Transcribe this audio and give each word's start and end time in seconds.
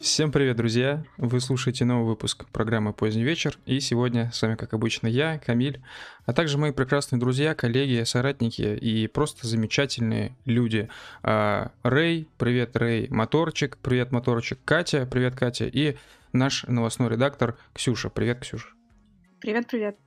Всем 0.00 0.32
привет, 0.32 0.56
друзья! 0.56 1.04
Вы 1.18 1.42
слушаете 1.42 1.84
новый 1.84 2.06
выпуск 2.06 2.46
программы 2.52 2.94
«Поздний 2.94 3.22
вечер», 3.22 3.58
и 3.66 3.80
сегодня 3.80 4.30
с 4.32 4.40
вами, 4.40 4.54
как 4.54 4.72
обычно, 4.72 5.06
я, 5.06 5.38
Камиль, 5.38 5.82
а 6.24 6.32
также 6.32 6.56
мои 6.56 6.72
прекрасные 6.72 7.20
друзья, 7.20 7.54
коллеги, 7.54 8.02
соратники 8.04 8.62
и 8.62 9.06
просто 9.08 9.46
замечательные 9.46 10.34
люди. 10.46 10.88
А, 11.22 11.72
Рэй, 11.82 12.30
привет, 12.38 12.78
Рэй, 12.78 13.08
Моторчик, 13.10 13.76
привет, 13.76 14.10
Моторчик, 14.10 14.58
Катя, 14.64 15.04
привет, 15.04 15.34
Катя, 15.34 15.66
и 15.66 15.98
наш 16.32 16.64
новостной 16.64 17.10
редактор 17.10 17.58
Ксюша. 17.74 18.08
Привет, 18.08 18.40
Ксюша. 18.40 18.68
Привет-привет. 19.40 19.98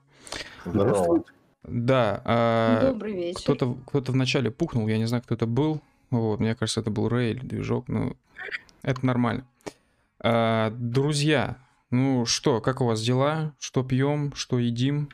Здорово. 0.66 1.24
Да, 1.62 2.20
а, 2.26 2.94
Добрый 2.94 3.14
вечер. 3.14 3.42
кто-то 3.42 3.78
кто 3.86 4.12
вначале 4.12 4.50
пухнул, 4.50 4.88
я 4.88 4.98
не 4.98 5.06
знаю, 5.06 5.22
кто 5.22 5.36
это 5.36 5.46
был. 5.46 5.84
Вот, 6.10 6.40
мне 6.40 6.56
кажется, 6.56 6.82
это 6.82 6.90
был 6.90 7.10
Рэй 7.10 7.34
или 7.34 7.46
движок, 7.46 7.88
ну, 7.90 8.18
это 8.82 9.06
нормально. 9.06 9.46
А, 10.24 10.72
друзья, 10.72 11.58
ну 11.92 12.26
что, 12.26 12.62
как 12.62 12.82
у 12.82 12.86
вас 12.86 13.02
дела? 13.02 13.54
Что 13.60 13.84
пьем, 13.84 14.34
что 14.36 14.58
едим? 14.60 15.10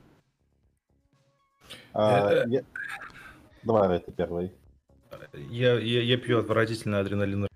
А, 1.94 2.32
Э, 2.32 2.44
я- 2.48 2.62
Давай, 3.64 4.00
ты 4.00 4.12
первый. 4.12 4.54
Я, 5.34 5.78
я, 5.80 6.02
я 6.02 6.18
пью 6.18 6.40
отвратительный 6.40 7.00
адреналин, 7.00 7.48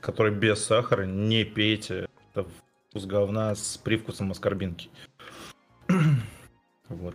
который 0.00 0.34
без 0.34 0.64
сахара. 0.64 1.04
Не 1.04 1.44
пейте. 1.44 2.08
Это 2.32 2.46
вкус 2.90 3.04
говна 3.06 3.54
с 3.54 3.76
привкусом 3.78 4.30
аскорбинки. 4.30 4.90
Вот. 6.88 7.14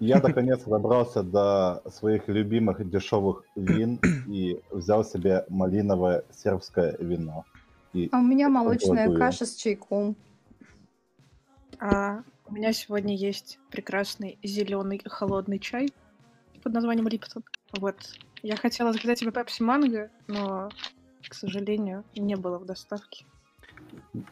Я 0.00 0.20
наконец 0.22 0.62
добрался 0.64 1.22
до 1.22 1.82
своих 1.90 2.28
любимых 2.28 2.88
дешевых 2.88 3.44
вин 3.54 4.00
и 4.26 4.58
взял 4.70 5.04
себе 5.04 5.44
малиновое 5.50 6.24
сербское 6.32 6.96
вино. 6.98 7.44
И 7.92 8.08
А 8.12 8.18
у 8.18 8.22
меня 8.22 8.48
молочная 8.48 9.14
каша 9.16 9.46
с 9.46 9.54
чайком. 9.54 10.16
А, 11.78 12.22
у 12.46 12.52
меня 12.54 12.72
сегодня 12.72 13.14
есть 13.16 13.58
прекрасный 13.70 14.38
зеленый 14.42 15.00
холодный 15.04 15.58
чай 15.58 15.92
под 16.62 16.72
названием 16.72 17.08
Липтон. 17.08 17.42
Вот. 17.78 17.96
Я 18.42 18.56
хотела 18.56 18.92
заказать 18.92 19.18
себе 19.18 19.32
пепси 19.32 19.62
манго, 19.62 20.10
но, 20.26 20.70
к 21.28 21.34
сожалению, 21.34 22.04
не 22.16 22.36
было 22.36 22.58
в 22.58 22.64
доставке. 22.64 23.24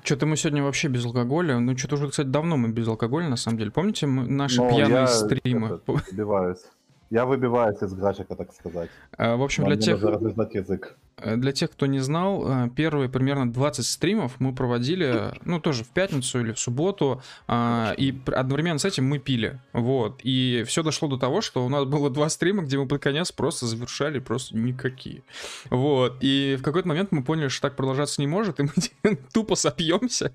Что-то 0.05 0.27
мы 0.27 0.37
сегодня 0.37 0.62
вообще 0.62 0.89
без 0.89 1.05
алкоголя. 1.05 1.59
Ну, 1.59 1.77
что-то 1.77 1.97
уже, 1.97 2.09
кстати, 2.09 2.27
давно 2.27 2.56
мы 2.56 2.71
без 2.71 2.89
алкоголя, 2.89 3.29
на 3.29 3.37
самом 3.37 3.59
деле. 3.59 3.71
Помните 3.71 4.06
мы, 4.06 4.27
наши 4.27 4.61
Ну, 4.61 4.71
пьяные 4.71 4.89
я 5.01 5.06
стримы? 5.06 5.81
выбиваюсь. 5.87 6.65
Я 7.11 7.27
выбиваюсь 7.27 7.83
из 7.83 7.93
графика, 7.93 8.37
так 8.37 8.53
сказать. 8.55 8.89
А, 9.19 9.37
В 9.37 9.43
общем, 9.43 9.65
Нам 9.65 9.73
для 9.73 9.81
тех, 9.81 10.01
язык. 10.01 10.97
Э, 11.23 11.37
для 11.37 11.53
тех, 11.53 11.71
кто 11.71 11.87
не 11.87 12.01
знал, 12.01 12.45
э, 12.47 12.71
первые 12.75 13.09
примерно 13.09 13.51
20 13.51 13.87
стримов 13.87 14.39
мы 14.39 14.55
проводили, 14.55 15.33
ну, 15.45 15.61
тоже 15.61 15.85
в 15.85 15.89
пятницу 15.89 16.41
или 16.41 16.53
в 16.53 16.59
субботу, 16.59 17.23
а, 17.47 17.95
и 17.97 18.15
одновременно 18.27 18.79
с 18.79 18.85
этим 18.85 19.07
мы 19.07 19.19
пили. 19.19 19.61
Вот. 19.73 20.21
И 20.23 20.65
все 20.67 20.83
дошло 20.83 21.09
до 21.09 21.17
того, 21.17 21.41
что 21.41 21.65
у 21.65 21.69
нас 21.69 21.85
было 21.85 22.11
два 22.11 22.29
стрима, 22.29 22.62
где 22.62 22.79
мы 22.79 22.87
под 22.87 23.03
конец 23.03 23.33
просто 23.33 23.67
завершали 23.67 24.19
просто 24.19 24.57
никакие. 24.57 25.23
Вот. 25.71 26.19
И 26.21 26.57
в 26.59 26.62
какой-то 26.62 26.89
момент 26.89 27.12
мы 27.12 27.23
поняли, 27.23 27.49
что 27.49 27.62
так 27.62 27.77
продолжаться 27.77 28.21
не 28.21 28.27
может, 28.27 28.61
и 28.61 28.65
мы 29.03 29.19
тупо 29.33 29.55
сопьемся. 29.55 30.33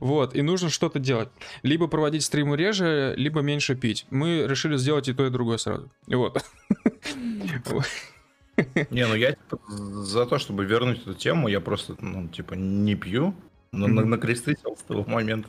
Вот. 0.00 0.34
И 0.34 0.42
нужно 0.42 0.70
что-то 0.70 0.98
делать. 0.98 1.28
Либо 1.62 1.86
проводить 1.86 2.24
стримы 2.24 2.56
реже, 2.56 3.14
либо 3.16 3.40
меньше 3.40 3.74
пить. 3.74 4.06
Мы 4.10 4.46
решили 4.46 4.76
сделать 4.76 5.08
и 5.08 5.12
то, 5.12 5.26
и 5.26 5.30
другое 5.30 5.58
сразу. 5.58 5.90
Вот. 6.06 6.44
Не, 8.90 9.06
ну 9.06 9.14
я 9.14 9.32
типа, 9.32 9.58
за 9.68 10.26
то, 10.26 10.38
чтобы 10.38 10.64
вернуть 10.64 11.02
эту 11.02 11.14
тему, 11.14 11.48
я 11.48 11.60
просто, 11.60 11.94
ну, 12.00 12.28
типа, 12.28 12.54
не 12.54 12.94
пью. 12.94 13.34
На 13.72 14.18
кресты 14.18 14.56
сел 14.60 14.76
с 14.76 14.82
того 14.82 15.04
момента. 15.06 15.48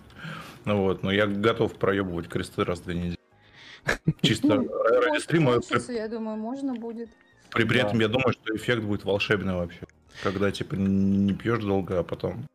Ну 0.66 0.84
вот, 0.84 1.02
но 1.04 1.12
я 1.12 1.26
готов 1.26 1.74
проебывать 1.74 2.28
кресты 2.28 2.64
раз 2.64 2.80
в 2.80 2.84
две 2.86 2.96
недели. 2.96 3.18
Чисто 4.22 4.48
Ну, 4.62 4.70
ради 5.02 5.20
стрима. 5.20 5.60
Я 5.90 6.08
думаю, 6.08 6.38
можно 6.38 6.74
будет. 6.76 7.10
при- 7.52 7.64
при 7.66 7.80
этом 7.80 8.00
я 8.00 8.08
думаю, 8.08 8.32
что 8.34 8.56
эффект 8.56 8.84
будет 8.84 9.04
волшебный 9.04 9.56
вообще. 9.56 9.82
Когда, 10.24 10.52
типа, 10.52 10.76
не 10.76 11.34
пьешь 11.34 11.64
долго, 11.64 12.00
а 12.00 12.04
потом... 12.04 12.46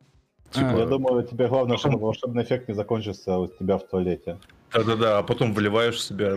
Типа, 0.52 0.70
А, 0.74 0.78
Я 0.78 0.86
думаю, 0.86 1.24
тебе 1.24 1.48
главное, 1.48 1.76
чтобы 1.78 1.98
волшебный 1.98 2.44
эффект 2.44 2.68
не 2.68 2.74
закончился 2.74 3.36
у 3.38 3.48
тебя 3.48 3.76
в 3.78 3.88
туалете. 3.88 4.38
Да-да-да, 4.72 5.18
а 5.18 5.22
потом 5.24 5.52
вливаешь 5.52 5.96
в 5.96 6.00
себя 6.00 6.36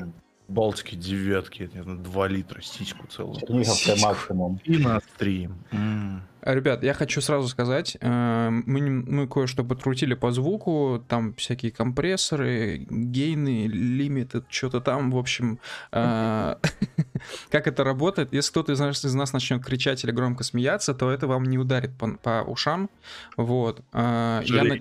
Балтики 0.50 0.96
девятки, 0.96 1.70
это 1.74 1.96
2 1.96 2.28
литра, 2.28 2.62
сиську 2.62 3.06
целую. 3.08 3.40
Черниговская 3.40 3.96
Сиську. 3.96 4.10
максимум. 4.10 4.60
И 4.64 4.78
на 4.78 5.00
стрим. 5.00 5.64
А, 5.72 6.54
Ребят, 6.56 6.84
я 6.84 6.94
хочу 6.94 7.22
сразу 7.22 7.48
сказать, 7.48 7.98
э, 8.02 8.50
мы, 8.50 8.82
мы 8.90 9.28
кое-что 9.28 9.64
подкрутили 9.64 10.16
по 10.16 10.32
звуку, 10.32 11.04
там 11.08 11.34
всякие 11.36 11.72
компрессоры, 11.72 12.88
гейны, 12.90 13.68
лимиты, 13.68 14.44
что-то 14.50 14.82
там, 14.82 15.12
в 15.12 15.18
общем, 15.18 15.60
э, 15.92 16.56
как 17.52 17.68
это 17.68 17.84
работает. 17.84 18.34
Если 18.34 18.52
кто-то 18.52 18.72
из 18.72 18.80
нас, 18.80 19.06
из 19.06 19.14
нас 19.14 19.34
начнет 19.34 19.64
кричать 19.64 20.04
или 20.04 20.12
громко 20.12 20.44
смеяться, 20.44 20.94
то 20.94 21.12
это 21.12 21.28
вам 21.28 21.44
не 21.44 21.58
ударит 21.58 21.96
по, 21.98 22.18
по 22.18 22.42
ушам, 22.42 22.90
вот. 23.38 23.82
Э, 23.94 24.42
я. 24.46 24.80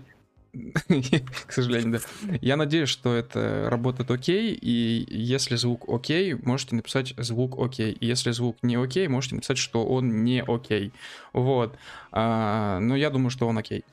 К 1.47 1.53
сожалению, 1.53 2.01
да. 2.23 2.35
Я 2.41 2.57
надеюсь, 2.57 2.89
что 2.89 3.15
это 3.15 3.69
работает 3.71 4.11
окей, 4.11 4.53
и 4.55 5.07
если 5.09 5.57
звук 5.57 5.85
окей, 5.89 6.35
можете 6.35 6.77
написать 6.77 7.15
звук 7.17 7.59
окей. 7.59 7.93
И 7.93 8.07
если 8.07 8.31
звук 8.33 8.57
не 8.63 8.77
окей, 8.77 9.09
можете 9.09 9.37
написать, 9.37 9.59
что 9.59 9.85
он 9.87 10.25
не 10.25 10.43
окей. 10.43 10.93
Вот. 11.33 11.75
А, 12.13 12.79
но 12.81 12.97
я 12.97 13.11
думаю, 13.11 13.31
что 13.31 13.47
он 13.47 13.59
окей. 13.59 13.85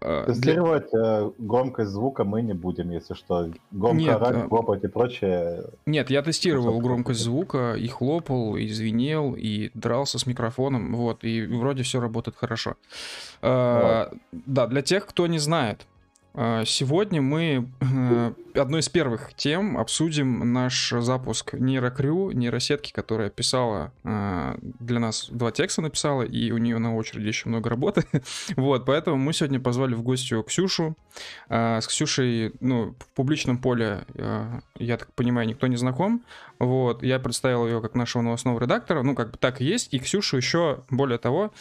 А, 0.00 0.24
для- 0.26 0.34
Тестировать 0.34 0.92
э, 0.92 1.30
громкость 1.38 1.90
звука 1.92 2.24
мы 2.24 2.42
не 2.42 2.52
будем, 2.52 2.90
если 2.90 3.14
что. 3.14 3.50
Громко 3.70 4.02
Нет, 4.02 4.18
а- 4.20 4.48
хлопать 4.48 4.84
и 4.84 4.88
прочее. 4.88 5.64
Нет, 5.86 6.10
я 6.10 6.20
тестировал 6.22 6.78
громкость 6.80 7.20
звука, 7.20 7.74
и 7.74 7.86
хлопал, 7.88 8.56
и 8.56 8.68
звенел, 8.68 9.34
и 9.34 9.70
дрался 9.72 10.18
с 10.18 10.26
микрофоном, 10.26 10.94
вот, 10.94 11.24
и 11.24 11.46
вроде 11.46 11.84
все 11.84 12.00
работает 12.00 12.36
хорошо. 12.36 12.74
А, 13.40 14.10
Да, 14.32 14.66
для 14.66 14.82
тех, 14.82 15.06
кто 15.06 15.26
не 15.26 15.38
знает, 15.38 15.86
сегодня 16.66 17.22
мы 17.22 17.68
э, 17.80 18.32
одной 18.54 18.80
из 18.80 18.88
первых 18.88 19.34
тем 19.34 19.78
обсудим 19.78 20.52
наш 20.52 20.90
запуск 20.90 21.54
нейрокрю, 21.54 22.30
нейросетки, 22.30 22.92
которая 22.92 23.30
писала 23.30 23.92
а, 24.04 24.56
для 24.62 25.00
нас 25.00 25.28
два 25.30 25.50
текста 25.50 25.82
написала, 25.82 26.22
и 26.22 26.50
у 26.50 26.58
нее 26.58 26.78
на 26.78 26.96
очереди 26.96 27.28
еще 27.28 27.48
много 27.48 27.70
работы. 27.70 28.04
Вот, 28.56 28.86
поэтому 28.86 29.16
мы 29.16 29.32
сегодня 29.32 29.60
позвали 29.60 29.94
в 29.94 30.02
гостю 30.02 30.42
Ксюшу. 30.42 30.96
А, 31.48 31.80
С 31.80 31.86
Ксюшей, 31.86 32.52
ну, 32.60 32.94
в 32.98 33.08
публичном 33.14 33.58
поле, 33.58 34.04
а, 34.16 34.60
я 34.78 34.96
так 34.96 35.12
понимаю, 35.14 35.48
никто 35.48 35.66
не 35.66 35.76
знаком. 35.76 36.24
Вот, 36.58 37.02
я 37.02 37.18
представил 37.18 37.66
ее 37.66 37.80
как 37.80 37.94
нашего 37.94 38.22
новостного 38.22 38.60
редактора, 38.60 39.02
ну, 39.02 39.14
как 39.14 39.32
бы 39.32 39.38
так 39.38 39.60
и 39.60 39.64
есть. 39.64 39.92
И 39.92 39.98
Ксюша 39.98 40.36
еще, 40.36 40.84
более 40.90 41.18
того, 41.18 41.52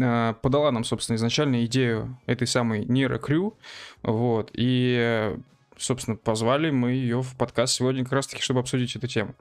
а, 0.00 0.34
подала 0.34 0.70
нам, 0.70 0.84
собственно, 0.84 1.16
изначально 1.16 1.64
идею 1.64 2.18
этой 2.26 2.46
самой 2.46 2.84
нейрокрю. 2.84 3.56
Вот, 4.02 4.50
и, 4.54 4.96
э, 4.98 5.38
собственно, 5.76 6.16
позвали 6.16 6.70
мы 6.70 6.92
ее 6.92 7.22
в 7.22 7.36
подкаст 7.36 7.74
сегодня 7.74 8.04
как 8.04 8.12
раз-таки, 8.12 8.42
чтобы 8.42 8.60
обсудить 8.60 8.94
эту 8.96 9.06
тему. 9.06 9.34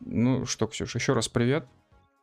Ну 0.00 0.46
что, 0.46 0.66
Ксюша, 0.66 0.98
еще 0.98 1.12
раз 1.12 1.28
привет. 1.28 1.66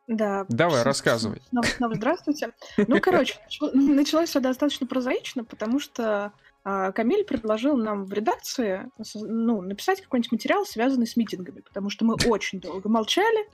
Да. 0.06 0.44
Давай, 0.48 0.82
с- 0.82 0.84
рассказывай. 0.84 1.40
Снова, 1.48 1.66
снова 1.66 1.94
здравствуйте. 1.94 2.52
Ну, 2.76 3.00
короче, 3.00 3.36
начало- 3.44 3.72
началось 3.72 4.28
все 4.28 4.40
достаточно 4.40 4.86
прозаично, 4.86 5.44
потому 5.44 5.80
что 5.80 6.32
а, 6.62 6.92
Камиль 6.92 7.24
предложил 7.24 7.76
нам 7.76 8.04
в 8.04 8.12
редакции 8.12 8.90
ну, 9.14 9.62
написать 9.62 10.02
какой-нибудь 10.02 10.32
материал, 10.32 10.66
связанный 10.66 11.06
с 11.06 11.16
митингами, 11.16 11.60
потому 11.60 11.90
что 11.90 12.04
мы 12.04 12.16
очень 12.26 12.60
долго 12.60 12.88
молчали. 12.88 13.48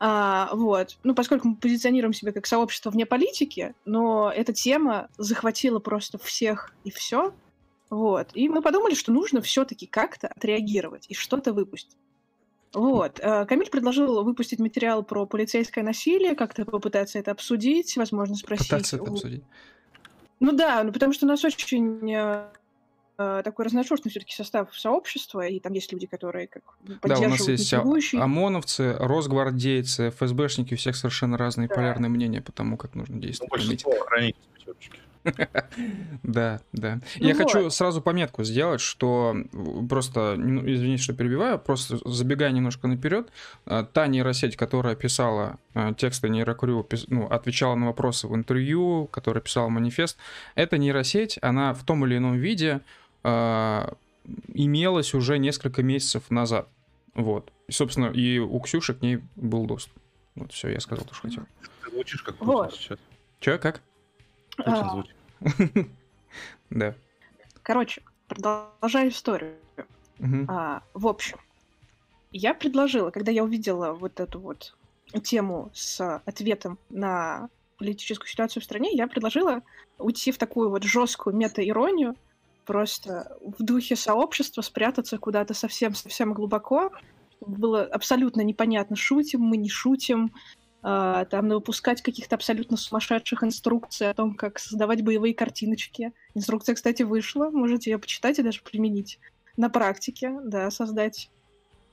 А, 0.00 0.50
вот. 0.52 0.98
Ну, 1.04 1.14
поскольку 1.14 1.48
мы 1.48 1.56
позиционируем 1.56 2.12
себя 2.12 2.32
как 2.32 2.46
сообщество 2.46 2.90
вне 2.90 3.06
политики, 3.06 3.74
но 3.84 4.32
эта 4.34 4.52
тема 4.52 5.08
захватила 5.16 5.78
просто 5.78 6.18
всех 6.18 6.72
и 6.84 6.90
все. 6.90 7.32
Вот. 7.92 8.30
И 8.32 8.48
мы 8.48 8.62
подумали, 8.62 8.94
что 8.94 9.12
нужно 9.12 9.42
все-таки 9.42 9.86
как-то 9.86 10.28
отреагировать 10.28 11.04
и 11.10 11.14
что-то 11.14 11.52
выпустить. 11.52 11.98
Вот. 12.72 13.20
э, 13.20 13.44
Камиль 13.44 13.68
предложил 13.68 14.24
выпустить 14.24 14.60
материал 14.60 15.02
про 15.02 15.26
полицейское 15.26 15.84
насилие, 15.84 16.34
как-то 16.34 16.64
попытаться 16.64 17.18
это 17.18 17.32
обсудить, 17.32 17.94
возможно, 17.98 18.34
спросить. 18.34 18.70
Пытаться 18.70 18.96
это 18.96 19.04
у- 19.04 19.12
обсудить. 19.12 19.42
Ну 20.40 20.52
да, 20.52 20.82
ну 20.84 20.90
потому 20.90 21.12
что 21.12 21.26
у 21.26 21.28
нас 21.28 21.44
очень 21.44 22.10
э, 22.10 22.48
э, 23.18 23.42
такой 23.44 23.66
разношерстный 23.66 24.10
все-таки 24.10 24.32
состав 24.32 24.74
сообщества, 24.74 25.46
и 25.46 25.60
там 25.60 25.74
есть 25.74 25.92
люди, 25.92 26.06
которые 26.06 26.48
как 26.48 26.62
Да, 27.02 27.18
у 27.18 27.28
нас 27.28 27.46
есть 27.46 27.74
а-. 27.74 27.82
ОМОНовцы, 28.14 28.96
Росгвардейцы, 28.98 30.08
ФСБшники, 30.08 30.72
у 30.72 30.76
всех 30.78 30.96
совершенно 30.96 31.36
разные 31.36 31.68
Да. 31.68 31.74
полярные 31.74 32.08
мнения 32.08 32.40
по 32.40 32.52
тому, 32.52 32.78
как 32.78 32.94
нужно 32.94 33.16
Ну, 33.16 33.20
действовать. 33.20 33.52
на 33.52 33.56
большинство 33.58 33.92
охранники. 33.92 34.38
Да, 36.22 36.60
да. 36.72 37.00
Ну 37.18 37.28
Я 37.28 37.34
хочу 37.34 37.70
сразу 37.70 38.00
пометку 38.02 38.44
сделать, 38.44 38.80
что 38.80 39.36
просто, 39.88 40.34
ну, 40.36 40.60
извините, 40.60 41.02
что 41.02 41.14
перебиваю, 41.14 41.58
просто 41.58 41.98
забегая 42.08 42.50
немножко 42.52 42.88
наперед, 42.88 43.30
а, 43.66 43.84
та 43.84 44.06
нейросеть, 44.06 44.56
которая 44.56 44.94
писала 44.94 45.58
а, 45.74 45.94
тексты 45.94 46.28
нейрокрю, 46.28 46.86
ну, 47.08 47.26
отвечала 47.26 47.74
на 47.74 47.86
вопросы 47.86 48.26
в 48.28 48.34
интервью, 48.34 49.08
которая 49.10 49.42
писала 49.42 49.68
манифест, 49.68 50.16
эта 50.54 50.78
нейросеть, 50.78 51.38
она 51.42 51.74
в 51.74 51.84
том 51.84 52.04
или 52.06 52.16
ином 52.16 52.36
виде 52.36 52.80
а, 53.22 53.94
имелась 54.54 55.14
уже 55.14 55.38
несколько 55.38 55.82
месяцев 55.82 56.30
назад. 56.30 56.68
Вот. 57.14 57.52
И, 57.68 57.72
собственно, 57.72 58.06
и 58.06 58.38
у 58.38 58.58
Ксюши 58.60 58.94
к 58.94 59.02
ней 59.02 59.20
был 59.36 59.66
доступ. 59.66 59.92
Вот, 60.34 60.52
все, 60.52 60.68
я 60.68 60.80
сказал 60.80 61.04
то, 61.04 61.14
что 61.14 61.28
хотел. 61.28 61.44
Ты 61.84 61.90
звучишь 61.90 62.22
как 62.22 62.40
Вот. 62.40 62.74
сейчас. 62.74 62.98
Че, 63.40 63.58
как? 63.58 63.82
Путин 64.56 64.72
А, 64.72 64.90
звучит. 64.90 65.16
Да. 66.70 66.94
Короче, 67.62 68.02
продолжаю 68.28 69.10
историю. 69.10 69.56
А, 70.48 70.82
в 70.94 71.06
общем, 71.06 71.38
я 72.30 72.54
предложила, 72.54 73.10
когда 73.10 73.30
я 73.30 73.44
увидела 73.44 73.92
вот 73.92 74.20
эту 74.20 74.40
вот 74.40 74.74
тему 75.22 75.70
с 75.74 76.22
ответом 76.24 76.78
на 76.88 77.48
политическую 77.76 78.28
ситуацию 78.28 78.62
в 78.62 78.64
стране, 78.64 78.90
я 78.92 79.06
предложила 79.06 79.62
уйти 79.98 80.32
в 80.32 80.38
такую 80.38 80.70
вот 80.70 80.84
жесткую 80.84 81.36
мета-иронию, 81.36 82.16
просто 82.64 83.36
в 83.40 83.62
духе 83.62 83.96
сообщества 83.96 84.62
спрятаться 84.62 85.18
куда-то 85.18 85.52
совсем-совсем 85.52 86.32
глубоко, 86.32 86.90
чтобы 87.36 87.56
было 87.58 87.82
абсолютно 87.82 88.40
непонятно, 88.42 88.96
шутим 88.96 89.40
мы, 89.40 89.56
не 89.56 89.68
шутим, 89.68 90.32
там 90.82 91.48
выпускать 91.48 92.02
каких-то 92.02 92.34
абсолютно 92.34 92.76
сумасшедших 92.76 93.44
инструкций 93.44 94.10
о 94.10 94.14
том, 94.14 94.34
как 94.34 94.58
создавать 94.58 95.02
боевые 95.02 95.32
картиночки. 95.32 96.12
Инструкция, 96.34 96.74
кстати, 96.74 97.04
вышла, 97.04 97.50
можете 97.50 97.92
ее 97.92 97.98
почитать 97.98 98.38
и 98.40 98.42
даже 98.42 98.62
применить 98.62 99.20
на 99.56 99.70
практике, 99.70 100.36
да, 100.42 100.70
создать 100.70 101.30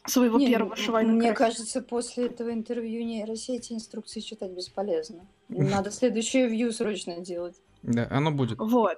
своего 0.07 0.39
Не, 0.39 0.47
первого 0.47 0.75
шивального 0.75 1.15
Мне 1.15 1.33
красителя. 1.33 1.47
кажется, 1.47 1.81
после 1.81 2.25
этого 2.27 2.51
интервью 2.51 3.03
нейросети 3.03 3.73
инструкции 3.73 4.21
читать 4.21 4.51
бесполезно. 4.51 5.27
Надо 5.49 5.91
следующее 5.91 6.47
вью 6.47 6.71
срочно 6.71 7.19
делать. 7.19 7.57
Да, 7.83 8.07
оно 8.09 8.31
будет. 8.31 8.57
Вот. 8.57 8.97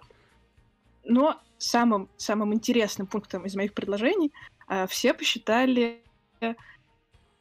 Но 1.04 1.40
самым, 1.58 2.10
самым 2.18 2.54
интересным 2.54 3.08
пунктом 3.08 3.46
из 3.46 3.56
моих 3.56 3.74
предложений 3.74 4.32
а, 4.68 4.88
все 4.88 5.14
посчитали 5.14 6.02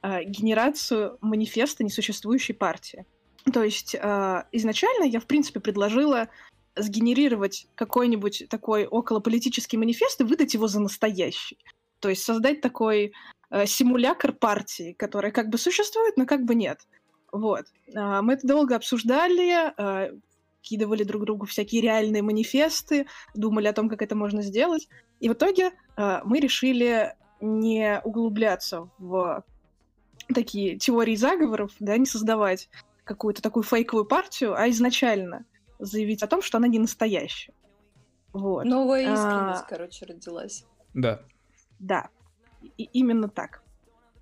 а, 0.02 0.24
генерацию 0.24 1.18
манифеста 1.20 1.84
несуществующей 1.84 2.54
партии. 2.54 3.04
То 3.52 3.62
есть 3.62 3.94
а, 4.00 4.46
изначально 4.52 5.04
я, 5.04 5.20
в 5.20 5.26
принципе, 5.26 5.60
предложила 5.60 6.28
сгенерировать 6.76 7.66
какой-нибудь 7.74 8.44
такой 8.48 8.86
околополитический 8.86 9.76
манифест 9.76 10.20
и 10.20 10.24
выдать 10.24 10.54
его 10.54 10.68
за 10.68 10.80
настоящий. 10.80 11.58
То 12.00 12.08
есть 12.08 12.22
создать 12.22 12.60
такой 12.62 13.12
э, 13.50 13.64
партии, 14.38 14.94
которая 14.98 15.32
как 15.32 15.50
бы 15.50 15.58
существует, 15.58 16.16
но 16.16 16.24
как 16.24 16.44
бы 16.44 16.54
нет. 16.54 16.80
Вот. 17.32 17.66
А, 17.94 18.22
мы 18.22 18.34
это 18.34 18.46
долго 18.46 18.76
обсуждали, 18.76 19.72
а, 19.76 20.10
кидывали 20.62 21.04
друг 21.04 21.24
другу 21.24 21.46
всякие 21.46 21.82
реальные 21.82 22.22
манифесты, 22.22 23.06
думали 23.34 23.66
о 23.66 23.72
том, 23.72 23.88
как 23.88 24.00
это 24.00 24.14
можно 24.14 24.42
сделать. 24.42 24.88
И 25.18 25.28
в 25.28 25.32
итоге 25.32 25.72
мы 25.96 26.38
решили 26.38 27.14
не 27.40 28.00
углубляться 28.04 28.90
в 28.98 29.44
такие 30.34 30.78
теории 30.78 31.16
заговоров, 31.16 31.72
да, 31.80 31.96
не 31.96 32.06
создавать 32.06 32.68
какую-то 33.04 33.42
такую 33.42 33.62
фейковую 33.62 34.04
партию, 34.04 34.54
а 34.54 34.68
изначально 34.70 35.44
заявить 35.78 36.22
о 36.22 36.26
том, 36.26 36.42
что 36.42 36.58
она 36.58 36.68
не 36.68 36.78
настоящая. 36.78 37.52
Вот. 38.32 38.64
Новая 38.64 39.08
А. 39.08 39.14
искренность, 39.14 39.66
короче, 39.68 40.06
родилась. 40.06 40.64
Да. 40.94 41.20
Да, 41.78 42.08
и 42.76 42.84
именно 42.84 43.28
так. 43.28 43.62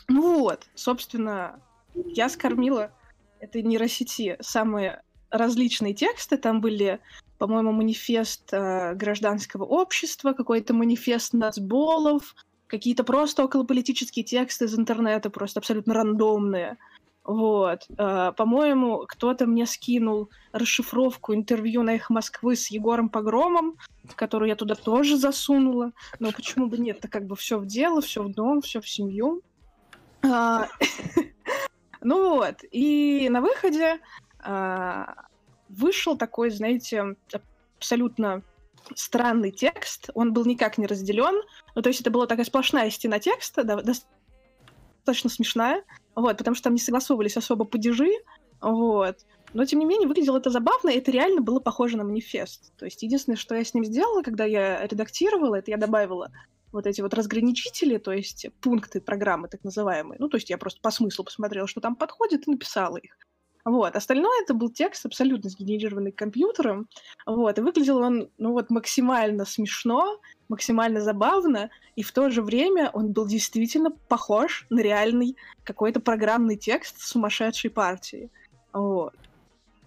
Ну 0.09 0.41
вот, 0.41 0.69
собственно, 0.75 1.61
я 1.95 2.29
скормила 2.29 2.93
этой 3.41 3.63
нейросети 3.63 4.37
самые 4.41 5.03
различные 5.31 5.95
тексты. 5.95 6.39
Там 6.39 6.61
были, 6.61 7.01
по-моему, 7.39 7.73
манифест 7.73 8.53
э, 8.53 8.95
гражданского 8.95 9.65
общества, 9.65 10.33
какой-то 10.33 10.73
манифест 10.73 11.35
нацболов, 11.35 12.35
какие-то 12.69 13.05
просто 13.05 13.45
околополитические 13.45 14.25
тексты 14.25 14.67
из 14.67 14.79
интернета, 14.79 15.31
просто 15.31 15.61
абсолютно 15.61 15.95
рандомные. 15.95 16.77
Вот. 17.25 17.81
Э, 17.99 18.33
по-моему, 18.37 19.05
кто-то 19.07 19.47
мне 19.47 19.67
скинул 19.67 20.31
расшифровку 20.53 21.35
интервью 21.35 21.83
на 21.83 21.95
их 21.95 22.09
Москвы 22.09 22.57
с 22.57 22.69
Егором 22.69 23.09
Погромом, 23.09 23.77
которую 24.15 24.49
я 24.49 24.57
туда 24.57 24.75
тоже 24.75 25.17
засунула. 25.17 25.93
Но 26.21 26.33
почему 26.33 26.69
бы 26.69 26.79
нет? 26.79 26.99
Это 26.99 27.09
как 27.09 27.27
бы 27.27 27.37
все 27.37 27.59
в 27.59 27.67
дело, 27.67 28.01
все 28.01 28.23
в 28.23 28.33
дом, 28.33 28.63
все 28.63 28.81
в 28.81 28.89
семью. 28.89 29.43
А, 30.23 30.69
Ну 32.01 32.37
вот, 32.37 32.57
и 32.71 33.29
на 33.31 33.41
выходе 33.41 34.01
а, 34.41 35.15
вышел 35.69 36.17
такой, 36.17 36.51
знаете, 36.51 37.17
абсолютно 37.77 38.43
странный 38.95 39.51
текст. 39.51 40.11
Он 40.15 40.33
был 40.33 40.45
никак 40.45 40.79
не 40.79 40.87
разделен. 40.87 41.43
Ну, 41.75 41.83
то 41.83 41.89
есть 41.89 42.01
это 42.01 42.11
была 42.11 42.27
такая 42.27 42.45
сплошная 42.45 42.91
стена 42.91 43.19
текста, 43.19 43.65
да, 43.65 43.83
достаточно 43.83 45.31
смешная, 45.31 45.85
вот, 46.15 46.37
потому 46.37 46.55
что 46.55 46.65
там 46.65 46.75
не 46.75 46.81
согласовывались 46.81 47.37
особо 47.37 47.65
падежи, 47.65 48.11
вот. 48.61 49.17
Но, 49.55 49.65
тем 49.65 49.79
не 49.79 49.87
менее, 49.87 50.07
выглядело 50.09 50.39
это 50.39 50.51
забавно, 50.51 50.91
и 50.91 50.99
это 50.99 51.11
реально 51.11 51.41
было 51.41 51.61
похоже 51.61 51.97
на 51.97 52.05
манифест. 52.05 52.77
То 52.77 52.85
есть 52.85 53.03
единственное, 53.03 53.37
что 53.37 53.55
я 53.55 53.65
с 53.65 53.73
ним 53.73 53.85
сделала, 53.85 54.23
когда 54.23 54.45
я 54.45 54.87
редактировала, 54.87 55.57
это 55.57 55.71
я 55.71 55.77
добавила 55.77 56.31
вот 56.71 56.87
эти 56.87 57.01
вот 57.01 57.15
разграничители, 57.15 57.97
то 57.97 58.13
есть 58.13 58.47
пункты 58.61 59.01
программы 59.01 59.49
так 59.49 59.65
называемые. 59.65 60.19
Ну, 60.21 60.29
то 60.29 60.37
есть 60.37 60.51
я 60.51 60.59
просто 60.59 60.81
по 60.83 60.91
смыслу 60.91 61.25
посмотрела, 61.25 61.67
что 61.67 61.81
там 61.81 61.97
подходит, 61.97 62.47
и 62.47 62.51
написала 62.51 62.99
их. 62.99 63.17
Вот. 63.69 63.97
Остальное 63.97 64.43
это 64.43 64.55
был 64.55 64.71
текст, 64.71 65.05
абсолютно 65.05 65.51
сгенерированный 65.51 66.11
компьютером. 66.11 66.89
Вот. 67.27 67.59
И 67.59 67.61
выглядел 67.61 67.99
он, 67.99 68.31
ну 68.39 68.53
вот, 68.53 68.71
максимально 68.71 69.45
смешно, 69.45 70.19
максимально 70.49 71.03
забавно, 71.03 71.69
и 71.95 72.03
в 72.03 72.11
то 72.13 72.31
же 72.31 72.41
время 72.41 72.89
он 72.95 73.13
был 73.13 73.27
действительно 73.27 73.91
похож 73.91 74.65
на 74.71 74.81
реальный 74.81 75.37
какой-то 75.65 76.01
программный 76.01 76.57
текст 76.57 77.03
сумасшедшей 77.03 77.69
партии. 77.69 78.31
Вот. 78.73 79.15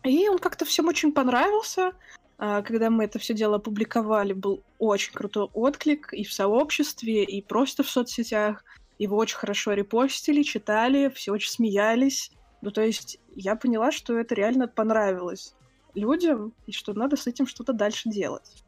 И 0.03 0.29
он 0.29 0.37
как-то 0.37 0.63
всем 0.65 0.87
очень 0.87 1.11
понравился. 1.11 1.93
А, 2.37 2.61
Когда 2.61 2.91
мы 2.91 3.05
это 3.05 3.17
все 3.17 3.33
дело 3.33 3.55
опубликовали, 3.55 4.33
был 4.33 4.61
очень 4.77 5.13
крутой 5.13 5.49
отклик 5.53 6.13
и 6.13 6.23
в 6.23 6.31
сообществе, 6.31 7.23
и 7.23 7.41
просто 7.41 7.81
в 7.81 7.89
соцсетях. 7.89 8.63
Его 8.99 9.17
очень 9.17 9.37
хорошо 9.37 9.73
репостили, 9.73 10.43
читали, 10.43 11.11
все 11.15 11.31
очень 11.31 11.49
смеялись. 11.49 12.31
Ну, 12.61 12.71
то 12.71 12.81
есть 12.81 13.19
я 13.35 13.55
поняла, 13.55 13.91
что 13.91 14.17
это 14.17 14.35
реально 14.35 14.67
понравилось 14.67 15.55
людям, 15.95 16.53
и 16.67 16.71
что 16.71 16.93
надо 16.93 17.17
с 17.17 17.27
этим 17.27 17.47
что-то 17.47 17.73
дальше 17.73 18.09
делать. 18.09 18.63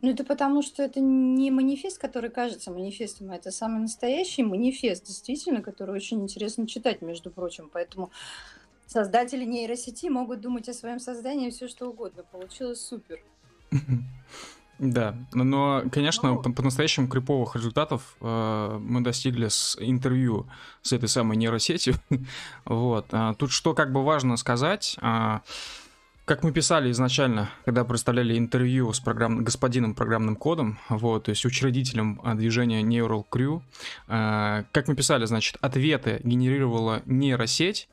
Ну, 0.00 0.10
это 0.10 0.24
потому, 0.24 0.62
что 0.62 0.82
это 0.82 1.00
не 1.00 1.50
манифест, 1.50 1.98
который 1.98 2.30
кажется 2.30 2.70
манифестом, 2.70 3.30
а 3.30 3.36
это 3.36 3.50
самый 3.50 3.80
настоящий 3.80 4.42
манифест, 4.42 5.06
действительно, 5.06 5.62
который 5.62 5.94
очень 5.94 6.22
интересно 6.22 6.66
читать, 6.66 7.00
между 7.02 7.30
прочим. 7.30 7.70
Поэтому 7.72 8.10
создатели 8.86 9.44
нейросети 9.44 10.06
могут 10.06 10.40
думать 10.40 10.68
о 10.68 10.74
своем 10.74 11.00
создании 11.00 11.50
все 11.50 11.68
что 11.68 11.88
угодно. 11.88 12.24
Получилось 12.30 12.80
супер. 12.80 13.20
Да, 14.78 15.16
но, 15.32 15.82
конечно, 15.90 16.30
Ну. 16.30 16.42
по- 16.42 16.52
по-настоящему 16.52 17.08
криповых 17.08 17.56
результатов 17.56 18.16
э, 18.20 18.78
мы 18.80 19.00
достигли 19.00 19.48
с 19.48 19.76
интервью 19.80 20.46
с 20.82 20.92
этой 20.92 21.08
самой 21.08 21.36
нейросетью. 21.36 21.94
вот. 22.64 23.06
А, 23.10 23.34
тут 23.34 23.50
что 23.50 23.74
как 23.74 23.92
бы 23.92 24.04
важно 24.04 24.36
сказать, 24.36 24.96
а, 25.00 25.42
как 26.24 26.44
мы 26.44 26.52
писали 26.52 26.90
изначально, 26.90 27.50
когда 27.64 27.84
представляли 27.84 28.38
интервью 28.38 28.92
с 28.92 29.00
программ... 29.00 29.42
господином 29.42 29.94
программным 29.94 30.36
кодом, 30.36 30.78
вот, 30.90 31.24
то 31.24 31.30
есть 31.30 31.44
учредителем 31.44 32.20
а, 32.22 32.34
движения 32.34 32.82
Neural 32.82 33.24
Crew, 33.28 33.62
а, 34.06 34.64
как 34.72 34.86
мы 34.88 34.94
писали, 34.94 35.24
значит, 35.24 35.56
ответы 35.60 36.20
генерировала 36.22 37.02
нейросеть, 37.06 37.88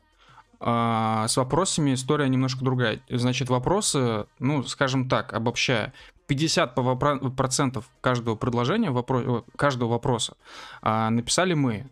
а, 0.60 1.28
с 1.28 1.38
вопросами 1.38 1.94
история 1.94 2.28
немножко 2.28 2.64
другая. 2.64 3.00
Значит, 3.10 3.50
вопросы, 3.50 4.26
ну, 4.40 4.64
скажем 4.64 5.08
так, 5.10 5.34
обобщая, 5.34 5.94
50 6.28 6.76
по 6.76 6.82
вопро- 6.82 7.36
процентов 7.36 7.90
каждого 8.02 8.36
предложения, 8.36 8.90
вопро- 8.90 9.40
э, 9.40 9.52
каждого 9.56 9.90
вопроса 9.90 10.36
а, 10.82 11.10
написали 11.10 11.54
мы. 11.54 11.88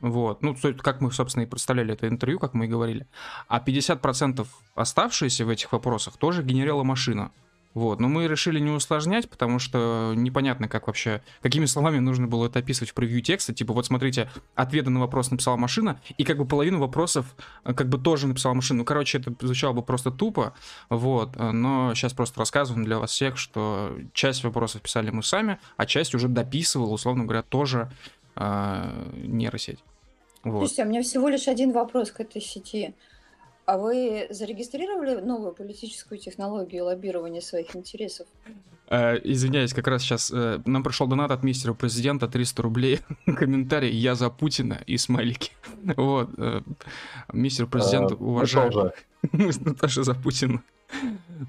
Вот. 0.00 0.42
Ну, 0.42 0.56
как 0.78 1.00
мы, 1.00 1.10
собственно, 1.10 1.44
и 1.44 1.46
представляли 1.46 1.94
это 1.94 2.08
интервью, 2.08 2.38
как 2.38 2.54
мы 2.54 2.66
и 2.66 2.68
говорили. 2.68 3.06
А 3.48 3.60
50% 3.60 4.46
оставшиеся 4.74 5.44
в 5.44 5.48
этих 5.48 5.72
вопросах 5.72 6.16
тоже 6.16 6.42
генерила 6.42 6.82
машина. 6.82 7.32
Вот. 7.76 8.00
Но 8.00 8.08
мы 8.08 8.26
решили 8.26 8.58
не 8.58 8.70
усложнять, 8.70 9.28
потому 9.28 9.58
что 9.58 10.14
непонятно, 10.16 10.66
как 10.66 10.86
вообще, 10.86 11.20
какими 11.42 11.66
словами 11.66 11.98
нужно 11.98 12.26
было 12.26 12.46
это 12.46 12.60
описывать 12.60 12.88
в 12.88 12.94
превью 12.94 13.20
текста. 13.20 13.52
Типа, 13.52 13.74
вот 13.74 13.84
смотрите, 13.84 14.30
ответы 14.54 14.88
на 14.88 14.98
вопрос 14.98 15.30
написала 15.30 15.56
машина, 15.56 16.00
и 16.16 16.24
как 16.24 16.38
бы 16.38 16.46
половину 16.46 16.78
вопросов 16.78 17.36
э, 17.64 17.74
как 17.74 17.90
бы 17.90 17.98
тоже 17.98 18.28
написала 18.28 18.54
машина. 18.54 18.78
Ну, 18.78 18.84
короче, 18.86 19.18
это 19.18 19.34
звучало 19.42 19.74
бы 19.74 19.82
просто 19.82 20.10
тупо, 20.10 20.54
вот. 20.88 21.36
э, 21.36 21.50
Но 21.50 21.94
сейчас 21.94 22.14
просто 22.14 22.40
рассказываем 22.40 22.86
для 22.86 22.98
вас 22.98 23.10
всех, 23.10 23.36
что 23.36 23.94
часть 24.14 24.42
вопросов 24.42 24.80
писали 24.80 25.10
мы 25.10 25.22
сами, 25.22 25.58
а 25.76 25.84
часть 25.84 26.14
уже 26.14 26.28
дописывал, 26.28 26.94
условно 26.94 27.24
говоря, 27.24 27.42
тоже 27.42 27.92
э, 28.36 29.12
нейросеть. 29.18 29.80
Вот. 30.44 30.60
Слушайте, 30.60 30.82
а 30.82 30.86
у 30.86 30.88
меня 30.88 31.02
всего 31.02 31.28
лишь 31.28 31.46
один 31.46 31.72
вопрос 31.72 32.10
к 32.10 32.20
этой 32.20 32.40
сети. 32.40 32.94
А 33.66 33.78
вы 33.78 34.28
зарегистрировали 34.30 35.16
новую 35.20 35.52
политическую 35.52 36.18
технологию 36.18 36.84
лоббирования 36.84 37.40
своих 37.40 37.74
интересов? 37.74 38.28
Э, 38.88 39.16
извиняюсь, 39.24 39.74
как 39.74 39.88
раз 39.88 40.02
сейчас 40.02 40.30
э, 40.32 40.60
нам 40.64 40.84
пришел 40.84 41.08
донат 41.08 41.32
от 41.32 41.42
мистера 41.42 41.74
президента 41.74 42.28
300 42.28 42.62
рублей. 42.62 43.00
Комментарий 43.26 43.90
«Я 43.90 44.14
за 44.14 44.30
Путина» 44.30 44.80
и 44.86 44.96
смайлики. 44.96 45.50
Вот. 45.96 46.30
э, 46.38 46.60
мистер 47.32 47.66
президент, 47.66 48.12
Э, 48.12 48.16
мы 48.20 48.26
уважаю. 48.28 48.92
Мы 49.32 49.52
тоже 49.74 50.04
за 50.04 50.14
Путина. 50.14 50.62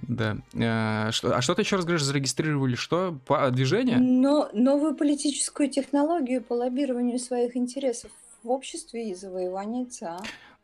Да. 0.08 0.38
Э, 0.56 1.12
что- 1.12 1.36
а 1.38 1.42
что 1.44 1.54
ты 1.54 1.62
еще 1.62 1.76
раз 1.76 1.86
говоришь, 1.86 2.04
зарегистрировали 2.04 2.74
что? 2.74 3.16
По 3.28 3.52
движение? 3.52 3.98
Но 4.00 4.50
новую 4.54 4.96
политическую 4.96 5.70
технологию 5.70 6.42
по 6.42 6.54
лоббированию 6.54 7.20
своих 7.20 7.56
интересов 7.56 8.10
в 8.44 8.50
обществе 8.50 9.12
и 9.12 9.14
завоевании 9.14 9.86
ЦА. 9.86 10.18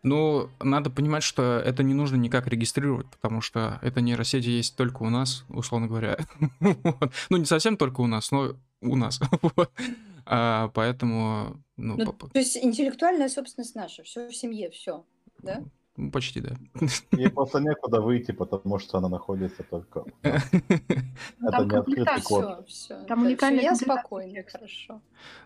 Ну, 0.03 0.50
надо 0.60 0.89
понимать, 0.89 1.24
что 1.24 1.62
это 1.65 1.81
не 1.81 1.93
нужно 1.93 2.17
никак 2.17 2.48
регистрировать, 2.48 3.07
потому 3.07 3.39
что 3.39 3.79
это 3.81 4.01
нейросети 4.01 4.50
есть 4.50 4.75
только 4.75 5.03
у 5.03 5.10
нас, 5.10 5.45
условно 5.50 5.88
говоря. 5.88 6.17
Вот. 6.60 7.12
Ну, 7.29 7.38
не 7.38 7.45
совсем 7.45 7.77
только 7.77 8.01
у 8.01 8.07
нас, 8.07 8.31
но 8.31 8.55
у 8.81 8.95
нас. 8.95 9.19
Вот. 9.41 9.72
А, 10.25 10.69
Поэтому, 10.74 11.57
ну, 11.77 11.95
Ну, 11.98 12.12
то 12.13 12.39
есть 12.39 12.57
интеллектуальная 12.57 13.29
собственность 13.29 13.75
наша, 13.75 14.03
все 14.03 14.27
в 14.27 14.36
семье, 14.36 14.69
все. 14.72 15.05
Да? 15.41 15.63
ну, 15.98 16.12
почти, 16.12 16.41
да. 16.41 16.55
Ей 17.12 17.29
просто 17.29 17.60
некуда 17.60 18.01
выйти, 18.01 18.31
потому 18.31 18.79
что 18.79 18.98
она 18.98 19.10
находится 19.10 19.63
только... 19.63 20.05
Это 20.22 21.51
там 21.51 21.67
не 21.69 21.77
открытый 21.77 22.05
комплектация. 22.05 22.98
код. 22.98 23.07
Там 23.07 23.27
Я 23.27 23.75
спокойна, 23.75 24.33
текста. 24.33 24.57
хорошо. 24.57 25.01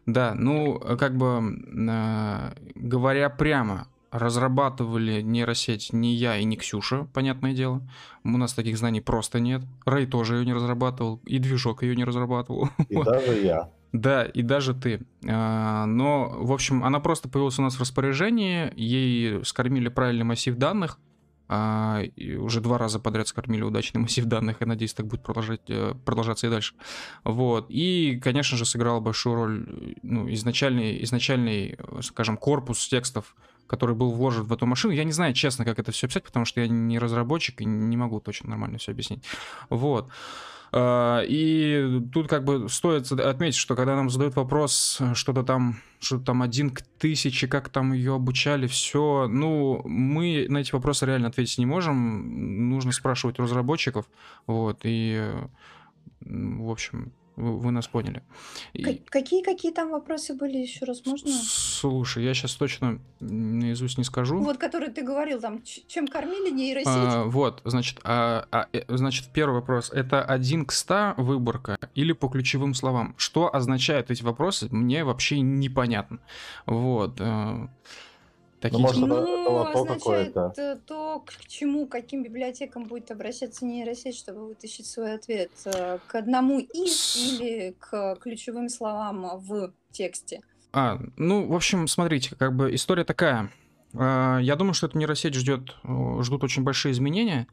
Да, 0.05 0.33
ну, 0.35 0.79
как 0.79 1.17
бы, 1.17 1.59
э, 1.89 2.53
говоря 2.75 3.29
прямо, 3.29 3.87
разрабатывали 4.11 5.21
нейросеть 5.21 5.93
не 5.93 6.13
я 6.13 6.37
и 6.37 6.43
не 6.43 6.57
Ксюша, 6.57 7.07
понятное 7.13 7.53
дело. 7.53 7.81
У 8.23 8.29
нас 8.29 8.53
таких 8.53 8.77
знаний 8.77 9.01
просто 9.01 9.39
нет. 9.39 9.63
Рэй 9.85 10.05
тоже 10.05 10.37
ее 10.37 10.45
не 10.45 10.53
разрабатывал, 10.53 11.21
и 11.25 11.39
движок 11.39 11.83
ее 11.83 11.95
не 11.95 12.03
разрабатывал. 12.03 12.69
И 12.89 13.03
даже 13.03 13.39
я. 13.39 13.69
Да, 13.93 14.25
и 14.25 14.41
даже 14.41 14.73
ты. 14.73 15.01
А, 15.27 15.85
Но, 15.85 16.29
в 16.29 16.51
общем, 16.51 16.83
она 16.83 16.99
просто 16.99 17.29
появилась 17.29 17.57
у 17.59 17.61
нас 17.61 17.75
в 17.75 17.81
распоряжении, 17.81 18.71
ей 18.75 19.43
скормили 19.45 19.87
правильный 19.87 20.25
массив 20.25 20.55
данных, 20.55 20.99
а, 21.49 22.01
и 22.15 22.35
уже 22.35 22.59
два 22.59 22.77
раза 22.77 22.99
подряд 22.99 23.27
скормили 23.27 23.61
удачный 23.61 24.01
массив 24.01 24.25
данных, 24.25 24.57
я 24.59 24.67
надеюсь, 24.67 24.93
так 24.93 25.07
будет 25.07 25.23
продолжать, 25.23 25.61
э, 25.69 25.93
продолжаться 26.05 26.47
и 26.47 26.49
дальше. 26.49 26.75
Вот. 27.23 27.67
И, 27.69 28.19
конечно 28.21 28.57
же, 28.57 28.65
сыграл 28.65 28.99
большую 28.99 29.35
роль 29.35 29.65
э, 29.67 29.93
ну, 30.03 30.31
изначальный, 30.33 31.01
изначальный, 31.03 31.77
э, 31.77 32.01
скажем, 32.01 32.35
корпус 32.35 32.85
текстов, 32.87 33.33
который 33.67 33.95
был 33.95 34.11
вложен 34.11 34.43
в 34.43 34.53
эту 34.53 34.65
машину. 34.65 34.93
Я 34.93 35.03
не 35.03 35.11
знаю, 35.11 35.33
честно, 35.33 35.65
как 35.65 35.79
это 35.79 35.91
все 35.91 36.07
писать, 36.07 36.23
потому 36.23 36.45
что 36.45 36.61
я 36.61 36.67
не 36.67 36.99
разработчик 36.99 37.61
и 37.61 37.65
не 37.65 37.97
могу 37.97 38.19
точно 38.19 38.49
нормально 38.49 38.77
все 38.77 38.91
объяснить. 38.91 39.23
Вот. 39.69 40.09
А, 40.71 41.21
И 41.21 42.01
тут 42.13 42.27
как 42.27 42.43
бы 42.43 42.69
стоит 42.69 43.11
отметить, 43.11 43.57
что 43.57 43.75
когда 43.75 43.95
нам 43.95 44.09
задают 44.09 44.35
вопрос, 44.35 45.01
что-то 45.13 45.43
там, 45.43 45.77
что 45.99 46.19
там 46.19 46.41
один 46.41 46.69
к 46.71 46.81
тысяче, 46.81 47.47
как 47.47 47.69
там 47.69 47.93
ее 47.93 48.15
обучали, 48.15 48.67
все, 48.67 49.27
ну, 49.29 49.81
мы 49.85 50.45
на 50.49 50.59
эти 50.59 50.71
вопросы 50.73 51.05
реально 51.05 51.29
ответить 51.29 51.57
не 51.57 51.65
можем. 51.65 52.69
Нужно 52.69 52.91
спрашивать 52.91 53.39
у 53.39 53.43
разработчиков. 53.43 54.05
Вот, 54.45 54.79
и, 54.83 55.31
в 56.21 56.69
общем, 56.69 57.11
вы, 57.37 57.57
вы 57.59 57.71
нас 57.71 57.87
поняли. 57.87 58.23
И- 58.73 58.83
Какие 59.05 59.43
какие 59.43 59.71
там 59.71 59.91
вопросы 59.91 60.33
были 60.33 60.57
еще 60.57 60.85
раз 60.85 61.05
можно? 61.05 61.31
Слушай, 61.31 62.23
я 62.25 62.33
сейчас 62.33 62.55
точно 62.55 62.99
наизусть 63.19 63.97
не 63.97 64.03
скажу. 64.03 64.39
Вот, 64.39 64.57
который 64.57 64.89
ты 64.89 65.03
говорил, 65.03 65.39
там, 65.39 65.61
чем 65.63 66.07
кормили 66.07 66.49
нейросеть? 66.49 66.87
А, 66.87 67.23
вот, 67.25 67.61
значит, 67.63 67.99
а, 68.03 68.47
а, 68.51 68.67
э, 68.73 68.83
значит, 68.89 69.27
первый 69.33 69.53
вопрос. 69.53 69.91
Это 69.91 70.23
один 70.23 70.65
к 70.65 70.71
100 70.71 71.13
выборка 71.17 71.77
или 71.95 72.11
по 72.11 72.27
ключевым 72.27 72.73
словам? 72.73 73.13
Что 73.17 73.53
означают 73.55 74.09
эти 74.11 74.23
вопросы, 74.23 74.67
мне 74.71 75.03
вообще 75.03 75.39
непонятно. 75.39 76.19
Вот. 76.65 77.21
Такие 78.59 78.81
может, 78.81 79.03
дела. 79.05 79.21
это- 79.21 79.31
это 79.41 79.49
лото 79.51 79.79
означает 79.81 80.33
какое-то. 80.33 80.61
э, 80.61 80.75
то, 80.85 81.19
к 81.25 81.45
чему, 81.47 81.85
к 81.85 81.91
каким 81.91 82.23
библиотекам 82.23 82.85
будет 82.85 83.11
обращаться 83.11 83.65
нейросеть, 83.65 84.15
чтобы 84.15 84.47
вытащить 84.47 84.87
свой 84.87 85.13
ответ. 85.13 85.51
э, 85.65 85.99
К 86.07 86.15
одному 86.15 86.59
из 86.59 87.15
или 87.15 87.75
к 87.79 88.15
ключевым 88.15 88.69
словам 88.69 89.27
в 89.37 89.73
тексте. 89.91 90.41
А, 90.73 90.99
ну, 91.17 91.47
в 91.47 91.55
общем, 91.55 91.87
смотрите, 91.87 92.35
как 92.35 92.55
бы 92.55 92.73
история 92.73 93.03
такая. 93.03 93.51
А, 93.99 94.39
Я 94.39 94.55
думаю, 94.55 94.73
что 94.73 94.87
эта 94.87 94.97
нейросеть 94.97 95.33
ждет, 95.33 95.75
ждут 95.83 96.43
очень 96.43 96.63
большие 96.63 96.91
изменения. 96.91 97.47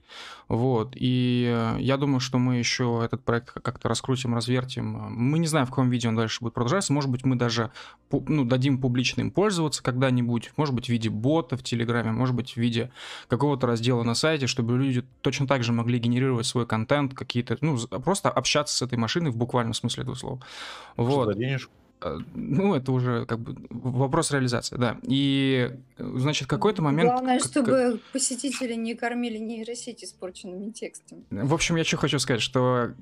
Вот. 0.49 0.93
И 0.95 1.51
э, 1.51 1.81
я 1.81 1.97
думаю, 1.97 2.21
что 2.21 2.39
мы 2.39 2.57
еще 2.57 3.01
этот 3.05 3.25
проект 3.25 3.51
как-то 3.51 3.89
раскрутим, 3.89 4.35
развертим. 4.35 4.85
Мы 4.85 5.39
не 5.39 5.47
знаем, 5.47 5.67
в 5.67 5.71
каком 5.71 5.89
виде 5.89 6.09
он 6.09 6.17
дальше 6.17 6.41
будет 6.41 6.55
продолжаться. 6.55 6.93
Может 6.93 7.11
быть, 7.11 7.25
мы 7.25 7.37
даже 7.37 7.71
ну, 8.11 8.45
дадим 8.45 8.79
публично 8.79 9.23
им 9.23 9.31
пользоваться 9.31 9.83
когда-нибудь. 9.83 10.53
Может 10.57 10.75
быть, 10.75 10.87
в 10.87 10.89
виде 10.91 11.09
бота 11.09 11.57
в 11.57 11.63
Телеграме, 11.63 12.13
может 12.13 12.35
быть, 12.35 12.53
в 12.53 12.57
виде 12.59 12.91
какого-то 13.29 13.67
раздела 13.67 14.03
на 14.03 14.15
сайте, 14.15 14.47
чтобы 14.47 14.77
люди 14.77 15.05
точно 15.23 15.47
так 15.47 15.65
же 15.65 15.73
могли 15.73 15.99
генерировать 15.99 16.47
свой 16.47 16.67
контент, 16.67 17.15
какие-то, 17.15 17.57
ну, 17.61 17.79
просто 17.79 18.31
общаться 18.31 18.77
с 18.77 18.83
этой 18.83 18.99
машиной 18.99 19.31
в 19.31 19.37
буквальном 19.37 19.75
смысле 19.75 20.03
этого 20.03 20.15
слова. 20.15 20.41
Что 20.95 21.05
Вот. 21.05 21.27
за 21.27 21.35
денежку? 21.35 21.73
Э, 22.05 22.19
Ну, 22.35 22.75
это 22.75 22.93
уже 22.93 23.25
как 23.25 23.41
бы 23.41 23.57
вопрос 23.71 24.31
реализации, 24.31 24.77
да. 24.77 24.99
И, 25.03 25.71
э, 25.97 26.13
значит, 26.17 26.47
какой-то 26.47 26.83
момент... 26.83 27.11
Главное, 27.11 27.41
чтобы 27.41 28.01
посетители 28.13 28.75
не 28.75 28.95
кормили 28.95 29.39
нейросеть 29.39 30.05
испорченными 30.05 30.71
текстами. 30.71 31.25
В 31.31 31.55
общем, 31.55 31.77
я 31.77 31.85
что 31.85 31.97
хочу 31.97 32.19
сказать, 32.19 32.43
что 32.43 32.93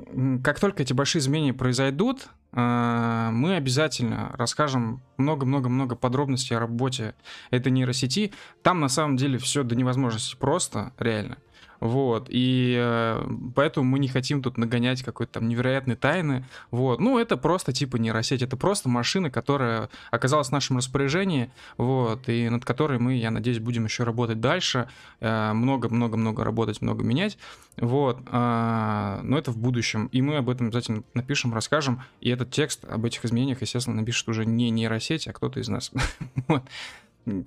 как 0.44 0.60
только 0.60 0.82
эти 0.84 0.92
большие 0.92 1.20
изменения 1.20 1.52
произойдут, 1.52 2.28
э, 2.52 3.28
мы 3.32 3.56
обязательно 3.56 4.30
расскажем 4.34 5.02
много-много-много 5.16 5.96
подробностей 5.96 6.56
о 6.56 6.60
работе 6.60 7.14
этой 7.50 7.72
нейросети. 7.72 8.32
Там 8.62 8.80
на 8.80 8.88
самом 8.88 9.16
деле 9.16 9.38
все 9.38 9.64
до 9.64 9.74
невозможности 9.74 10.36
просто, 10.36 10.92
реально. 10.98 11.38
Вот, 11.82 12.28
и 12.28 12.76
э, 12.78 13.26
поэтому 13.56 13.84
мы 13.84 13.98
не 13.98 14.06
хотим 14.06 14.40
тут 14.40 14.56
нагонять 14.56 15.02
какой-то 15.02 15.32
там 15.32 15.48
невероятной 15.48 15.96
тайны. 15.96 16.44
Вот, 16.70 17.00
ну, 17.00 17.18
это 17.18 17.36
просто 17.36 17.72
типа 17.72 17.96
нейросеть, 17.96 18.40
это 18.40 18.56
просто 18.56 18.88
машина, 18.88 19.32
которая 19.32 19.90
оказалась 20.12 20.50
в 20.50 20.52
нашем 20.52 20.76
распоряжении, 20.76 21.50
вот, 21.78 22.28
и 22.28 22.48
над 22.48 22.64
которой 22.64 23.00
мы, 23.00 23.14
я 23.16 23.32
надеюсь, 23.32 23.58
будем 23.58 23.84
еще 23.86 24.04
работать 24.04 24.38
дальше, 24.38 24.88
э, 25.18 25.52
много-много-много 25.52 26.44
работать, 26.44 26.82
много 26.82 27.02
менять. 27.02 27.36
Вот, 27.76 28.20
а, 28.26 29.18
но 29.24 29.36
это 29.36 29.50
в 29.50 29.58
будущем. 29.58 30.06
И 30.12 30.22
мы 30.22 30.36
об 30.36 30.50
этом 30.50 30.68
обязательно 30.68 31.02
напишем, 31.14 31.52
расскажем. 31.52 32.02
И 32.20 32.30
этот 32.30 32.52
текст 32.52 32.84
об 32.84 33.04
этих 33.06 33.24
изменениях, 33.24 33.60
естественно, 33.60 33.96
напишет 33.96 34.28
уже 34.28 34.46
не 34.46 34.70
нейросеть, 34.70 35.26
а 35.26 35.32
кто-то 35.32 35.58
из 35.58 35.68
нас. 35.68 35.90
Вот. 36.46 36.62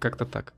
Как-то 0.02 0.26
так. 0.26 0.54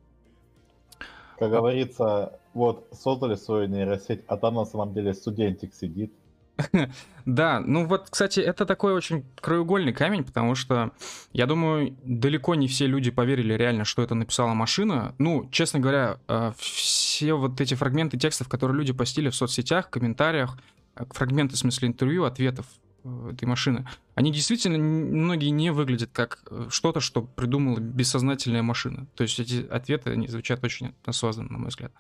Как 1.38 1.52
говорится, 1.52 2.40
вот 2.58 2.88
создали 2.92 3.36
свою 3.36 3.68
нейросеть, 3.68 4.24
а 4.28 4.36
там 4.36 4.56
на 4.56 4.66
самом 4.66 4.94
деле 4.94 5.14
студентик 5.14 5.74
сидит. 5.74 6.12
Да, 7.26 7.60
ну 7.60 7.86
вот, 7.86 8.10
кстати, 8.10 8.40
это 8.40 8.66
такой 8.66 8.94
очень 8.94 9.26
краеугольный 9.42 9.92
камень, 9.92 10.24
потому 10.24 10.56
что, 10.56 10.92
я 11.34 11.46
думаю, 11.46 11.96
далеко 12.04 12.56
не 12.56 12.68
все 12.68 12.88
люди 12.88 13.12
поверили 13.12 13.54
реально, 13.54 13.84
что 13.84 14.02
это 14.02 14.16
написала 14.16 14.54
машина. 14.54 15.14
Ну, 15.18 15.50
честно 15.52 15.80
говоря, 15.80 16.20
э, 16.30 16.54
все 16.58 17.34
вот 17.34 17.60
эти 17.60 17.74
фрагменты 17.74 18.18
текстов, 18.18 18.48
которые 18.48 18.78
люди 18.78 18.94
постили 18.94 19.30
в 19.30 19.36
соцсетях, 19.36 19.90
комментариях, 19.90 20.58
э, 20.96 21.04
фрагменты, 21.10 21.56
в 21.56 21.60
смысле, 21.60 21.90
интервью, 21.90 22.24
ответов 22.24 22.66
э, 23.04 23.32
этой 23.34 23.44
машины, 23.44 23.86
они 24.16 24.32
действительно, 24.32 24.78
многие 24.78 25.50
не 25.50 25.72
выглядят 25.72 26.12
как 26.14 26.40
что-то, 26.70 27.02
что 27.02 27.22
придумала 27.22 27.80
бессознательная 27.80 28.64
машина. 28.64 29.06
То 29.16 29.24
есть 29.24 29.38
эти 29.40 29.68
ответы, 29.68 30.12
они 30.12 30.30
звучат 30.30 30.64
очень 30.64 30.96
осознанно, 31.06 31.52
на 31.52 31.58
мой 31.58 31.68
взгляд. 31.68 31.92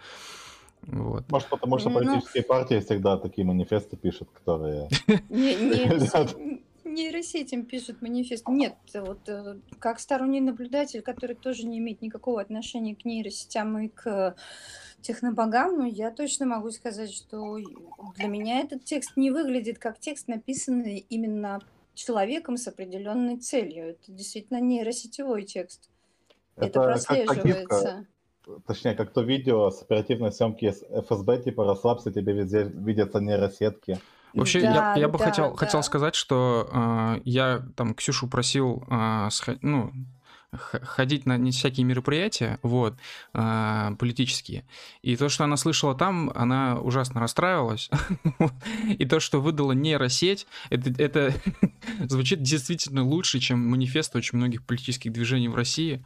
Вот. 0.84 1.30
Может, 1.30 1.50
потому 1.50 1.80
что 1.80 1.90
Ну. 1.90 1.96
политические 2.00 2.44
партии 2.44 2.80
всегда 2.80 3.18
такие 3.18 3.46
манифесты 3.46 3.98
пишут, 3.98 4.30
которые... 4.32 4.88
Не- 5.30 5.56
нейросеть- 5.56 6.64
нейросетям 6.86 7.66
пишут 7.66 8.02
манифест. 8.02 8.48
Нет, 8.48 8.76
вот 8.94 9.28
э, 9.28 9.60
как 9.80 10.00
сторонний 10.00 10.40
наблюдатель, 10.40 11.02
который 11.02 11.36
тоже 11.36 11.68
не 11.68 11.80
имеет 11.80 12.02
никакого 12.02 12.42
отношения 12.42 12.96
к 12.96 13.06
нейросетям 13.06 13.78
и 13.80 13.88
к 13.90 14.36
технобогам, 15.02 15.78
ну, 15.78 15.86
я 15.86 16.12
точно 16.12 16.46
могу 16.46 16.72
сказать, 16.72 17.14
что 17.14 17.58
для 18.16 18.28
меня 18.28 18.62
этот 18.62 18.84
текст 18.84 19.16
не 19.16 19.32
выглядит 19.32 19.78
как 19.80 20.00
текст, 20.00 20.28
написанный 20.28 21.06
именно 21.10 21.60
человеком 21.94 22.58
с 22.58 22.68
определенной 22.68 23.38
целью. 23.38 23.90
Это 23.92 24.12
действительно 24.12 24.60
нейросетевой 24.60 25.44
текст. 25.44 25.90
Это, 26.56 26.66
это 26.68 26.82
прослеживается. 26.82 28.08
Точнее, 28.66 28.96
как 28.96 29.12
то 29.12 29.22
видео 29.22 29.70
с 29.70 29.82
оперативной 29.82 30.32
съемки 30.32 30.72
с 30.72 30.84
ФСБ, 30.84 31.44
типа 31.44 31.66
расслабься, 31.66 32.12
тебе 32.12 32.34
везде 32.34 32.64
видятся 32.64 33.20
нейросетки. 33.20 34.00
Вообще, 34.34 34.62
да, 34.62 34.94
я, 34.94 35.02
я 35.02 35.08
бы 35.08 35.18
да, 35.18 35.26
хотел, 35.26 35.52
да. 35.52 35.58
хотел 35.58 35.84
сказать, 35.84 36.16
что 36.16 36.70
э, 36.72 37.22
я 37.24 37.64
там 37.76 37.96
Ксюшу 37.96 38.28
просил 38.28 38.84
э, 38.90 39.30
сх... 39.32 39.58
ну, 39.62 39.92
ходить 40.52 41.26
на 41.26 41.38
не 41.38 41.52
всякие 41.52 41.86
мероприятия, 41.86 42.60
вот, 42.62 42.96
э, 43.34 43.92
политические. 43.98 44.66
И 45.02 45.16
то, 45.16 45.30
что 45.30 45.44
она 45.44 45.58
слышала 45.58 45.96
там, 45.96 46.32
она 46.36 46.80
ужасно 46.80 47.20
расстраивалась. 47.20 47.90
И 48.98 49.06
то, 49.06 49.20
что 49.20 49.42
выдала 49.42 49.74
нейросеть, 49.74 50.48
это, 50.70 50.94
это 51.02 51.34
звучит 52.08 52.42
действительно 52.42 53.04
лучше, 53.04 53.40
чем 53.40 53.68
манифест 53.68 54.16
очень 54.16 54.38
многих 54.38 54.66
политических 54.66 55.12
движений 55.12 55.50
в 55.50 55.56
России. 55.56 56.06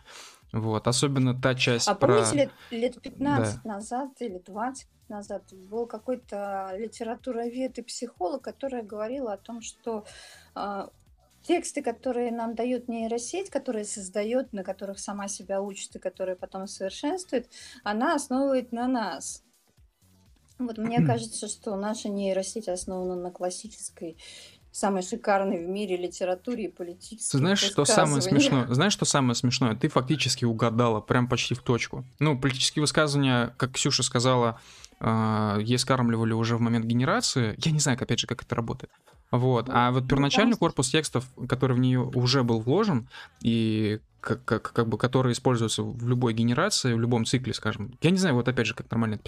Вот, 0.53 0.87
особенно 0.87 1.39
та 1.39 1.55
часть 1.55 1.87
а 1.87 1.95
про... 1.95 2.21
помните, 2.21 2.35
лет, 2.35 2.51
лет 2.95 3.01
15 3.01 3.63
да. 3.63 3.69
назад 3.69 4.09
или 4.19 4.37
20 4.37 4.87
назад 5.07 5.43
был 5.69 5.85
какой-то 5.85 6.71
литературовед 6.77 7.77
и 7.77 7.81
психолог, 7.81 8.41
который 8.41 8.81
говорил 8.81 9.27
о 9.27 9.37
том, 9.37 9.61
что 9.61 10.05
э, 10.55 10.87
тексты, 11.43 11.81
которые 11.81 12.31
нам 12.31 12.55
дают 12.55 12.87
нейросеть, 12.87 13.49
которые 13.49 13.85
создает, 13.85 14.53
на 14.53 14.63
которых 14.63 14.99
сама 14.99 15.27
себя 15.27 15.61
учит 15.61 15.95
и 15.95 15.99
которые 15.99 16.35
потом 16.35 16.67
совершенствует, 16.67 17.49
она 17.83 18.15
основывает 18.15 18.71
на 18.71 18.87
нас. 18.87 19.43
Вот 20.59 20.77
мне 20.77 21.01
кажется, 21.05 21.47
что 21.47 21.75
наша 21.75 22.09
нейросеть 22.09 22.67
основана 22.67 23.15
на 23.15 23.31
классической 23.31 24.17
самой 24.71 25.01
шикарной 25.03 25.65
в 25.65 25.67
мире 25.67 25.97
литературе 25.97 26.65
и 26.65 26.67
политической. 26.67 27.37
Знаешь, 27.37 27.59
что 27.59 27.85
самое 27.85 28.21
смешное? 28.21 28.67
Знаешь, 28.69 28.93
что 28.93 29.05
самое 29.05 29.35
смешное? 29.35 29.75
Ты 29.75 29.89
фактически 29.89 30.45
угадала 30.45 31.01
прям 31.01 31.27
почти 31.27 31.53
в 31.55 31.59
точку. 31.59 32.05
Ну, 32.19 32.39
политические 32.39 32.81
высказывания, 32.81 33.53
как 33.57 33.73
Ксюша 33.73 34.03
сказала, 34.03 34.59
э, 34.99 35.57
ей 35.61 35.77
скармливали 35.77 36.33
уже 36.33 36.55
в 36.55 36.61
момент 36.61 36.85
генерации. 36.85 37.55
Я 37.57 37.71
не 37.71 37.79
знаю, 37.79 37.97
опять 38.01 38.19
же, 38.19 38.27
как 38.27 38.43
это 38.43 38.55
работает. 38.55 38.91
Вот. 39.31 39.67
А 39.69 39.91
вот 39.91 40.03
ну, 40.03 40.09
первоначальный 40.09 40.57
корпус 40.57 40.89
текстов, 40.89 41.25
который 41.47 41.75
в 41.75 41.79
нее 41.79 42.01
уже 42.01 42.43
был 42.43 42.59
вложен, 42.59 43.09
и 43.41 43.99
как, 44.19 44.45
как, 44.45 44.73
как 44.73 44.87
бы, 44.87 44.97
который 44.97 45.33
используется 45.33 45.83
в 45.83 46.07
любой 46.07 46.33
генерации, 46.33 46.93
в 46.93 46.99
любом 46.99 47.25
цикле, 47.25 47.53
скажем. 47.53 47.97
Я 48.01 48.11
не 48.11 48.17
знаю, 48.17 48.35
вот 48.35 48.47
опять 48.47 48.67
же, 48.67 48.75
как 48.75 48.91
нормально 48.91 49.19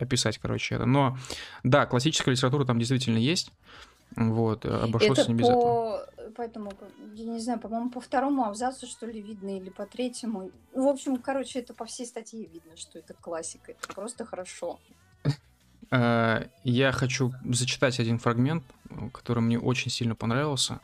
описать, 0.00 0.38
короче, 0.38 0.76
это. 0.76 0.86
Но 0.86 1.18
да, 1.64 1.86
классическая 1.86 2.30
литература 2.30 2.64
там 2.64 2.78
действительно 2.78 3.18
есть. 3.18 3.52
Вот, 4.16 4.64
э, 4.64 4.68
обошлось 4.68 5.18
это 5.18 5.30
не 5.30 5.38
без 5.38 5.46
по... 5.46 5.52
этого. 5.52 6.08
Поэтому, 6.36 6.72
я 7.14 7.24
не 7.24 7.40
знаю, 7.40 7.60
по-моему, 7.60 7.90
по 7.90 8.00
второму 8.00 8.44
абзацу, 8.44 8.86
что 8.86 9.06
ли, 9.06 9.20
видно, 9.20 9.56
или 9.56 9.70
по 9.70 9.86
третьему. 9.86 10.50
Ну, 10.74 10.86
в 10.86 10.88
общем, 10.88 11.16
короче, 11.16 11.60
это 11.60 11.74
по 11.74 11.84
всей 11.84 12.06
статье 12.06 12.46
видно, 12.46 12.76
что 12.76 12.98
это 12.98 13.14
классика. 13.14 13.72
Это 13.72 13.94
просто 13.94 14.24
хорошо. 14.24 14.78
Э, 15.90 16.46
я 16.64 16.92
хочу 16.92 17.32
зачитать 17.44 18.00
один 18.00 18.18
фрагмент, 18.18 18.64
который 19.12 19.42
мне 19.42 19.58
очень 19.58 19.90
сильно 19.90 20.14
понравился. 20.14 20.80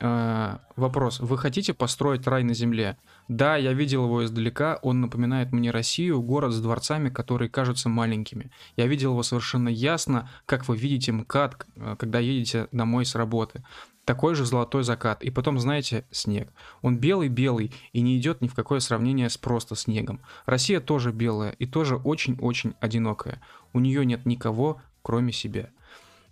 Э, 0.00 0.58
вопрос. 0.76 1.20
Вы 1.20 1.38
хотите 1.38 1.74
построить 1.74 2.26
рай 2.26 2.42
на 2.44 2.54
земле? 2.54 2.96
Да, 3.30 3.56
я 3.56 3.72
видел 3.72 4.06
его 4.06 4.24
издалека, 4.24 4.80
он 4.82 5.00
напоминает 5.00 5.52
мне 5.52 5.70
Россию, 5.70 6.20
город 6.20 6.52
с 6.52 6.60
дворцами, 6.60 7.10
которые 7.10 7.48
кажутся 7.48 7.88
маленькими. 7.88 8.50
Я 8.76 8.88
видел 8.88 9.12
его 9.12 9.22
совершенно 9.22 9.68
ясно, 9.68 10.28
как 10.46 10.66
вы 10.66 10.76
видите 10.76 11.12
МКАД, 11.12 11.64
э, 11.76 11.96
когда 11.96 12.18
едете 12.18 12.66
домой 12.72 13.06
с 13.06 13.14
работы. 13.14 13.62
Такой 14.04 14.34
же 14.34 14.44
золотой 14.44 14.82
закат. 14.82 15.22
И 15.22 15.30
потом, 15.30 15.60
знаете, 15.60 16.04
снег. 16.10 16.52
Он 16.82 16.98
белый-белый 16.98 17.72
и 17.92 18.00
не 18.00 18.18
идет 18.18 18.40
ни 18.40 18.48
в 18.48 18.54
какое 18.56 18.80
сравнение 18.80 19.30
с 19.30 19.38
просто 19.38 19.76
снегом. 19.76 20.18
Россия 20.44 20.80
тоже 20.80 21.12
белая 21.12 21.52
и 21.52 21.66
тоже 21.66 21.98
очень-очень 21.98 22.74
одинокая. 22.80 23.40
У 23.72 23.78
нее 23.78 24.04
нет 24.04 24.26
никого, 24.26 24.82
кроме 25.02 25.30
себя. 25.30 25.70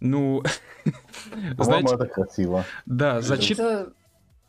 Ну, 0.00 0.42
знаете... 1.58 1.94
это 1.94 2.06
красиво. 2.06 2.64
Да, 2.86 3.20
зачит... 3.20 3.60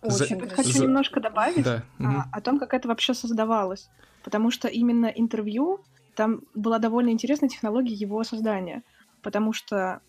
Очень 0.02 0.40
За... 0.40 0.50
Хочу 0.50 0.72
За... 0.72 0.84
немножко 0.84 1.20
добавить 1.20 1.64
да. 1.64 1.84
а, 2.00 2.26
о 2.32 2.42
том, 2.42 2.60
как 2.60 2.74
это 2.74 2.88
вообще 2.88 3.14
создавалось. 3.14 3.90
Потому 4.24 4.52
что 4.52 4.68
именно 4.68 5.08
интервью, 5.08 5.82
там 6.16 6.42
была 6.54 6.80
довольно 6.80 7.10
интересная 7.10 7.50
технология 7.50 7.94
его 7.94 8.24
создания. 8.24 8.84
Потому 9.22 9.54
что 9.54 10.02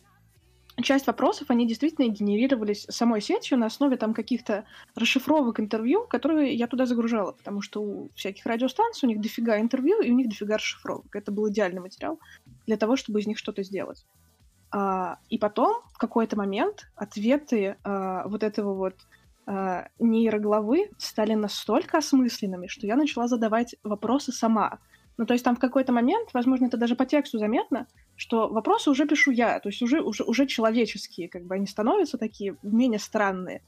часть 0.82 1.06
вопросов, 1.06 1.50
они 1.50 1.66
действительно 1.66 2.08
генерировались 2.08 2.86
самой 2.88 3.20
сетью 3.20 3.58
на 3.58 3.66
основе 3.66 3.96
там 3.96 4.14
каких-то 4.14 4.64
расшифровок 4.94 5.60
интервью, 5.60 6.06
которые 6.06 6.54
я 6.54 6.66
туда 6.66 6.86
загружала, 6.86 7.32
потому 7.32 7.60
что 7.60 7.82
у 7.82 8.10
всяких 8.14 8.46
радиостанций 8.46 9.06
у 9.06 9.10
них 9.10 9.20
дофига 9.20 9.60
интервью 9.60 10.00
и 10.00 10.10
у 10.10 10.14
них 10.14 10.28
дофига 10.28 10.56
расшифровок. 10.56 11.14
Это 11.14 11.32
был 11.32 11.48
идеальный 11.50 11.80
материал 11.80 12.18
для 12.66 12.76
того, 12.76 12.96
чтобы 12.96 13.20
из 13.20 13.26
них 13.26 13.38
что-то 13.38 13.62
сделать. 13.62 14.06
А, 14.72 15.18
и 15.28 15.38
потом, 15.38 15.82
в 15.92 15.98
какой-то 15.98 16.36
момент, 16.36 16.90
ответы 16.94 17.76
а, 17.82 18.26
вот 18.28 18.42
этого 18.42 18.74
вот 18.74 18.94
а, 19.52 19.88
нейроглавы 19.98 20.90
стали 20.96 21.34
настолько 21.34 21.98
осмысленными, 21.98 22.68
что 22.68 22.86
я 22.86 22.94
начала 22.94 23.26
задавать 23.26 23.74
вопросы 23.82 24.30
сама. 24.30 24.78
Ну, 25.16 25.26
то 25.26 25.32
есть 25.32 25.44
там 25.44 25.56
в 25.56 25.58
какой-то 25.58 25.92
момент, 25.92 26.28
возможно, 26.32 26.66
это 26.66 26.76
даже 26.76 26.94
по 26.94 27.04
тексту 27.04 27.38
заметно, 27.38 27.88
что 28.14 28.48
вопросы 28.48 28.90
уже 28.90 29.08
пишу 29.08 29.32
я, 29.32 29.58
то 29.58 29.68
есть 29.68 29.82
уже, 29.82 30.02
уже, 30.02 30.22
уже 30.22 30.46
человеческие, 30.46 31.28
как 31.28 31.46
бы 31.46 31.56
они 31.56 31.66
становятся 31.66 32.16
такие 32.16 32.58
менее 32.62 33.00
странные. 33.00 33.64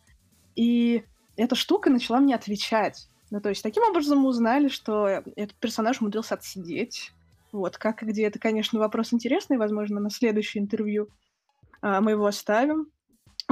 И 0.55 1.03
эта 1.37 1.57
штука 1.57 1.91
начала 1.91 2.21
мне 2.21 2.37
отвечать. 2.37 3.09
Ну, 3.33 3.41
то 3.41 3.49
есть 3.49 3.65
таким 3.65 3.83
образом 3.83 4.21
мы 4.21 4.29
узнали, 4.29 4.69
что 4.69 5.09
этот 5.09 5.57
персонаж 5.57 6.01
умудрился 6.01 6.35
отсидеть, 6.35 7.11
вот, 7.51 7.77
как 7.77 8.05
и 8.05 8.07
где, 8.07 8.27
это, 8.27 8.39
конечно, 8.39 8.79
вопрос 8.79 9.13
интересный, 9.13 9.59
возможно, 9.59 9.99
на 9.99 10.11
следующее 10.11 10.63
интервью 10.63 11.09
а, 11.81 12.01
мы 12.01 12.13
его 12.13 12.27
оставим. 12.27 12.87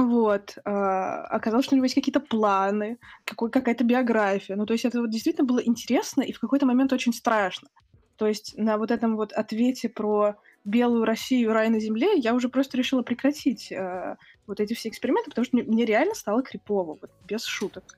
Вот. 0.01 0.57
А, 0.65 1.23
оказалось, 1.25 1.65
что 1.65 1.75
у 1.75 1.77
него 1.77 1.85
есть 1.85 1.95
какие-то 1.95 2.19
планы, 2.19 2.97
какой, 3.23 3.51
какая-то 3.51 3.83
биография. 3.83 4.55
Ну, 4.55 4.65
то 4.65 4.73
есть 4.73 4.83
это 4.83 4.99
вот 4.99 5.11
действительно 5.11 5.47
было 5.47 5.59
интересно 5.59 6.21
и 6.21 6.33
в 6.33 6.39
какой-то 6.39 6.65
момент 6.65 6.91
очень 6.91 7.13
страшно. 7.13 7.69
То 8.17 8.27
есть 8.27 8.57
на 8.57 8.77
вот 8.77 8.89
этом 8.89 9.15
вот 9.15 9.31
ответе 9.31 9.89
про 9.89 10.35
белую 10.63 11.05
Россию, 11.05 11.53
рай 11.53 11.69
на 11.69 11.79
земле, 11.79 12.15
я 12.17 12.33
уже 12.33 12.49
просто 12.49 12.77
решила 12.77 13.03
прекратить 13.03 13.71
э, 13.71 14.15
вот 14.47 14.59
эти 14.59 14.73
все 14.73 14.89
эксперименты, 14.89 15.29
потому 15.29 15.45
что 15.45 15.57
мне, 15.57 15.65
мне 15.65 15.85
реально 15.85 16.13
стало 16.13 16.43
крипово, 16.43 16.97
вот, 17.01 17.11
без 17.27 17.43
шуток. 17.45 17.97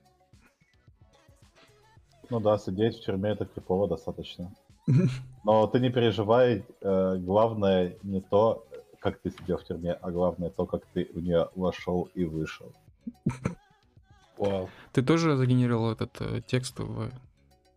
Ну 2.30 2.40
да, 2.40 2.58
сидеть 2.58 2.96
в 2.96 3.04
тюрьме 3.04 3.30
это 3.30 3.44
крипово 3.44 3.88
достаточно. 3.88 4.50
Но 5.44 5.66
ты 5.66 5.78
не 5.80 5.90
переживай, 5.90 6.64
э, 6.80 7.16
главное 7.18 7.96
не 8.02 8.20
то, 8.20 8.66
как 9.04 9.18
ты 9.18 9.30
сидел 9.30 9.58
в 9.58 9.64
тюрьме, 9.64 9.92
а 9.92 10.10
главное 10.10 10.48
то, 10.48 10.64
как 10.64 10.86
ты 10.94 11.10
в 11.12 11.20
нее 11.20 11.50
вошел 11.54 12.08
и 12.14 12.24
вышел. 12.24 12.72
Вау. 14.38 14.70
Ты 14.92 15.02
тоже 15.02 15.36
загенерировал 15.36 15.92
этот 15.92 16.16
э, 16.20 16.40
текст 16.46 16.78
в 16.78 17.10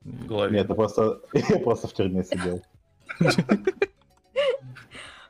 голове? 0.03 0.53
Нет, 0.53 0.65
это 0.65 0.73
просто, 0.73 1.19
я 1.33 1.59
просто 1.59 1.87
в 1.89 1.93
тюрьме 1.93 2.23
сидел. 2.23 2.63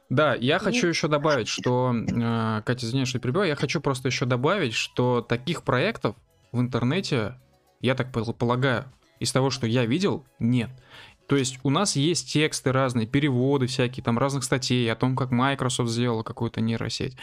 Да, 0.09 0.35
я 0.35 0.57
хочу 0.57 0.87
еще 0.87 1.09
добавить, 1.09 1.49
что, 1.49 1.93
э, 1.93 2.61
Катя, 2.65 2.85
извиняюсь, 2.85 3.09
что 3.09 3.19
перебиваю, 3.19 3.49
я 3.49 3.57
хочу 3.57 3.81
просто 3.81 4.07
еще 4.07 4.25
добавить, 4.25 4.73
что 4.73 5.19
таких 5.21 5.63
проектов 5.63 6.15
в 6.53 6.61
интернете, 6.61 7.37
я 7.81 7.93
так 7.93 8.13
полагаю, 8.13 8.85
из 9.19 9.33
того, 9.33 9.49
что 9.49 9.67
я 9.67 9.85
видел, 9.85 10.23
нет. 10.39 10.69
То 11.27 11.35
есть 11.35 11.59
у 11.63 11.69
нас 11.69 11.95
есть 11.95 12.31
тексты 12.31 12.71
разные, 12.71 13.05
переводы 13.05 13.67
всякие, 13.67 14.03
там 14.03 14.17
разных 14.17 14.43
статей 14.43 14.89
о 14.91 14.95
том, 14.95 15.15
как 15.15 15.31
Microsoft 15.31 15.89
сделала 15.89 16.23
какую-то 16.23 16.61
нейросеть, 16.61 17.17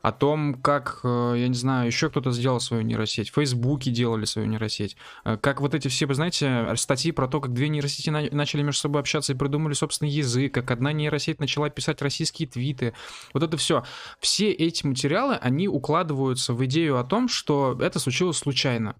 о 0.00 0.10
том, 0.12 0.54
как, 0.54 1.00
э, 1.04 1.34
я 1.36 1.48
не 1.48 1.54
знаю, 1.54 1.86
еще 1.86 2.08
кто-то 2.08 2.30
сделал 2.30 2.60
свою 2.60 2.82
нейросеть, 2.82 3.30
в 3.30 3.78
делали 3.90 4.24
свою 4.24 4.48
нейросеть, 4.48 4.96
э, 5.24 5.36
как 5.36 5.60
вот 5.60 5.74
эти 5.74 5.88
все, 5.88 6.06
вы 6.06 6.14
знаете, 6.14 6.72
статьи 6.76 7.12
про 7.12 7.28
то, 7.28 7.40
как 7.40 7.52
две 7.52 7.68
нейросети 7.68 8.08
начали 8.08 8.62
между 8.62 8.80
собой 8.80 9.02
общаться 9.02 9.32
и 9.32 9.36
придумали 9.36 9.74
собственный 9.74 10.10
язык, 10.10 10.54
как 10.54 10.70
одна 10.70 10.92
нейросеть 10.92 11.38
начала 11.38 11.68
писать 11.68 12.00
российские 12.00 12.48
твиты, 12.48 12.94
вот 13.34 13.42
это 13.42 13.56
все. 13.58 13.84
Все 14.18 14.50
эти 14.50 14.86
материалы, 14.86 15.34
они 15.34 15.68
укладываются 15.68 16.54
в 16.54 16.64
идею 16.64 16.98
о 16.98 17.04
том, 17.04 17.28
что 17.28 17.78
это 17.80 17.98
случилось 17.98 18.38
случайно. 18.38 18.96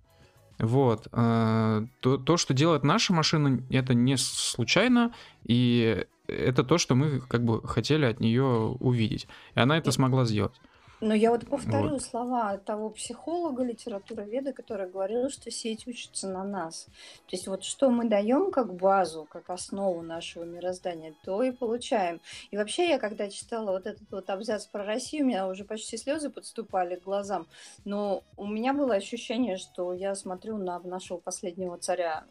Вот. 0.62 1.08
Э, 1.10 1.84
то, 1.98 2.18
то, 2.18 2.36
что 2.36 2.54
делает 2.54 2.84
наша 2.84 3.12
машина, 3.12 3.60
это 3.68 3.94
не 3.94 4.16
случайно, 4.16 5.12
и 5.44 6.06
это 6.28 6.62
то, 6.62 6.78
что 6.78 6.94
мы 6.94 7.20
как 7.20 7.44
бы 7.44 7.66
хотели 7.66 8.04
от 8.04 8.20
нее 8.20 8.44
увидеть. 8.78 9.26
И 9.56 9.60
она 9.60 9.76
это 9.76 9.90
смогла 9.90 10.24
сделать. 10.24 10.54
Но 11.02 11.14
я 11.14 11.32
вот 11.32 11.48
повторю 11.48 11.90
вот. 11.90 12.02
слова 12.02 12.56
того 12.58 12.88
психолога, 12.90 13.64
литературоведа, 13.64 14.52
который 14.52 14.88
говорил, 14.88 15.30
что 15.30 15.50
сеть 15.50 15.88
учится 15.88 16.28
на 16.28 16.44
нас. 16.44 16.84
То 17.26 17.32
есть 17.32 17.48
вот 17.48 17.64
что 17.64 17.90
мы 17.90 18.08
даем 18.08 18.52
как 18.52 18.72
базу, 18.72 19.26
как 19.28 19.50
основу 19.50 20.02
нашего 20.02 20.44
мироздания, 20.44 21.12
то 21.24 21.42
и 21.42 21.50
получаем. 21.50 22.20
И 22.52 22.56
вообще 22.56 22.88
я 22.88 23.00
когда 23.00 23.28
читала 23.28 23.72
вот 23.72 23.88
этот 23.88 24.08
вот 24.12 24.30
абзац 24.30 24.66
про 24.66 24.84
Россию, 24.84 25.24
у 25.24 25.28
меня 25.28 25.48
уже 25.48 25.64
почти 25.64 25.96
слезы 25.96 26.30
подступали 26.30 26.94
к 26.94 27.02
глазам. 27.02 27.48
Но 27.84 28.22
у 28.36 28.46
меня 28.46 28.72
было 28.72 28.94
ощущение, 28.94 29.56
что 29.56 29.92
я 29.92 30.14
смотрю 30.14 30.56
на 30.56 30.78
нашего 30.78 31.18
последнего 31.18 31.78
царя 31.78 32.26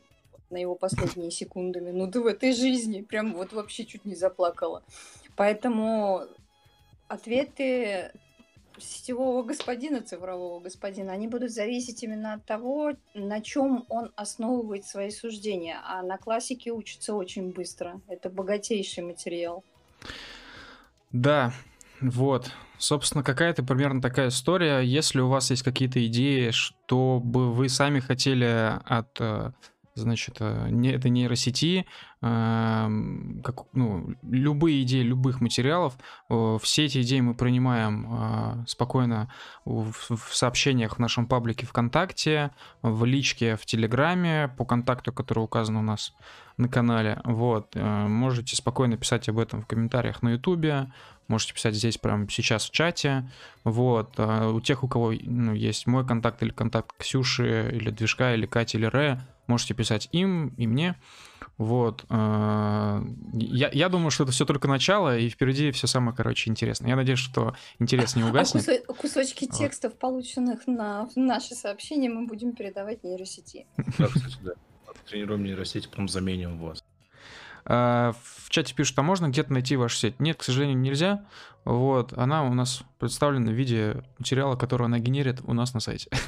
на 0.49 0.57
его 0.57 0.75
последние 0.75 1.31
секунды, 1.31 1.81
минуты 1.81 2.21
в 2.21 2.25
этой 2.25 2.53
жизни. 2.53 3.01
Прям 3.01 3.33
вот 3.33 3.51
вообще 3.51 3.83
чуть 3.83 4.05
не 4.05 4.15
заплакала. 4.15 4.81
Поэтому 5.35 6.21
ответы 7.09 8.13
сетевого 8.83 9.43
господина, 9.43 10.01
цифрового 10.01 10.59
господина, 10.59 11.13
они 11.13 11.27
будут 11.27 11.51
зависеть 11.51 12.03
именно 12.03 12.33
от 12.33 12.45
того, 12.45 12.93
на 13.13 13.41
чем 13.41 13.85
он 13.89 14.11
основывает 14.15 14.85
свои 14.85 15.11
суждения. 15.11 15.79
А 15.85 16.01
на 16.01 16.17
классике 16.17 16.71
учится 16.71 17.13
очень 17.13 17.51
быстро. 17.51 18.01
Это 18.07 18.29
богатейший 18.29 19.03
материал. 19.03 19.63
Да, 21.11 21.53
вот. 21.99 22.51
Собственно, 22.77 23.23
какая-то 23.23 23.63
примерно 23.63 24.01
такая 24.01 24.29
история. 24.29 24.79
Если 24.79 25.19
у 25.19 25.27
вас 25.27 25.51
есть 25.51 25.61
какие-то 25.61 26.03
идеи, 26.07 26.49
что 26.49 27.19
бы 27.23 27.53
вы 27.53 27.69
сами 27.69 27.99
хотели 27.99 28.79
от 28.85 29.19
э, 29.19 29.51
значит, 29.95 30.37
э, 30.39 30.69
это 30.85 31.09
нейросети, 31.09 31.85
э, 32.21 32.89
как, 33.43 33.73
ну, 33.73 34.15
любые 34.23 34.83
идеи 34.83 35.01
любых 35.01 35.41
материалов, 35.41 35.97
э, 36.29 36.57
все 36.61 36.85
эти 36.85 37.01
идеи 37.01 37.19
мы 37.19 37.33
принимаем 37.33 38.07
э, 38.09 38.65
спокойно 38.67 39.31
в, 39.65 39.93
сообщениях 40.31 40.95
в 40.95 40.99
нашем 40.99 41.25
паблике 41.25 41.65
ВКонтакте, 41.65 42.51
в 42.81 43.05
личке 43.05 43.55
в 43.55 43.65
Телеграме, 43.65 44.53
по 44.57 44.65
контакту, 44.65 45.11
который 45.13 45.43
указан 45.43 45.77
у 45.77 45.81
нас 45.81 46.13
на 46.57 46.67
канале. 46.67 47.19
Вот, 47.23 47.75
можете 47.75 48.55
спокойно 48.55 48.97
писать 48.97 49.27
об 49.29 49.39
этом 49.39 49.61
в 49.61 49.67
комментариях 49.67 50.21
на 50.21 50.29
Ютубе, 50.33 50.91
можете 51.31 51.53
писать 51.53 51.73
здесь 51.73 51.97
прямо 51.97 52.29
сейчас 52.29 52.67
в 52.67 52.71
чате. 52.71 53.29
Вот. 53.63 54.13
А 54.17 54.49
у 54.49 54.61
тех, 54.61 54.83
у 54.83 54.87
кого 54.87 55.13
ну, 55.21 55.53
есть 55.53 55.87
мой 55.87 56.05
контакт 56.05 56.43
или 56.43 56.51
контакт 56.51 56.95
Ксюши, 56.97 57.71
или 57.73 57.89
Движка, 57.89 58.35
или 58.35 58.45
Кати, 58.45 58.77
или 58.77 58.85
Ре, 58.85 59.21
можете 59.51 59.73
писать 59.73 60.09
им 60.11 60.49
и 60.57 60.67
мне. 60.67 60.95
Вот. 61.57 62.05
А, 62.09 63.03
я, 63.33 63.69
я 63.71 63.89
думаю, 63.89 64.09
что 64.09 64.23
это 64.23 64.31
все 64.31 64.45
только 64.45 64.67
начало, 64.67 65.17
и 65.17 65.29
впереди 65.29 65.71
все 65.71 65.85
самое, 65.85 66.15
короче, 66.15 66.49
интересное. 66.49 66.89
Я 66.89 66.95
надеюсь, 66.95 67.19
что 67.19 67.55
интерес 67.77 68.15
не 68.15 68.23
а 68.23 68.27
угаснет. 68.27 68.67
А 68.67 68.71
кусо- 68.71 68.95
кусочки 68.95 69.45
вот. 69.45 69.57
текстов, 69.57 69.97
полученных 69.97 70.65
на 70.65 71.07
наши 71.15 71.53
сообщения, 71.53 72.09
мы 72.09 72.25
будем 72.25 72.53
передавать 72.53 73.03
нейросети. 73.03 73.67
Да, 73.99 74.07
кстати, 74.07 74.37
да. 74.41 74.53
Тренируем 75.07 75.43
нейросети, 75.43 75.87
потом 75.87 76.07
заменим 76.07 76.59
вас. 76.59 76.83
А, 77.65 78.13
в 78.23 78.49
чате 78.49 78.73
пишут, 78.73 78.97
а 78.99 79.01
можно 79.01 79.27
где-то 79.27 79.53
найти 79.53 79.75
вашу 79.75 79.97
сеть? 79.97 80.19
Нет, 80.19 80.37
к 80.37 80.43
сожалению, 80.43 80.77
нельзя. 80.77 81.25
Вот, 81.63 82.13
она 82.17 82.43
у 82.43 82.55
нас 82.55 82.81
представлена 82.97 83.51
в 83.51 83.53
виде 83.53 84.03
материала, 84.17 84.55
который 84.55 84.85
она 84.85 84.97
генерит 84.97 85.41
у 85.45 85.53
нас 85.53 85.73
на 85.73 85.79
сайте. 85.79 86.09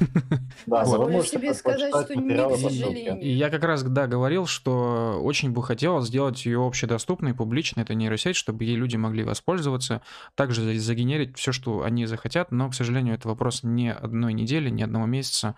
Да, 0.66 0.84
вот. 0.84 1.10
вы 1.10 1.22
себе 1.22 1.52
сказать, 1.52 1.90
что 1.90 2.14
не 2.14 2.36
к 2.36 2.56
сожалению. 2.56 3.20
И 3.20 3.28
я 3.28 3.50
как 3.50 3.64
раз, 3.64 3.82
да, 3.82 4.06
говорил, 4.06 4.46
что 4.46 5.20
очень 5.22 5.50
бы 5.50 5.62
хотел 5.62 6.00
сделать 6.00 6.46
ее 6.46 6.64
общедоступной, 6.64 7.34
публичной, 7.34 7.82
это 7.82 7.94
нейросеть, 7.94 8.36
чтобы 8.36 8.64
ей 8.64 8.76
люди 8.76 8.96
могли 8.96 9.24
воспользоваться, 9.24 10.02
также 10.36 10.78
загенерить 10.78 11.36
все, 11.36 11.52
что 11.52 11.82
они 11.82 12.06
захотят, 12.06 12.52
но, 12.52 12.70
к 12.70 12.74
сожалению, 12.74 13.14
это 13.14 13.28
вопрос 13.28 13.62
не 13.62 13.92
одной 13.92 14.32
недели, 14.32 14.70
не 14.70 14.82
одного 14.84 15.06
месяца. 15.06 15.56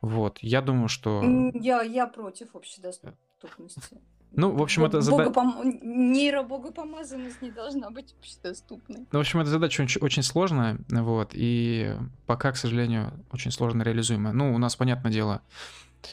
Вот, 0.00 0.38
я 0.40 0.62
думаю, 0.62 0.88
что... 0.88 1.22
Я, 1.54 1.82
я 1.82 2.06
против 2.06 2.54
общедоступности. 2.54 4.00
Ну, 4.36 4.52
в 4.52 4.62
общем, 4.62 4.84
это 4.84 5.00
задача... 5.00 5.30
Пом... 5.30 5.78
Нейробогопомазанность 5.82 7.42
не 7.42 7.50
должна 7.50 7.90
быть 7.90 8.14
общедоступной. 8.20 9.06
Ну, 9.10 9.18
в 9.18 9.20
общем, 9.20 9.40
эта 9.40 9.50
задача 9.50 9.82
очень, 9.82 10.00
очень 10.00 10.22
сложная, 10.22 10.78
вот, 10.88 11.30
и 11.32 11.94
пока, 12.26 12.52
к 12.52 12.56
сожалению, 12.56 13.12
очень 13.32 13.50
сложно 13.50 13.82
реализуемая. 13.82 14.32
Ну, 14.32 14.54
у 14.54 14.58
нас, 14.58 14.76
понятное 14.76 15.10
дело, 15.10 15.40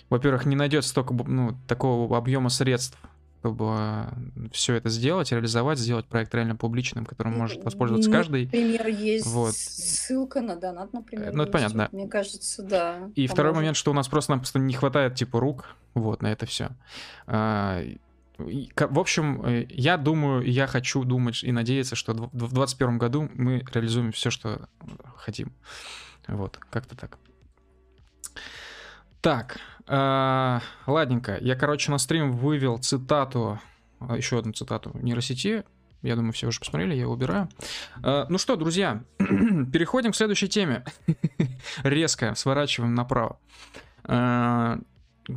во-первых, 0.10 0.46
не 0.46 0.56
найдется 0.56 0.90
столько, 0.90 1.14
ну, 1.14 1.58
такого 1.68 2.18
объема 2.18 2.50
средств, 2.50 2.98
чтобы 3.42 4.08
все 4.54 4.76
это 4.76 4.88
сделать, 4.88 5.34
реализовать, 5.34 5.78
сделать 5.78 6.06
проект 6.06 6.34
реально 6.34 6.56
публичным, 6.56 7.06
которым 7.06 7.38
может 7.38 7.62
воспользоваться 7.66 8.10
каждый. 8.10 8.46
Например, 8.46 8.88
есть 8.88 9.26
вот. 9.26 9.54
ссылка 9.54 10.40
на 10.40 10.56
донат, 10.56 10.94
например. 10.94 11.34
Ну, 11.34 11.44
это 11.44 11.52
понятно. 11.52 11.90
Мне 11.92 12.08
кажется, 12.08 12.64
да. 12.64 13.00
И 13.16 13.28
поможет. 13.28 13.32
второй 13.32 13.54
момент, 13.54 13.76
что 13.76 13.92
у 13.92 13.94
нас 13.94 14.08
просто-напросто 14.08 14.60
не 14.60 14.74
хватает, 14.74 15.16
типа, 15.16 15.42
рук, 15.42 15.76
вот, 15.94 16.22
на 16.22 16.32
это 16.32 16.46
все. 16.46 16.70
В 18.38 19.00
общем, 19.00 19.46
э, 19.46 19.66
я 19.70 19.98
думаю, 19.98 20.44
я 20.44 20.66
хочу 20.68 21.04
думать 21.04 21.44
и 21.44 21.52
надеяться, 21.52 21.96
что 21.96 22.14
в 22.14 22.30
2021 22.32 22.98
году 22.98 23.30
мы 23.36 23.64
реализуем 23.74 24.12
все, 24.12 24.32
что 24.32 24.68
хотим. 25.18 25.54
Вот, 26.28 26.58
как-то 26.70 26.96
так. 26.96 27.18
Так, 29.22 29.58
э, 29.88 30.60
ладненько. 30.88 31.38
Я, 31.40 31.56
короче, 31.56 31.92
на 31.92 31.98
стрим 31.98 32.32
вывел 32.32 32.78
цитату, 32.80 33.60
а, 34.00 34.18
еще 34.18 34.40
одну 34.40 34.54
цитату 34.54 34.92
нейросети. 34.96 35.64
Я 36.02 36.18
думаю, 36.18 36.34
все 36.34 36.48
уже 36.48 36.60
посмотрели, 36.60 36.96
я 36.96 37.08
убираю. 37.08 37.50
Э, 38.04 38.26
ну 38.28 38.38
что, 38.38 38.56
друзья, 38.58 39.04
переходим 39.18 40.12
к 40.12 40.16
следующей 40.16 40.50
теме. 40.50 40.84
Резко 41.84 42.36
сворачиваем 42.36 42.96
направо. 42.96 43.40
Э, 44.04 44.78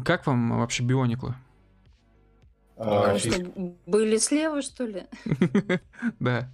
как 0.04 0.26
вам 0.26 0.59
вообще 0.59 0.82
биониклы? 0.82 1.37
А, 2.77 3.19
что, 3.19 3.31
были 3.87 4.19
слева, 4.19 4.62
что 4.62 4.85
ли? 4.85 5.07
Да. 6.21 6.49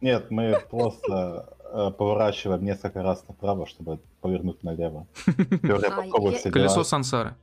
Нет, 0.00 0.30
мы 0.30 0.60
просто 0.70 1.56
э, 1.72 1.90
поворачиваем 1.96 2.64
несколько 2.64 3.02
раз 3.02 3.24
направо, 3.28 3.66
чтобы 3.66 4.00
повернуть 4.20 4.62
налево. 4.62 5.06
А, 5.64 6.50
колесо 6.50 6.84
сансары. 6.84 7.34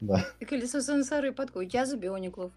Да. 0.00 0.26
Колесо 0.46 0.80
сансары 0.80 1.28
и 1.28 1.30
подковы. 1.30 1.68
Я 1.72 1.86
за 1.86 1.96
биониклов. 1.96 2.50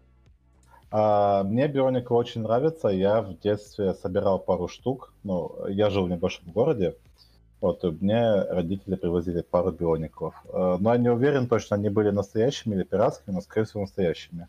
А, 0.91 1.43
мне 1.43 1.67
биониклы 1.67 2.17
очень 2.17 2.41
нравятся. 2.41 2.89
Я 2.89 3.21
в 3.21 3.39
детстве 3.39 3.93
собирал 3.93 4.39
пару 4.39 4.67
штук. 4.67 5.13
Ну, 5.23 5.67
я 5.67 5.89
жил 5.89 6.05
в 6.05 6.09
небольшом 6.09 6.51
городе. 6.51 6.95
Вот, 7.61 7.83
и 7.83 7.87
мне 7.87 8.41
родители 8.43 8.95
привозили 8.95 9.41
пару 9.41 9.71
биониклов. 9.71 10.35
Э, 10.51 10.77
но 10.79 10.91
я 10.93 10.99
не 10.99 11.09
уверен 11.09 11.47
точно, 11.47 11.77
они 11.77 11.89
были 11.89 12.09
настоящими 12.09 12.75
или 12.75 12.83
пиратскими, 12.83 13.33
но, 13.33 13.41
скорее 13.41 13.65
всего, 13.65 13.81
настоящими. 13.81 14.47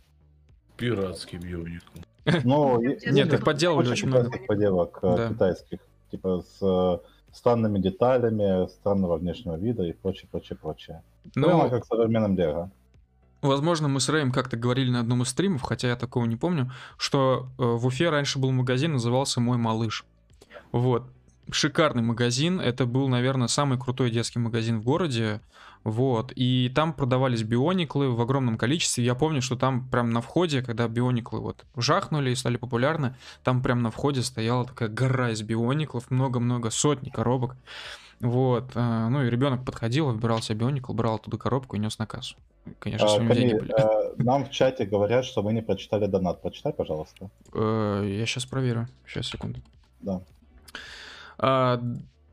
Пиратский 0.77 1.39
бионикл. 1.39 1.99
Ну, 2.45 2.81
нет, 2.81 3.33
их 3.33 3.45
подделывали 3.45 3.91
очень 3.91 4.09
много. 4.09 4.31
поделок 4.49 4.99
э, 5.03 5.29
китайских, 5.31 5.79
типа 6.11 6.43
с 6.43 6.59
э, 6.61 6.99
странными 7.33 7.79
деталями, 7.79 8.69
странного 8.69 9.17
внешнего 9.17 9.57
вида 9.57 9.85
и 9.85 9.93
прочее, 9.93 10.29
прочее, 10.31 10.59
прочее. 10.61 11.03
Ну, 11.35 11.47
Прямо 11.47 11.71
как 11.71 11.85
в 11.85 11.87
современном 11.87 12.37
Лего. 12.37 12.71
Возможно, 13.43 13.87
мы 13.89 14.01
с 14.01 14.09
Рэем 14.09 14.33
как-то 14.33 14.57
говорили 14.57 14.91
на 14.91 15.01
одном 15.01 15.23
из 15.23 15.29
стримов, 15.29 15.63
хотя 15.63 15.89
я 15.89 15.97
такого 15.97 16.25
не 16.25 16.37
помню, 16.37 16.73
что 16.97 17.49
э, 17.59 17.63
в 17.63 17.87
Уфе 17.87 18.11
раньше 18.11 18.39
был 18.39 18.51
магазин, 18.51 18.95
назывался 18.95 19.41
«Мой 19.41 19.59
малыш». 19.59 20.05
Вот. 20.73 21.05
Шикарный 21.51 22.03
магазин. 22.03 22.61
Это 22.61 22.87
был, 22.87 23.09
наверное, 23.09 23.49
самый 23.49 23.79
крутой 23.79 24.11
детский 24.11 24.39
магазин 24.39 24.81
в 24.81 24.85
городе. 24.85 25.41
Вот, 25.85 26.33
и 26.35 26.69
там 26.75 26.93
продавались 26.93 27.45
биониклы 27.45 28.11
в 28.11 28.21
огромном 28.21 28.59
количестве. 28.59 29.05
Я 29.05 29.15
помню, 29.15 29.41
что 29.41 29.55
там 29.55 29.89
прям 29.89 30.11
на 30.11 30.21
входе, 30.21 30.61
когда 30.61 30.89
биониклы 30.89 31.39
вот 31.39 31.65
жахнули 31.77 32.31
и 32.31 32.35
стали 32.35 32.57
популярны, 32.57 33.15
там 33.45 33.63
прям 33.63 33.83
на 33.83 33.93
входе 33.93 34.23
стояла 34.23 34.65
такая 34.65 34.89
гора 34.89 35.31
из 35.31 35.43
биониклов, 35.43 36.11
много-много, 36.11 36.71
сотни 36.71 37.09
коробок. 37.09 37.55
Вот, 38.19 38.73
э, 38.75 39.09
ну 39.11 39.23
и 39.23 39.31
ребенок 39.31 39.65
подходил, 39.65 40.07
выбирал 40.07 40.43
себе 40.43 40.59
бионикл, 40.59 40.93
брал 40.93 41.17
оттуда 41.17 41.39
коробку 41.39 41.77
и 41.77 41.79
нес 41.79 42.01
на 42.01 42.07
кассу. 42.07 42.35
Конечно, 42.81 43.07
а, 43.07 43.35
деньги 43.35 43.55
были. 43.55 43.73
А, 43.73 44.15
нам 44.17 44.45
в 44.45 44.51
чате 44.51 44.87
говорят, 44.87 45.25
что 45.25 45.43
вы 45.43 45.53
не 45.53 45.63
прочитали 45.63 46.07
донат. 46.07 46.43
Прочитай, 46.43 46.73
пожалуйста. 46.73 47.31
А, 47.53 48.03
я 48.03 48.27
сейчас 48.27 48.45
проверю. 48.45 48.89
Сейчас, 49.07 49.29
секунду. 49.29 49.61
Да. 50.01 50.21
А, 51.39 51.81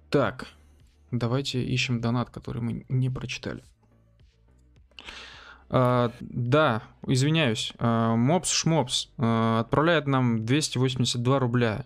так, 0.10 0.48
Давайте 1.14 1.64
ищем 1.64 2.02
донат, 2.02 2.32
который 2.32 2.64
мы 2.64 2.86
не 2.90 3.10
прочитали. 3.10 3.64
Uh, 5.70 6.12
да, 6.20 6.84
извиняюсь. 7.06 7.74
Uh, 7.78 8.16
Мопс 8.16 8.50
Шмопс 8.50 9.10
uh, 9.18 9.60
отправляет 9.60 10.08
нам 10.08 10.44
282 10.44 11.40
рубля. 11.40 11.86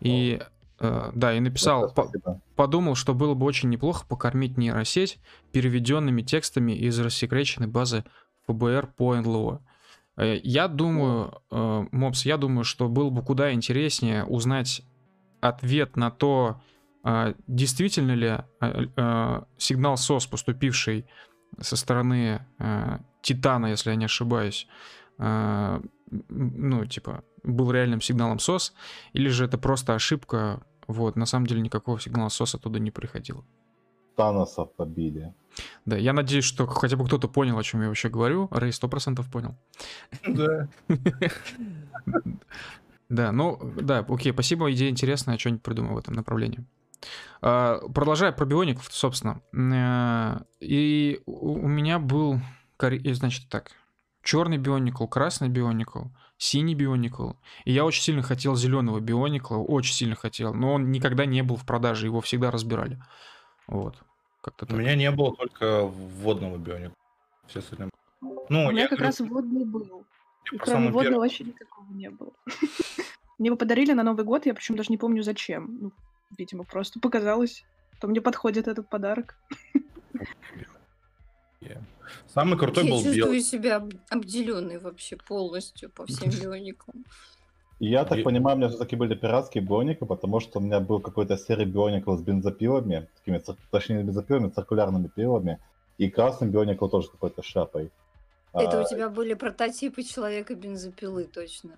И 0.00 0.40
uh, 0.80 1.12
да, 1.14 1.32
и 1.32 1.40
написал, 1.40 1.92
по 1.92 2.10
подумал, 2.56 2.96
что 2.96 3.14
было 3.14 3.34
бы 3.34 3.46
очень 3.46 3.68
неплохо 3.68 4.04
покормить 4.04 4.58
нейросеть 4.58 5.18
переведенными 5.52 6.22
текстами 6.22 6.72
из 6.72 6.98
рассекреченной 6.98 7.68
базы 7.68 8.04
ФБР 8.48 8.88
по 8.96 9.14
НЛО. 9.14 9.60
Я 10.16 10.68
думаю, 10.68 11.40
Мопс, 11.50 12.26
я 12.26 12.36
думаю, 12.36 12.64
что 12.64 12.88
было 12.88 13.10
бы 13.10 13.22
куда 13.22 13.52
интереснее 13.52 14.24
узнать 14.24 14.82
ответ 15.40 15.96
на 15.96 16.10
то, 16.10 16.60
а, 17.02 17.34
действительно 17.46 18.12
ли 18.12 18.28
а, 18.28 18.44
а, 18.60 19.44
сигнал 19.56 19.96
СОС, 19.96 20.26
поступивший 20.26 21.06
со 21.60 21.76
стороны 21.76 22.46
Титана, 23.22 23.66
если 23.66 23.90
я 23.90 23.96
не 23.96 24.04
ошибаюсь, 24.04 24.68
ну, 25.18 26.86
типа, 26.88 27.24
был 27.42 27.72
реальным 27.72 28.00
сигналом 28.00 28.38
СОС, 28.38 28.72
или 29.12 29.28
же 29.28 29.44
это 29.46 29.58
просто 29.58 29.94
ошибка, 29.94 30.62
вот, 30.86 31.16
на 31.16 31.26
самом 31.26 31.46
деле 31.46 31.60
никакого 31.60 32.00
сигнала 32.00 32.28
СОС 32.28 32.54
оттуда 32.54 32.78
не 32.78 32.92
приходило. 32.92 33.44
Таноса 34.16 34.64
побили. 34.64 35.34
Да, 35.86 35.96
я 35.96 36.12
надеюсь, 36.12 36.44
что 36.44 36.66
хотя 36.66 36.96
бы 36.96 37.04
кто-то 37.04 37.26
понял, 37.28 37.58
о 37.58 37.62
чем 37.62 37.82
я 37.82 37.88
вообще 37.88 38.08
говорю. 38.08 38.48
Рэй 38.50 38.72
сто 38.72 38.88
процентов 38.88 39.30
понял. 39.30 39.56
Да. 40.26 40.68
Да, 43.10 43.32
ну, 43.32 43.58
да, 43.76 44.06
окей, 44.08 44.32
спасибо, 44.32 44.72
идея 44.72 44.88
интересная, 44.88 45.36
что-нибудь 45.36 45.62
придумаю 45.62 45.96
в 45.96 45.98
этом 45.98 46.14
направлении. 46.14 46.64
А, 47.42 47.80
Продолжая 47.88 48.30
про 48.32 48.44
биоников, 48.46 48.86
собственно. 48.90 49.42
э, 49.52 50.42
И 50.60 51.20
у 51.26 51.64
у 51.64 51.68
меня 51.68 51.98
был, 51.98 52.40
э, 52.80 53.12
значит, 53.14 53.48
так, 53.48 53.72
черный 54.22 54.58
бионикл, 54.58 55.06
красный 55.06 55.48
бионикл, 55.48 56.04
синий 56.38 56.76
бионикл. 56.76 57.32
И 57.64 57.72
я 57.72 57.84
очень 57.84 58.02
сильно 58.02 58.22
хотел 58.22 58.54
зеленого 58.54 59.00
бионикла, 59.00 59.56
очень 59.56 59.94
сильно 59.94 60.14
хотел, 60.14 60.54
но 60.54 60.74
он 60.74 60.92
никогда 60.92 61.26
не 61.26 61.42
был 61.42 61.56
в 61.56 61.66
продаже, 61.66 62.06
его 62.06 62.20
всегда 62.20 62.50
разбирали. 62.52 63.02
Вот, 63.66 63.96
как-то 64.40 64.66
У 64.66 64.68
так. 64.68 64.78
меня 64.78 64.94
не 64.94 65.10
было 65.10 65.34
только 65.34 65.82
водного 65.84 66.58
бионика. 66.58 66.94
Все 67.48 67.58
остальные. 67.58 67.90
Ну, 68.20 68.66
У 68.66 68.70
меня 68.70 68.82
я 68.82 68.88
как 68.88 68.98
говорю, 68.98 69.06
раз 69.08 69.20
водный 69.20 69.64
был. 69.64 70.04
И 70.52 70.58
по 70.58 70.64
кроме 70.64 70.86
водного 70.86 71.02
первому. 71.02 71.20
вообще 71.20 71.44
никакого 71.44 71.86
не 71.92 72.10
было. 72.10 72.32
Мне 73.38 73.46
его 73.48 73.56
подарили 73.56 73.92
на 73.92 74.02
Новый 74.02 74.24
год, 74.24 74.46
я 74.46 74.54
причем 74.54 74.76
даже 74.76 74.90
не 74.90 74.98
помню 74.98 75.22
зачем. 75.22 75.78
Ну, 75.80 75.92
видимо, 76.36 76.64
просто 76.64 77.00
показалось, 77.00 77.64
что 77.96 78.08
мне 78.08 78.20
подходит 78.20 78.68
этот 78.68 78.88
подарок. 78.88 79.36
Самый 82.26 82.58
крутой 82.58 82.84
Я 82.84 82.90
был 82.90 82.98
чувствую 82.98 83.16
белый. 83.16 83.40
себя 83.40 83.86
обделенной 84.08 84.78
вообще 84.78 85.16
полностью 85.16 85.90
по 85.90 86.06
всем 86.06 86.30
бионикам. 86.42 87.04
И 87.78 87.88
я 87.88 88.04
так 88.04 88.22
понимаю, 88.24 88.56
у 88.56 88.58
меня 88.58 88.68
все-таки 88.68 88.94
были 88.94 89.14
пиратские 89.14 89.64
бионики, 89.64 90.04
потому 90.04 90.40
что 90.40 90.58
у 90.58 90.62
меня 90.62 90.80
был 90.80 91.00
какой-то 91.00 91.38
серый 91.38 91.64
бионикл 91.64 92.14
с 92.14 92.20
бензопилами, 92.20 93.08
такими, 93.16 93.42
точнее, 93.70 93.98
не 93.98 94.02
бензопилами, 94.04 94.50
циркулярными 94.50 95.08
пилами, 95.08 95.58
и 95.96 96.10
красный 96.10 96.48
бионикл 96.48 96.88
тоже 96.88 97.10
какой-то 97.10 97.42
шляпой. 97.42 97.90
Это 98.52 98.80
А, 98.80 98.82
у 98.82 98.88
тебя 98.88 99.08
были 99.08 99.34
прототипы 99.34 100.02
человека-бензопилы, 100.02 101.24
точно. 101.24 101.70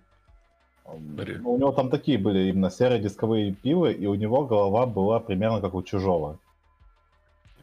Блин. 0.85 1.43
ну, 1.43 1.53
у 1.53 1.59
него 1.59 1.73
там 1.73 1.91
такие 1.91 2.19
были 2.19 2.49
именно 2.49 2.71
серые 2.71 3.01
дисковые 3.01 3.53
пилы, 3.53 3.93
и 3.93 4.07
у 4.07 4.15
него 4.15 4.45
голова 4.45 4.87
была 4.87 5.21
примерно 5.21 5.61
как 5.61 5.75
у 5.75 5.83
чужого. 5.83 6.39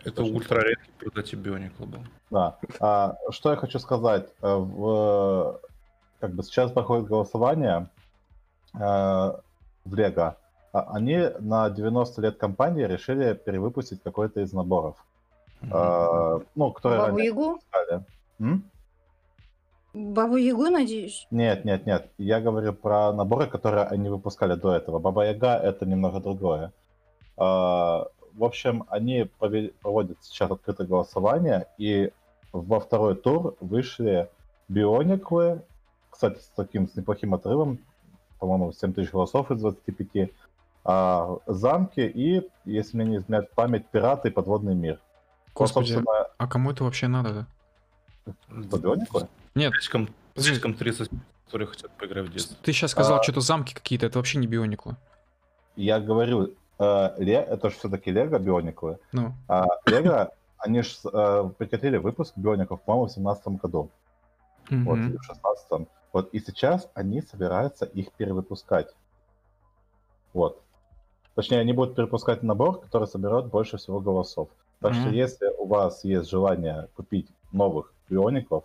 Это 0.06 0.24
ультра 0.24 0.62
редкий 0.62 0.92
прототип 0.98 1.40
бионикла 1.40 1.86
был. 1.86 2.00
Да. 2.30 2.58
А, 2.80 3.18
что 3.32 3.52
я 3.52 3.58
хочу 3.58 3.80
сказать. 3.80 4.30
Э, 4.42 4.56
В, 4.56 5.60
как 6.20 6.34
бы 6.34 6.44
сейчас 6.44 6.72
проходит 6.72 7.08
голосование 7.08 7.90
э, 8.74 8.80
в 8.80 9.96
Лего. 9.96 10.38
А 10.72 10.82
Они 10.94 11.30
на 11.40 11.70
90 11.70 12.22
лет 12.22 12.38
компании 12.38 12.84
решили 12.84 13.34
перевыпустить 13.34 14.02
какой-то 14.02 14.42
из 14.42 14.54
наборов. 14.54 14.96
Э, 15.62 16.40
ну, 16.56 16.72
которые 16.72 17.02
Бабу 17.02 17.12
ранее 17.12 17.26
Ягу? 17.26 17.50
выпускали. 17.50 18.04
М? 18.40 18.64
Бабу 19.94 20.38
Ягу, 20.38 20.70
надеюсь? 20.70 21.28
Нет, 21.32 21.66
нет, 21.66 21.86
нет. 21.86 22.12
Я 22.18 22.40
говорю 22.40 22.74
про 22.74 23.12
наборы, 23.12 23.48
которые 23.48 23.86
они 23.86 24.10
выпускали 24.10 24.56
до 24.56 24.76
этого. 24.76 25.00
Баба 25.00 25.26
Яга 25.26 25.58
это 25.58 25.86
немного 25.86 26.20
другое. 26.20 26.72
А, 27.38 28.08
В 28.36 28.44
общем, 28.44 28.86
они 28.90 29.30
проводят 29.82 30.18
сейчас 30.22 30.52
открытое 30.52 30.86
голосование, 30.86 31.68
и 31.78 32.12
во 32.54 32.80
второй 32.80 33.16
тур 33.16 33.56
вышли 33.60 34.30
биониклы, 34.68 35.64
кстати, 36.10 36.40
с 36.40 36.52
таким 36.56 36.88
с 36.88 36.96
неплохим 36.96 37.34
отрывом, 37.34 37.80
по-моему, 38.40 38.72
7 38.72 38.94
тысяч 38.94 39.12
голосов 39.12 39.52
из 39.52 39.60
25, 39.60 40.30
а, 40.86 41.38
замки 41.48 42.02
и, 42.02 42.48
если 42.66 42.98
мне 42.98 43.06
не 43.06 43.18
изменяет 43.18 43.52
память, 43.52 43.88
пираты 43.88 44.30
и 44.30 44.32
подводный 44.32 44.76
мир. 44.76 45.00
Господи, 45.56 45.88
собственно, 45.88 46.28
а 46.38 46.48
кому 46.48 46.72
это 46.72 46.84
вообще 46.84 47.08
надо? 47.08 47.48
что, 48.68 48.78
биониклы? 48.78 49.28
Нет, 49.56 49.74
Слишком, 49.74 50.10
слишком 50.36 50.74
30, 50.74 51.10
которые 51.46 51.68
хотят 51.68 51.92
поиграть 51.98 52.28
в 52.28 52.32
детство. 52.34 52.58
ты 52.62 52.72
сейчас 52.74 52.92
сказал 52.92 53.20
А- 53.20 53.24
что-то 53.24 53.42
замки 53.42 53.74
какие-то, 53.74 54.06
это 54.06 54.20
вообще 54.20 54.38
не 54.38 54.48
биониклы. 54.48 54.96
Я 55.76 56.00
говорю, 56.00 56.54
э, 56.80 57.10
Ле- 57.24 57.42
это 57.44 57.70
же 57.70 57.76
все-таки 57.78 58.12
Лего 58.12 58.38
биониклы. 58.40 59.00
Ну, 59.12 59.34
А 59.48 59.66
Лего, 59.86 60.32
они 60.58 60.82
же 60.82 60.92
прекратили 61.58 61.98
выпуск 61.98 62.34
биоников, 62.38 62.82
по-моему, 62.82 63.06
в 63.06 63.14
2017 63.14 63.48
году. 63.62 63.90
Вот, 64.70 64.98
мгм. 65.00 65.10
или 65.10 65.18
в 65.18 65.24
16 65.24 65.88
Вот, 66.14 66.34
и 66.34 66.40
сейчас 66.40 66.90
они 66.94 67.22
собираются 67.22 67.86
их 67.86 68.12
перевыпускать. 68.14 68.94
Вот. 70.34 70.62
Точнее, 71.36 71.60
они 71.60 71.74
будут 71.74 71.96
перепускать 71.96 72.44
набор, 72.44 72.82
который 72.82 73.08
соберет 73.08 73.46
больше 73.48 73.78
всего 73.78 74.00
голосов. 74.00 74.50
Так 74.80 74.94
что, 74.94 75.04
Мгм. 75.08 75.14
если 75.14 75.48
у 75.58 75.66
вас 75.68 76.04
есть 76.04 76.30
желание 76.30 76.88
купить 76.96 77.30
новых 77.52 77.94
биоников, 78.10 78.64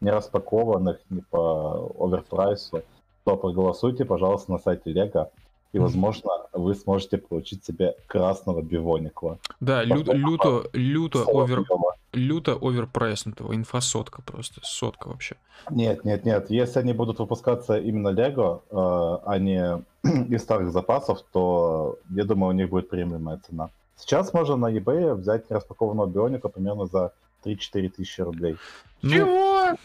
не 0.00 0.10
распакованных, 0.10 0.98
не 1.10 1.22
по 1.22 1.92
оверпрайсу, 1.98 2.82
то 3.24 3.36
проголосуйте, 3.36 4.04
пожалуйста, 4.04 4.52
на 4.52 4.58
сайте 4.58 4.92
Лего, 4.92 5.30
и, 5.72 5.78
возможно, 5.78 6.30
вы 6.52 6.74
сможете 6.74 7.18
получить 7.18 7.64
себе 7.64 7.96
красного 8.06 8.62
бионикла. 8.62 9.38
Да, 9.60 9.82
лю- 9.84 10.04
люто, 10.04 10.64
люто, 10.72 11.24
овер, 11.26 11.64
люто 12.12 12.56
оверпрайснутого, 12.60 13.54
инфосотка 13.54 14.22
просто, 14.22 14.60
сотка 14.62 15.08
вообще. 15.08 15.36
Нет, 15.70 16.04
нет, 16.04 16.24
нет. 16.24 16.50
Если 16.50 16.78
они 16.78 16.92
будут 16.92 17.18
выпускаться 17.18 17.76
именно 17.76 18.08
Лего, 18.08 18.62
э, 18.70 18.74
а 18.74 19.38
не 19.38 19.84
из 20.34 20.42
старых 20.42 20.70
запасов, 20.72 21.22
то 21.32 21.98
я 22.10 22.24
думаю, 22.24 22.54
у 22.54 22.56
них 22.56 22.70
будет 22.70 22.88
приемлемая 22.88 23.40
цена. 23.46 23.70
Сейчас 23.96 24.32
можно 24.32 24.56
на 24.56 24.72
eBay 24.72 25.14
взять 25.14 25.50
нераспакованного 25.50 26.06
бионика 26.06 26.48
примерно 26.48 26.86
за 26.86 27.12
3-4 27.50 27.88
тысячи 27.90 28.20
рублей. 28.20 28.56
Ну, 29.02 29.10
Чего? 29.10 29.76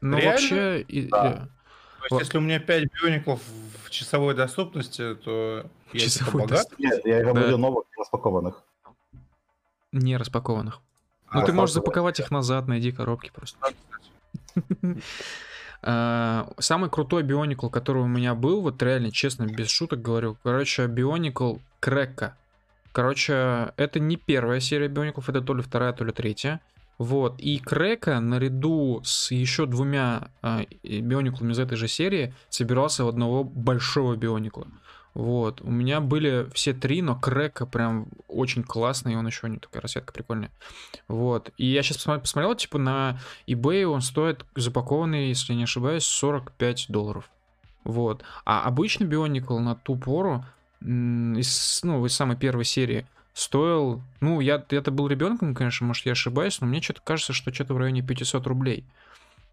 ну 0.00 0.16
Реально? 0.16 0.30
вообще, 0.30 0.80
и- 0.82 1.08
Да. 1.08 1.26
э, 1.26 1.32
То 1.34 2.02
есть, 2.04 2.10
Вот. 2.10 2.20
если 2.22 2.38
у 2.38 2.40
меня 2.40 2.60
5 2.60 2.84
биониклов 2.92 3.40
в 3.84 3.90
часовой 3.90 4.34
доступности, 4.34 5.14
то 5.16 5.64
я 5.92 6.00
типа 6.00 6.04
Часовой 6.04 6.42
богат? 6.42 6.66
Нет, 6.78 7.04
я 7.06 7.24
Да. 7.24 7.32
говорю 7.32 7.56
новых 7.58 7.84
нераспакованных. 7.96 8.62
не 9.92 10.16
распакованных. 10.18 10.80
Ну, 11.32 11.40
А, 11.40 11.44
ты 11.46 11.52
можешь 11.52 11.74
запаковать 11.74 12.20
их 12.20 12.30
назад, 12.30 12.66
найди 12.68 12.92
коробки 12.92 13.30
просто. 13.34 13.58
А, 15.82 16.50
Самый 16.58 16.90
крутой 16.90 17.22
бионикл, 17.22 17.68
который 17.68 18.02
у 18.02 18.06
меня 18.06 18.34
был, 18.34 18.60
вот 18.62 18.82
реально, 18.82 19.12
честно, 19.12 19.44
без 19.44 19.68
шуток 19.68 20.02
говорю, 20.02 20.36
короче, 20.42 20.86
бионикл 20.88 21.56
Крека. 21.80 22.36
Короче, 22.98 23.72
это 23.76 24.00
не 24.00 24.16
первая 24.16 24.58
серия 24.58 24.88
биониклов, 24.88 25.28
это 25.28 25.40
то 25.40 25.54
ли 25.54 25.62
вторая, 25.62 25.92
то 25.92 26.04
ли 26.04 26.10
третья. 26.10 26.60
Вот, 26.98 27.38
и 27.38 27.60
Крека 27.60 28.18
наряду 28.18 29.02
с 29.04 29.30
еще 29.30 29.66
двумя 29.66 30.32
и- 30.82 31.00
биониклами 31.00 31.52
из 31.52 31.60
этой 31.60 31.76
же 31.76 31.86
серии 31.86 32.34
собирался 32.48 33.04
в 33.04 33.08
одного 33.08 33.44
большого 33.44 34.16
бионикла. 34.16 34.66
Вот, 35.14 35.60
у 35.60 35.70
меня 35.70 36.00
были 36.00 36.48
все 36.54 36.72
три, 36.72 37.00
но 37.00 37.14
Крека 37.14 37.66
прям 37.66 38.08
очень 38.26 38.64
классный, 38.64 39.12
и 39.12 39.16
он 39.16 39.28
еще 39.28 39.48
не 39.48 39.58
такая 39.58 39.82
расцветка 39.82 40.12
прикольная. 40.12 40.50
Вот, 41.06 41.52
и 41.56 41.66
я 41.66 41.84
сейчас 41.84 41.98
посмотрел, 41.98 42.56
типа 42.56 42.78
на 42.78 43.20
eBay 43.46 43.84
он 43.84 44.00
стоит 44.00 44.44
запакованный, 44.56 45.28
если 45.28 45.54
не 45.54 45.62
ошибаюсь, 45.62 46.02
45 46.02 46.86
долларов. 46.88 47.30
Вот, 47.84 48.24
а 48.44 48.64
обычный 48.64 49.06
бионикл 49.06 49.56
на 49.60 49.76
ту 49.76 49.94
пору 49.94 50.44
из, 50.80 51.80
ну, 51.82 52.04
из 52.04 52.14
самой 52.14 52.36
первой 52.36 52.64
серии 52.64 53.06
стоил, 53.32 54.02
ну, 54.20 54.40
я, 54.40 54.64
я-то 54.70 54.90
был 54.90 55.08
ребенком, 55.08 55.54
конечно, 55.54 55.86
может, 55.86 56.06
я 56.06 56.12
ошибаюсь, 56.12 56.60
но 56.60 56.66
мне 56.66 56.82
что-то 56.82 57.02
кажется, 57.04 57.32
что 57.32 57.52
что-то 57.52 57.74
в 57.74 57.78
районе 57.78 58.02
500 58.02 58.46
рублей. 58.46 58.84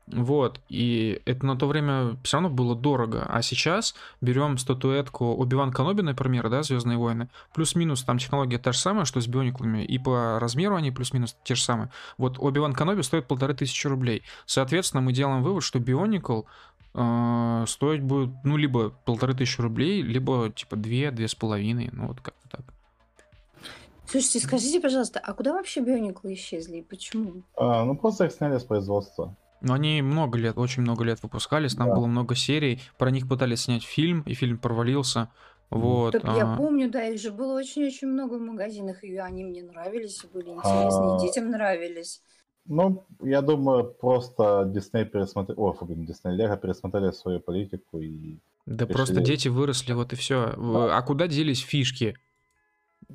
Вот, 0.07 0.61
и 0.69 1.19
это 1.25 1.47
на 1.47 1.55
то 1.55 1.67
время 1.67 2.15
все 2.23 2.37
равно 2.37 2.49
было 2.49 2.75
дорого. 2.75 3.25
А 3.27 3.41
сейчас 3.41 3.95
берем 4.21 4.59
статуэтку 4.59 5.35
Оби-Ван 5.35 5.71
Каноби, 5.71 6.01
например, 6.01 6.47
да, 6.49 6.61
Звездные 6.61 6.97
войны, 6.97 7.29
плюс-минус 7.55 8.03
там 8.03 8.19
технология 8.19 8.59
та 8.59 8.71
же 8.71 8.77
самая, 8.77 9.05
что 9.05 9.19
с 9.19 9.27
биониклами, 9.27 9.83
и 9.83 9.97
по 9.97 10.37
размеру 10.39 10.75
они 10.75 10.91
плюс-минус 10.91 11.35
те 11.43 11.55
же 11.55 11.63
самые. 11.63 11.91
Вот 12.19 12.37
Оби-Ван 12.37 12.73
Каноби 12.73 13.01
стоит 13.01 13.25
полторы 13.25 13.55
тысячи 13.55 13.87
рублей. 13.87 14.21
Соответственно, 14.45 15.01
мы 15.01 15.11
делаем 15.11 15.41
вывод, 15.41 15.63
что 15.63 15.79
бионикл 15.79 16.43
э, 16.95 17.65
стоить 17.67 18.01
будет, 18.01 18.31
ну, 18.43 18.57
либо 18.57 18.89
полторы 19.05 19.33
тысячи 19.33 19.61
рублей, 19.61 20.01
либо 20.01 20.49
типа 20.49 20.75
две, 20.75 21.11
две 21.11 21.27
с 21.27 21.35
половиной, 21.35 21.89
ну, 21.91 22.07
вот 22.07 22.21
как-то 22.21 22.49
так. 22.49 22.61
Слушайте, 24.07 24.39
скажите, 24.39 24.79
пожалуйста, 24.79 25.19
а 25.19 25.33
куда 25.33 25.53
вообще 25.53 25.81
биониклы 25.81 26.33
исчезли 26.33 26.77
и 26.77 26.81
почему? 26.81 27.43
А, 27.57 27.83
ну, 27.85 27.95
просто 27.95 28.25
их 28.25 28.31
сняли 28.31 28.57
с 28.57 28.63
производства. 28.63 29.35
Но 29.61 29.73
они 29.73 30.01
много 30.01 30.37
лет, 30.37 30.57
очень 30.57 30.83
много 30.83 31.03
лет 31.03 31.21
выпускались, 31.23 31.75
там 31.75 31.87
Да. 31.89 31.95
было 31.95 32.05
много 32.05 32.35
серий, 32.35 32.81
про 32.97 33.09
них 33.09 33.27
пытались 33.27 33.61
снять 33.63 33.83
фильм, 33.83 34.21
и 34.21 34.33
фильм 34.35 34.57
провалился. 34.59 35.29
Вот. 35.71 36.11
Так 36.11 36.23
я 36.23 36.53
а, 36.53 36.55
помню, 36.55 36.89
да, 36.91 37.03
их 37.07 37.19
же 37.19 37.31
было 37.31 37.57
очень-очень 37.57 38.07
много 38.07 38.35
в 38.35 38.41
магазинах, 38.41 39.03
и 39.03 39.17
они 39.17 39.43
мне 39.43 39.63
нравились, 39.63 40.23
и 40.23 40.27
были 40.27 40.49
интересные, 40.49 41.15
А. 41.15 41.19
детям 41.19 41.49
нравились. 41.49 42.21
Ну, 42.67 43.05
я 43.21 43.41
думаю, 43.41 43.83
просто 43.85 44.65
Дисней 44.65 45.05
пересмотрел... 45.05 45.59
О, 45.59 45.77
блин, 45.85 46.05
Дисней 46.05 46.35
Лего 46.35 46.57
пересмотрели 46.57 47.11
свою 47.11 47.39
политику 47.39 47.99
и... 47.99 48.37
Да 48.65 48.85
решили- 48.85 48.93
просто 48.93 49.21
дети 49.21 49.47
выросли, 49.47 49.93
вот 49.93 50.13
и 50.13 50.15
все. 50.15 50.53
А 50.57 51.01
куда 51.03 51.27
делись 51.27 51.61
фишки? 51.61 52.15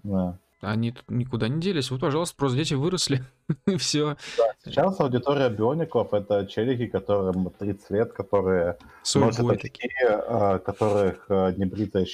да. 0.03 0.39
Они 0.61 0.93
тут 0.93 1.05
никуда 1.09 1.49
не 1.49 1.61
делись. 1.61 1.91
Вот, 1.91 2.01
пожалуйста, 2.01 2.37
просто 2.37 2.59
дети 2.59 2.75
выросли. 2.75 3.25
И 3.67 3.77
все. 3.77 4.17
Сейчас 4.63 5.01
аудитория 5.01 5.49
биоников— 5.49 6.13
это 6.13 6.47
челики, 6.47 6.87
которым 6.87 7.51
30 7.51 7.91
лет, 7.91 8.13
которые 8.13 8.77
носят 9.15 9.37
Сойбой 9.37 9.57
очки, 9.57 9.71
такие. 9.71 10.59
которых 10.59 11.25
а, 11.31 11.51
небритая 11.53 12.07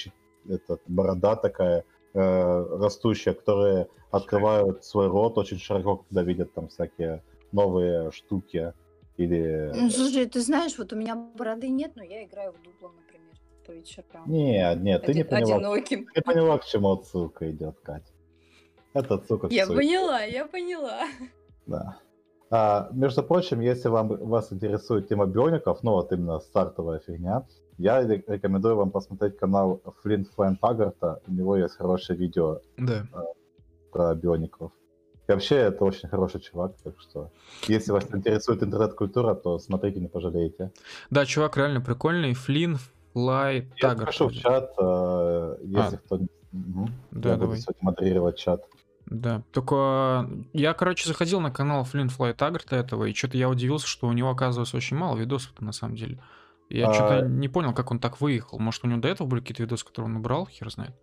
этот, 0.48 0.80
борода 0.86 1.34
такая 1.34 1.84
э, 2.16 2.78
растущая, 2.80 3.34
которые 3.34 3.88
открывают 4.10 4.84
свой 4.84 5.08
рот 5.08 5.38
очень 5.38 5.58
широко, 5.58 5.96
когда 5.96 6.22
видят 6.22 6.52
там 6.54 6.68
всякие 6.68 7.22
новые 7.52 8.10
штуки 8.10 8.72
или... 9.16 9.70
Ну, 9.74 9.90
слушай, 9.90 10.26
ты 10.26 10.40
знаешь, 10.40 10.78
вот 10.78 10.92
у 10.92 10.96
меня 10.96 11.14
бороды 11.14 11.68
нет, 11.68 11.92
но 11.96 12.02
я 12.02 12.24
играю 12.24 12.52
в 12.52 12.62
дупло, 12.62 12.90
например, 12.90 13.34
по 13.66 13.70
вечерам. 13.72 14.24
Нет, 14.26 14.82
нет, 14.82 15.02
ты 15.04 15.14
не 15.14 15.20
Оди- 15.20 15.30
поняла. 15.30 15.56
Одиноким. 15.56 16.06
Ты 16.06 16.12
не 16.16 16.22
поняла, 16.22 16.58
к 16.58 16.64
чему 16.64 16.92
отсылка 16.92 17.50
идет, 17.50 17.78
Катя. 17.82 18.12
Это 18.94 19.14
отсылка 19.14 19.48
к 19.48 19.52
Я 19.52 19.66
суе- 19.66 19.76
поняла, 19.76 20.22
я 20.22 20.46
поняла. 20.46 21.02
Да. 21.66 21.98
А, 22.50 22.88
между 22.92 23.22
прочим, 23.22 23.60
если 23.60 23.88
вам, 23.88 24.08
вас 24.08 24.52
интересует 24.52 25.08
тема 25.08 25.26
биоников, 25.26 25.82
ну 25.82 25.92
вот 25.92 26.12
именно 26.12 26.38
стартовая 26.38 27.00
фигня, 27.00 27.44
я 27.78 28.00
ре- 28.00 28.24
рекомендую 28.26 28.76
вам 28.76 28.90
посмотреть 28.90 29.38
канал 29.38 29.80
Флинт 30.02 30.28
Флайн 30.34 30.56
Таггарта. 30.56 31.20
У 31.26 31.32
него 31.32 31.56
есть 31.56 31.76
хорошее 31.76 32.18
видео 32.18 32.60
Да. 32.76 33.06
про 33.92 34.14
биоников. 34.14 34.72
И 35.28 35.32
вообще, 35.32 35.56
это 35.56 35.84
очень 35.84 36.08
хороший 36.08 36.40
чувак, 36.40 36.76
так 36.84 36.94
что 37.00 37.30
если 37.66 37.90
вас 37.90 38.04
интересует 38.12 38.62
интернет-культура, 38.62 39.34
то 39.34 39.58
смотрите, 39.58 39.98
не 40.00 40.06
пожалеете. 40.08 40.70
Да, 41.10 41.26
чувак 41.26 41.56
реально 41.56 41.80
прикольный. 41.80 42.32
Флин, 42.34 42.78
Флай, 43.12 43.68
Я 43.76 43.88
Таггар. 43.88 44.06
напишу 44.06 44.28
в 44.28 44.32
чат, 44.34 44.72
э, 44.78 45.56
если 45.62 45.96
А. 45.96 45.98
кто... 45.98 46.20
Мгм. 46.52 46.90
Да, 47.10 47.28
я 47.30 47.34
буду 47.34 47.46
давай. 47.46 47.58
сегодня 47.58 47.80
модерировать 47.82 48.36
чат. 48.38 48.62
Да, 49.06 49.42
только 49.52 50.28
я, 50.52 50.74
короче, 50.74 51.08
заходил 51.08 51.40
на 51.40 51.50
канал 51.50 51.84
Флинт 51.84 52.12
Флай 52.12 52.32
Таггарта 52.32 52.76
этого, 52.76 53.04
и 53.04 53.12
что-то 53.14 53.36
я 53.36 53.48
удивился, 53.48 53.86
что 53.86 54.06
у 54.06 54.12
него, 54.12 54.30
оказывается, 54.30 54.76
очень 54.76 54.96
мало 54.96 55.16
видосов 55.16 55.60
на 55.60 55.72
самом 55.72 55.96
деле. 55.96 56.18
Я 56.68 56.88
А- 56.88 56.94
что-то 56.94 57.22
не 57.26 57.48
понял, 57.48 57.72
как 57.72 57.90
он 57.90 57.98
так 58.00 58.20
выехал. 58.20 58.58
Может, 58.58 58.84
у 58.84 58.88
него 58.88 59.00
до 59.00 59.08
этого 59.08 59.26
были 59.26 59.40
какие-то 59.40 59.62
видосы, 59.62 59.84
которые 59.86 60.06
он 60.08 60.14
набрал, 60.14 60.46
хер 60.46 60.70
знает. 60.70 60.94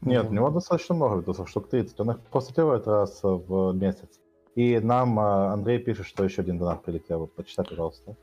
Нет, 0.00 0.22
Вот. 0.24 0.30
у 0.30 0.34
него 0.34 0.50
достаточно 0.50 0.94
много 0.94 1.20
видосов, 1.20 1.48
штук 1.48 1.68
30. 1.68 1.98
Он 2.00 2.10
их 2.12 2.20
просто 2.26 2.54
делает 2.54 2.86
раз 2.86 3.20
в 3.22 3.72
месяц. 3.72 4.20
И 4.54 4.78
нам 4.78 5.18
а, 5.18 5.52
Андрей 5.52 5.78
пишет, 5.78 6.06
что 6.06 6.22
еще 6.24 6.42
один 6.42 6.58
донат 6.58 6.84
прилетел. 6.84 7.26
Почитай, 7.26 7.64
пожалуйста. 7.64 8.16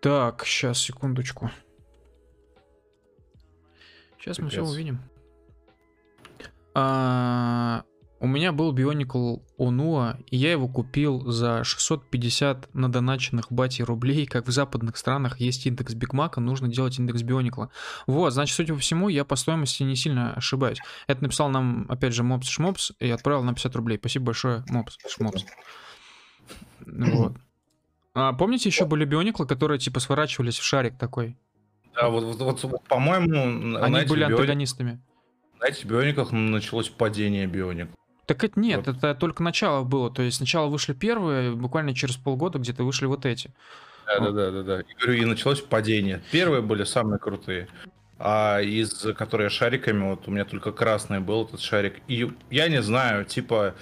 Так, 0.00 0.44
сейчас, 0.44 0.78
секундочку. 0.78 1.50
Сейчас 4.18 4.38
мы 4.38 4.48
все 4.48 4.60
Пипец. 4.60 4.72
увидим. 4.72 4.98
А, 6.74 7.82
у 8.20 8.26
меня 8.26 8.52
был 8.52 8.74
Bionicle 8.74 9.42
Onua, 9.58 10.22
и 10.30 10.36
я 10.36 10.52
его 10.52 10.68
купил 10.68 11.30
за 11.30 11.64
650 11.64 12.74
надоначенных 12.74 13.50
бати 13.50 13.80
рублей, 13.82 14.26
как 14.26 14.46
в 14.46 14.50
западных 14.50 14.96
странах 14.98 15.40
есть 15.40 15.66
индекс 15.66 15.94
Биг 15.94 16.12
Мака, 16.12 16.40
нужно 16.40 16.68
делать 16.68 16.98
индекс 16.98 17.22
Бионикла. 17.22 17.70
Вот, 18.06 18.32
значит, 18.34 18.54
судя 18.54 18.74
по 18.74 18.80
всему, 18.80 19.08
я 19.08 19.24
по 19.24 19.36
стоимости 19.36 19.82
не 19.84 19.96
сильно 19.96 20.34
ошибаюсь. 20.34 20.78
Это 21.06 21.22
написал 21.22 21.48
нам, 21.48 21.86
опять 21.88 22.12
же, 22.12 22.22
Мопс 22.22 22.46
Шмопс, 22.48 22.92
и 23.00 23.08
отправил 23.10 23.42
на 23.42 23.54
50 23.54 23.74
рублей. 23.76 23.96
Спасибо 23.98 24.26
большое, 24.26 24.64
Мопс 24.68 24.98
Шмопс. 25.08 25.44
Вот. 26.86 27.36
А 28.12 28.32
помните, 28.32 28.68
еще 28.68 28.84
были 28.86 29.04
биониклы, 29.04 29.46
которые 29.46 29.78
типа 29.78 30.00
сворачивались 30.00 30.58
в 30.58 30.64
шарик 30.64 30.98
такой? 30.98 31.36
Да, 31.94 32.08
вот, 32.08 32.24
вот, 32.24 32.38
вот, 32.40 32.62
вот, 32.64 32.84
по-моему, 32.88 33.78
Они 33.82 34.04
были 34.06 34.24
бионик- 34.24 34.32
антагонистами. 34.32 35.00
на 35.60 35.68
этих 35.68 35.84
биониках 35.86 36.32
началось 36.32 36.88
падение 36.88 37.46
бионик. 37.46 37.88
Так 38.30 38.44
это 38.44 38.60
нет, 38.60 38.86
Вот. 38.86 38.96
это 38.96 39.12
только 39.16 39.42
начало 39.42 39.82
было. 39.82 40.08
То 40.08 40.22
есть 40.22 40.36
сначала 40.36 40.68
вышли 40.68 40.92
первые, 40.92 41.50
буквально 41.50 41.96
через 41.96 42.14
полгода 42.14 42.60
где-то 42.60 42.84
вышли 42.84 43.06
вот 43.06 43.26
эти. 43.26 43.50
Да, 44.06 44.20
да, 44.20 44.30
да, 44.30 44.50
да, 44.52 44.62
да. 44.62 44.80
И 44.82 44.94
говорю, 44.94 45.20
и 45.20 45.24
началось 45.24 45.60
падение. 45.60 46.22
Первые 46.30 46.62
были 46.62 46.84
самые 46.84 47.18
крутые. 47.18 47.66
А 48.20 48.60
из 48.60 49.04
которые 49.18 49.50
шариками, 49.50 50.10
вот 50.10 50.28
у 50.28 50.30
меня 50.30 50.44
только 50.44 50.70
красный 50.70 51.18
был 51.18 51.44
этот 51.44 51.60
шарик. 51.60 51.94
И 52.06 52.30
я 52.50 52.68
не 52.68 52.80
знаю, 52.82 53.24
типа 53.24 53.74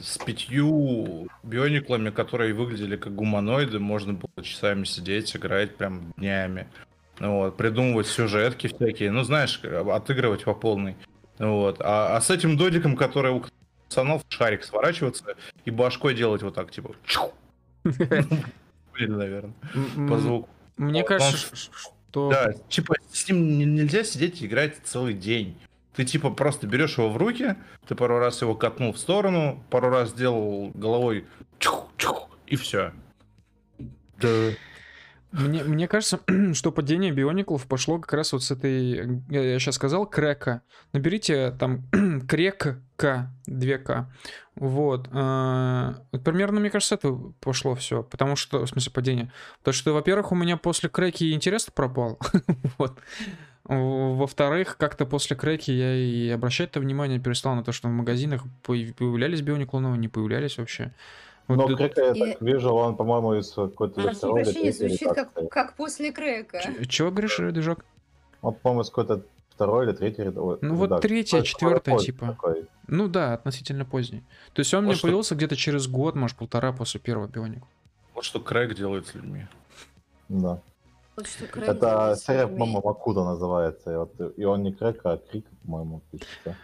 с 0.00 0.18
пятью 0.18 1.28
биониклами, 1.44 2.10
которые 2.10 2.54
выглядели 2.54 2.96
как 2.96 3.14
гуманоиды, 3.14 3.78
можно 3.78 4.14
было 4.14 4.44
часами 4.44 4.82
сидеть, 4.82 5.36
играть 5.36 5.76
прям 5.76 6.12
днями. 6.16 6.66
Вот, 7.20 7.56
придумывать 7.56 8.08
сюжетки 8.08 8.66
всякие, 8.66 9.12
ну 9.12 9.22
знаешь, 9.22 9.60
отыгрывать 9.62 10.42
по 10.42 10.54
полной. 10.54 10.96
Вот. 11.38 11.76
А, 11.78 12.16
а 12.16 12.20
с 12.20 12.30
этим 12.30 12.56
додиком, 12.56 12.96
который 12.96 13.30
пацанов 13.92 14.22
шарик 14.28 14.64
сворачиваться 14.64 15.36
и 15.64 15.70
башкой 15.70 16.14
делать 16.14 16.42
вот 16.42 16.54
так, 16.54 16.70
типа. 16.70 16.94
Блин, 17.84 19.18
наверное, 19.18 19.54
по 20.08 20.18
звуку. 20.18 20.48
Мне 20.78 21.04
кажется, 21.04 21.54
что... 21.56 22.30
Да, 22.30 22.52
типа, 22.68 22.94
с 23.10 23.28
ним 23.28 23.58
не- 23.58 23.64
нельзя 23.64 24.04
сидеть 24.04 24.40
и 24.42 24.46
играть 24.46 24.76
целый 24.84 25.14
день. 25.14 25.58
Ты 25.94 26.04
типа 26.04 26.30
просто 26.30 26.66
берешь 26.66 26.96
его 26.96 27.10
в 27.10 27.18
руки, 27.18 27.56
ты 27.86 27.94
пару 27.94 28.18
раз 28.18 28.40
его 28.40 28.54
катнул 28.54 28.94
в 28.94 28.98
сторону, 28.98 29.62
пару 29.68 29.90
раз 29.90 30.10
сделал 30.10 30.70
головой 30.72 31.26
чух-чух, 31.58 32.28
и 32.46 32.56
все. 32.56 32.92
Да. 34.18 34.50
Мне, 35.32 35.64
мне 35.64 35.88
кажется, 35.88 36.20
что 36.54 36.72
падение 36.72 37.10
биониклов 37.10 37.66
пошло 37.66 37.98
как 37.98 38.12
раз 38.12 38.32
вот 38.32 38.42
с 38.42 38.50
этой, 38.50 39.22
я, 39.30 39.42
я 39.42 39.58
сейчас 39.58 39.76
сказал, 39.76 40.06
крека. 40.06 40.62
Наберите 40.92 41.52
там 41.52 41.84
крек 42.28 42.78
К, 42.96 43.30
2К. 43.48 44.06
Вот. 44.56 45.08
э, 45.10 45.94
вот 46.12 46.24
Примерно, 46.24 46.60
мне 46.60 46.70
кажется, 46.70 46.96
это 46.96 47.12
пошло 47.40 47.74
все. 47.74 48.02
Потому 48.02 48.36
что, 48.36 48.66
в 48.66 48.68
смысле, 48.68 48.92
падение. 48.92 49.32
Потому 49.58 49.74
что, 49.74 49.92
во-первых, 49.94 50.32
у 50.32 50.34
меня 50.34 50.56
после 50.58 50.88
креки 50.88 51.32
интерес 51.32 51.68
пропал. 51.74 52.18
Вот. 52.78 52.98
Во-вторых, 53.64 54.76
как-то 54.76 55.06
после 55.06 55.36
креки 55.36 55.72
я 55.72 55.94
и 55.94 56.28
обращать-то 56.30 56.80
внимание 56.80 57.20
перестал 57.20 57.54
на 57.54 57.62
то, 57.62 57.70
что 57.70 57.88
в 57.88 57.92
магазинах 57.92 58.42
появ- 58.66 58.92
появлялись 58.94 59.40
биониклы 59.40 59.80
новые, 59.80 59.98
не 59.98 60.08
появлялись 60.08 60.58
вообще. 60.58 60.92
Вот 61.48 61.56
Но 61.56 61.64
это- 61.64 61.76
Крека, 61.76 62.00
я 62.02 62.12
И- 62.12 62.32
так 62.32 62.40
вижу, 62.42 62.72
он, 62.72 62.96
по-моему, 62.96 63.34
из 63.34 63.50
какой-то 63.52 64.00
Прошу 64.00 64.32
прощения, 64.32 64.72
звучит 64.72 65.08
как, 65.12 65.32
как 65.50 65.74
после 65.74 66.12
крека. 66.12 66.60
Ч- 66.62 66.86
Чего 66.86 67.10
говоришь, 67.10 67.36
движок? 67.36 67.84
Он, 68.42 68.54
по-моему, 68.54 68.82
из 68.82 68.88
какой-то 68.90 69.22
второй 69.50 69.86
или 69.86 69.92
третьей 69.92 70.24
ред- 70.24 70.36
Ну, 70.62 70.74
вот 70.74 71.00
третья, 71.02 71.42
четвертая, 71.42 71.98
типа. 71.98 72.26
такой. 72.28 72.66
Ну 72.86 73.08
да, 73.08 73.34
относительно 73.34 73.84
поздний. 73.84 74.22
То 74.54 74.60
есть 74.60 74.72
он 74.74 74.84
мне 74.84 74.92
Вот 74.92 74.98
что- 74.98 75.08
появился 75.08 75.34
где-то 75.34 75.56
через 75.56 75.86
год, 75.88 76.14
может, 76.14 76.36
полтора 76.36 76.72
после 76.72 77.00
первого 77.00 77.26
бионика. 77.26 77.66
Вот 78.14 78.24
что 78.24 78.40
Крэг 78.40 78.74
делает 78.74 79.06
с 79.08 79.14
людьми. 79.14 79.46
Да. 80.28 80.60
Вот 81.16 81.26
что 81.26 81.46
Крэг 81.46 81.68
Это 81.68 82.16
серия, 82.18 82.46
по-моему, 82.46 82.80
Макуда 82.84 83.24
называется. 83.24 83.92
И, 83.92 83.96
вот, 83.96 84.14
и 84.38 84.44
он 84.44 84.62
не 84.62 84.72
Крек, 84.72 85.00
а 85.04 85.18
Крик, 85.18 85.44
по-моему, 85.64 86.00
пишется. 86.10 86.56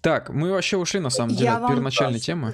Так, 0.00 0.30
мы 0.30 0.50
вообще 0.52 0.76
ушли, 0.76 1.00
на 1.00 1.10
самом 1.10 1.30
деле, 1.34 1.44
Я 1.46 1.56
от 1.56 1.62
вам- 1.62 1.70
первоначальной 1.72 2.20
темы. 2.20 2.52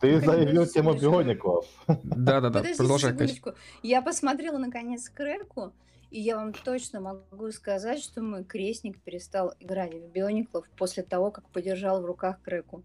Ты 0.00 0.20
заявил 0.20 0.66
тему 0.66 0.94
биониклов. 0.94 1.66
Да-да-да, 1.86 2.48
Подождите 2.58 2.76
продолжай, 2.78 3.12
секундочку. 3.12 3.52
Я 3.82 4.02
посмотрела 4.02 4.58
наконец 4.58 5.08
Крэку, 5.08 5.72
и 6.10 6.20
я 6.20 6.36
вам 6.36 6.52
точно 6.52 7.00
могу 7.00 7.50
сказать, 7.52 8.00
что 8.02 8.20
мой 8.20 8.44
крестник 8.44 9.00
перестал 9.00 9.54
играть 9.60 9.94
в 9.94 10.10
Биониклов 10.10 10.68
после 10.76 11.02
того, 11.04 11.30
как 11.30 11.48
подержал 11.50 12.02
в 12.02 12.04
руках 12.04 12.40
Крэку. 12.42 12.82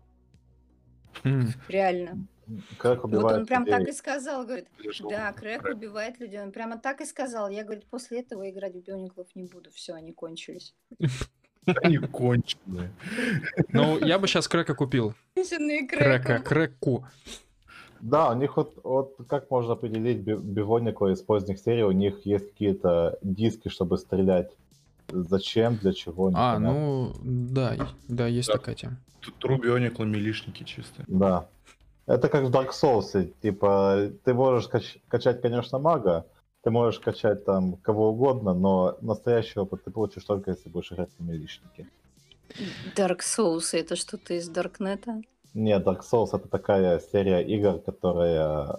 М, 1.24 1.50
Реально. 1.68 2.28
Вот 2.84 3.04
убивает 3.04 3.40
он 3.42 3.46
прям 3.46 3.66
людей. 3.66 3.78
так 3.80 3.88
и 3.90 3.92
сказал, 3.92 4.44
говорит, 4.46 4.68
да, 5.10 5.34
Крэк 5.34 5.66
убивает 5.66 6.20
людей. 6.20 6.40
Он 6.42 6.52
прямо 6.52 6.78
так 6.78 7.02
и 7.02 7.06
сказал. 7.06 7.50
Я, 7.50 7.64
говорит, 7.64 7.86
после 7.88 8.22
этого 8.22 8.50
играть 8.50 8.76
в 8.76 8.82
Биониклов 8.84 9.28
не 9.36 9.44
буду. 9.44 9.70
Все, 9.72 9.94
они 9.94 10.14
кончились. 10.14 10.74
Они 11.84 11.98
конченые. 11.98 12.92
Ну, 13.74 13.98
я 14.00 14.20
бы 14.20 14.28
сейчас 14.28 14.48
крека 14.48 14.74
купил. 14.76 15.14
Конченые 15.36 15.88
Крека, 15.88 16.40
Крэку. 16.40 16.44
креку. 16.50 17.06
Да, 18.02 18.30
у 18.32 18.36
них 18.36 18.56
вот, 18.56 18.76
вот 18.84 19.16
как 19.28 19.52
можно 19.52 19.74
определить 19.74 20.20
би- 20.20 20.36
бионикла 20.38 21.12
из 21.12 21.22
поздних 21.22 21.60
серий, 21.60 21.84
у 21.84 21.92
них 21.92 22.26
есть 22.26 22.52
какие-то 22.52 23.18
диски, 23.22 23.68
чтобы 23.70 23.98
стрелять. 23.98 24.50
Зачем, 25.12 25.76
для 25.76 25.92
чего, 25.92 26.28
А, 26.28 26.30
непонятно. 26.30 26.72
ну, 26.72 27.14
да, 27.24 27.76
да, 28.08 28.28
есть 28.28 28.48
Да. 28.48 28.54
такая 28.54 28.76
тема. 28.76 28.98
Тут 29.22 29.36
Тру 29.40 29.58
биониклы 29.58 30.06
милишники 30.06 30.64
чисто. 30.64 31.04
Да. 31.08 31.48
Это 32.06 32.30
как 32.30 32.44
в 32.46 32.52
Dark 32.52 32.70
Souls, 32.70 33.34
типа, 33.42 34.12
ты 34.24 34.34
можешь 34.34 34.70
кач- 34.70 35.00
качать, 35.10 35.42
конечно, 35.42 35.78
мага, 35.80 36.26
Ты 36.70 36.74
можешь 36.74 37.00
качать 37.00 37.46
там 37.46 37.78
кого 37.78 38.10
угодно, 38.12 38.54
но 38.54 38.96
настоящий 39.02 39.58
опыт 39.60 39.86
ты 39.86 39.90
получишь 39.90 40.24
только 40.24 40.52
если 40.52 40.70
будешь 40.70 40.92
играть 40.92 41.10
на 41.18 41.24
милишнике. 41.24 41.88
Dark 42.96 43.22
Souls 43.22 43.70
это 43.74 43.96
что-то 43.96 44.36
из 44.36 44.48
Даркнета? 44.50 45.20
Нет, 45.56 45.84
Dark 45.84 46.02
Souls 46.02 46.28
это 46.32 46.48
такая 46.48 47.00
серия 47.00 47.40
игр, 47.42 47.80
которая, 47.80 48.78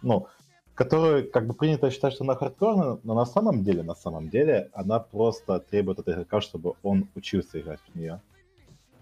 ну, 0.00 0.26
которую 0.74 1.30
как 1.30 1.46
бы 1.46 1.52
принято 1.52 1.90
считать, 1.90 2.14
что 2.14 2.24
она 2.24 2.34
хардкорная, 2.34 2.98
но 3.04 3.12
на 3.12 3.26
самом 3.26 3.62
деле, 3.62 3.82
на 3.82 3.94
самом 3.94 4.30
деле, 4.30 4.70
она 4.72 4.98
просто 4.98 5.60
требует 5.60 5.98
от 5.98 6.08
игрока, 6.08 6.40
чтобы 6.40 6.76
он 6.82 7.10
учился 7.14 7.60
играть 7.60 7.80
в 7.92 7.94
нее. 7.94 8.22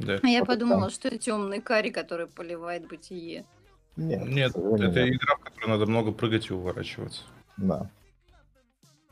Да. 0.00 0.18
А 0.20 0.26
я 0.26 0.40
Вот 0.40 0.48
подумала, 0.48 0.86
это- 0.86 0.94
что 0.94 1.06
это 1.06 1.18
темный 1.18 1.60
карри, 1.60 1.90
который 1.90 2.26
поливает 2.26 2.88
бытие. 2.88 3.44
Нет, 3.94 4.26
Нет, 4.26 4.50
это 4.56 4.68
нет. 5.04 5.14
игра, 5.14 5.36
в 5.36 5.44
которой 5.44 5.68
надо 5.68 5.86
много 5.86 6.10
прыгать 6.10 6.50
и 6.50 6.52
уворачиваться. 6.54 7.22
Да. 7.56 7.88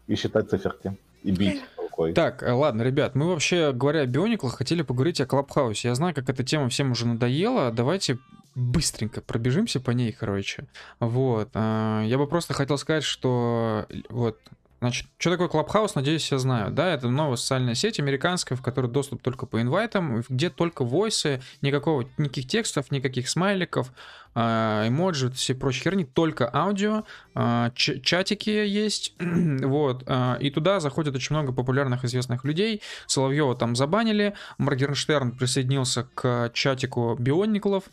И 0.06 0.14
считать 0.16 0.50
циферки. 0.50 0.96
И 1.22 1.30
бить 1.30 1.62
рукой. 1.78 2.12
Так, 2.12 2.42
э, 2.42 2.52
ладно, 2.52 2.82
ребят, 2.82 3.14
мы 3.14 3.28
вообще, 3.28 3.72
говоря 3.72 4.00
о 4.00 4.06
Биониклах, 4.06 4.56
хотели 4.56 4.82
поговорить 4.82 5.20
о 5.20 5.26
Клабхаусе. 5.26 5.88
Я 5.88 5.94
знаю, 5.94 6.14
как 6.14 6.28
эта 6.28 6.44
тема 6.44 6.68
всем 6.68 6.92
уже 6.92 7.06
надоела. 7.06 7.70
Давайте 7.72 8.18
быстренько 8.54 9.20
пробежимся 9.20 9.80
по 9.80 9.90
ней, 9.90 10.12
короче. 10.12 10.66
Вот. 11.00 11.48
а, 11.54 12.02
Я 12.04 12.18
бы 12.18 12.26
просто 12.26 12.54
хотел 12.54 12.78
сказать, 12.78 13.04
что 13.04 13.86
э, 13.88 13.94
вот 14.10 14.38
Значит, 14.80 15.06
что 15.18 15.30
такое 15.30 15.48
Клабхаус, 15.48 15.94
надеюсь, 15.94 16.22
все 16.22 16.38
знают. 16.38 16.74
Да, 16.74 16.92
это 16.92 17.08
новая 17.08 17.36
социальная 17.36 17.74
сеть 17.74 17.98
американская, 17.98 18.56
в 18.56 18.62
которой 18.62 18.90
доступ 18.90 19.22
только 19.22 19.46
по 19.46 19.60
инвайтам, 19.60 20.22
где 20.28 20.50
только 20.50 20.84
войсы, 20.84 21.40
никакого, 21.62 22.06
никаких 22.18 22.46
текстов, 22.46 22.90
никаких 22.90 23.28
смайликов, 23.28 23.92
а, 24.34 24.86
эмоджи, 24.88 25.30
все 25.30 25.54
прочие 25.54 25.84
херни, 25.84 26.04
только 26.04 26.50
аудио, 26.52 27.04
а, 27.34 27.70
чатики 27.70 28.50
есть, 28.50 29.14
вот, 29.20 30.02
а, 30.06 30.36
и 30.40 30.50
туда 30.50 30.80
заходит 30.80 31.14
очень 31.14 31.36
много 31.36 31.52
популярных 31.52 32.04
известных 32.04 32.44
людей, 32.44 32.82
Соловьева 33.06 33.54
там 33.54 33.76
забанили, 33.76 34.34
Моргенштерн 34.58 35.32
присоединился 35.32 36.08
к 36.14 36.50
чатику 36.52 37.16
Бионниклов, 37.18 37.84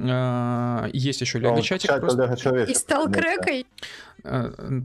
а, 0.00 0.88
есть 0.92 1.20
еще 1.20 1.38
Лего 1.38 1.60
чатик 1.60 1.90
чат 1.90 2.00
просто. 2.00 2.64
И 2.68 2.74
стал? 2.74 3.08
Э, 3.08 3.64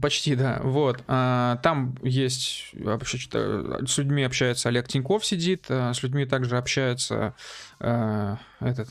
Почти, 0.00 0.34
да. 0.34 0.60
Вот. 0.62 1.02
А, 1.06 1.56
Там 1.62 1.96
есть 2.02 2.70
вообще 2.74 3.18
с 3.18 3.98
людьми 3.98 4.24
общается 4.24 4.68
Олег 4.68 4.88
Тиньков 4.88 5.24
сидит, 5.24 5.66
а 5.68 5.92
с 5.94 6.02
людьми 6.02 6.24
также 6.26 6.56
общается 6.58 7.34
этот 7.78 8.88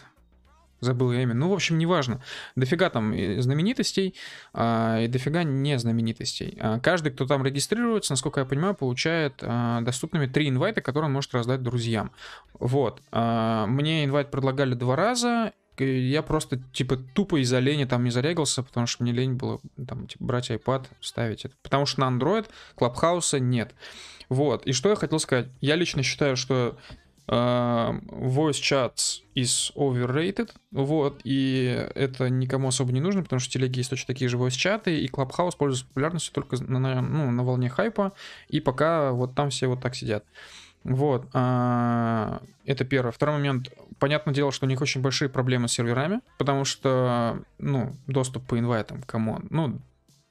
забыл 0.79 1.11
я 1.11 1.23
имя. 1.23 1.33
Ну, 1.33 1.49
в 1.49 1.53
общем, 1.53 1.77
неважно. 1.77 2.21
Дофига 2.55 2.89
там 2.89 3.13
знаменитостей, 3.41 4.15
а, 4.53 4.99
и 5.01 5.07
дофига 5.07 5.43
не 5.43 5.77
знаменитостей. 5.79 6.57
А, 6.59 6.79
Каждый, 6.79 7.11
кто 7.11 7.25
там 7.25 7.43
регистрируется, 7.43 8.13
насколько 8.13 8.39
я 8.39 8.45
понимаю, 8.45 8.75
получает 8.75 9.35
а, 9.41 9.81
доступными 9.81 10.27
три 10.27 10.49
инвайта, 10.49 10.81
которые 10.81 11.07
он 11.07 11.13
может 11.13 11.33
раздать 11.33 11.63
друзьям. 11.63 12.11
Вот. 12.53 13.01
А, 13.11 13.65
Мне 13.65 14.05
инвайт 14.05 14.31
предлагали 14.31 14.73
два 14.73 14.95
раза, 14.95 15.53
я 15.83 16.21
просто, 16.21 16.59
типа, 16.73 16.97
тупо 16.97 17.41
из-за 17.41 17.59
лени 17.59 17.85
там 17.85 18.03
не 18.03 18.11
зарегался, 18.11 18.63
потому 18.63 18.87
что 18.87 19.03
мне 19.03 19.11
лень 19.11 19.33
было, 19.33 19.59
там, 19.87 20.07
типа, 20.07 20.23
брать 20.23 20.49
iPad, 20.51 20.85
ставить 21.01 21.45
это. 21.45 21.55
Потому 21.63 21.85
что 21.85 22.01
на 22.01 22.15
Android 22.15 22.47
Клабхауса 22.75 23.39
нет. 23.39 23.73
Вот. 24.29 24.65
И 24.65 24.73
что 24.73 24.89
я 24.89 24.95
хотел 24.95 25.19
сказать? 25.19 25.47
Я 25.61 25.75
лично 25.75 26.03
считаю, 26.03 26.35
что 26.35 26.77
э, 27.27 27.33
voice 27.33 28.61
chats 28.61 29.21
is 29.35 29.71
overrated, 29.75 30.51
вот, 30.71 31.21
и 31.23 31.87
это 31.95 32.29
никому 32.29 32.69
особо 32.69 32.91
не 32.91 33.01
нужно, 33.01 33.23
потому 33.23 33.39
что 33.39 33.49
в 33.49 33.53
телеге 33.53 33.79
есть 33.81 33.89
точно 33.89 34.07
такие 34.07 34.29
же 34.29 34.37
voice 34.37 34.51
чаты, 34.51 34.99
и 34.99 35.07
Clubhouse 35.09 35.57
пользуется 35.57 35.87
популярностью 35.87 36.33
только 36.33 36.61
на, 36.63 36.79
на- 36.79 37.01
ну, 37.01 37.31
на 37.31 37.43
волне 37.43 37.69
хайпа, 37.69 38.13
и 38.47 38.59
пока 38.59 39.11
вот 39.11 39.35
там 39.35 39.49
все 39.49 39.67
вот 39.67 39.81
так 39.81 39.95
сидят. 39.95 40.25
Вот, 40.87 41.27
а, 41.33 42.41
это 42.65 42.85
первое. 42.85 43.11
Второй 43.11 43.35
момент. 43.35 43.69
Понятное 43.99 44.33
дело, 44.33 44.53
что 44.53 44.65
у 44.65 44.69
них 44.69 44.79
очень 44.79 45.01
большие 45.01 45.27
проблемы 45.27 45.67
с 45.67 45.73
серверами, 45.73 46.21
потому 46.37 46.63
что, 46.63 47.41
ну, 47.57 47.93
доступ 48.07 48.45
по 48.45 48.57
инвайтам, 48.57 49.01
кому, 49.03 49.39
ну, 49.49 49.79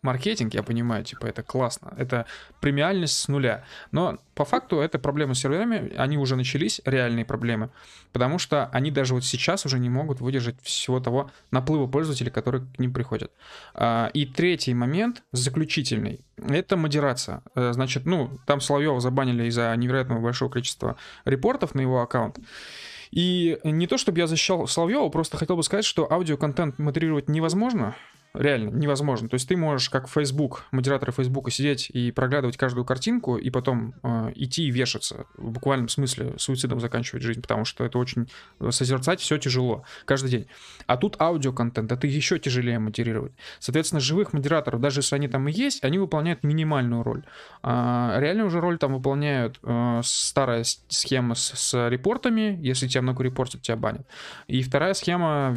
маркетинг, 0.07 0.54
я 0.54 0.62
понимаю, 0.62 1.04
типа, 1.04 1.26
это 1.26 1.42
классно, 1.42 1.92
это 1.98 2.24
премиальность 2.61 3.18
с 3.18 3.28
нуля. 3.28 3.64
Но 3.92 4.18
по 4.34 4.44
факту 4.44 4.78
это 4.78 4.98
проблемы 4.98 5.34
с 5.34 5.40
серверами, 5.40 5.92
они 5.96 6.16
уже 6.16 6.36
начались, 6.36 6.80
реальные 6.84 7.24
проблемы, 7.24 7.70
потому 8.12 8.38
что 8.38 8.66
они 8.72 8.90
даже 8.90 9.14
вот 9.14 9.24
сейчас 9.24 9.66
уже 9.66 9.78
не 9.78 9.90
могут 9.90 10.20
выдержать 10.20 10.57
всего 10.62 11.00
того 11.00 11.30
наплыва 11.50 11.86
пользователей, 11.86 12.30
которые 12.30 12.64
к 12.76 12.78
ним 12.78 12.92
приходят. 12.92 13.32
А, 13.74 14.11
И 14.14 14.26
третий 14.26 14.74
момент, 14.74 15.22
заключительный, 15.32 16.20
это 16.36 16.76
модерация. 16.76 17.42
Э, 17.54 17.72
Значит, 17.72 18.07
ну, 18.07 18.30
там 18.46 18.61
Соловьева 18.61 19.00
забанили 19.00 19.44
из-за 19.48 19.74
невероятного 19.76 20.20
большого 20.20 20.50
количества 20.50 20.96
репортов 21.24 21.74
на 21.74 21.80
его 21.80 22.00
аккаунт. 22.00 22.38
И 23.11 23.59
не 23.64 23.86
то, 23.86 23.98
чтобы 23.98 24.18
я 24.18 24.26
защищал 24.26 24.66
Соловьева, 24.66 25.09
просто 25.09 25.36
хотел 25.36 25.57
бы 25.57 25.62
сказать, 25.62 25.84
что 25.84 26.11
аудиоконтент 26.11 26.78
модерировать 26.78 27.28
невозможно, 27.28 27.94
реально 28.39 28.70
невозможно. 28.70 29.28
То 29.28 29.34
есть 29.34 29.49
ты 29.49 29.57
можешь, 29.57 29.91
как 29.91 30.09
Facebook, 30.09 30.64
модераторы 30.70 31.12
Фейсбука, 31.12 31.51
сидеть 31.51 31.91
и 31.91 32.11
проглядывать 32.11 32.57
каждую 32.57 32.84
картинку, 32.84 33.37
и 33.37 33.51
потом 33.51 33.95
э, 34.03 34.32
идти 34.34 34.66
и 34.66 34.70
вешаться, 34.70 35.26
в 35.37 35.51
буквальном 35.51 35.89
смысле 35.89 36.34
суицидом 36.37 36.80
заканчивать 36.80 37.22
жизнь, 37.22 37.41
потому 37.43 37.64
что 37.64 37.84
это 37.84 37.99
очень 37.99 38.28
э, 38.61 38.70
созерцать 38.70 39.20
все 39.20 39.39
тяжело 39.39 39.84
каждый 40.05 40.30
день. 40.30 40.47
А 40.87 40.97
тут 40.97 41.20
аудиоконтент, 41.20 41.91
это 41.91 42.07
еще 42.07 42.39
тяжелее 42.39 42.78
модерировать. 42.78 43.32
Соответственно, 43.59 44.01
живых 44.01 44.32
модераторов, 44.32 44.80
даже 44.80 45.01
если 45.01 45.14
они 45.14 45.28
там 45.28 45.49
и 45.49 45.53
есть, 45.53 45.84
они 45.84 45.99
выполняют 45.99 46.45
минимальную 46.45 47.03
роль. 47.03 47.24
А 47.62 48.18
реальную 48.20 48.47
уже 48.47 48.61
роль 48.61 48.78
там 48.78 48.95
выполняют 48.95 49.59
э, 49.62 50.01
старая 50.05 50.64
схема 50.89 51.34
с, 51.34 51.53
с 51.55 51.89
репортами, 51.89 52.59
если 52.61 52.87
тебя 52.87 53.03
много 53.03 53.24
репортят, 53.24 53.62
тебя 53.62 53.76
банят. 53.76 54.07
И 54.47 54.62
вторая 54.62 54.95
схема, 54.95 55.57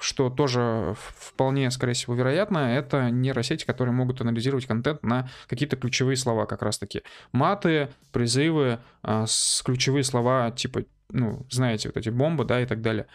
что 0.00 0.30
тоже 0.30 0.94
вполне, 0.96 1.70
скорее 1.70 1.94
всего, 1.94 2.13
вероятно, 2.14 2.76
это 2.76 3.10
нейросети, 3.10 3.64
которые 3.64 3.94
могут 3.94 4.20
анализировать 4.20 4.66
контент 4.66 5.02
на 5.02 5.28
какие-то 5.46 5.76
ключевые 5.76 6.16
слова 6.16 6.46
как 6.46 6.62
раз-таки. 6.62 7.02
Маты, 7.32 7.88
призывы, 8.12 8.78
а, 9.02 9.26
с 9.26 9.62
ключевые 9.64 10.04
слова 10.04 10.50
типа, 10.50 10.84
ну, 11.10 11.46
знаете, 11.50 11.88
вот 11.88 11.96
эти 11.96 12.08
бомбы, 12.08 12.44
да, 12.44 12.60
и 12.60 12.66
так 12.66 12.80
далее. 12.80 13.06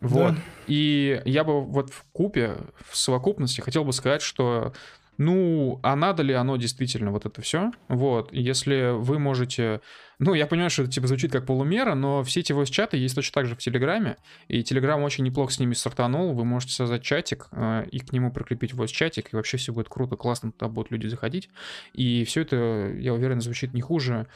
Вот. 0.00 0.34
Да. 0.34 0.40
И 0.66 1.22
я 1.24 1.44
бы 1.44 1.64
вот 1.64 1.90
в 1.90 2.04
купе, 2.12 2.56
в 2.88 2.96
совокупности 2.96 3.60
хотел 3.60 3.84
бы 3.84 3.92
сказать, 3.92 4.22
что 4.22 4.74
ну, 5.18 5.80
а 5.82 5.96
надо 5.96 6.22
ли 6.22 6.34
оно 6.34 6.56
действительно 6.56 7.10
вот 7.10 7.24
это 7.24 7.40
все? 7.40 7.72
Вот, 7.88 8.32
если 8.32 8.92
вы 8.94 9.18
можете... 9.18 9.80
Ну, 10.18 10.34
я 10.34 10.46
понимаю, 10.46 10.70
что 10.70 10.82
это 10.82 10.92
типа 10.92 11.06
звучит 11.06 11.32
как 11.32 11.46
полумера, 11.46 11.94
но 11.94 12.22
все 12.22 12.40
эти 12.40 12.52
voice-чаты 12.52 12.96
есть 12.96 13.14
точно 13.14 13.32
так 13.34 13.46
же 13.46 13.54
в 13.54 13.58
Телеграме, 13.58 14.16
и 14.48 14.62
Телеграм 14.62 15.02
очень 15.02 15.24
неплохо 15.24 15.52
с 15.52 15.58
ними 15.58 15.74
стартанул, 15.74 16.32
вы 16.32 16.44
можете 16.44 16.72
создать 16.72 17.02
чатик 17.02 17.48
э, 17.52 17.86
и 17.90 17.98
к 17.98 18.12
нему 18.12 18.30
прикрепить 18.30 18.72
voice-чатик, 18.72 19.28
и 19.32 19.36
вообще 19.36 19.56
все 19.56 19.72
будет 19.72 19.88
круто, 19.88 20.16
классно, 20.16 20.52
туда 20.52 20.68
будут 20.68 20.90
люди 20.90 21.06
заходить, 21.06 21.50
и 21.92 22.24
все 22.24 22.42
это, 22.42 22.92
я 22.98 23.12
уверен, 23.12 23.40
звучит 23.40 23.74
не 23.74 23.82
хуже, 23.82 24.26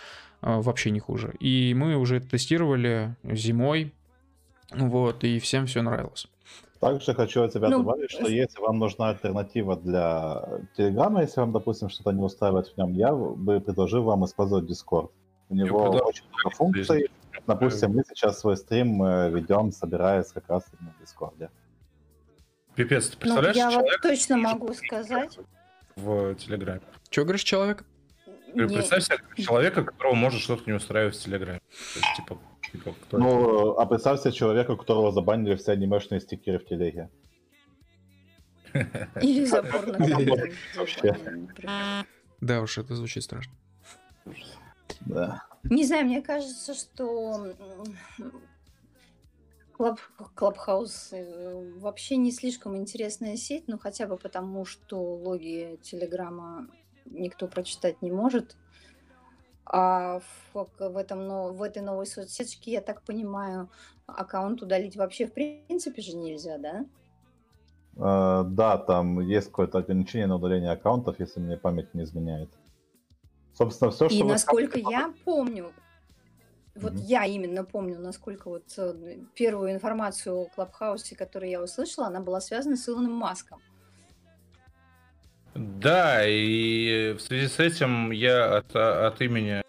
э, 0.42 0.60
вообще 0.60 0.90
не 0.90 1.00
хуже. 1.00 1.34
И 1.40 1.74
мы 1.74 1.96
уже 1.96 2.16
это 2.16 2.28
тестировали 2.28 3.16
зимой, 3.22 3.94
вот, 4.70 5.24
и 5.24 5.38
всем 5.38 5.66
все 5.66 5.80
нравилось. 5.82 6.28
Также 6.80 7.12
хочу 7.14 7.42
от 7.42 7.52
тебя 7.52 7.68
Ну, 7.68 7.78
добавить, 7.78 8.10
что 8.10 8.26
если 8.26 8.58
вам 8.60 8.78
нужна 8.78 9.10
альтернатива 9.10 9.76
для 9.76 10.42
Телеграма, 10.76 11.20
если 11.20 11.40
вам, 11.40 11.52
допустим, 11.52 11.90
что-то 11.90 12.12
не 12.12 12.22
устраивает 12.22 12.68
в 12.68 12.76
нем, 12.78 12.94
я 12.94 13.12
бы 13.12 13.60
предложил 13.60 14.02
вам 14.04 14.24
использовать 14.24 14.64
Discord. 14.64 15.10
У 15.50 15.54
него 15.54 15.90
очень 15.90 16.24
много 16.28 16.50
функций. 16.56 17.10
Допустим, 17.46 17.92
мы 17.92 18.02
сейчас 18.08 18.40
свой 18.40 18.56
стрим 18.56 19.02
э, 19.02 19.30
ведем, 19.30 19.72
собираясь 19.72 20.32
как 20.32 20.48
раз 20.48 20.64
на 20.80 20.94
Дискорде. 21.00 21.50
Пипец, 22.74 23.08
ты 23.08 23.16
Ну, 23.16 23.20
представляешь, 23.20 23.56
я 23.56 23.70
вот 23.70 23.86
точно 24.02 24.36
могу 24.36 24.72
сказать. 24.74 25.38
в 25.96 26.34
Телеграме. 26.36 26.80
Че 27.10 27.24
говоришь, 27.24 27.42
человек? 27.44 27.84
Представь 28.54 29.04
себе 29.04 29.18
человека, 29.36 29.84
которого 29.84 30.14
может 30.14 30.40
что-то 30.40 30.62
не 30.66 30.72
устраивать 30.72 31.16
в 31.16 31.22
Телеграме. 31.22 31.60
То 31.68 32.00
есть, 32.00 32.16
типа, 32.16 32.38
типа, 32.72 32.94
кто 33.02 33.16
это? 33.16 33.18
Ну, 33.18 33.78
а 33.78 34.30
человека, 34.30 34.76
которого 34.76 35.12
забанили 35.12 35.56
все 35.56 35.72
анимешные 35.72 36.20
стикеры 36.20 36.58
в 36.58 36.66
телеге. 36.66 37.10
Или 39.20 39.44
забор 39.44 39.86
на. 39.86 42.04
Да 42.40 42.62
уж, 42.62 42.78
это 42.78 42.94
звучит 42.94 43.24
страшно. 43.24 43.52
Да. 45.00 45.42
Не 45.64 45.84
знаю, 45.84 46.06
мне 46.06 46.22
кажется, 46.22 46.74
что 46.74 47.54
Club, 49.72 50.00
Clubhouse 50.34 51.12
э, 51.12 51.78
вообще 51.78 52.16
не 52.16 52.32
слишком 52.32 52.76
интересная 52.76 53.36
сеть, 53.36 53.64
ну 53.66 53.78
хотя 53.78 54.06
бы 54.06 54.16
потому, 54.16 54.64
что 54.64 55.14
логи 55.14 55.78
Телеграма 55.82 56.68
никто 57.06 57.46
прочитать 57.46 58.02
не 58.02 58.10
может. 58.10 58.56
А 59.72 60.20
в, 60.52 60.66
в, 60.78 60.96
этом, 60.96 61.28
но- 61.28 61.52
в 61.52 61.62
этой 61.62 61.80
новой 61.80 62.06
соцсетке, 62.06 62.72
я 62.72 62.80
так 62.80 63.02
понимаю, 63.02 63.70
аккаунт 64.06 64.62
удалить 64.62 64.96
вообще 64.96 65.26
в 65.26 65.32
принципе 65.32 66.02
же 66.02 66.16
нельзя, 66.16 66.58
да? 66.58 66.84
Э, 67.96 68.44
да, 68.48 68.78
там 68.78 69.20
есть 69.20 69.46
какое-то 69.48 69.78
ограничение 69.78 70.26
на 70.26 70.36
удаление 70.36 70.72
аккаунтов, 70.72 71.20
если 71.20 71.38
мне 71.38 71.56
память 71.56 71.94
не 71.94 72.02
изменяет. 72.02 72.50
Собственно, 73.52 73.92
все, 73.92 74.08
что 74.08 74.18
И 74.18 74.22
вы 74.22 74.28
насколько 74.30 74.78
скажете, 74.78 74.90
я 74.90 75.14
помню, 75.24 75.72
вот 76.74 76.92
Мгм. 76.92 77.02
я 77.02 77.24
именно 77.26 77.64
помню, 77.64 77.98
насколько 78.00 78.48
вот 78.48 78.64
э, 78.76 79.18
первую 79.34 79.72
информацию 79.72 80.36
о 80.36 80.46
Клабхаусе, 80.46 81.14
которую 81.14 81.50
я 81.50 81.62
услышала, 81.62 82.08
она 82.08 82.20
была 82.20 82.40
связана 82.40 82.76
с 82.76 82.88
Илоном 82.88 83.12
Маском. 83.12 83.60
Да, 85.54 86.26
и 86.26 87.12
в 87.12 87.20
связи 87.20 87.48
с 87.48 87.58
этим 87.58 88.10
я 88.12 88.58
от, 88.58 88.74
от 88.74 89.20
имени 89.20 89.62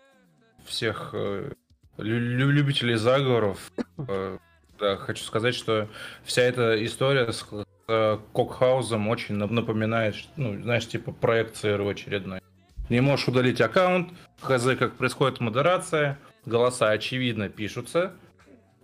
всех 0.66 1.10
э, 1.14 1.52
лю- 1.98 2.20
лю- 2.20 2.52
любителей 2.52 2.96
заговоров 2.96 3.72
э, 3.98 4.38
да, 4.80 4.98
хочу 4.98 5.24
сказать, 5.24 5.56
что 5.56 5.88
вся 6.24 6.42
эта 6.42 6.84
история 6.86 7.32
с 7.32 7.46
э, 7.88 8.18
Кокхаузом 8.34 9.08
очень 9.10 9.36
нап- 9.36 9.52
напоминает, 9.52 10.16
ну, 10.36 10.62
знаешь, 10.62 10.88
типа 10.88 11.12
проект 11.12 11.56
ЦРУ 11.58 11.88
очередной. 11.88 12.42
Не 12.90 13.00
можешь 13.02 13.28
удалить 13.28 13.62
аккаунт, 13.62 14.12
хз, 14.42 14.64
как 14.78 14.94
происходит 14.98 15.40
модерация, 15.40 16.20
голоса 16.46 16.90
очевидно 16.90 17.48
пишутся, 17.50 18.14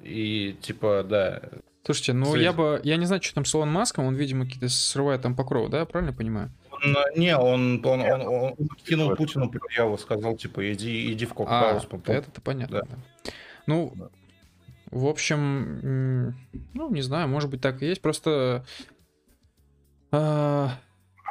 и 0.02 0.56
типа, 0.62 1.06
да, 1.08 1.42
Слушайте, 1.84 2.12
ну 2.14 2.26
Связь. 2.26 2.44
я 2.44 2.52
бы... 2.52 2.82
Я 2.84 2.98
не 2.98 3.06
знаю, 3.06 3.24
что 3.24 3.36
там 3.36 3.46
с 3.46 3.56
Илоном 3.56 3.74
Маском, 3.74 4.06
он, 4.06 4.16
видимо, 4.16 4.44
какие-то 4.44 4.68
срывает 4.68 5.22
там 5.22 5.38
покров, 5.38 5.70
да? 5.70 5.86
Правильно 5.86 6.14
понимаю? 6.14 6.52
Он, 6.84 6.96
э, 6.98 7.04
не, 7.20 7.38
он, 7.38 7.86
он, 7.86 8.02
он, 8.02 8.22
он 8.22 8.56
кинул 8.86 9.08
это- 9.12 9.18
Путину 9.18 9.50
предъяву, 9.50 9.98
сказал, 9.98 10.36
типа, 10.36 10.72
иди, 10.74 11.12
иди 11.14 11.26
в 11.26 11.32
А, 11.32 11.36
Cockhouse. 11.36 11.86
по- 11.86 11.98
по- 11.98 12.12
это-то 12.12 12.42
понятно, 12.42 12.82
Да. 12.82 12.98
Ну, 13.66 13.94
Да. 13.96 14.10
в 14.92 15.06
общем, 15.08 16.36
ну, 16.74 16.90
не 16.92 17.02
знаю, 17.02 17.28
может 17.28 17.50
быть, 17.50 17.62
так 17.62 17.82
и 17.82 17.88
есть. 17.88 18.02
Просто... 18.02 18.66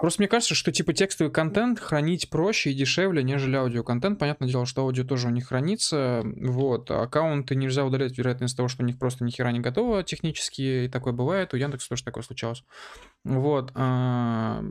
Просто 0.01 0.20
мне 0.20 0.28
кажется, 0.28 0.55
что 0.55 0.72
типа 0.72 0.92
текстовый 0.92 1.32
контент 1.32 1.80
хранить 1.80 2.28
проще 2.28 2.70
и 2.70 2.74
дешевле, 2.74 3.22
нежели 3.22 3.57
аудиоконтент. 3.57 4.18
Понятное 4.18 4.49
дело, 4.49 4.66
что 4.66 4.82
аудио 4.82 5.05
тоже 5.05 5.28
у 5.28 5.30
них 5.30 5.49
хранится. 5.49 6.22
Вот. 6.24 6.90
Аккаунты 6.90 7.55
нельзя 7.55 7.84
удалять, 7.84 8.16
вероятно, 8.18 8.44
из-за 8.44 8.57
того, 8.57 8.68
что 8.68 8.82
у 8.82 8.86
них 8.86 8.99
просто 8.99 9.24
ни 9.24 9.30
хера 9.30 9.51
не 9.53 9.61
готово 9.61 10.03
технически. 10.03 10.84
И 10.84 10.88
такое 10.88 11.12
бывает. 11.14 11.55
У 11.55 11.57
Яндекса 11.57 11.88
тоже 11.88 12.05
такое 12.05 12.22
случалось. 12.22 12.62
Вот. 13.24 13.72
а, 13.74 14.62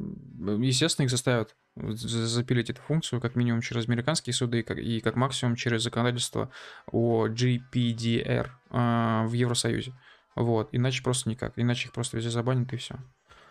Естественно, 0.60 1.06
их 1.06 1.12
заставят 1.12 1.56
за- 1.76 2.28
запилить 2.28 2.70
эту 2.70 2.82
функцию 2.84 3.20
как 3.20 3.36
минимум 3.36 3.62
через 3.62 3.88
американские 3.88 4.34
суды 4.34 4.60
и 4.60 4.64
как, 4.64 4.78
и 4.78 5.00
как 5.02 5.16
максимум 5.16 5.56
через 5.56 5.82
законодательство 5.82 6.52
о 6.92 7.28
GPDR 7.28 8.48
а, 8.70 9.26
в 9.26 9.34
Евросоюзе. 9.34 9.94
Вот. 10.36 10.70
Иначе 10.72 11.02
просто 11.02 11.30
никак. 11.30 11.54
Иначе 11.56 11.88
их 11.88 11.94
просто 11.94 12.18
везде 12.18 12.30
забанят 12.30 12.72
и 12.74 12.78
все. 12.78 12.98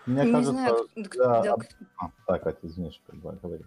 Мне 0.06 0.24
не 0.24 0.32
кажется, 0.32 0.52
знаю, 0.52 0.88
да, 0.96 1.42
да, 1.42 1.52
об- 1.54 1.62
А, 1.98 2.10
так, 2.26 2.42
Катя, 2.42 2.58
извини, 2.62 2.90
что 2.90 3.12
говори. 3.16 3.64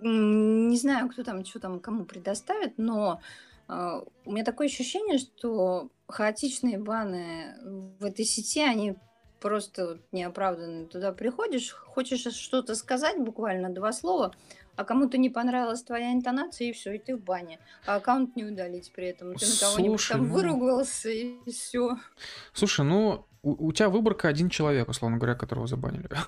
Не 0.00 0.76
знаю, 0.76 1.08
кто 1.08 1.22
там, 1.22 1.44
что 1.44 1.60
там 1.60 1.78
кому 1.80 2.04
предоставит, 2.04 2.76
но 2.76 3.20
э, 3.68 4.00
у 4.24 4.32
меня 4.32 4.44
такое 4.44 4.66
ощущение, 4.66 5.18
что 5.18 5.90
хаотичные 6.08 6.78
баны 6.78 7.54
в 8.00 8.04
этой 8.04 8.24
сети, 8.24 8.60
они 8.60 8.96
просто 9.40 9.86
вот 9.86 10.00
неоправданные. 10.12 10.86
Туда 10.86 11.12
приходишь, 11.12 11.70
хочешь 11.72 12.22
что-то 12.34 12.74
сказать, 12.74 13.18
буквально 13.18 13.70
два 13.70 13.92
слова, 13.92 14.34
а 14.76 14.84
кому-то 14.84 15.18
не 15.18 15.30
понравилась 15.30 15.82
твоя 15.82 16.12
интонация, 16.12 16.68
и 16.68 16.72
все, 16.72 16.92
и 16.94 16.98
ты 16.98 17.16
в 17.16 17.20
бане. 17.22 17.58
А 17.86 17.96
аккаунт 17.96 18.34
не 18.36 18.44
удалить 18.44 18.92
при 18.92 19.06
этом. 19.08 19.34
Ты 19.34 19.46
на 19.46 19.52
кого-нибудь 19.60 20.08
там 20.08 20.28
ну- 20.28 20.34
выругался, 20.34 21.10
и 21.10 21.38
все. 21.50 21.96
Слушай, 22.52 22.84
ну, 22.86 23.24
у, 23.42 23.68
у 23.68 23.72
тебя 23.72 23.88
выборка 23.88 24.28
один 24.28 24.48
человек, 24.48 24.88
условно 24.88 25.18
говоря, 25.18 25.34
которого 25.34 25.66
забанили. 25.66 26.08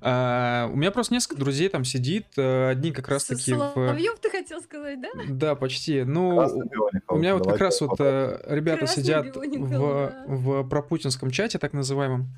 А, 0.00 0.68
У 0.72 0.76
меня 0.76 0.90
просто 0.90 1.14
несколько 1.14 1.36
друзей 1.36 1.68
там 1.68 1.84
сидит, 1.84 2.26
э, 2.36 2.70
одни 2.70 2.92
как 2.92 3.08
раз-таки 3.08 3.52
в... 3.52 3.72
Соловьев 3.74 4.18
ты 4.20 4.30
хотел 4.30 4.60
сказать, 4.60 5.00
да? 5.00 5.08
Да, 5.28 5.54
почти. 5.54 6.02
Ну, 6.02 6.36
у 7.08 7.16
меня 7.16 7.34
вот 7.34 7.46
как 7.46 7.58
раз 7.58 7.80
вот 7.80 7.96
э, 8.00 8.42
ребята 8.46 8.80
Красный 8.80 9.02
сидят 9.02 9.36
в, 9.36 10.12
в 10.26 10.68
пропутинском 10.68 11.30
чате, 11.30 11.58
так 11.58 11.72
называемом. 11.72 12.28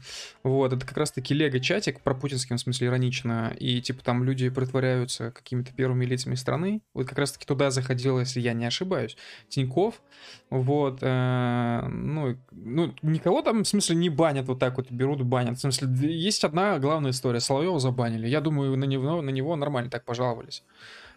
Вот, 0.43 0.73
это 0.73 0.87
как 0.87 0.97
раз-таки 0.97 1.35
лего-чатик, 1.35 2.01
пропутинским, 2.01 2.57
в 2.57 2.61
смысле, 2.61 2.89
иронично. 2.89 3.55
И, 3.59 3.81
типа, 3.81 4.05
там 4.05 4.25
люди 4.25 4.49
притворяются 4.51 5.31
какими-то 5.31 5.73
первыми 5.73 6.05
лицами 6.05 6.35
страны. 6.35 6.83
Вот 6.93 7.09
как 7.09 7.19
раз-таки 7.19 7.47
туда 7.47 7.71
заходил, 7.71 8.21
если 8.21 8.41
я 8.41 8.53
не 8.53 8.67
ошибаюсь, 8.67 9.17
Тиньков. 9.49 10.01
Вот, 10.51 10.99
э, 11.01 11.87
ну, 11.89 12.37
ну, 12.53 12.95
никого 13.03 13.43
там, 13.43 13.64
в 13.65 13.69
смысле, 13.69 13.97
не 13.97 14.09
банят 14.11 14.47
вот 14.47 14.59
так 14.61 14.77
вот, 14.77 14.91
берут, 14.91 15.23
банят. 15.23 15.59
В 15.59 15.61
смысле, 15.61 15.89
есть 16.15 16.45
одна 16.45 16.79
главная 16.79 17.11
история. 17.11 17.41
Соловьева 17.41 17.81
забанили. 17.81 18.29
Я 18.29 18.41
думаю, 18.41 18.77
на 18.77 18.85
него, 18.85 19.21
на 19.23 19.31
него 19.31 19.57
нормально 19.57 19.91
так 19.91 20.05
пожаловались. 20.05 20.63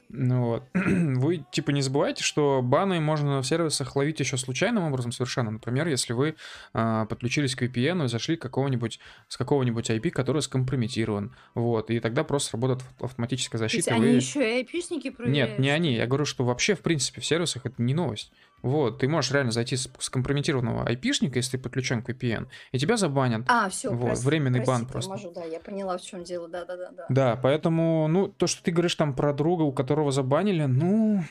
Ну 0.10 0.46
Вот. 0.46 0.64
Вы, 0.74 1.44
типа, 1.52 1.72
не 1.72 1.82
забывайте, 1.82 2.24
что 2.24 2.62
баны 2.64 3.02
можно 3.02 3.42
в 3.42 3.46
сервисах 3.46 3.94
ловить 3.98 4.22
еще 4.22 4.38
случайным 4.38 4.84
образом 4.86 5.12
совершенно. 5.12 5.52
Например, 5.52 5.86
если 5.86 6.14
вы 6.14 6.36
а, 6.74 7.06
подключились 7.08 7.56
к 7.56 7.64
VPN 7.64 8.06
и 8.06 8.08
зашли 8.08 8.38
какого-нибудь, 8.38 9.02
с 9.28 9.36
какого-нибудь 9.36 9.90
IP, 9.90 10.12
который 10.12 10.42
скомпрометирован. 10.42 11.36
Вот. 11.56 11.90
И 11.92 12.00
тогда 12.00 12.24
просто 12.24 12.56
работает 12.56 12.84
ав- 13.00 13.04
автоматическая 13.12 13.60
То 13.60 13.64
есть 13.66 13.76
защита. 13.76 13.96
они 13.96 14.06
вы- 14.06 14.16
еще 14.16 14.40
и 14.40 14.56
айпишники 14.60 15.10
проверяют. 15.10 15.50
нет, 15.52 15.60
не 15.60 15.70
они. 15.72 15.94
Я 15.96 16.08
говорю, 16.08 16.24
что 16.24 16.46
вообще, 16.46 16.76
в 16.76 16.80
принципе, 16.80 17.20
в 17.20 17.26
сервисах 17.26 17.66
это 17.66 17.82
не 17.82 17.94
новость. 17.94 18.32
Вот, 18.64 19.00
ты 19.00 19.08
можешь 19.08 19.32
реально 19.32 19.52
зайти 19.52 19.76
с 19.76 19.90
скомпрометированного 20.00 20.86
айпишника, 20.88 21.38
если 21.38 21.58
ты 21.58 21.64
подключен 21.64 22.02
к 22.02 22.10
VPN, 22.10 22.48
и 22.72 22.80
тебя 22.80 22.98
забанят. 22.98 23.46
А, 23.48 23.70
все, 23.70 23.92
Вот, 23.92 24.18
временный 24.20 24.64
бан 24.66 24.86
просто. 24.88 25.32
да, 25.34 25.44
я 25.44 25.60
поняла, 25.60 25.98
в 25.98 26.02
чем 26.02 26.24
дело, 26.24 26.48
да, 26.48 26.66
да, 26.66 26.76
да, 26.76 26.92
да. 26.92 27.06
Да, 27.10 27.36
поэтому, 27.42 28.08
ну, 28.08 28.28
то, 28.28 28.48
что 28.48 28.64
ты 28.64 28.72
говоришь 28.72 28.96
там 28.96 29.14
про 29.14 29.32
друга, 29.34 29.62
у 29.62 29.72
которого 29.72 30.12
забанили, 30.12 30.66
ну, 30.66 31.24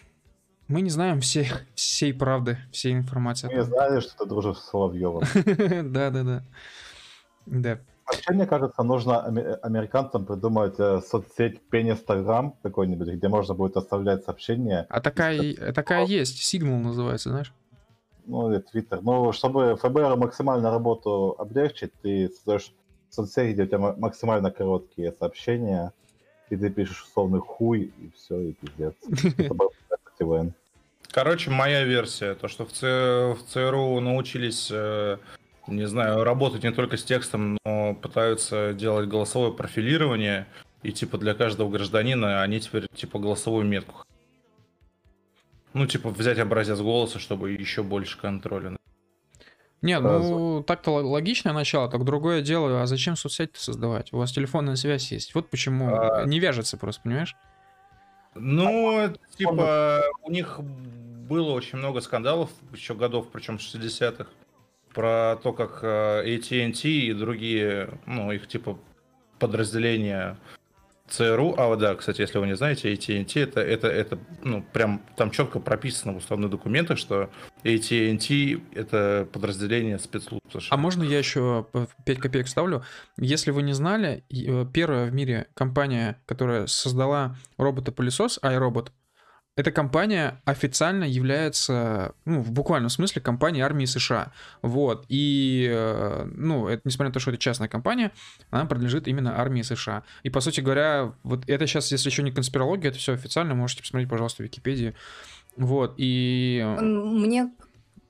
мы 0.68 0.80
не 0.82 0.90
знаем 0.90 1.20
всей, 1.20 1.48
всей 1.74 2.14
правды, 2.14 2.58
всей 2.72 2.92
информации. 2.92 3.48
Мы 3.52 3.62
знали, 3.62 4.00
что 4.00 4.16
ты 4.18 4.26
дружишь 4.26 4.58
с 4.58 4.70
Соловьевым. 4.70 5.22
Да, 5.92 6.10
да, 6.10 6.22
да. 6.22 6.42
Да. 7.46 7.80
Вообще, 8.06 8.32
мне 8.32 8.46
кажется, 8.46 8.82
нужно 8.82 9.24
аме- 9.24 9.54
американцам 9.62 10.24
придумать 10.26 10.74
э, 10.78 11.00
соцсеть 11.00 11.60
Пенистаграм 11.70 12.54
какой-нибудь, 12.62 13.08
где 13.08 13.28
можно 13.28 13.54
будет 13.54 13.76
оставлять 13.76 14.24
сообщения, 14.24 14.86
А 14.88 15.00
такая, 15.00 15.72
такая 15.72 16.04
есть, 16.06 16.54
Signal 16.54 16.78
называется, 16.78 17.30
знаешь? 17.30 17.52
ну, 18.26 18.50
или 18.50 18.58
Твиттер. 18.58 19.02
Ну, 19.02 19.32
чтобы 19.32 19.76
ФБР 19.76 20.16
максимально 20.16 20.70
работу 20.70 21.36
облегчить, 21.38 21.92
ты 22.02 22.28
создаешь 22.28 22.72
соцсеть, 23.08 23.54
где 23.54 23.62
у 23.62 23.66
тебя 23.66 23.78
ма- 23.78 23.94
максимально 23.96 24.50
короткие 24.50 25.12
сообщения, 25.12 25.92
и 26.50 26.56
ты 26.56 26.70
пишешь 26.70 27.04
условный 27.04 27.40
хуй, 27.40 27.92
и 27.98 28.10
все, 28.16 28.40
и 28.40 28.52
пиздец. 28.52 28.94
Короче, 31.08 31.50
моя 31.50 31.84
версия, 31.84 32.34
то, 32.34 32.48
что 32.48 32.64
в 32.64 32.72
ЦРУ 32.72 34.00
научились, 34.00 34.68
э, 34.72 35.18
не 35.66 35.86
знаю, 35.86 36.24
работать 36.24 36.62
не 36.62 36.72
только 36.72 36.96
с 36.96 37.04
текстом, 37.04 37.58
но 37.64 37.94
пытаются 37.94 38.72
делать 38.72 39.08
голосовое 39.08 39.52
профилирование, 39.52 40.46
и 40.82 40.92
типа 40.92 41.18
для 41.18 41.34
каждого 41.34 41.68
гражданина 41.70 42.42
они 42.42 42.60
теперь 42.60 42.86
типа 42.94 43.18
голосовую 43.18 43.64
метку. 43.66 44.02
Ну, 45.74 45.86
типа 45.86 46.10
взять 46.10 46.38
образец 46.38 46.78
голоса, 46.78 47.18
чтобы 47.18 47.52
еще 47.52 47.82
больше 47.82 48.18
контроля. 48.18 48.76
Не, 49.82 50.00
Сразу. 50.00 50.28
ну 50.28 50.62
так-то 50.62 50.90
логичное 50.92 51.52
начало, 51.52 51.88
так 51.90 52.04
другое 52.04 52.40
дело, 52.40 52.82
а 52.82 52.86
зачем 52.86 53.14
соцсеть 53.14 53.50
создавать? 53.56 54.12
У 54.12 54.16
вас 54.16 54.32
телефонная 54.32 54.76
связь 54.76 55.12
есть. 55.12 55.34
Вот 55.34 55.50
почему 55.50 55.94
А. 55.94 56.24
не 56.24 56.40
вяжется 56.40 56.76
просто, 56.76 57.02
понимаешь? 57.02 57.36
Ну, 58.34 59.12
типа, 59.36 60.02
у 60.22 60.30
них 60.30 60.60
было 60.60 61.52
очень 61.52 61.78
много 61.78 62.00
скандалов, 62.00 62.50
еще 62.72 62.94
годов, 62.94 63.28
причем 63.32 63.56
60-х, 63.56 64.30
про 64.96 65.36
то, 65.42 65.52
как 65.52 65.80
э, 65.82 66.22
AT&T 66.24 66.88
и 66.88 67.12
другие, 67.12 67.90
ну, 68.06 68.32
их 68.32 68.48
типа 68.48 68.78
подразделения 69.38 70.38
ЦРУ, 71.08 71.54
а 71.58 71.66
вот 71.66 71.80
да, 71.80 71.94
кстати, 71.94 72.22
если 72.22 72.38
вы 72.38 72.46
не 72.46 72.56
знаете, 72.56 72.90
AT&T 72.94 73.38
это, 73.38 73.60
это, 73.60 73.88
это, 73.88 74.18
ну, 74.42 74.64
прям 74.72 75.02
там 75.14 75.30
четко 75.30 75.60
прописано 75.60 76.14
в 76.14 76.16
уставных 76.16 76.48
документах, 76.48 76.96
что 76.96 77.28
AT&T 77.62 78.62
это 78.74 79.28
подразделение 79.30 79.98
спецслужб 79.98 80.42
США. 80.50 80.68
А 80.70 80.78
можно 80.78 81.02
я 81.02 81.18
еще 81.18 81.66
5 82.06 82.18
копеек 82.18 82.46
вставлю? 82.46 82.82
Если 83.18 83.50
вы 83.50 83.62
не 83.64 83.74
знали, 83.74 84.24
э, 84.30 84.64
первая 84.72 85.10
в 85.10 85.12
мире 85.12 85.48
компания, 85.52 86.22
которая 86.24 86.66
создала 86.68 87.36
робота-пылесос, 87.58 88.40
iRobot, 88.42 88.92
эта 89.56 89.72
компания 89.72 90.40
официально 90.44 91.04
является, 91.04 92.14
ну, 92.26 92.40
в 92.40 92.52
буквальном 92.52 92.90
смысле, 92.90 93.22
компанией 93.22 93.62
армии 93.62 93.86
США. 93.86 94.32
Вот. 94.60 95.06
И, 95.08 95.66
э, 95.70 96.28
ну, 96.34 96.68
это, 96.68 96.82
несмотря 96.84 97.08
на 97.08 97.14
то, 97.14 97.20
что 97.20 97.30
это 97.30 97.38
частная 97.40 97.66
компания, 97.68 98.12
она 98.50 98.66
принадлежит 98.66 99.08
именно 99.08 99.40
армии 99.40 99.62
США. 99.62 100.02
И, 100.22 100.30
по 100.30 100.40
сути 100.40 100.60
говоря, 100.60 101.14
вот 101.22 101.48
это 101.48 101.66
сейчас, 101.66 101.90
если 101.90 102.10
еще 102.10 102.22
не 102.22 102.32
конспирология, 102.32 102.90
это 102.90 102.98
все 102.98 103.14
официально, 103.14 103.54
можете 103.54 103.82
посмотреть, 103.82 104.10
пожалуйста, 104.10 104.42
в 104.42 104.46
Википедии. 104.46 104.94
Вот. 105.56 105.94
И... 105.96 106.60
М, 106.62 107.22
Мне 107.22 107.50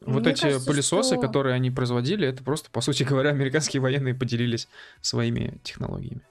Вот 0.01 0.23
Мне 0.23 0.33
эти 0.33 0.43
кажется, 0.43 0.67
пылесосы, 0.69 1.15
что- 1.15 1.21
которые 1.21 1.55
они 1.55 1.71
производили, 1.71 2.27
это 2.27 2.43
просто, 2.43 2.71
по 2.71 2.81
сути 2.81 3.05
говоря, 3.05 3.31
американские 3.31 3.81
военные 3.81 4.15
поделились 4.15 4.69
своими 5.01 5.59
технологиями. 5.63 6.23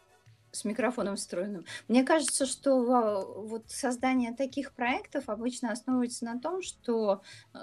С 0.55 0.65
микрофоном 0.65 1.15
встроенным. 1.15 1.65
Мне 1.87 2.03
кажется, 2.03 2.45
что 2.45 2.83
во- 2.83 3.25
вот 3.25 3.69
создание 3.69 4.33
таких 4.33 4.73
проектов 4.73 5.29
обычно 5.29 5.71
основывается 5.71 6.25
на 6.25 6.39
том, 6.39 6.61
что 6.61 7.21
э, 7.53 7.59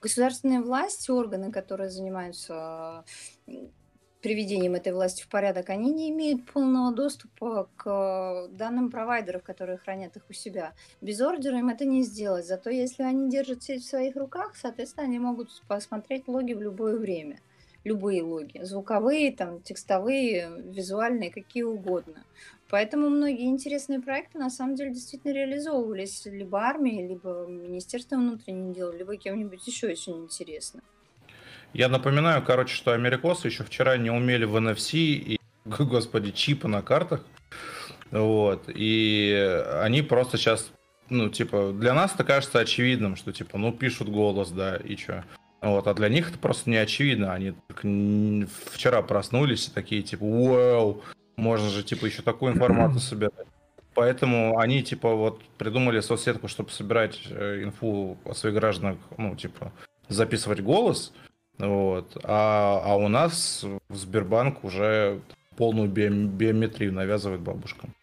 государственные 0.00 0.62
власти, 0.62 1.10
органы, 1.10 1.52
которые 1.52 1.90
занимаются 1.90 3.04
э, 3.46 3.68
приведением 4.22 4.74
этой 4.74 4.92
власти 4.92 5.22
в 5.22 5.28
порядок, 5.28 5.70
они 5.70 5.92
не 5.92 6.10
имеют 6.10 6.46
полного 6.46 6.94
доступа 6.94 7.68
к 7.76 8.48
данным 8.52 8.90
провайдеров, 8.90 9.42
которые 9.42 9.78
хранят 9.78 10.16
их 10.16 10.24
у 10.28 10.32
себя. 10.32 10.74
Без 11.00 11.20
ордера 11.20 11.58
им 11.58 11.68
это 11.68 11.84
не 11.84 12.02
сделать. 12.02 12.46
Зато 12.46 12.70
если 12.70 13.02
они 13.02 13.30
держат 13.30 13.62
сеть 13.62 13.82
в 13.82 13.88
своих 13.88 14.16
руках, 14.16 14.56
соответственно, 14.56 15.06
они 15.06 15.18
могут 15.18 15.48
посмотреть 15.68 16.28
логи 16.28 16.52
в 16.52 16.62
любое 16.62 16.98
время 16.98 17.40
любые 17.84 18.22
логи, 18.22 18.62
звуковые, 18.62 19.32
там, 19.32 19.60
текстовые, 19.62 20.50
визуальные, 20.64 21.30
какие 21.30 21.62
угодно. 21.62 22.24
Поэтому 22.68 23.08
многие 23.08 23.46
интересные 23.46 24.00
проекты 24.00 24.38
на 24.38 24.48
самом 24.48 24.76
деле 24.76 24.92
действительно 24.92 25.32
реализовывались 25.32 26.24
либо 26.26 26.60
армией, 26.60 27.08
либо 27.08 27.46
Министерством 27.48 28.28
внутренних 28.28 28.76
дел, 28.76 28.92
либо 28.92 29.16
кем-нибудь 29.16 29.66
еще 29.66 29.88
очень 29.88 30.24
интересно. 30.24 30.80
Я 31.72 31.88
напоминаю, 31.88 32.44
короче, 32.44 32.74
что 32.74 32.92
америкосы 32.92 33.48
еще 33.48 33.64
вчера 33.64 33.96
не 33.96 34.10
умели 34.10 34.44
в 34.44 34.56
NFC 34.56 34.98
и, 34.98 35.38
господи, 35.64 36.30
чипы 36.30 36.68
на 36.68 36.82
картах. 36.82 37.24
Вот. 38.12 38.64
И 38.68 39.32
они 39.82 40.02
просто 40.02 40.36
сейчас, 40.36 40.70
ну, 41.08 41.28
типа, 41.28 41.72
для 41.72 41.94
нас 41.94 42.14
это 42.14 42.24
кажется 42.24 42.60
очевидным, 42.60 43.16
что, 43.16 43.32
типа, 43.32 43.58
ну, 43.58 43.72
пишут 43.72 44.08
голос, 44.08 44.50
да, 44.50 44.76
и 44.76 44.96
что. 44.96 45.24
Вот, 45.62 45.86
а 45.86 45.94
для 45.94 46.08
них 46.08 46.30
это 46.30 46.38
просто 46.38 46.70
не 46.70 46.76
очевидно. 46.76 47.32
Они 47.34 47.54
вчера 48.72 49.02
проснулись 49.02 49.68
и 49.68 49.70
такие, 49.70 50.02
типа, 50.02 50.24
вау, 50.24 51.02
можно 51.36 51.68
же, 51.68 51.82
типа, 51.82 52.06
еще 52.06 52.22
такую 52.22 52.54
информацию 52.54 53.00
собирать. 53.00 53.46
Поэтому 53.94 54.58
они, 54.58 54.82
типа, 54.82 55.14
вот 55.14 55.42
придумали 55.58 56.00
соцсетку, 56.00 56.48
чтобы 56.48 56.70
собирать 56.70 57.20
э, 57.28 57.64
инфу 57.64 58.16
о 58.24 58.34
своих 58.34 58.54
гражданах, 58.54 58.98
ну, 59.18 59.34
типа, 59.36 59.72
записывать 60.08 60.60
голос. 60.60 61.12
Вот. 61.58 62.16
А, 62.24 62.80
а 62.84 62.96
у 62.96 63.08
нас 63.08 63.64
в 63.88 63.96
Сбербанк 63.96 64.64
уже 64.64 65.20
полную 65.56 65.90
биом- 65.90 66.28
биометрию 66.28 66.92
навязывает 66.92 67.42
бабушкам. 67.42 67.94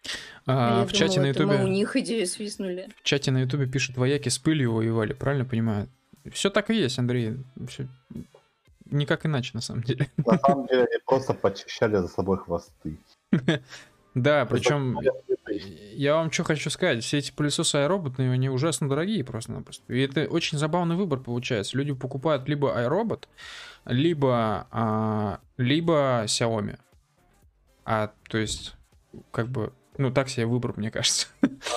А, 0.46 0.80
Я 0.82 0.86
в 0.86 0.92
чате 0.92 1.16
думала, 1.16 1.22
на 1.26 1.30
это 1.30 1.46
мы 1.46 1.54
у 1.54 1.56
ютубе 1.58 1.72
них 1.74 1.96
идею 1.96 2.26
свистнули. 2.26 2.88
в 2.96 3.02
чате 3.02 3.30
на 3.32 3.38
ютубе 3.40 3.66
пишут 3.66 3.96
вояки 3.96 4.28
с 4.28 4.38
пылью 4.38 4.74
воевали, 4.74 5.12
правильно 5.12 5.44
понимаю? 5.44 5.88
Все 6.30 6.50
так 6.50 6.70
и 6.70 6.74
есть, 6.74 6.98
Андрей. 6.98 7.36
Всё 7.68 7.86
Никак 8.90 9.26
иначе, 9.26 9.50
на 9.54 9.60
самом 9.60 9.82
деле. 9.82 10.10
На 10.16 10.38
самом 10.38 10.66
деле 10.66 10.84
они 10.84 10.98
просто 11.04 11.34
почищали 11.34 11.96
за 11.96 12.08
собой 12.08 12.38
хвосты. 12.38 12.98
Да, 14.14 14.46
причем 14.46 14.98
я 15.92 16.16
вам 16.16 16.32
что 16.32 16.42
хочу 16.42 16.70
сказать, 16.70 17.04
все 17.04 17.18
эти 17.18 17.30
пылесосы 17.30 17.76
аэроботные, 17.76 18.32
они 18.32 18.48
ужасно 18.48 18.88
дорогие 18.88 19.22
просто-напросто. 19.22 19.92
И 19.92 20.00
это 20.00 20.24
очень 20.24 20.58
забавный 20.58 20.96
выбор 20.96 21.20
получается. 21.20 21.76
Люди 21.76 21.92
покупают 21.92 22.48
либо 22.48 22.74
iRobot, 22.82 23.28
либо, 23.84 24.66
а, 24.70 25.40
либо 25.56 26.24
Xiaomi. 26.24 26.78
А, 27.84 28.12
то 28.28 28.38
есть, 28.38 28.74
как 29.30 29.48
бы, 29.48 29.72
ну, 29.98 30.12
так 30.12 30.28
себе 30.28 30.46
выбор, 30.46 30.74
мне 30.76 30.90
кажется. 30.90 31.26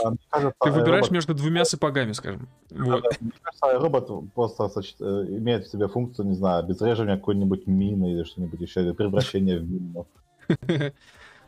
А, 0.04 0.12
мне 0.12 0.20
кажется, 0.30 0.56
Ты 0.62 0.72
выбираешь 0.72 1.08
iRobot- 1.08 1.14
между 1.14 1.34
двумя 1.34 1.66
сапогами, 1.66 2.12
скажем. 2.12 2.48
Вот. 2.70 3.04
Мне 3.20 3.32
кажется, 3.42 3.80
робот 3.80 4.34
просто 4.34 4.70
э, 5.00 5.04
имеет 5.04 5.66
в 5.66 5.72
себе 5.72 5.88
функцию, 5.88 6.28
не 6.28 6.36
знаю, 6.36 6.60
обезвреживания 6.60 7.18
какой-нибудь 7.18 7.66
мины 7.66 8.14
или 8.14 8.24
что-нибудь 8.24 8.62
еще, 8.62 8.82
или 8.82 8.92
превращения 8.92 9.60
в 9.60 9.70
мину. 9.70 10.08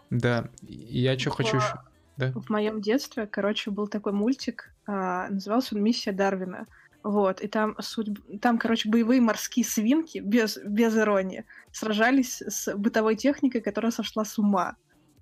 Да. 0.09 0.49
Я 0.61 1.17
что 1.17 1.31
хочу 1.31 1.57
еще... 1.57 1.73
Да. 2.17 2.31
В 2.35 2.49
моем 2.51 2.81
детстве, 2.81 3.25
короче, 3.25 3.71
был 3.71 3.87
такой 3.87 4.11
мультик, 4.11 4.71
а, 4.85 5.27
назывался 5.29 5.75
он 5.75 5.81
«Миссия 5.81 6.11
Дарвина». 6.11 6.67
Вот, 7.01 7.41
и 7.41 7.47
там, 7.47 7.75
судьб... 7.79 8.19
там, 8.39 8.59
короче, 8.59 8.89
боевые 8.89 9.19
морские 9.19 9.65
свинки, 9.65 10.19
без, 10.19 10.57
без 10.63 10.95
иронии, 10.95 11.45
сражались 11.71 12.41
с 12.41 12.73
бытовой 12.75 13.15
техникой, 13.15 13.61
которая 13.61 13.91
сошла 13.91 14.23
с 14.23 14.37
ума. 14.37 14.75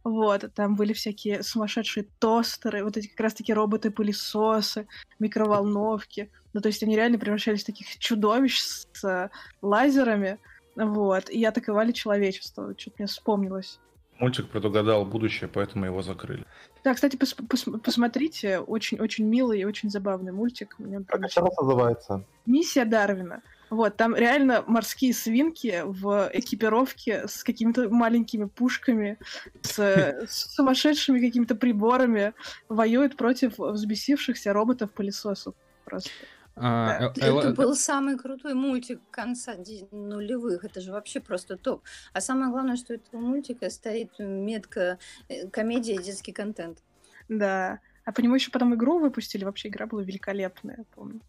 Вот, 0.03 0.51
там 0.55 0.75
были 0.75 0.93
всякие 0.93 1.43
сумасшедшие 1.43 2.07
тостеры, 2.19 2.83
вот 2.83 2.97
эти 2.97 3.07
как 3.07 3.19
раз-таки 3.19 3.53
роботы-пылесосы, 3.53 4.87
микроволновки. 5.19 6.31
Ну, 6.53 6.61
то 6.61 6.67
есть 6.67 6.81
они 6.83 6.95
реально 6.95 7.19
превращались 7.19 7.63
в 7.63 7.67
таких 7.67 7.97
чудовищ 7.99 8.59
с 8.59 9.03
э, 9.03 9.29
лазерами, 9.61 10.39
вот, 10.75 11.29
и 11.29 11.43
атаковали 11.45 11.91
человечество. 11.91 12.73
Что-то 12.77 12.95
мне 12.99 13.07
вспомнилось. 13.07 13.79
Мультик 14.19 14.49
предугадал 14.49 15.05
будущее, 15.05 15.49
поэтому 15.51 15.85
его 15.85 16.01
закрыли. 16.01 16.45
Да, 16.83 16.93
кстати, 16.93 17.15
пос- 17.15 17.35
пос- 17.47 17.79
посмотрите, 17.79 18.59
очень-очень 18.59 19.25
милый 19.25 19.59
и 19.59 19.65
очень 19.65 19.89
забавный 19.89 20.31
мультик. 20.31 20.75
Мне 20.77 20.97
он 20.97 21.05
Как 21.05 21.21
раз 21.21 21.35
называется? 21.35 22.23
Миссия 22.45 22.85
Дарвина. 22.85 23.41
Вот, 23.71 23.95
там 23.95 24.13
реально 24.15 24.65
морские 24.67 25.13
свинки 25.13 25.81
в 25.85 26.29
экипировке 26.33 27.25
с 27.25 27.41
какими-то 27.41 27.89
маленькими 27.89 28.43
пушками, 28.43 29.17
с, 29.61 29.77
с 30.27 30.55
сумасшедшими 30.55 31.21
какими-то 31.21 31.55
приборами 31.55 32.33
воюют 32.67 33.15
против 33.15 33.57
взбесившихся 33.57 34.51
роботов-пылесосов. 34.51 35.55
Просто. 35.85 36.09
А, 36.57 36.99
Да. 36.99 37.05
э, 37.05 37.39
Это 37.39 37.47
э, 37.47 37.53
был 37.53 37.73
самый 37.73 38.17
крутой 38.17 38.55
мультик 38.55 38.99
конца 39.09 39.55
нулевых. 39.91 40.65
Это 40.65 40.81
же 40.81 40.91
вообще 40.91 41.21
просто 41.21 41.55
топ. 41.55 41.81
А 42.11 42.19
самое 42.19 42.51
главное, 42.51 42.75
что 42.75 42.91
у 42.91 42.97
этого 42.97 43.21
мультика 43.21 43.69
стоит 43.69 44.11
метка 44.19 44.99
э, 45.29 45.47
комедия 45.47 45.95
и 45.95 46.03
детский 46.03 46.33
контент. 46.33 46.83
Да. 47.29 47.79
А 48.11 48.13
по 48.13 48.19
нему 48.19 48.35
еще 48.35 48.51
потом 48.51 48.75
игру 48.75 48.99
выпустили. 48.99 49.45
Вообще 49.45 49.69
игра 49.69 49.85
была 49.85 50.03
великолепная, 50.03 50.75
я 50.79 50.83
помню. 50.93 51.21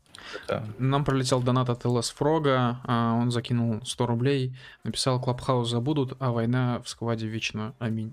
Да. 0.49 0.65
Нам 0.79 1.05
пролетел 1.05 1.41
донат 1.41 1.71
от 1.71 1.85
ЛС 1.85 2.11
Фрога, 2.11 2.81
а, 2.83 3.15
он 3.15 3.31
закинул 3.31 3.81
100 3.85 4.07
рублей, 4.07 4.53
написал 4.83 5.21
«Клабхаус 5.21 5.71
забудут, 5.71 6.17
а 6.19 6.33
война 6.33 6.81
в 6.83 6.89
скваде 6.89 7.29
вечно, 7.29 7.73
аминь». 7.79 8.13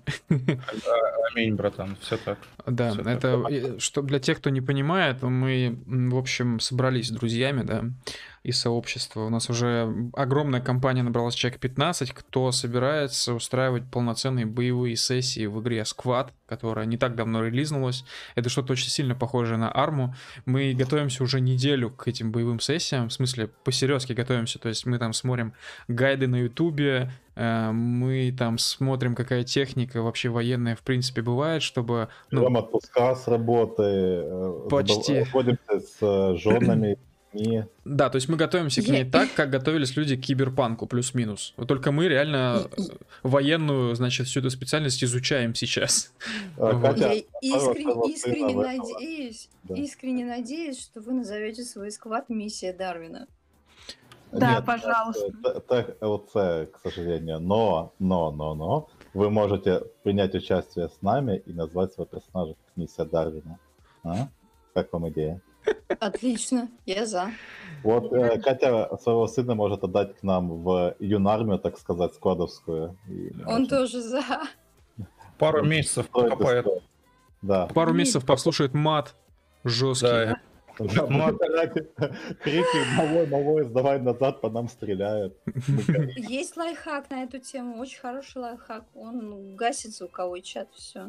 Аминь, 1.31 1.55
братан, 1.55 1.97
все 2.01 2.17
так. 2.17 2.37
Да, 2.67 2.91
Всё 2.91 3.01
это, 3.01 3.79
что 3.79 4.03
для 4.03 4.19
тех, 4.19 4.37
кто 4.37 4.51
не 4.51 4.61
понимает, 4.61 5.23
мы, 5.23 5.75
в 5.87 6.17
общем, 6.17 6.59
собрались 6.59 7.07
с 7.07 7.11
друзьями, 7.11 7.63
да, 7.63 7.85
из 8.43 8.59
сообщества. 8.59 9.21
У 9.25 9.29
нас 9.29 9.49
уже 9.49 9.93
огромная 10.13 10.61
компания 10.61 11.03
набралась 11.03 11.35
человек 11.35 11.59
15, 11.59 12.11
кто 12.11 12.51
собирается 12.51 13.33
устраивать 13.33 13.83
полноценные 13.91 14.45
боевые 14.45 14.95
сессии 14.95 15.45
в 15.45 15.61
игре 15.61 15.81
Squad, 15.81 16.29
которая 16.47 16.85
не 16.85 16.97
так 16.97 17.15
давно 17.15 17.43
релизнулась. 17.43 18.05
Это 18.35 18.49
что-то 18.49 18.73
очень 18.73 18.89
сильно 18.89 19.15
похожее 19.15 19.57
на 19.57 19.75
арму. 19.75 20.15
Мы 20.45 20.73
готовимся 20.73 21.23
уже 21.23 21.41
неделю 21.41 21.89
к 21.89 22.07
этим 22.07 22.31
боевым 22.31 22.59
сессиям, 22.59 23.09
в 23.09 23.13
смысле, 23.13 23.47
по-серьезки 23.63 24.13
готовимся, 24.13 24.59
то 24.59 24.69
есть 24.69 24.85
мы 24.85 24.97
там 24.99 25.13
смотрим 25.13 25.53
гайды 25.87 26.27
на 26.27 26.37
ютубе, 26.37 27.11
э, 27.35 27.71
мы 27.71 28.33
там 28.37 28.57
смотрим, 28.57 29.15
какая 29.15 29.43
техника 29.43 30.01
вообще 30.01 30.29
военная 30.29 30.75
в 30.75 30.81
принципе 30.81 31.21
бывает, 31.21 31.61
чтобы... 31.61 32.07
ну, 32.31 32.41
Берем 32.41 32.57
отпуска 32.57 33.15
с 33.15 33.27
работы, 33.27 33.83
э, 33.83 34.67
Почти. 34.69 35.25
С 35.25 35.97
э, 36.01 36.35
женами, 36.37 36.97
детьми. 37.33 37.63
Да, 37.85 38.09
то 38.09 38.15
есть 38.17 38.29
мы 38.29 38.37
готовимся 38.37 38.81
к 38.81 38.85
Я- 38.85 38.93
ней 38.93 39.03
так, 39.09 39.33
как 39.35 39.49
готовились 39.49 39.95
люди 39.95 40.15
к 40.15 40.21
киберпанку, 40.21 40.87
плюс-минус. 40.87 41.53
Вот 41.57 41.67
только 41.67 41.91
мы 41.91 42.07
реально 42.07 42.67
э, 42.77 42.81
военную, 43.23 43.95
значит, 43.95 44.27
всю 44.27 44.39
эту 44.39 44.49
специальность 44.49 45.03
изучаем 45.03 45.55
сейчас. 45.55 46.13
Я 46.57 47.13
искренне, 47.41 48.55
надеюсь, 48.55 49.49
Да. 49.63 49.75
искренне 49.75 50.25
надеюсь, 50.25 50.79
что 50.81 51.01
вы 51.01 51.13
назовете 51.13 51.63
свой 51.63 51.91
сквад 51.91 52.29
миссия 52.29 52.73
Дарвина. 52.73 53.27
Да, 54.31 54.55
Нет, 54.57 54.65
пожалуйста. 54.65 55.31
Т- 55.43 55.83
ТХЛЦ, 55.99 56.69
к 56.71 56.79
сожалению. 56.83 57.39
Но, 57.39 57.93
но, 57.97 58.31
но, 58.31 58.53
но, 58.53 58.87
вы 59.15 59.31
можете 59.31 59.81
принять 60.03 60.35
участие 60.35 60.87
с 60.89 61.01
нами 61.01 61.41
и 61.47 61.51
назвать 61.53 61.93
своего 61.93 62.05
персонажа 62.19 62.53
как 62.53 62.77
миссия 62.77 63.05
Дарвина. 63.05 63.57
А? 64.03 64.29
Как 64.75 64.93
вам 64.93 65.09
идея? 65.09 65.41
Отлично, 65.99 66.69
я 66.85 67.05
за. 67.05 67.31
Вот 67.83 68.11
э, 68.13 68.39
Катя 68.39 68.89
своего 69.01 69.27
сына 69.27 69.55
может 69.55 69.83
отдать 69.83 70.17
к 70.17 70.23
нам 70.23 70.63
в 70.63 70.95
юнармию, 70.99 71.59
так 71.59 71.77
сказать, 71.77 72.13
складовскую. 72.13 72.97
И 73.07 73.31
Он 73.45 73.45
можем 73.45 73.67
тоже 73.67 74.01
за. 74.01 74.23
Пару 75.37 75.63
месяцев 75.65 76.09
покопает. 76.09 76.65
Да. 77.41 77.67
Пару 77.67 77.93
месяцев 77.93 78.25
послушает 78.25 78.73
мат 78.73 79.15
жесткий. 79.63 80.07
Да, 80.07 80.39
Да, 80.79 81.07
Мат. 81.07 81.35
Крики 82.41 82.95
«Малой, 82.95 83.27
малой, 83.27 83.63
сдавай 83.65 83.99
назад, 83.99 84.39
по 84.39 84.49
нам 84.49 84.69
стреляют». 84.69 85.37
Есть 86.15 86.55
лайфхак 86.55 87.09
на 87.09 87.23
эту 87.23 87.39
тему, 87.39 87.79
очень 87.79 87.99
хороший 87.99 88.37
лайфхак. 88.41 88.85
Он 88.95 89.55
гасит 89.57 89.93
звуковой 89.93 90.41
чат, 90.41 90.69
все. 90.73 91.07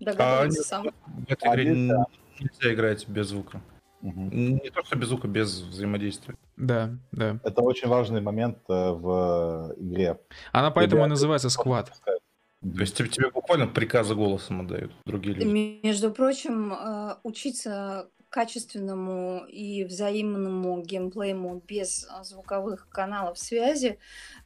Догадывается 0.00 0.60
А, 0.60 0.64
сам. 0.64 0.82
в 1.06 1.30
этой 1.32 1.54
игре 1.54 1.92
А, 1.94 2.04
нельзя. 2.40 2.74
играть 2.74 3.08
без 3.08 3.28
звука. 3.28 3.62
Мгм. 4.00 4.28
Не 4.62 4.70
то, 4.70 4.84
что 4.84 4.96
без 4.96 5.08
звука, 5.08 5.28
без 5.28 5.60
взаимодействия. 5.60 6.36
Да, 6.56 6.90
да. 7.10 7.40
Это 7.42 7.62
очень 7.62 7.88
важный 7.88 8.20
момент 8.20 8.58
э, 8.68 8.90
в 8.90 9.74
игре. 9.78 10.20
Она 10.52 10.70
поэтому 10.70 11.06
и 11.06 11.08
называется 11.08 11.48
сквад. 11.48 11.90
То 12.04 12.80
есть 12.80 12.96
тебе, 12.96 13.08
тебе 13.08 13.30
буквально 13.30 13.66
приказы 13.66 14.14
голосом 14.14 14.62
отдают 14.62 14.92
другие 15.06 15.36
люди. 15.36 15.80
Между 15.82 16.10
прочим, 16.10 16.72
э, 16.72 17.16
учиться 17.22 18.08
качественному 18.34 19.46
и 19.46 19.84
взаимному 19.84 20.82
геймплею 20.82 21.62
без 21.66 22.06
звуковых 22.24 22.88
каналов 22.88 23.38
связи 23.38 23.98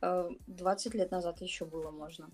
э, 0.03 0.29
20 0.47 0.95
лет 0.95 1.11
назад 1.11 1.41
еще 1.41 1.65
было 1.65 1.91
можно. 1.91 2.29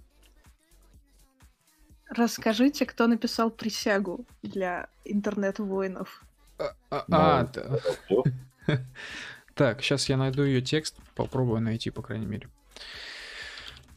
Расскажите, 2.09 2.87
кто 2.87 3.07
написал 3.07 3.51
присягу 3.51 4.27
для 4.43 4.89
интернет-воинов. 5.05 6.25
А, 6.59 6.75
а, 6.91 7.49
Ну, 8.09 8.25
а. 8.67 8.73
Так, 9.55 9.83
сейчас 9.83 10.09
я 10.09 10.17
найду 10.17 10.43
ее 10.43 10.61
текст, 10.61 10.97
попробую 11.15 11.61
найти, 11.61 11.91
по 11.91 12.03
крайней 12.03 12.27
мере. 12.27 12.49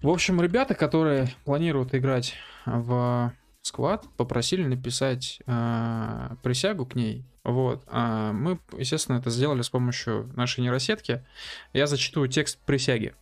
В 0.02 0.10
общем, 0.10 0.40
ребята, 0.40 0.76
которые 0.76 1.34
планируют 1.46 1.96
играть 1.96 2.36
в 2.66 3.34
сквад, 3.64 4.06
попросили 4.18 4.64
написать 4.64 5.40
э, 5.46 6.30
присягу 6.44 6.86
к 6.86 6.96
ней. 6.96 7.26
Вот. 7.44 7.84
А 7.88 8.34
мы, 8.34 8.60
естественно, 8.78 9.18
это 9.18 9.30
сделали 9.30 9.62
с 9.62 9.70
помощью 9.70 10.32
нашей 10.36 10.62
нейросетки. 10.62 11.26
Я 11.74 11.88
зачитываю 11.88 12.30
текст 12.30 12.60
присяги. 12.60 13.16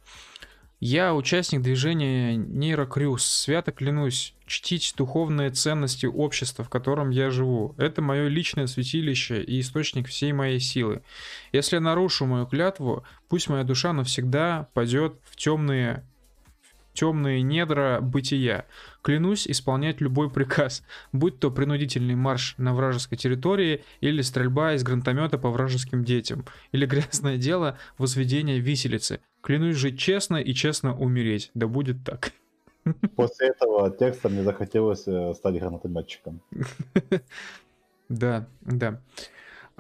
Я 0.88 1.16
участник 1.16 1.64
движения 1.64 2.36
Нейрокрюс. 2.36 3.26
Свято 3.26 3.72
клянусь 3.72 4.36
чтить 4.46 4.94
духовные 4.96 5.50
ценности 5.50 6.06
общества, 6.06 6.64
в 6.64 6.70
котором 6.70 7.10
я 7.10 7.32
живу. 7.32 7.74
Это 7.80 8.04
мое 8.04 8.28
личное 8.28 8.68
святилище 8.68 9.42
и 9.42 9.62
источник 9.62 10.08
всей 10.08 10.32
моей 10.32 10.60
силы. 10.60 11.02
Если 11.52 11.78
я 11.78 11.82
нарушу 11.82 12.28
мою 12.28 12.46
клятву, 12.46 13.04
пусть 13.30 13.50
моя 13.50 13.64
душа 13.64 13.94
навсегда 13.94 14.70
пойдет 14.76 15.16
в 15.24 15.36
темные 15.38 16.06
темные 16.96 17.44
недра 17.44 18.00
бытия. 18.02 18.66
Клянусь 19.04 19.48
исполнять 19.48 20.02
любой 20.02 20.32
приказ, 20.32 20.84
будь 21.12 21.40
то 21.40 21.52
принудительный 21.52 22.16
марш 22.16 22.56
на 22.58 22.74
вражеской 22.74 23.18
территории, 23.18 23.84
или 24.02 24.24
стрельба 24.24 24.74
из 24.74 24.84
гранатомета 24.84 25.38
по 25.38 25.52
вражеским 25.52 26.04
детям, 26.04 26.46
или 26.72 26.88
грязное 26.88 27.38
дело 27.38 27.78
возведения 28.00 28.58
виселицы. 28.58 29.20
Клянусь 29.42 29.76
жить 29.76 30.00
честно 30.00 30.38
и 30.38 30.54
честно 30.54 30.98
умереть. 30.98 31.52
Да 31.54 31.68
будет 31.68 32.04
так. 32.04 32.32
После 33.16 33.50
этого 33.50 33.92
текста 33.92 34.30
мне 34.30 34.44
захотелось 34.44 35.08
э, 35.08 35.34
стать 35.36 35.60
гранатометчиком. 35.60 36.42
Да, 38.08 38.48
да. 38.62 39.02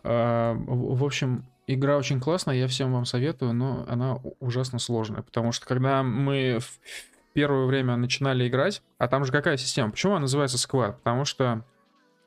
А, 0.03 0.53
В 0.53 0.97
в 0.97 1.03
общем, 1.03 1.45
игра 1.68 1.97
очень 1.97 2.20
классная, 2.20 2.55
я 2.55 2.68
всем 2.68 2.93
вам 2.93 3.05
советую, 3.05 3.53
но 3.53 3.86
она 3.88 4.18
ужасно 4.39 4.80
сложная, 4.80 5.22
потому 5.22 5.51
что 5.51 5.66
когда 5.66 6.03
мы 6.03 6.59
в 6.59 6.80
первое 7.34 7.66
время 7.66 7.95
начинали 7.97 8.47
играть, 8.47 8.82
а 8.97 9.07
там 9.07 9.26
же 9.26 9.32
какая 9.32 9.57
система? 9.57 9.91
Почему 9.91 10.13
она 10.13 10.22
называется 10.22 10.57
сквад? 10.57 10.97
Потому 10.97 11.26
что 11.26 11.63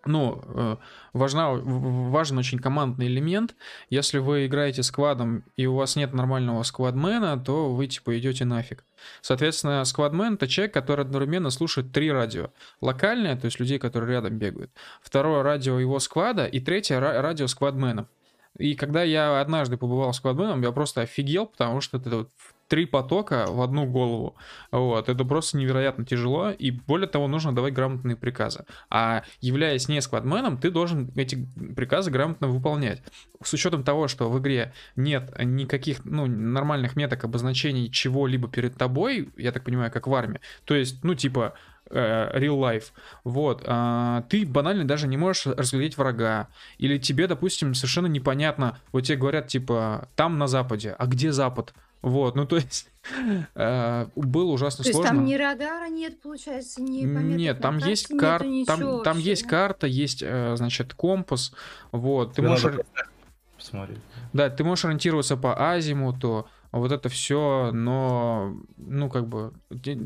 ну, 0.04 0.42
э, 0.46 0.76
важна, 1.12 1.50
важен 1.50 2.38
очень 2.38 2.58
командный 2.58 3.06
элемент. 3.06 3.54
Если 3.90 4.18
вы 4.18 4.46
играете 4.46 4.82
сквадом 4.82 5.44
и 5.56 5.66
у 5.66 5.74
вас 5.74 5.96
нет 5.96 6.14
нормального 6.14 6.62
сквадмена, 6.62 7.38
то 7.38 7.74
вы 7.74 7.86
типа 7.86 8.18
идете 8.18 8.44
нафиг. 8.44 8.84
Соответственно, 9.20 9.84
сквадмен 9.84 10.34
это 10.34 10.48
человек, 10.48 10.74
который 10.74 11.04
одновременно 11.04 11.50
слушает 11.50 11.92
три 11.92 12.10
радио. 12.10 12.50
Локальное, 12.80 13.36
то 13.36 13.46
есть 13.46 13.60
людей, 13.60 13.78
которые 13.78 14.10
рядом 14.12 14.38
бегают. 14.38 14.70
Второе 15.02 15.42
радио 15.42 15.78
его 15.78 15.98
сквада 15.98 16.46
и 16.46 16.60
третье 16.60 16.96
ра- 16.96 17.20
радио 17.20 17.46
сквадменов. 17.46 18.08
И 18.56 18.74
когда 18.74 19.02
я 19.02 19.40
однажды 19.40 19.76
побывал 19.76 20.12
сквадменом, 20.12 20.62
я 20.62 20.72
просто 20.72 21.02
офигел, 21.02 21.46
потому 21.46 21.80
что 21.80 21.98
это 21.98 22.10
вот 22.10 22.30
три 22.68 22.84
потока 22.86 23.46
в 23.48 23.60
одну 23.62 23.86
голову. 23.86 24.36
Вот, 24.70 25.08
это 25.08 25.24
просто 25.24 25.56
невероятно 25.56 26.04
тяжело, 26.04 26.50
и 26.50 26.70
более 26.70 27.08
того, 27.08 27.26
нужно 27.26 27.54
давать 27.54 27.74
грамотные 27.74 28.16
приказы. 28.16 28.64
А 28.90 29.24
являясь 29.40 29.88
не 29.88 30.00
сквадменом, 30.00 30.58
ты 30.58 30.70
должен 30.70 31.10
эти 31.16 31.48
приказы 31.74 32.10
грамотно 32.10 32.48
выполнять. 32.48 33.02
С 33.42 33.52
учетом 33.54 33.82
того, 33.82 34.06
что 34.06 34.30
в 34.30 34.38
игре 34.38 34.72
нет 34.96 35.32
никаких 35.42 36.04
ну, 36.04 36.26
нормальных 36.26 36.94
меток 36.94 37.24
обозначений 37.24 37.90
чего-либо 37.90 38.48
перед 38.48 38.76
тобой, 38.76 39.30
я 39.36 39.52
так 39.52 39.64
понимаю, 39.64 39.90
как 39.90 40.06
в 40.06 40.14
армии, 40.14 40.40
то 40.64 40.74
есть, 40.74 41.02
ну, 41.02 41.14
типа, 41.14 41.54
real 41.90 42.58
life, 42.58 42.86
вот, 43.24 43.62
а, 43.66 44.22
ты 44.28 44.46
банально 44.46 44.86
даже 44.86 45.08
не 45.08 45.16
можешь 45.16 45.46
разглядеть 45.46 45.96
врага, 45.96 46.48
или 46.78 46.98
тебе, 46.98 47.26
допустим, 47.26 47.74
совершенно 47.74 48.06
непонятно, 48.06 48.78
вот 48.92 49.02
тебе 49.02 49.16
говорят, 49.18 49.48
типа, 49.48 50.08
там 50.16 50.38
на 50.38 50.46
западе, 50.46 50.94
а 50.98 51.06
где 51.06 51.32
запад? 51.32 51.74
Вот, 52.00 52.36
ну 52.36 52.46
то 52.46 52.56
есть 52.56 52.88
э, 53.54 54.06
было 54.14 54.52
ужасно 54.52 54.84
То 54.84 54.88
есть 54.88 54.96
сложно. 54.96 55.16
там 55.16 55.24
ни 55.24 55.34
радара 55.34 55.88
нет, 55.88 56.20
получается, 56.20 56.80
ни 56.80 57.02
Нет, 57.02 57.60
там 57.60 57.74
карте 57.74 57.90
есть 57.90 58.08
карта, 58.18 58.46
там, 58.66 59.02
там 59.02 59.18
есть 59.18 59.42
да? 59.44 59.48
карта, 59.48 59.86
есть, 59.86 60.22
э, 60.24 60.54
значит, 60.56 60.94
компас, 60.94 61.52
вот, 61.90 62.30
ты 62.30 62.36
Тебе 62.36 62.48
можешь, 62.50 62.74
Посмотри. 63.56 63.96
да, 64.32 64.48
ты 64.48 64.62
можешь 64.62 64.84
ориентироваться 64.84 65.36
по 65.36 65.72
азимуту, 65.72 66.48
вот 66.72 66.92
это 66.92 67.08
все, 67.08 67.70
но, 67.72 68.56
ну, 68.76 69.08
как 69.08 69.26
бы, 69.26 69.52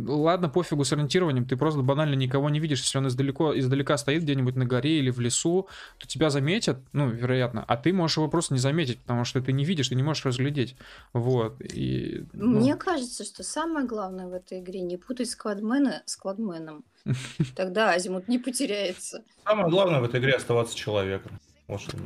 ладно, 0.07 0.49
пофигу 0.49 0.85
с 0.85 0.93
ориентированием, 0.93 1.45
ты 1.45 1.57
просто 1.57 1.81
банально 1.81 2.15
никого 2.15 2.49
не 2.51 2.61
видишь, 2.61 2.83
если 2.83 2.99
он 2.99 3.09
издалеко, 3.09 3.59
издалека 3.59 3.97
стоит 3.99 4.23
где-нибудь 4.23 4.55
на 4.57 4.65
горе 4.65 4.99
или 4.99 5.11
в 5.11 5.19
лесу, 5.19 5.69
то 5.99 6.07
тебя 6.07 6.31
заметят, 6.31 6.79
ну, 6.93 7.09
вероятно, 7.09 7.65
а 7.67 7.77
ты 7.77 7.93
можешь 7.93 8.17
его 8.17 8.29
просто 8.29 8.55
не 8.55 8.61
заметить, 8.61 9.01
потому 9.01 9.25
что 9.25 9.41
ты 9.41 9.53
не 9.53 9.65
видишь, 9.65 9.89
ты 9.89 9.95
не 9.95 10.03
можешь 10.03 10.25
разглядеть, 10.25 10.77
вот, 11.13 11.61
и... 11.61 12.25
ну, 12.33 12.61
Мне 12.61 12.77
кажется, 12.77 13.25
что 13.25 13.43
самое 13.43 13.87
главное 13.87 14.29
в 14.29 14.33
этой 14.33 14.61
игре 14.61 14.83
не 14.83 14.97
путать 14.97 15.31
сквадмена 15.31 16.03
с 16.07 16.17
квадменом. 16.17 16.85
Тогда 17.57 17.91
Азимут 17.91 18.29
не 18.29 18.39
потеряется. 18.39 19.25
Самое 19.45 19.69
главное 19.69 20.01
в 20.01 20.05
этой 20.05 20.21
игре 20.21 20.35
оставаться 20.35 20.77
человеком. 20.77 21.41
Вот 21.67 21.81
что 21.81 21.97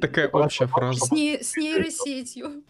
такая 0.00 0.28
общая 0.28 0.66
фраза. 0.66 1.06
С 1.06 1.10
нейросетью. 1.10 2.62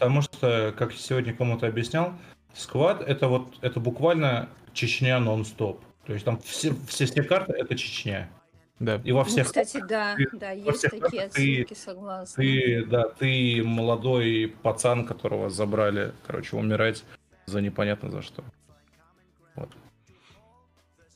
Потому 0.00 0.22
что, 0.22 0.74
как 0.78 0.92
я 0.92 0.98
сегодня 0.98 1.34
кому-то 1.34 1.66
объяснял, 1.66 2.14
сквад 2.54 3.02
это 3.02 3.28
вот 3.28 3.58
это 3.60 3.80
буквально 3.80 4.48
Чечня 4.72 5.20
нон-стоп. 5.20 5.78
То 6.06 6.14
есть 6.14 6.24
там 6.24 6.38
все, 6.40 6.74
все, 6.88 7.04
все 7.04 7.22
карты 7.22 7.52
это 7.52 7.76
Чечня. 7.76 8.30
Да. 8.78 8.98
И 9.04 9.12
во 9.12 9.18
Ну, 9.20 9.24
всех 9.26 9.46
кстати, 9.48 9.82
да, 9.86 10.14
ты- 10.16 10.26
да, 10.38 10.48
во 10.48 10.54
есть 10.54 10.78
всех 10.78 10.90
такие 10.92 11.20
картах 11.22 11.34
ты- 11.34 11.60
отсылки, 11.62 11.74
согласна. 11.74 12.42
ты, 12.42 12.86
да, 12.86 13.08
ты 13.10 13.62
молодой 13.62 14.56
пацан, 14.62 15.04
которого 15.06 15.50
забрали, 15.50 16.12
короче, 16.26 16.56
умирать 16.56 17.04
за 17.44 17.60
непонятно 17.60 18.10
за 18.10 18.22
что. 18.22 18.42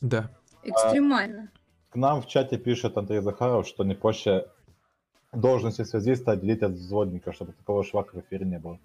Да. 0.02 0.30
Экстремально. 0.62 1.48
К 1.88 1.96
нам 1.96 2.20
в 2.20 2.26
чате 2.28 2.58
пишет 2.58 2.98
Андрей 2.98 3.20
Захаров, 3.22 3.66
что 3.66 3.82
не 3.84 3.94
проще 3.94 4.44
должности 5.40 5.82
связиста 5.84 6.32
отделить 6.32 6.62
от 6.62 6.72
взводника, 6.72 7.32
чтобы 7.32 7.52
такого 7.52 7.84
швака 7.84 8.16
в 8.16 8.20
эфире 8.20 8.46
не 8.46 8.58
было. 8.58 8.78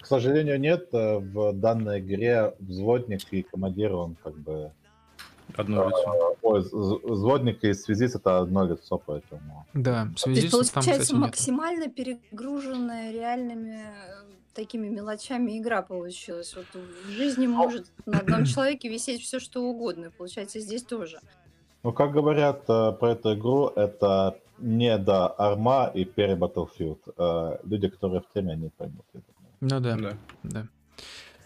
К 0.00 0.06
сожалению, 0.06 0.60
нет. 0.60 0.88
Э, 0.92 1.18
В 1.18 1.52
данной 1.52 2.00
игре 2.00 2.54
взводник 2.60 3.20
и 3.32 3.42
командир, 3.42 3.94
он 3.94 4.16
как 4.22 4.34
бы... 4.36 4.70
Одно 5.56 5.88
лицо. 5.88 6.36
Ой, 6.42 6.60
взводник 6.62 7.64
и 7.64 7.74
связист 7.74 8.16
это 8.16 8.38
одно 8.38 8.64
лицо, 8.66 9.00
поэтому... 9.04 9.66
Да, 9.74 10.08
То 10.22 10.30
есть, 10.30 10.50
там, 10.50 10.60
получается, 10.60 10.80
кстати, 10.80 11.12
нет. 11.12 11.20
максимально 11.20 11.88
перегруженная 11.88 13.12
реальными 13.12 13.82
э, 13.82 14.34
такими 14.54 14.88
мелочами 14.88 15.58
игра 15.58 15.82
получилась. 15.82 16.54
Вот 16.56 16.66
в 17.06 17.10
жизни 17.10 17.46
может 17.46 17.86
на 18.06 18.18
одном 18.18 18.44
человеке 18.46 18.88
висеть 18.88 19.22
все 19.22 19.38
что 19.38 19.62
угодно. 19.62 20.10
Получается, 20.16 20.60
здесь 20.60 20.82
тоже. 20.82 21.18
Ну, 21.82 21.92
как 21.92 22.12
говорят 22.12 22.62
э, 22.68 22.92
про 22.92 23.10
эту 23.12 23.34
игру, 23.34 23.68
это 23.68 24.38
не 24.58 24.96
до 24.98 25.26
Арма 25.28 25.90
и 25.94 26.04
пере 26.04 26.34
Battlefield. 26.34 26.98
Э, 27.16 27.58
люди, 27.64 27.88
которые 27.88 28.20
в 28.20 28.32
теме, 28.34 28.52
они 28.52 28.70
поймут. 28.76 29.04
Ну 29.60 29.80
да, 29.80 29.96
Да. 29.96 30.12
да. 30.42 30.66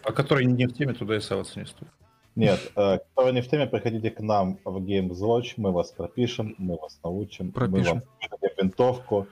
А 0.04 0.12
который 0.12 0.46
не 0.46 0.66
в 0.66 0.72
теме, 0.72 0.94
туда 0.94 1.16
и 1.16 1.20
соваться 1.20 1.58
не 1.60 1.66
стоит. 1.66 1.90
Нет, 2.36 2.60
э, 2.76 2.98
которые 2.98 3.34
не 3.34 3.40
в 3.42 3.48
теме, 3.48 3.66
приходите 3.66 4.10
к 4.10 4.20
нам 4.20 4.58
в 4.64 4.76
Game 4.78 5.08
Watch, 5.10 5.54
мы 5.56 5.72
вас 5.72 5.90
пропишем, 5.90 6.54
мы 6.58 6.76
вас 6.76 6.98
научим, 7.02 7.50
Пропишем. 7.52 7.96
мы 7.96 8.02
вам 8.02 8.02
выдадим 8.30 8.56
винтовку, 8.62 9.26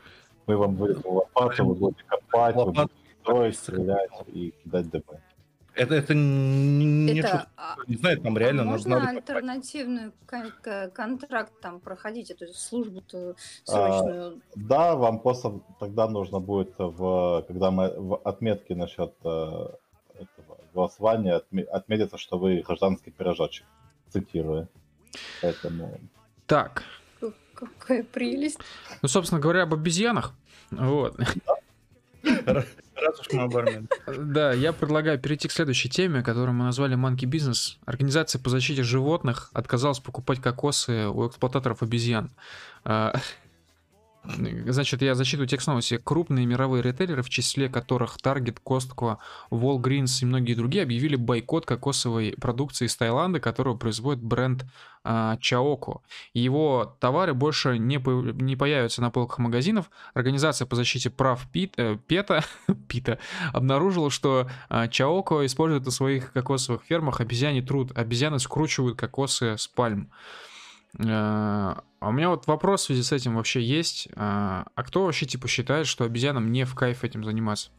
мы 0.47 0.57
вам 0.57 0.74
выдадим 0.77 1.11
лопату, 1.12 1.64
вы 1.66 1.74
будете 1.74 2.03
копать, 2.07 2.57
вы 2.57 2.62
Лопату. 2.62 2.91
будете 2.93 3.20
строить, 3.22 3.57
стрелять 3.57 4.11
и 4.27 4.53
кидать 4.64 4.91
ДБ. 4.91 5.20
Это, 5.77 5.95
это 5.95 6.14
не, 6.14 7.18
Это, 7.18 7.29
шутка, 7.29 7.49
а, 7.57 7.77
не 7.87 7.97
знаю, 7.97 8.20
там 8.22 8.39
реально 8.39 8.62
а 8.62 8.64
надо- 8.64 8.77
можно 8.79 8.99
надо 8.99 9.11
альтернативную 9.11 10.12
кон- 10.27 10.53
к- 10.62 10.89
контракт 10.95 11.53
там 11.61 11.81
проходить, 11.81 12.31
эту 12.31 12.47
службу-то 12.55 13.37
А, 13.68 13.70
срочную? 13.70 14.41
Да, 14.55 14.97
вам 14.97 15.20
просто 15.20 15.61
тогда 15.79 16.09
нужно 16.09 16.41
будет, 16.41 16.74
в, 16.79 17.45
когда 17.47 17.70
мы 17.70 17.91
в 17.95 18.16
отметке 18.24 18.74
насчет 18.74 19.12
э, 19.22 19.68
этого 20.14 20.59
голосования 20.72 21.43
отме- 21.43 21.64
отметиться, 21.64 22.16
что 22.16 22.39
вы 22.39 22.62
гражданский 22.66 23.11
пирожочек, 23.11 23.66
цитирую. 24.09 24.68
Поэтому 25.43 26.01
Так, 26.47 26.85
Какая 27.55 28.03
прелесть. 28.05 28.59
Ну, 29.01 29.09
собственно 29.09 29.41
говоря, 29.41 29.62
об 29.62 29.72
обезьянах. 29.72 30.35
Вот. 30.70 31.16
Раз 32.47 33.20
уж 33.20 33.33
мы 33.33 33.43
Армении. 33.43 33.89
Да, 34.07 34.53
я 34.53 34.72
предлагаю 34.72 35.18
перейти 35.18 35.49
к 35.49 35.53
следующей 35.53 35.89
теме, 35.89 36.22
которую 36.22 36.55
мы 36.55 36.64
назвали 36.64 36.97
Monkey 36.97 37.29
Business. 37.29 37.77
Организация 37.85 38.41
по 38.41 38.51
защите 38.51 38.83
животных 38.83 39.51
отказалась 39.53 40.01
покупать 40.01 40.41
кокосы 40.41 41.07
у 41.09 41.29
эксплуататоров 41.29 41.83
обезьян. 41.83 42.31
А, 44.27 44.72
Значит, 44.72 45.03
я 45.03 45.14
зачитываю 45.14 45.49
текст 45.49 45.66
новости. 45.66 45.99
Крупные 46.03 46.47
мировые 46.47 46.83
ритейлеры, 46.83 47.22
в 47.22 47.31
числе 47.31 47.68
которых 47.68 48.16
Target, 48.22 48.59
Costco, 48.64 49.18
Walgreens 49.51 50.22
и 50.22 50.27
многие 50.27 50.55
другие, 50.55 50.83
объявили 50.83 51.16
бойкот 51.16 51.66
кокосовой 51.66 52.35
продукции 52.41 52.87
из 52.87 52.97
Таиланда, 52.97 53.41
которую 53.41 53.77
производит 53.77 54.22
бренд 54.22 54.64
а, 55.05 55.37
Чаоко. 55.39 56.01
Его 56.35 56.97
товары 57.01 57.35
больше 57.35 57.79
не, 57.79 57.99
по- 57.99 58.11
не 58.11 58.57
появятся 58.57 59.01
на 59.01 59.11
полках 59.11 59.39
магазинов. 59.39 59.91
Организация 60.14 60.66
по 60.66 60.77
защите 60.77 61.11
прав 61.11 61.47
Пит, 61.53 61.74
э, 61.77 61.99
Пета, 62.07 62.45
Пита 62.89 63.18
обнаружила, 63.53 64.11
что 64.11 64.49
а, 64.68 64.89
Чаоко 64.89 65.47
использует 65.47 65.85
на 65.85 65.91
своих 65.91 66.33
кокосовых 66.33 66.83
фермах 66.83 67.20
обезьяний 67.20 67.62
труд. 67.62 67.93
Обезьяны 67.97 68.39
скручивают 68.39 68.99
кокосы 68.99 69.57
с 69.57 69.68
пальм. 69.68 70.11
Э, 70.11 70.55
А 70.99 71.82
у 72.01 72.12
меня 72.12 72.30
вот 72.30 72.47
вопрос 72.47 72.82
в 72.82 72.84
связи 72.86 73.03
с 73.03 73.12
этим 73.12 73.36
вообще 73.36 73.61
есть. 73.62 74.09
А 74.16 74.66
а 74.74 74.82
кто 74.82 75.05
вообще 75.05 75.26
типа 75.26 75.49
считает, 75.49 75.86
что 75.86 76.05
обезьянам 76.05 76.53
не 76.53 76.64
в 76.64 76.74
кайф 76.74 77.05
этим 77.05 77.24
заниматься? 77.24 77.70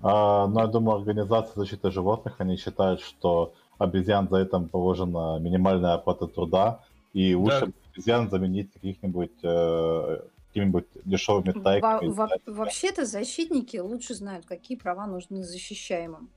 А, 0.00 0.46
но 0.48 0.60
я 0.62 0.66
думаю, 0.66 0.98
организация 0.98 1.54
защиты 1.54 1.90
животных, 1.90 2.34
они 2.38 2.56
считают, 2.56 3.00
что 3.00 3.54
обезьян 3.78 4.28
за 4.28 4.38
это 4.38 4.58
положена 4.60 5.38
минимальная 5.38 5.94
оплата 5.94 6.26
труда, 6.26 6.80
и 7.12 7.34
лучше 7.34 7.72
обезьян 7.94 8.28
заменить 8.30 8.72
каких-нибудь 8.72 9.30
э, 9.42 10.18
какими-нибудь 10.48 10.86
дешевыми 11.04 11.52
Во- 11.54 11.60
тайками. 11.62 12.08
во- 12.08 12.28
Вообще-то 12.46 13.04
защитники 13.06 13.76
лучше 13.76 14.14
знают, 14.14 14.44
какие 14.46 14.76
права 14.76 15.06
нужны 15.06 15.44
защищаемым. 15.44 16.30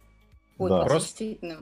Вот, 0.57 0.70
Да. 0.70 0.86
Просто- 0.86 0.99
действительно. 1.24 1.57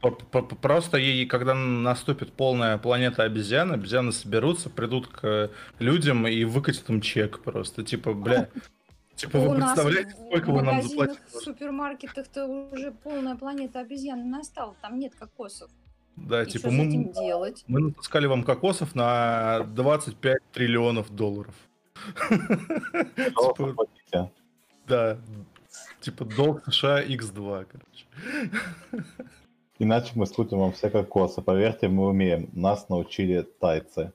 Просто 0.00 0.96
ей, 0.96 1.26
когда 1.26 1.54
наступит 1.54 2.32
полная 2.32 2.78
планета 2.78 3.22
обезьян, 3.24 3.70
обезьяны 3.72 4.12
соберутся, 4.12 4.70
придут 4.70 5.08
к 5.08 5.50
людям 5.78 6.26
и 6.26 6.44
выкатят 6.44 6.88
им 6.88 7.00
чек 7.00 7.40
просто. 7.42 7.82
Типа, 7.84 8.14
бля, 8.14 8.48
типа 9.14 9.36
У 9.36 9.50
вы 9.50 9.58
нас 9.58 9.72
представляете, 9.74 10.10
в- 10.16 10.26
сколько 10.28 10.50
вы 10.52 10.62
нам 10.62 10.76
магазинах, 10.76 10.90
заплатите? 11.10 11.20
В 11.38 11.42
супермаркетах-то 11.42 12.46
уже 12.46 12.92
полная 12.92 13.36
планета 13.36 13.80
обезьян 13.80 14.30
настала, 14.30 14.74
там 14.80 14.98
нет 14.98 15.14
кокосов. 15.14 15.70
Да, 16.16 16.42
И 16.42 16.46
типа 16.46 16.70
мы, 16.70 17.12
делать? 17.12 17.64
мы 17.66 17.80
натаскали 17.80 18.26
вам 18.26 18.42
кокосов 18.42 18.94
на 18.94 19.60
25 19.74 20.38
триллионов 20.52 21.10
долларов. 21.10 21.54
Типа? 23.56 23.88
Да, 24.86 25.18
типа 26.00 26.24
долг 26.24 26.64
США 26.66 27.02
X2, 27.04 27.66
короче. 27.70 28.06
Иначе 29.80 30.12
мы 30.14 30.26
скрутим 30.26 30.58
вам 30.58 30.72
все 30.72 30.90
кокосы. 30.90 31.40
Поверьте, 31.40 31.88
мы 31.88 32.06
умеем. 32.08 32.50
Нас 32.52 32.90
научили 32.90 33.46
тайцы. 33.60 34.12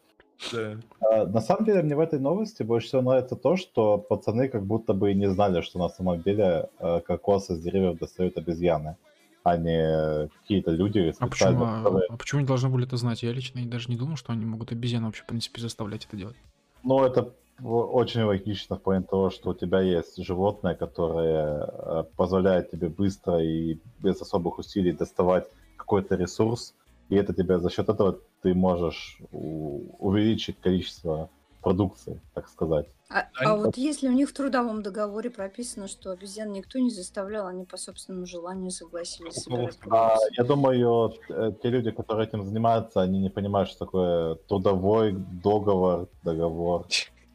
Да. 0.54 0.78
А, 1.02 1.26
На 1.26 1.42
самом 1.42 1.66
деле, 1.66 1.82
мне 1.82 1.96
в 1.96 2.00
этой 2.00 2.20
новости 2.20 2.62
больше 2.62 2.88
всего 2.88 3.02
нравится 3.02 3.36
то, 3.36 3.58
что 3.58 3.98
пацаны 3.98 4.48
как 4.48 4.64
будто 4.64 4.94
бы 4.94 5.12
и 5.12 5.16
не 5.16 5.28
знали, 5.28 5.62
что 5.62 5.80
на 5.80 5.90
самом 5.90 6.22
деле 6.22 6.70
э, 6.80 7.02
кокосы 7.02 7.56
с 7.56 7.60
деревьев 7.60 7.98
достают 7.98 8.38
обезьяны, 8.38 8.96
а 9.44 9.58
не 9.58 10.30
какие-то 10.42 10.70
люди 10.70 11.00
А 11.00 11.28
почему, 11.28 11.30
специально, 11.32 11.80
а, 11.80 11.84
которые- 11.84 12.08
а 12.10 12.18
почему 12.18 12.40
они 12.40 12.48
должны 12.48 12.70
были 12.70 12.86
это 12.86 12.98
знать? 12.98 13.24
Я 13.24 13.32
лично 13.34 13.66
даже 13.66 13.90
не 13.90 13.98
думал, 13.98 14.18
что 14.18 14.34
они 14.34 14.46
могут 14.46 14.72
обезьян 14.72 15.04
вообще, 15.04 15.24
в 15.24 15.26
принципе, 15.26 15.62
заставлять 15.62 16.06
это 16.06 16.16
делать. 16.16 16.36
Ну, 16.84 17.04
это 17.04 17.34
очень 17.64 18.24
логично 18.24 18.76
в 18.76 18.82
плане 18.82 19.06
того, 19.06 19.30
что 19.30 19.52
у 19.52 19.54
тебя 19.54 19.82
есть 19.82 20.18
животное, 20.18 20.76
которое 20.76 21.66
э, 21.68 22.04
позволяет 22.16 22.72
тебе 22.72 22.90
быстро 22.90 23.42
и 23.42 23.80
без 24.00 24.22
особых 24.22 24.60
усилий 24.60 24.92
доставать 24.92 25.48
какой-то 25.78 26.16
ресурс, 26.16 26.74
и 27.10 27.16
это 27.16 27.34
тебе 27.34 27.60
за 27.60 27.70
счет 27.70 27.90
этого 27.90 28.20
ты 28.42 28.54
можешь 28.54 29.20
увеличить 29.32 30.60
количество 30.60 31.30
продукции, 31.62 32.20
так 32.34 32.48
сказать. 32.48 32.88
А, 33.10 33.28
а 33.36 33.56
вот 33.56 33.78
если 33.78 34.08
у 34.08 34.12
них 34.12 34.30
в 34.30 34.34
трудовом 34.34 34.82
договоре 34.82 35.30
прописано, 35.30 35.88
что 35.88 36.12
обезьян 36.12 36.52
никто 36.52 36.80
не 36.80 36.90
заставлял, 36.90 37.48
они 37.48 37.66
по 37.66 37.78
собственному 37.78 38.26
желанию 38.26 38.72
согласились 38.72 39.48
А, 39.90 40.18
я 40.38 40.44
думаю, 40.44 41.14
э, 41.30 41.52
те 41.62 41.70
люди, 41.70 41.92
которые 41.92 42.28
этим 42.28 42.44
занимаются, 42.44 43.02
они 43.02 43.20
не 43.20 43.30
понимают, 43.30 43.70
что 43.70 43.86
такое 43.86 44.36
трудовой 44.48 45.14
договор, 45.44 46.08
договор. 46.24 46.88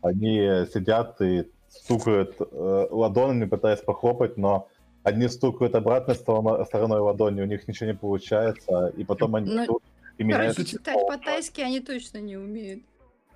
Они 0.03 0.39
сидят 0.73 1.21
и 1.21 1.47
стукают 1.69 2.37
э, 2.41 2.87
ладонями, 2.91 3.47
пытаясь 3.47 3.81
похлопать, 3.81 4.37
но 4.37 4.69
одни 5.03 5.29
стукают 5.29 5.75
обратной 5.75 6.15
стороной, 6.15 6.65
стороной 6.67 7.01
ладони, 7.01 7.41
у 7.43 7.47
них 7.47 7.67
ничего 7.69 7.91
не 7.91 7.97
получается, 7.97 8.93
и 8.97 9.05
потом 9.05 9.37
они 9.37 9.51
Ну, 9.53 9.65
идут 9.65 9.83
и 10.19 10.25
меняют... 10.25 10.57
Короче, 10.57 10.73
читать 10.73 11.07
по-тайски 11.07 11.61
они 11.61 11.81
точно 11.81 12.19
не 12.19 12.37
умеют. 12.37 12.83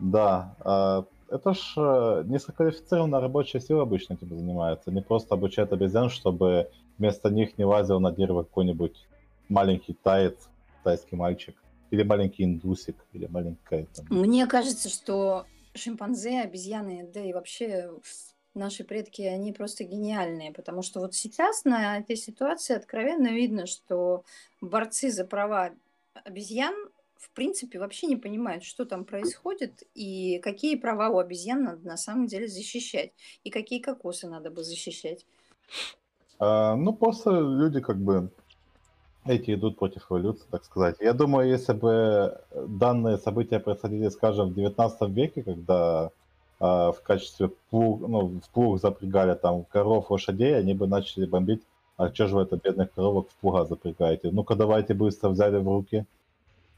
Да, 0.01 0.57
а, 0.61 1.05
это 1.31 1.55
ж 1.55 1.75
э, 1.77 2.25
низкоквалифицированная 2.27 3.21
рабочая 3.21 3.61
сила 3.61 3.83
обычно 3.83 4.15
этим 4.15 4.29
занимается. 4.29 4.91
Не 4.91 5.01
просто 5.01 5.35
обучают 5.35 5.73
обезьян, 5.73 6.11
чтобы 6.11 6.69
вместо 6.99 7.31
них 7.31 7.57
не 7.59 7.65
лазил 7.65 8.01
на 8.01 8.13
дерево 8.13 8.43
какой-нибудь 8.43 9.07
маленький 9.49 9.95
таец, 9.95 10.35
тайский 10.83 11.17
мальчик, 11.17 11.57
или 11.91 12.03
маленький 12.03 12.45
индусик, 12.45 12.97
или 13.13 13.27
маленькая 13.27 13.87
там. 13.95 14.07
Мне 14.11 14.47
кажется, 14.47 14.89
что 14.89 15.47
шимпанзе, 15.75 16.41
обезьяны, 16.41 17.09
да 17.13 17.21
и 17.21 17.33
вообще 17.33 17.91
наши 18.55 18.85
предки, 18.85 19.23
они 19.23 19.53
просто 19.53 19.85
гениальные, 19.85 20.53
потому 20.53 20.83
что 20.83 21.01
вот 21.01 21.15
сейчас 21.15 21.65
на 21.65 21.99
этой 21.99 22.17
ситуации 22.17 22.77
откровенно 22.77 23.29
видно, 23.29 23.67
что 23.67 24.25
борцы 24.61 25.11
за 25.11 25.25
права 25.25 25.75
обезьян 26.25 26.75
в 27.17 27.31
принципе 27.31 27.79
вообще 27.79 28.07
не 28.07 28.17
понимают, 28.17 28.65
что 28.65 28.85
там 28.85 29.05
происходит 29.05 29.83
и 29.95 30.39
какие 30.41 30.77
права 30.77 31.09
у 31.09 31.19
обезьян 31.19 31.65
надо 31.65 31.87
на 31.87 31.97
самом 31.97 32.27
деле 32.27 32.49
защищать 32.49 33.13
и 33.43 33.51
какие 33.51 33.81
кокосы 33.81 34.29
надо 34.29 34.51
бы 34.51 34.63
защищать. 34.63 35.27
А, 36.39 36.77
ну, 36.77 36.93
просто 36.93 37.31
люди 37.31 37.81
как 37.81 37.99
бы 37.99 38.31
эти 39.27 39.55
идут 39.55 39.79
против 39.79 40.07
эволюции, 40.11 40.45
так 40.51 40.65
сказать. 40.65 40.97
Я 41.01 41.13
думаю, 41.13 41.49
если 41.49 41.73
бы 41.73 42.41
данные 42.55 43.19
события 43.19 43.59
происходили, 43.59 44.09
скажем, 44.09 44.51
в 44.51 44.55
19 44.55 45.09
веке, 45.11 45.43
когда 45.43 46.11
а, 46.61 46.93
в 46.93 47.03
качестве 47.03 47.51
плуг, 47.71 48.01
ну, 48.07 48.41
в 48.41 48.51
плуг 48.51 48.81
запрягали 48.81 49.35
там 49.35 49.65
коров, 49.65 50.11
лошадей, 50.11 50.57
они 50.57 50.75
бы 50.75 50.87
начали 50.87 51.27
бомбить. 51.27 51.63
А 51.97 52.13
что 52.13 52.27
же 52.27 52.37
вы 52.37 52.43
это 52.43 52.57
бедных 52.57 52.93
коровок 52.93 53.31
в 53.31 53.35
плуга 53.37 53.65
запрягаете? 53.65 54.31
Ну-ка 54.31 54.57
давайте 54.57 54.95
быстро 54.95 55.29
взяли 55.29 55.59
в 55.59 55.69
руки 55.69 55.97
Мне 55.97 56.07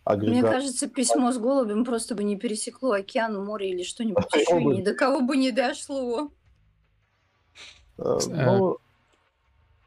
агрегат. 0.05 0.51
кажется, 0.53 0.89
письмо 0.89 1.33
с 1.33 1.39
голубем 1.39 1.85
просто 1.85 2.15
бы 2.15 2.23
не 2.23 2.37
пересекло 2.37 2.93
океан, 2.93 3.43
море 3.43 3.71
или 3.71 3.83
что-нибудь 3.83 4.27
еще, 4.35 4.63
ни 4.63 4.83
до 4.83 4.95
кого 4.95 5.23
бы 5.23 5.37
не 5.37 5.53
дошло. 5.53 6.31
Э, 7.99 8.19
Э. 8.19 8.19
Ну, 8.29 8.79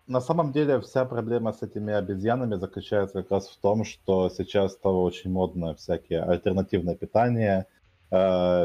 на 0.10 0.22
самом 0.22 0.52
деле 0.52 0.82
вся 0.82 1.06
проблема 1.06 1.54
с 1.54 1.62
этими 1.62 1.94
обезьянами 1.94 2.56
заключается 2.56 3.22
как 3.22 3.32
раз 3.32 3.48
в 3.48 3.58
том, 3.58 3.86
что 3.86 4.30
сейчас 4.30 4.74
стало 4.74 4.98
очень 5.02 5.32
модно 5.32 5.76
всякие 5.76 6.24
альтернативное 6.24 6.96
питание, 6.96 7.68
э, 8.12 8.18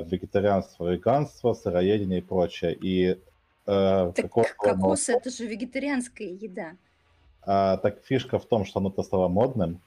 вегетарианство, 0.07 0.91
веганство, 0.91 1.53
сыроедение 1.53 2.21
и 2.21 2.23
прочее. 2.23 2.75
И 2.75 3.21
э, 3.67 4.13
Так 4.17 4.31
кокос 4.31 4.55
молоко- 4.59 5.13
это 5.13 5.31
же 5.31 5.47
вегетарианская 5.47 6.29
еда. 6.29 6.73
а, 7.47 7.77
так 7.77 8.03
фишка 8.05 8.39
в 8.39 8.47
том, 8.47 8.65
что 8.65 8.81
оно-то 8.81 9.03
стало 9.03 9.29
модным, 9.29 9.81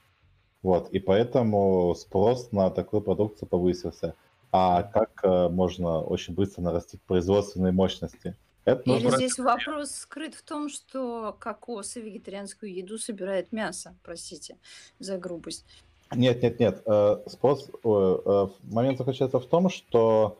вот, 0.61 0.89
и 0.91 0.99
поэтому 0.99 1.95
спрос 1.95 2.51
на 2.51 2.69
такую 2.69 3.01
продукцию 3.01 3.49
повысился. 3.49 4.13
А 4.51 4.83
как 4.83 5.09
э, 5.23 5.49
можно 5.49 6.01
очень 6.01 6.35
быстро 6.35 6.61
нарастить 6.61 7.01
производственные 7.01 7.71
мощности? 7.73 8.35
Это 8.67 8.81
Или 8.81 9.03
нужно 9.03 9.17
здесь 9.17 9.39
вопрос 9.39 9.91
скрыт 9.91 10.35
в 10.35 10.43
том, 10.43 10.67
что 10.67 11.37
кокосы 11.39 12.01
вегетарианскую 12.01 12.73
еду 12.73 12.97
собирает 12.97 13.53
мясо, 13.53 13.95
простите 14.03 14.57
за 14.99 15.17
грубость. 15.17 15.65
Нет, 16.13 16.43
нет, 16.43 16.59
нет. 16.59 16.81
э, 16.85 17.17
Спрос, 17.27 17.71
ой, 17.83 18.21
э, 18.25 18.47
момент 18.63 18.97
заключается 18.97 19.39
в 19.39 19.45
том, 19.45 19.69
что 19.69 20.37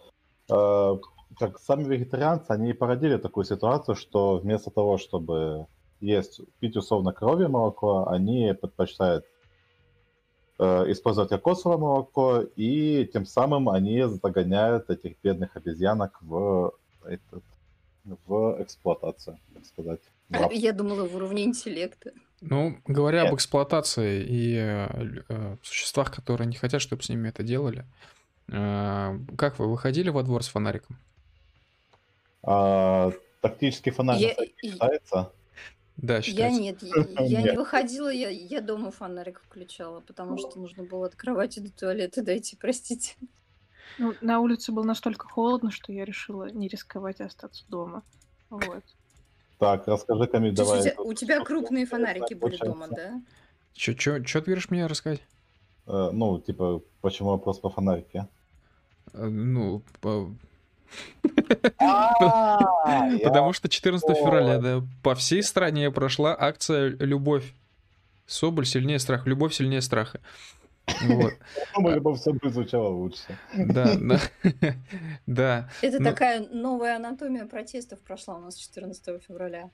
э, 0.52 0.98
как 1.40 1.58
сами 1.58 1.86
вегетарианцы, 1.86 2.52
они 2.52 2.74
породили 2.74 3.16
такую 3.16 3.46
ситуацию, 3.46 3.96
что 3.96 4.40
вместо 4.40 4.72
того, 4.72 4.98
чтобы 4.98 5.68
есть, 6.02 6.42
пить 6.60 6.76
условно 6.76 7.14
коровье 7.14 7.48
молоко, 7.48 8.10
они 8.10 8.54
предпочитают 8.60 9.26
э, 10.60 10.92
использовать 10.92 11.30
кокосовое 11.30 11.78
молоко, 11.78 12.42
и 12.58 13.10
тем 13.14 13.26
самым 13.26 13.70
они 13.70 14.04
загоняют 14.04 14.90
этих 14.90 15.16
бедных 15.24 15.56
обезьянок 15.56 16.22
в, 16.22 16.74
этот, 17.06 17.44
в 18.26 18.62
эксплуатацию, 18.62 19.40
так 19.54 19.66
сказать. 19.66 20.00
рабство. 20.30 20.52
Я 20.54 20.74
думала 20.74 21.08
в 21.08 21.16
уровне 21.16 21.44
интеллекта. 21.44 22.12
Ну, 22.42 22.78
говоря 22.86 23.22
об 23.22 23.28
Нет. 23.28 23.36
эксплуатации 23.36 24.24
и 24.24 24.56
э, 24.56 25.24
э, 25.30 25.58
существах, 25.64 26.14
которые 26.14 26.48
не 26.48 26.56
хотят, 26.56 26.82
чтобы 26.82 27.04
с 27.04 27.10
ними 27.10 27.30
это 27.30 27.44
делали, 27.44 27.86
Э, 28.50 29.20
Как 29.38 29.60
вы 29.60 29.70
выходили 29.70 30.10
во 30.10 30.24
двор 30.24 30.42
с 30.42 30.48
фонариком? 30.48 30.98
А, 32.44 33.12
тактический 33.42 33.92
фонарь 33.92 34.20
Я- 34.22 34.36
считается? 34.62 35.32
Да, 35.98 36.20
Я 36.24 36.50
нет, 36.52 36.82
я, 36.84 36.94
я 37.20 37.40
не 37.40 37.44
Нет. 37.46 37.58
выходила, 37.58 38.08
я, 38.08 38.30
я 38.30 38.62
дома 38.62 38.92
фонарик 38.92 39.42
включала, 39.42 40.00
потому 40.00 40.38
что 40.38 40.60
нужно 40.60 40.84
было 40.84 41.08
от 41.08 41.16
кровати 41.16 41.60
до 41.60 41.72
туалета 41.72 42.22
дойти, 42.24 42.56
простите. 42.56 43.16
Ну, 43.98 44.16
на 44.22 44.40
улице 44.40 44.72
было 44.72 44.84
настолько 44.84 45.28
холодно, 45.28 45.72
что 45.72 45.92
я 45.92 46.06
решила 46.06 46.50
не 46.52 46.68
рисковать 46.68 47.20
и 47.20 47.24
остаться 47.24 47.64
дома. 47.68 48.04
Вот. 48.50 48.84
Так, 49.60 49.88
расскажи, 49.88 50.28
Камиль, 50.28 50.54
давай. 50.54 50.80
у 50.80 50.84
тебя, 50.84 51.02
у 51.02 51.14
тебя 51.14 51.44
крупные 51.44 51.86
фонарики 51.86 52.34
были 52.36 52.58
дома, 52.58 52.88
да? 52.90 53.22
Чё, 53.74 53.94
чё, 53.94 54.20
чё 54.24 54.40
ты 54.40 54.46
говоришь 54.48 54.70
мне 54.70 54.86
рассказать? 54.86 55.22
Э, 55.88 56.10
Ну, 56.14 56.40
типа, 56.40 56.82
почему 57.02 57.30
вопрос 57.30 57.60
по 57.60 57.70
фонарики? 57.70 58.28
Э, 59.14 59.26
Ну, 59.28 59.82
по- 60.02 60.32
А, 61.80 62.60
потому 63.24 63.54
что 63.54 63.68
14 63.70 64.06
понял. 64.08 64.20
февраля, 64.24 64.58
да, 64.60 64.84
по 65.04 65.16
всей 65.16 65.44
стране 65.44 65.92
прошла 65.92 66.36
акция 66.40 66.90
«Любовь». 67.00 67.54
Соболь 68.26 68.66
сильнее 68.66 69.00
страха, 69.00 69.30
любовь 69.30 69.54
сильнее 69.54 69.82
страха. 69.82 70.20
Вот, 71.08 71.34
Думаю, 71.76 72.02
бы 72.02 72.16
все 72.16 72.34
бы 72.34 72.50
звучало 72.50 72.90
лучше. 72.90 73.38
да, 73.56 73.96
да, 74.00 74.20
да. 75.26 75.70
Это 75.82 76.00
Ну- 76.00 76.06
такая 76.10 76.48
новая 76.50 76.96
анатомия 76.96 77.46
протестов 77.46 78.00
прошла 78.02 78.36
у 78.36 78.42
нас 78.42 78.56
14 78.56 79.22
февраля. 79.28 79.70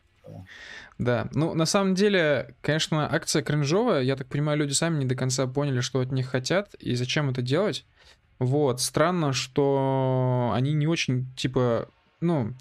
Да, 0.98 1.28
ну 1.34 1.54
на 1.54 1.66
самом 1.66 1.96
деле, 1.96 2.56
конечно, 2.62 3.14
акция 3.14 3.42
кринжовая. 3.44 4.02
Я 4.02 4.16
так 4.16 4.28
понимаю, 4.28 4.58
люди 4.58 4.72
сами 4.72 5.00
не 5.00 5.06
до 5.06 5.16
конца 5.16 5.46
поняли, 5.48 5.82
что 5.82 6.00
от 6.00 6.12
них 6.12 6.28
хотят 6.30 6.74
и 6.76 6.96
зачем 6.96 7.30
это 7.30 7.42
делать. 7.42 7.86
Вот, 8.40 8.82
странно, 8.82 9.34
что 9.34 10.52
они 10.54 10.74
не 10.74 10.88
очень, 10.88 11.28
типа, 11.36 11.90
ну, 12.24 12.54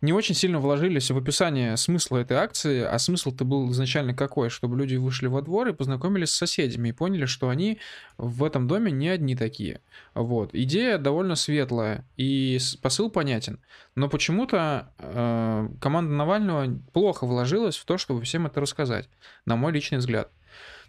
не 0.00 0.12
очень 0.12 0.34
сильно 0.34 0.60
вложились 0.60 1.10
в 1.10 1.16
описание 1.16 1.76
смысла 1.76 2.18
этой 2.18 2.36
акции, 2.36 2.82
а 2.82 2.98
смысл-то 2.98 3.44
был 3.44 3.70
изначально 3.72 4.14
какой? 4.14 4.50
Чтобы 4.50 4.76
люди 4.76 4.96
вышли 4.96 5.26
во 5.26 5.42
двор 5.42 5.68
и 5.68 5.72
познакомились 5.72 6.30
с 6.30 6.36
соседями 6.36 6.90
и 6.90 6.92
поняли, 6.92 7.24
что 7.24 7.48
они 7.48 7.78
в 8.18 8.44
этом 8.44 8.68
доме 8.68 8.92
не 8.92 9.08
одни 9.08 9.34
такие. 9.34 9.80
Вот. 10.14 10.50
Идея 10.52 10.98
довольно 10.98 11.34
светлая, 11.34 12.04
и 12.16 12.58
посыл 12.82 13.10
понятен. 13.10 13.58
Но 13.94 14.08
почему-то 14.08 14.92
э, 14.98 15.68
команда 15.80 16.12
Навального 16.14 16.78
плохо 16.92 17.26
вложилась 17.26 17.76
в 17.76 17.84
то, 17.84 17.98
чтобы 17.98 18.22
всем 18.22 18.46
это 18.46 18.60
рассказать, 18.60 19.08
на 19.46 19.56
мой 19.56 19.72
личный 19.72 19.98
взгляд. 19.98 20.30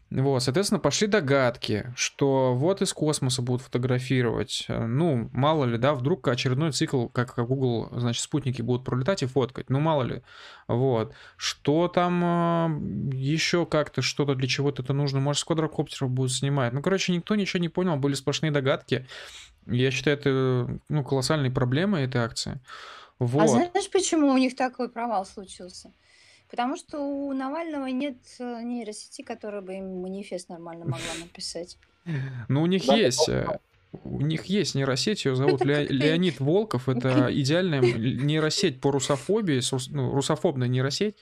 Вот, 0.10 0.42
соответственно, 0.42 0.80
пошли 0.80 1.08
догадки, 1.08 1.92
что 1.96 2.56
вот 2.56 2.82
из 2.82 2.94
космоса 2.94 3.42
будут 3.42 3.62
фотографировать. 3.62 4.66
Э, 4.70 4.86
Ну, 4.86 5.30
мало 5.34 5.66
ли, 5.66 5.78
да, 5.78 5.94
вдруг 5.94 6.26
очередной 6.28 6.72
цикл, 6.72 7.08
как 7.08 7.36
Google, 7.36 7.90
значит, 7.92 8.24
спутники 8.24 8.62
будут 8.62 8.86
пролетать 8.86 9.24
и 9.24 9.26
фоткать. 9.26 9.70
Ну, 9.70 9.82
мало 9.82 10.04
ли. 10.04 10.22
Вот. 10.70 11.14
Что 11.36 11.90
там 11.90 13.10
еще 13.12 13.66
как-то, 13.66 14.02
что-то 14.02 14.36
для 14.36 14.48
чего-то 14.48 14.82
это 14.82 14.94
нужно. 14.94 15.20
Может, 15.20 15.42
с 15.42 15.44
квадрокоптеров 15.44 16.10
будут 16.10 16.32
снимать. 16.32 16.72
Ну, 16.72 16.82
короче, 16.82 17.12
никто 17.12 17.36
ничего 17.36 17.60
не 17.60 17.70
понял, 17.70 17.98
были 17.98 18.14
сплошные 18.14 18.52
догадки. 18.52 19.06
Я 19.66 19.92
считаю, 19.92 20.18
это 20.18 20.80
ну, 20.88 21.04
колоссальной 21.04 21.52
проблемой 21.52 22.06
этой 22.06 22.22
акции. 22.22 22.62
Вот. 23.20 23.44
А 23.44 23.48
знаешь, 23.48 23.90
почему 23.92 24.28
у 24.28 24.38
них 24.38 24.56
такой 24.56 24.90
провал 24.90 25.26
случился? 25.26 25.92
Потому 26.50 26.76
что 26.78 27.00
у 27.00 27.34
Навального 27.34 27.88
нет 27.88 28.18
э, 28.40 28.62
нейросети, 28.64 29.22
которая 29.22 29.62
бы 29.62 29.76
им 29.76 30.02
манифест 30.02 30.50
нормально 30.50 30.86
могла 30.86 31.14
написать. 31.20 31.78
Ну, 32.48 32.62
у 32.62 32.66
них 32.68 32.84
есть. 32.86 33.28
э, 33.28 33.60
У 34.04 34.22
них 34.22 34.46
есть 34.46 34.76
нейросеть, 34.76 35.26
ее 35.26 35.36
зовут 35.36 35.66
Ле- 35.66 35.88
Леонид 35.88 36.40
Волков. 36.40 36.88
Это 36.90 37.28
идеальная 37.32 37.82
нейросеть 37.82 38.80
по 38.80 38.92
русофобии, 38.92 39.62
ну, 39.92 40.14
русофобная 40.14 40.68
нейросеть. 40.68 41.16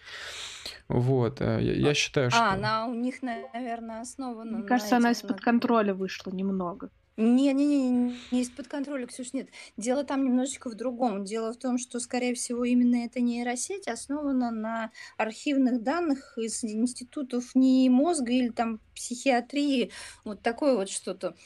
Вот, 0.88 1.41
э, 1.41 1.59
я, 1.61 1.73
я 1.73 1.93
считаю, 1.95 2.30
что... 2.30 2.39
А, 2.39 2.53
она 2.53 2.86
у 2.88 2.93
них, 2.93 3.23
наверное, 3.23 4.01
основана 4.01 4.51
Мне 4.51 4.61
на 4.61 4.67
кажется, 4.67 4.97
она 4.97 5.11
из-под 5.11 5.41
контроля 5.41 5.93
вышла 5.95 6.32
немного. 6.32 6.89
Не-не-не, 7.18 8.13
не 8.32 8.41
из-под 8.41 8.68
контроля, 8.68 9.07
Ксюш, 9.07 9.32
нет. 9.32 9.47
Дело 9.78 10.03
там 10.03 10.26
немножечко 10.26 10.70
в 10.70 10.76
другом. 10.76 11.24
Дело 11.24 11.53
в 11.53 11.57
том, 11.57 11.78
что, 11.78 12.01
скорее 12.01 12.34
всего, 12.36 12.66
именно 12.66 13.05
эта 13.05 13.22
нейросеть 13.22 13.88
основана 13.88 14.51
на 14.51 14.91
архивных 15.16 15.82
данных 15.82 16.38
из 16.38 16.61
институтов 16.66 17.55
не 17.55 17.89
мозга 17.89 18.34
или 18.34 18.49
там 18.49 18.82
психиатрии, 18.95 19.91
вот 20.26 20.41
такое 20.41 20.76
вот 20.76 20.89
что-то. 20.89 21.38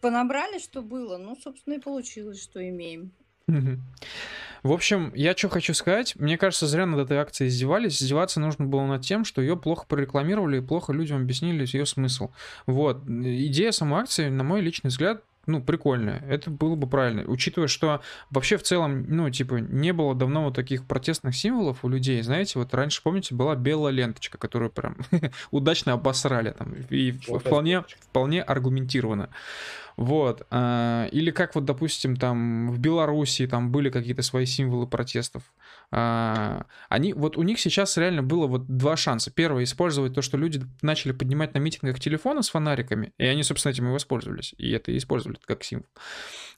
Понабрали, 0.00 0.58
что 0.58 0.82
было, 0.82 1.16
ну, 1.16 1.36
собственно, 1.36 1.74
и 1.74 1.78
получилось, 1.78 2.42
что 2.42 2.66
имеем. 2.68 3.12
В 4.62 4.72
общем, 4.72 5.12
я 5.14 5.36
что 5.36 5.50
хочу 5.50 5.74
сказать. 5.74 6.16
Мне 6.16 6.38
кажется, 6.38 6.66
зря 6.66 6.86
над 6.86 6.98
этой 7.00 7.18
акцией 7.18 7.50
издевались. 7.50 8.02
Издеваться 8.02 8.40
нужно 8.40 8.64
было 8.64 8.86
над 8.86 9.02
тем, 9.02 9.26
что 9.26 9.42
ее 9.42 9.58
плохо 9.58 9.84
прорекламировали 9.86 10.56
и 10.56 10.62
плохо 10.62 10.94
людям 10.94 11.18
объяснили 11.20 11.66
ее 11.70 11.84
смысл. 11.84 12.30
Вот. 12.64 13.06
Идея 13.06 13.72
самой 13.72 14.00
акции, 14.00 14.30
на 14.30 14.42
мой 14.42 14.62
личный 14.62 14.88
взгляд, 14.88 15.22
ну, 15.46 15.62
прикольная. 15.62 16.22
Это 16.26 16.50
было 16.50 16.74
бы 16.74 16.88
правильно. 16.88 17.24
Учитывая, 17.26 17.68
что 17.68 18.00
вообще 18.30 18.56
в 18.56 18.62
целом, 18.62 19.04
ну, 19.08 19.28
типа, 19.28 19.56
не 19.56 19.92
было 19.92 20.14
давно 20.14 20.44
вот 20.44 20.54
таких 20.54 20.86
протестных 20.86 21.36
символов 21.36 21.84
у 21.84 21.88
людей. 21.88 22.22
Знаете, 22.22 22.58
вот 22.58 22.72
раньше, 22.72 23.02
помните, 23.02 23.34
была 23.34 23.54
белая 23.54 23.92
ленточка, 23.92 24.38
которую 24.38 24.70
прям 24.70 24.96
удачно 25.50 25.92
обосрали 25.92 26.52
там. 26.52 26.74
И 26.88 27.12
Вот 27.28 27.42
вполне, 27.42 27.74
это. 27.74 27.88
вполне 28.00 28.42
аргументированно. 28.42 29.28
Вот. 29.96 30.46
а, 30.50 31.06
Или 31.12 31.30
как 31.30 31.54
вот, 31.54 31.64
допустим, 31.64 32.16
там 32.16 32.70
в 32.70 32.78
Белоруссии 32.78 33.46
там 33.46 33.70
были 33.70 33.90
какие-то 33.90 34.22
свои 34.22 34.46
символы 34.46 34.86
протестов. 34.86 35.42
А, 35.90 36.66
Они, 36.88 37.12
вот 37.12 37.36
у 37.36 37.42
них 37.42 37.60
сейчас 37.60 37.96
реально 37.96 38.22
было 38.22 38.46
вот 38.46 38.66
два 38.66 38.96
шанса. 38.96 39.30
Первый, 39.30 39.64
использовать 39.64 40.14
то, 40.14 40.22
что 40.22 40.36
люди 40.36 40.62
начали 40.82 41.12
поднимать 41.12 41.54
на 41.54 41.58
митингах 41.58 42.00
телефоны 42.00 42.42
с 42.42 42.48
фонариками, 42.48 43.12
и 43.18 43.24
они, 43.24 43.42
собственно, 43.42 43.72
этим 43.72 43.88
и 43.88 43.92
воспользовались. 43.92 44.54
И 44.58 44.70
это 44.70 44.90
и 44.90 44.96
использовали 44.98 45.38
как 45.46 45.62
символ. 45.62 45.86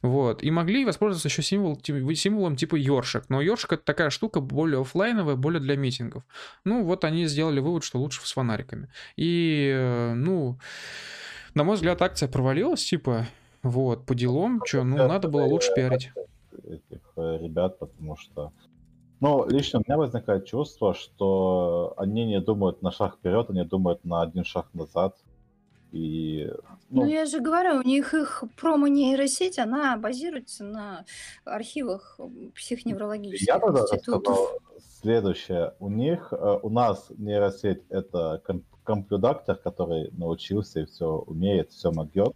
Вот. 0.03 0.43
И 0.43 0.51
могли 0.51 0.84
воспользоваться 0.84 1.28
еще 1.28 1.43
символ, 1.43 1.76
ти- 1.76 2.14
символом 2.14 2.57
типа 2.57 2.76
ёршик. 2.76 3.24
Но 3.28 3.41
ёршик 3.41 3.72
это 3.72 3.82
такая 3.84 4.11
штука 4.11 4.41
более 4.41 4.80
оффлайновая, 4.80 5.37
более 5.37 5.61
для 5.61 5.76
митингов. 5.76 6.22
Ну, 6.64 6.84
вот 6.84 7.05
они 7.05 7.26
сделали 7.26 7.61
вывод, 7.61 7.84
что 7.84 7.99
лучше 7.99 8.20
с 8.26 8.32
фонариками. 8.32 8.89
И, 9.16 9.70
э, 9.74 10.14
ну, 10.14 10.59
на 11.57 11.64
мой 11.64 11.76
взгляд, 11.76 12.02
акция 12.02 12.28
провалилась, 12.28 12.84
типа, 12.84 13.26
вот, 13.62 14.04
по 14.04 14.14
делам, 14.14 14.61
что, 14.64 14.84
ну, 14.84 14.96
Это 14.96 15.09
надо 15.09 15.28
было 15.28 15.46
лучше 15.46 15.72
пиарить. 15.74 16.12
этих 16.62 17.00
э, 17.16 17.38
ребят, 17.40 17.78
потому 17.78 18.16
что... 18.16 18.52
Ну, 19.20 19.48
лично 19.48 19.78
у 19.78 19.82
меня 19.86 19.96
возникает 19.96 20.44
чувство, 20.44 20.92
что 20.92 21.94
они 21.96 22.26
не 22.26 22.40
думают 22.40 22.82
на 22.82 22.90
шаг 22.90 23.16
вперед, 23.16 23.48
они 23.48 23.64
думают 23.64 24.04
на 24.04 24.20
один 24.20 24.44
шаг 24.44 24.66
назад. 24.74 25.16
И, 25.97 26.51
Ну, 26.90 27.03
ну, 27.03 27.07
я 27.07 27.24
же 27.24 27.40
говорю, 27.40 27.78
у 27.78 27.82
них 27.82 28.12
их 28.14 28.44
промо-нейросеть, 28.61 29.59
она 29.59 29.97
базируется 29.97 30.64
на 30.64 31.05
архивах 31.44 32.20
психоневрологических 32.55 33.49
я 33.49 33.59
тогда 33.59 33.86
сказал 33.86 34.49
следующее. 35.01 35.74
У 35.78 35.88
них, 35.88 36.32
э, 36.32 36.59
у 36.62 36.68
нас 36.68 37.11
нейросеть 37.16 37.82
это 37.88 38.42
ком- 38.44 38.64
компьютер, 38.84 39.57
который 39.57 40.11
научился 40.12 40.80
и 40.80 40.84
все 40.86 41.07
умеет, 41.26 41.70
все 41.70 41.90
могет. 41.92 42.34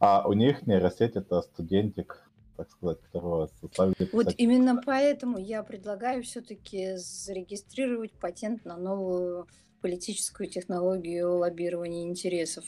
А 0.00 0.26
у 0.28 0.32
них 0.32 0.66
нейросеть 0.66 1.14
это 1.16 1.40
студентик, 1.42 2.28
так 2.56 2.70
сказать, 2.70 2.98
которого 3.12 3.48
составили 3.60 4.08
Вот 4.12 4.24
писать. 4.26 4.34
именно 4.38 4.82
поэтому 4.84 5.38
я 5.38 5.62
предлагаю 5.62 6.22
все-таки 6.24 6.96
зарегистрировать 6.96 8.12
патент 8.12 8.64
на 8.64 8.76
новую 8.76 9.46
политическую 9.82 10.48
технологию 10.48 11.36
лоббирования 11.36 12.04
интересов. 12.04 12.64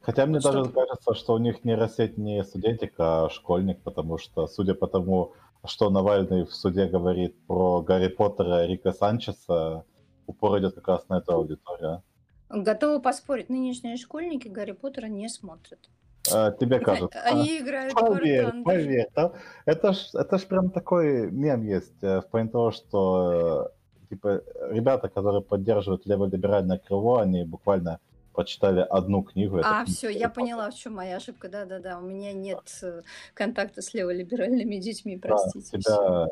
Хотя 0.00 0.26
мне 0.26 0.38
Что 0.38 0.52
даже 0.52 0.70
кажется, 0.70 1.14
что 1.14 1.34
у 1.34 1.38
них 1.38 1.64
нейросеть 1.64 2.16
не 2.16 2.44
студентик, 2.44 2.94
а 2.98 3.28
школьник, 3.28 3.82
потому 3.82 4.18
что, 4.18 4.46
судя 4.46 4.74
по 4.74 4.86
тому, 4.86 5.32
что 5.64 5.90
Навальный 5.90 6.44
в 6.44 6.54
суде 6.54 6.86
говорит 6.86 7.34
про 7.46 7.82
Гарри 7.82 8.08
Поттера 8.08 8.64
и 8.64 8.68
Рика 8.68 8.92
Санчеса, 8.92 9.84
упор 10.26 10.60
идет 10.60 10.76
как 10.76 10.86
раз 10.86 11.08
на 11.08 11.18
эту 11.18 11.32
аудиторию. 11.32 12.02
Готова 12.48 13.00
поспорить, 13.00 13.48
нынешние 13.48 13.96
школьники 13.96 14.46
Гарри 14.46 14.72
Поттера 14.72 15.06
не 15.06 15.28
смотрят. 15.28 15.90
А, 16.32 16.52
тебе 16.52 16.78
кажется? 16.78 17.20
Они 17.24 17.58
играют 17.58 17.92
в 17.92 17.96
Поверь, 17.96 18.44
War 18.44 18.52
Thunder. 18.52 18.62
поверь. 18.64 19.08
да. 19.14 19.32
Это 19.64 19.92
ж, 19.92 20.10
это 20.14 20.38
ж 20.38 20.46
прям 20.46 20.70
такой 20.70 21.30
мем 21.30 21.62
есть 21.62 22.02
э, 22.02 22.20
в 22.20 22.28
плане 22.30 22.50
того, 22.50 22.70
что 22.70 23.70
э, 23.72 23.75
типа 24.08 24.42
ребята, 24.70 25.08
которые 25.08 25.42
поддерживают 25.42 26.06
леволиберальное 26.06 26.78
крыло, 26.78 27.18
они 27.18 27.44
буквально 27.44 28.00
прочитали 28.32 28.80
одну 28.80 29.22
книгу. 29.22 29.60
А, 29.64 29.84
все, 29.86 30.08
я 30.10 30.28
поняла, 30.28 30.70
в 30.70 30.74
чем 30.74 30.94
моя 30.94 31.16
ошибка. 31.16 31.48
Да-да-да, 31.48 31.98
у 31.98 32.02
меня 32.02 32.32
нет 32.34 32.60
э, 32.82 33.02
контакта 33.34 33.80
с 33.80 33.94
леволиберальными 33.94 34.76
детьми, 34.76 35.16
Да, 35.16 35.28
простите. 35.28 35.78
тебя 35.78 35.80
всё. 35.80 36.28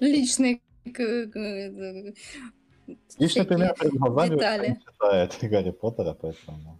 Личные 0.00 0.60
к- 0.94 1.00
э, 1.00 2.12
пример 3.44 3.74
перед 3.78 3.92
глазами 3.92 4.80
читает 4.90 5.38
Гарри 5.42 5.70
Поттера, 5.70 6.14
поэтому... 6.14 6.78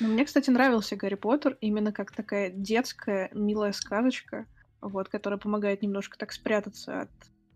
Ну, 0.00 0.08
мне, 0.08 0.24
кстати, 0.24 0.50
нравился 0.50 0.96
Гарри 0.96 1.14
Поттер 1.14 1.56
именно 1.60 1.92
как 1.92 2.12
такая 2.12 2.50
детская, 2.50 3.30
милая 3.32 3.72
сказочка, 3.72 4.46
вот, 4.80 5.08
которая 5.08 5.38
помогает 5.38 5.82
немножко 5.82 6.18
так 6.18 6.32
спрятаться 6.32 7.02
от 7.02 7.10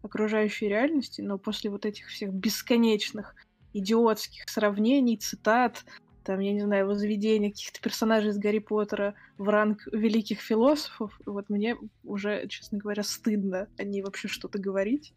окружающей 0.06 0.68
реальности, 0.68 1.20
но 1.20 1.38
после 1.38 1.70
вот 1.70 1.84
этих 1.84 2.06
всех 2.08 2.32
бесконечных 2.32 3.34
идиотских 3.72 4.48
сравнений, 4.48 5.16
цитат, 5.16 5.84
там, 6.24 6.40
я 6.40 6.52
не 6.52 6.60
знаю, 6.60 6.86
возведения 6.86 7.50
каких-то 7.50 7.80
персонажей 7.80 8.30
из 8.30 8.38
Гарри 8.38 8.58
Поттера 8.58 9.14
в 9.38 9.48
ранг 9.48 9.86
великих 9.92 10.40
философов, 10.40 11.18
вот 11.24 11.48
мне 11.48 11.76
уже, 12.02 12.48
честно 12.48 12.78
говоря, 12.78 13.02
стыдно 13.02 13.68
о 13.78 13.84
ней 13.84 14.02
вообще 14.02 14.26
что-то 14.26 14.58
говорить. 14.58 15.14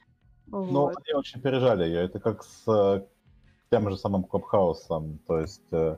Ну, 0.47 0.63
Вот. 0.63 0.95
они 0.97 1.17
очень 1.17 1.41
пережали 1.41 1.85
ее. 1.85 2.01
Это 2.01 2.19
как 2.19 2.43
с 2.43 2.63
э, 2.67 3.05
тем 3.71 3.89
же 3.89 3.97
самым 3.97 4.23
Клабхаусом. 4.23 5.19
То 5.27 5.39
есть 5.39 5.65
э, 5.71 5.97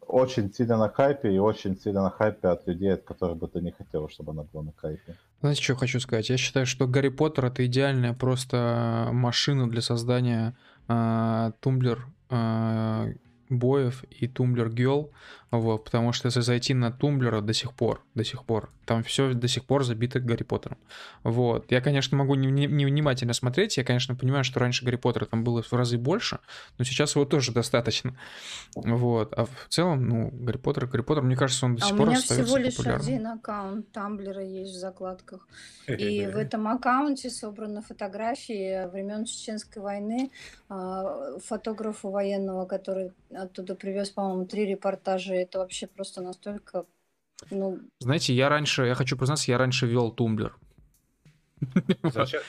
очень 0.00 0.52
сильно 0.52 0.76
на 0.76 0.88
хайпе 0.88 1.32
и 1.32 1.38
очень 1.38 1.76
сильно 1.76 2.02
на 2.02 2.10
хайпе 2.10 2.48
от 2.48 2.66
людей, 2.66 2.94
от 2.94 3.02
которых 3.02 3.38
бы 3.38 3.48
ты 3.48 3.60
не 3.60 3.72
хотел, 3.72 4.08
чтобы 4.08 4.32
она 4.32 4.44
была 4.44 4.64
на 4.64 4.72
хайпе. 4.72 5.16
Знаете, 5.42 5.60
что 5.60 5.74
хочу 5.74 5.98
сказать? 5.98 6.30
Я 6.30 6.36
считаю, 6.36 6.66
что 6.66 6.86
Гарри 6.86 7.08
Поттер 7.08 7.46
это 7.46 7.66
идеальная 7.66 8.12
просто 8.12 9.08
машина 9.12 9.68
для 9.68 9.82
создания 9.82 10.56
а, 10.86 11.50
тумблер 11.58 12.06
а, 12.30 13.08
боев 13.48 14.04
и 14.04 14.28
тумблер 14.28 14.70
гел, 14.70 15.10
вот, 15.52 15.84
потому 15.84 16.12
что 16.12 16.26
если 16.26 16.40
зайти 16.40 16.74
на 16.74 16.90
тумблера 16.90 17.40
до 17.40 17.52
сих 17.52 17.72
пор, 17.74 18.02
до 18.14 18.24
сих 18.24 18.44
пор, 18.44 18.70
там 18.86 19.02
все 19.04 19.32
до 19.34 19.46
сих 19.48 19.64
пор 19.64 19.84
забито 19.84 20.18
Гарри 20.18 20.42
Поттером. 20.42 20.78
Вот. 21.22 21.70
Я, 21.70 21.80
конечно, 21.80 22.16
могу 22.16 22.34
не, 22.34 22.48
не- 22.50 22.66
не 22.66 22.84
внимательно 22.86 23.34
смотреть, 23.34 23.76
я, 23.76 23.84
конечно, 23.84 24.16
понимаю, 24.16 24.44
что 24.44 24.58
раньше 24.60 24.84
Гарри 24.84 24.96
Поттера 24.96 25.26
там 25.26 25.44
было 25.44 25.62
в 25.62 25.72
разы 25.72 25.98
больше, 25.98 26.40
но 26.78 26.84
сейчас 26.84 27.14
его 27.14 27.26
тоже 27.26 27.52
достаточно. 27.52 28.16
Вот. 28.74 29.34
А 29.34 29.44
в 29.44 29.50
целом, 29.68 30.08
ну, 30.08 30.30
Гарри 30.32 30.56
Поттер, 30.56 30.86
Гарри 30.86 31.02
Поттер, 31.02 31.22
мне 31.22 31.36
кажется, 31.36 31.66
он 31.66 31.76
до 31.76 31.84
А 31.84 31.86
сих 31.86 31.94
у 31.94 31.98
пор 31.98 32.08
меня 32.08 32.18
остается 32.18 32.44
всего 32.46 32.56
лишь 32.56 32.76
популярным. 32.76 33.06
один 33.06 33.26
аккаунт 33.26 33.92
Тамблера 33.92 34.42
есть 34.42 34.72
в 34.74 34.78
закладках. 34.78 35.46
И 35.86 36.26
в 36.26 36.36
этом 36.36 36.66
аккаунте 36.66 37.28
собраны 37.30 37.82
фотографии 37.82 38.88
времен 38.90 39.24
Чеченской 39.26 39.82
войны 39.82 40.30
а, 40.68 41.38
фотографа 41.44 42.08
военного, 42.08 42.64
который 42.66 43.12
оттуда 43.34 43.74
привез, 43.74 44.10
по-моему, 44.10 44.46
три 44.46 44.64
репортажа. 44.66 45.41
Это 45.42 45.58
вообще 45.58 45.86
просто 45.86 46.22
настолько, 46.22 46.86
ну, 47.50 47.80
Знаете, 47.98 48.32
я 48.32 48.48
раньше, 48.48 48.86
я 48.86 48.94
хочу 48.94 49.16
признаться, 49.16 49.50
я 49.50 49.58
раньше 49.58 49.86
вел 49.86 50.12
тумблер. 50.12 50.56
Зачем, 52.04 52.42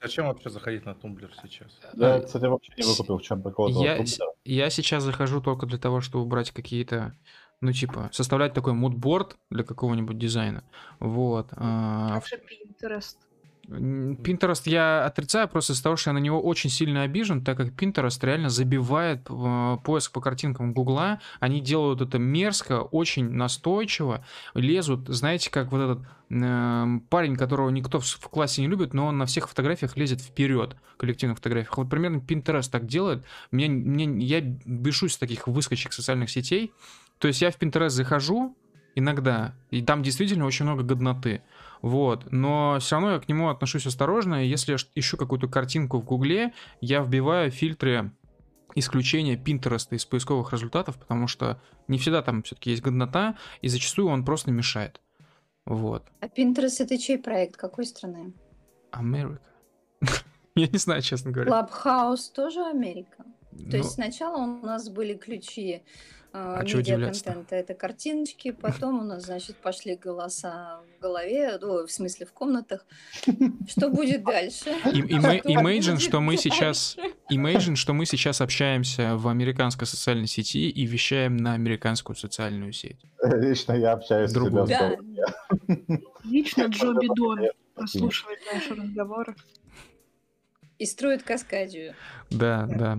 зачем 0.00 0.26
вообще 0.26 0.50
заходить 0.50 0.84
на 0.84 0.94
тумблер 0.94 1.32
сейчас? 1.40 1.78
Я, 1.94 2.16
А, 2.16 2.20
кстати, 2.20 2.44
вообще 2.46 2.72
не 2.76 2.82
выкупил, 2.82 3.18
в 3.18 3.22
чем 3.22 3.42
прикол 3.42 3.68
Я, 3.68 4.04
я 4.44 4.70
сейчас 4.70 5.04
захожу 5.04 5.40
только 5.40 5.66
для 5.66 5.78
того, 5.78 6.00
чтобы 6.00 6.26
брать 6.26 6.50
какие-то, 6.50 7.16
ну, 7.60 7.72
типа, 7.72 8.10
составлять 8.12 8.54
такой 8.54 8.72
мудборд 8.72 9.36
для 9.50 9.62
какого-нибудь 9.62 10.18
дизайна. 10.18 10.64
Вот. 10.98 11.48
а, 11.52 12.14
Как 12.14 12.26
же 12.26 12.36
Pinterest. 12.36 13.16
Pinterest 13.72 14.62
я 14.66 15.04
отрицаю 15.04 15.48
просто 15.48 15.72
из-за 15.72 15.82
того, 15.82 15.96
что 15.96 16.10
я 16.10 16.14
на 16.14 16.18
него 16.18 16.40
очень 16.40 16.70
сильно 16.70 17.02
обижен, 17.02 17.44
так 17.44 17.56
как 17.56 17.68
Pinterest 17.68 18.24
реально 18.24 18.48
забивает 18.48 19.26
э, 19.28 19.76
поиск 19.84 20.12
по 20.12 20.20
картинкам 20.20 20.72
Гугла. 20.72 21.20
Они 21.40 21.60
делают 21.60 22.00
это 22.00 22.18
мерзко, 22.18 22.82
очень 22.82 23.30
настойчиво, 23.30 24.24
лезут, 24.54 25.08
знаете, 25.08 25.50
как 25.50 25.72
вот 25.72 25.80
этот 25.80 26.06
эм, 26.30 27.00
парень, 27.00 27.36
которого 27.36 27.70
никто 27.70 28.00
в, 28.00 28.04
в 28.04 28.28
классе 28.28 28.62
не 28.62 28.68
любит, 28.68 28.94
но 28.94 29.06
он 29.06 29.18
на 29.18 29.26
всех 29.26 29.48
фотографиях 29.48 29.96
лезет 29.96 30.20
вперед, 30.20 30.76
коллективных 30.96 31.38
фотографиях. 31.38 31.76
Вот 31.78 31.88
примерно 31.88 32.18
Pinterest 32.18 32.70
так 32.70 32.86
делает. 32.86 33.24
Мне, 33.50 33.68
мне, 33.68 34.04
я 34.24 34.40
бешусь 34.40 35.14
с 35.14 35.18
таких 35.18 35.46
выскочек 35.46 35.92
социальных 35.92 36.30
сетей. 36.30 36.72
То 37.18 37.28
есть 37.28 37.40
я 37.40 37.50
в 37.50 37.58
Pinterest 37.58 37.90
захожу 37.90 38.56
иногда, 38.94 39.54
и 39.70 39.82
там 39.82 40.02
действительно 40.02 40.44
очень 40.44 40.64
много 40.64 40.82
годноты. 40.82 41.42
Вот, 41.82 42.30
но 42.30 42.78
все 42.80 42.94
равно 42.96 43.12
я 43.12 43.18
к 43.18 43.28
нему 43.28 43.48
отношусь 43.48 43.86
осторожно. 43.86 44.44
Если 44.46 44.72
я 44.72 44.78
ищу 44.94 45.16
какую-то 45.16 45.48
картинку 45.48 45.98
в 45.98 46.04
Гугле, 46.04 46.54
я 46.80 47.02
вбиваю 47.02 47.50
фильтры 47.50 48.12
исключение 48.76 49.36
Pinterest 49.36 49.88
из 49.90 50.04
поисковых 50.06 50.52
результатов, 50.52 50.96
потому 50.96 51.26
что 51.26 51.60
не 51.88 51.98
всегда 51.98 52.22
там 52.22 52.42
все-таки 52.44 52.70
есть 52.70 52.82
годнота, 52.82 53.36
и 53.60 53.68
зачастую 53.68 54.08
он 54.08 54.24
просто 54.24 54.50
мешает. 54.52 55.00
Вот. 55.66 56.04
а 56.20 56.26
Pinterest 56.26 56.76
это 56.80 56.96
чей 56.98 57.18
проект? 57.18 57.56
Какой 57.56 57.84
страны? 57.84 58.32
Америка. 58.92 59.42
Я 60.54 60.68
не 60.68 60.78
знаю, 60.78 61.02
честно 61.02 61.32
говоря. 61.32 61.50
Clubhouse 61.50 62.32
тоже 62.34 62.60
Америка? 62.64 63.24
То 63.50 63.58
Ну, 63.58 63.76
есть 63.76 63.90
сначала 63.90 64.38
у 64.38 64.64
нас 64.64 64.88
были 64.88 65.14
ключи 65.14 65.82
А 66.34 66.62
удивляться-то? 66.62 67.30
медиа-контента, 67.30 67.56
это 67.56 67.74
картиночки, 67.74 68.52
потом 68.52 69.00
у 69.00 69.04
нас, 69.04 69.24
значит, 69.26 69.56
пошли 69.56 69.96
голоса 69.96 70.80
в 70.98 71.02
голове, 71.02 71.58
ой, 71.60 71.86
в 71.86 71.92
смысле 71.92 72.24
в 72.24 72.32
комнатах. 72.32 72.86
Что 73.68 73.90
будет 73.90 74.24
дальше? 74.24 74.70
Imagine, 74.84 75.98
что 75.98 76.20
мы 76.20 76.38
сейчас? 76.38 76.96
Imagine, 77.30 77.76
что 77.76 77.92
мы 77.92 78.06
сейчас 78.06 78.40
общаемся 78.40 79.16
в 79.16 79.28
американской 79.28 79.86
социальной 79.86 80.26
сети 80.26 80.70
и 80.70 80.86
вещаем 80.86 81.36
на 81.36 81.52
американскую 81.52 82.16
социальную 82.16 82.72
сеть. 82.72 83.04
Лично 83.22 83.72
я 83.74 83.92
общаюсь 83.92 84.30
с 84.30 84.34
себя. 84.34 84.64
Да, 84.64 84.96
Лично 86.24 86.64
Джо 86.64 86.94
Бидон 86.94 87.40
прослушивает 87.74 88.38
наши 88.52 88.74
разговоры. 88.74 89.34
и 90.78 90.86
строят 90.86 91.22
Каскадию. 91.22 91.94
Да, 92.30 92.66
да. 92.70 92.98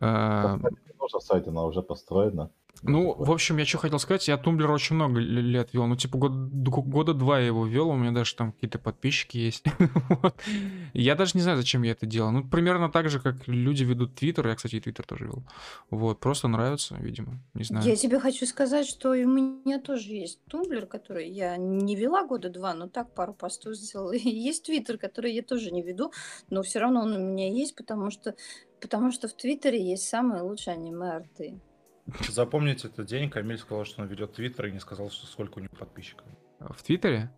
А, 0.00 0.58
Нужно 0.98 1.20
сайт, 1.20 1.48
она 1.48 1.64
уже 1.64 1.82
построена. 1.82 2.50
Ну, 2.82 3.14
в 3.14 3.30
общем, 3.30 3.56
я 3.58 3.64
что 3.64 3.78
хотел 3.78 3.98
сказать, 3.98 4.28
я 4.28 4.36
Tumblr 4.36 4.70
очень 4.70 4.96
много 4.96 5.18
лет 5.18 5.72
вел, 5.72 5.86
ну, 5.86 5.96
типа, 5.96 6.18
год- 6.18 6.32
года 6.32 7.14
два 7.14 7.40
я 7.40 7.46
его 7.46 7.66
вел, 7.66 7.88
у 7.88 7.96
меня 7.96 8.12
даже 8.12 8.34
там 8.34 8.52
какие-то 8.52 8.78
подписчики 8.78 9.38
есть. 9.38 9.64
Вот. 10.08 10.34
Я 10.94 11.14
даже 11.14 11.32
не 11.34 11.42
знаю, 11.42 11.58
зачем 11.58 11.82
я 11.82 11.92
это 11.92 12.06
делал. 12.06 12.30
Ну, 12.30 12.44
примерно 12.44 12.88
так 12.90 13.08
же, 13.08 13.20
как 13.20 13.48
люди 13.48 13.84
ведут 13.84 14.14
Твиттер, 14.14 14.48
я, 14.48 14.54
кстати, 14.54 14.76
и 14.76 14.80
Твиттер 14.80 15.04
тоже 15.04 15.24
вел. 15.24 15.42
Вот, 15.90 16.20
просто 16.20 16.48
нравится, 16.48 16.96
видимо, 17.00 17.38
не 17.54 17.64
знаю. 17.64 17.86
Я 17.86 17.96
тебе 17.96 18.20
хочу 18.20 18.46
сказать, 18.46 18.86
что 18.86 19.10
у 19.10 19.26
меня 19.26 19.80
тоже 19.80 20.12
есть 20.12 20.40
тумблер, 20.48 20.86
который 20.86 21.28
я 21.28 21.56
не 21.56 21.96
вела 21.96 22.26
года 22.26 22.50
два, 22.50 22.74
но 22.74 22.88
так 22.88 23.14
пару 23.14 23.34
постов 23.34 23.74
сделала. 23.74 24.12
И 24.14 24.28
есть 24.28 24.64
твиттер, 24.64 24.98
который 24.98 25.32
я 25.32 25.42
тоже 25.42 25.70
не 25.70 25.82
веду, 25.82 26.12
но 26.50 26.62
все 26.62 26.78
равно 26.78 27.02
он 27.02 27.12
у 27.12 27.18
меня 27.18 27.50
есть, 27.50 27.74
потому 27.74 28.10
что, 28.10 28.34
потому 28.80 29.12
что 29.12 29.28
в 29.28 29.32
твиттере 29.32 29.82
есть 29.82 30.08
самые 30.08 30.42
лучшие 30.42 30.74
аниме-арты. 30.74 31.58
Запомните 32.28 32.88
этот 32.88 33.06
день, 33.06 33.30
Камиль 33.30 33.58
сказал, 33.58 33.84
что 33.84 34.02
он 34.02 34.08
ведет 34.08 34.34
твиттер 34.34 34.66
и 34.66 34.72
не 34.72 34.80
сказал, 34.80 35.10
что 35.10 35.26
сколько 35.26 35.58
у 35.58 35.60
него 35.60 35.74
подписчиков. 35.76 36.26
В 36.60 36.82
Твиттере? 36.82 37.30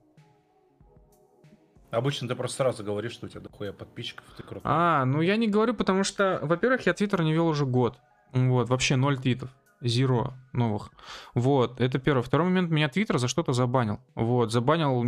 Обычно 1.91 2.29
ты 2.29 2.35
просто 2.35 2.59
сразу 2.59 2.85
говоришь, 2.85 3.13
что 3.13 3.27
у 3.27 3.29
тебя 3.29 3.41
дохуя 3.41 3.73
подписчиков, 3.73 4.27
ты 4.37 4.43
крутой. 4.43 4.63
А, 4.65 5.07
ну 5.07 5.23
я 5.23 5.37
не 5.37 5.49
говорю, 5.49 5.75
потому 5.75 6.05
что, 6.05 6.39
во-первых, 6.43 6.85
я 6.87 6.93
Твиттер 6.93 7.23
не 7.23 7.33
вел 7.33 7.47
уже 7.47 7.65
год. 7.65 7.99
Вот, 8.33 8.69
вообще 8.69 8.97
ноль 8.97 9.19
твитов. 9.19 9.51
Зеро 9.81 10.35
новых. 10.53 10.91
Вот, 11.35 11.81
это 11.81 11.99
первое. 11.99 12.23
Второй 12.23 12.49
момент, 12.49 12.71
меня 12.71 12.89
Твиттер 12.89 13.19
за 13.19 13.29
что-то 13.29 13.53
забанил. 13.53 14.01
Вот, 14.15 14.53
забанил 14.53 15.03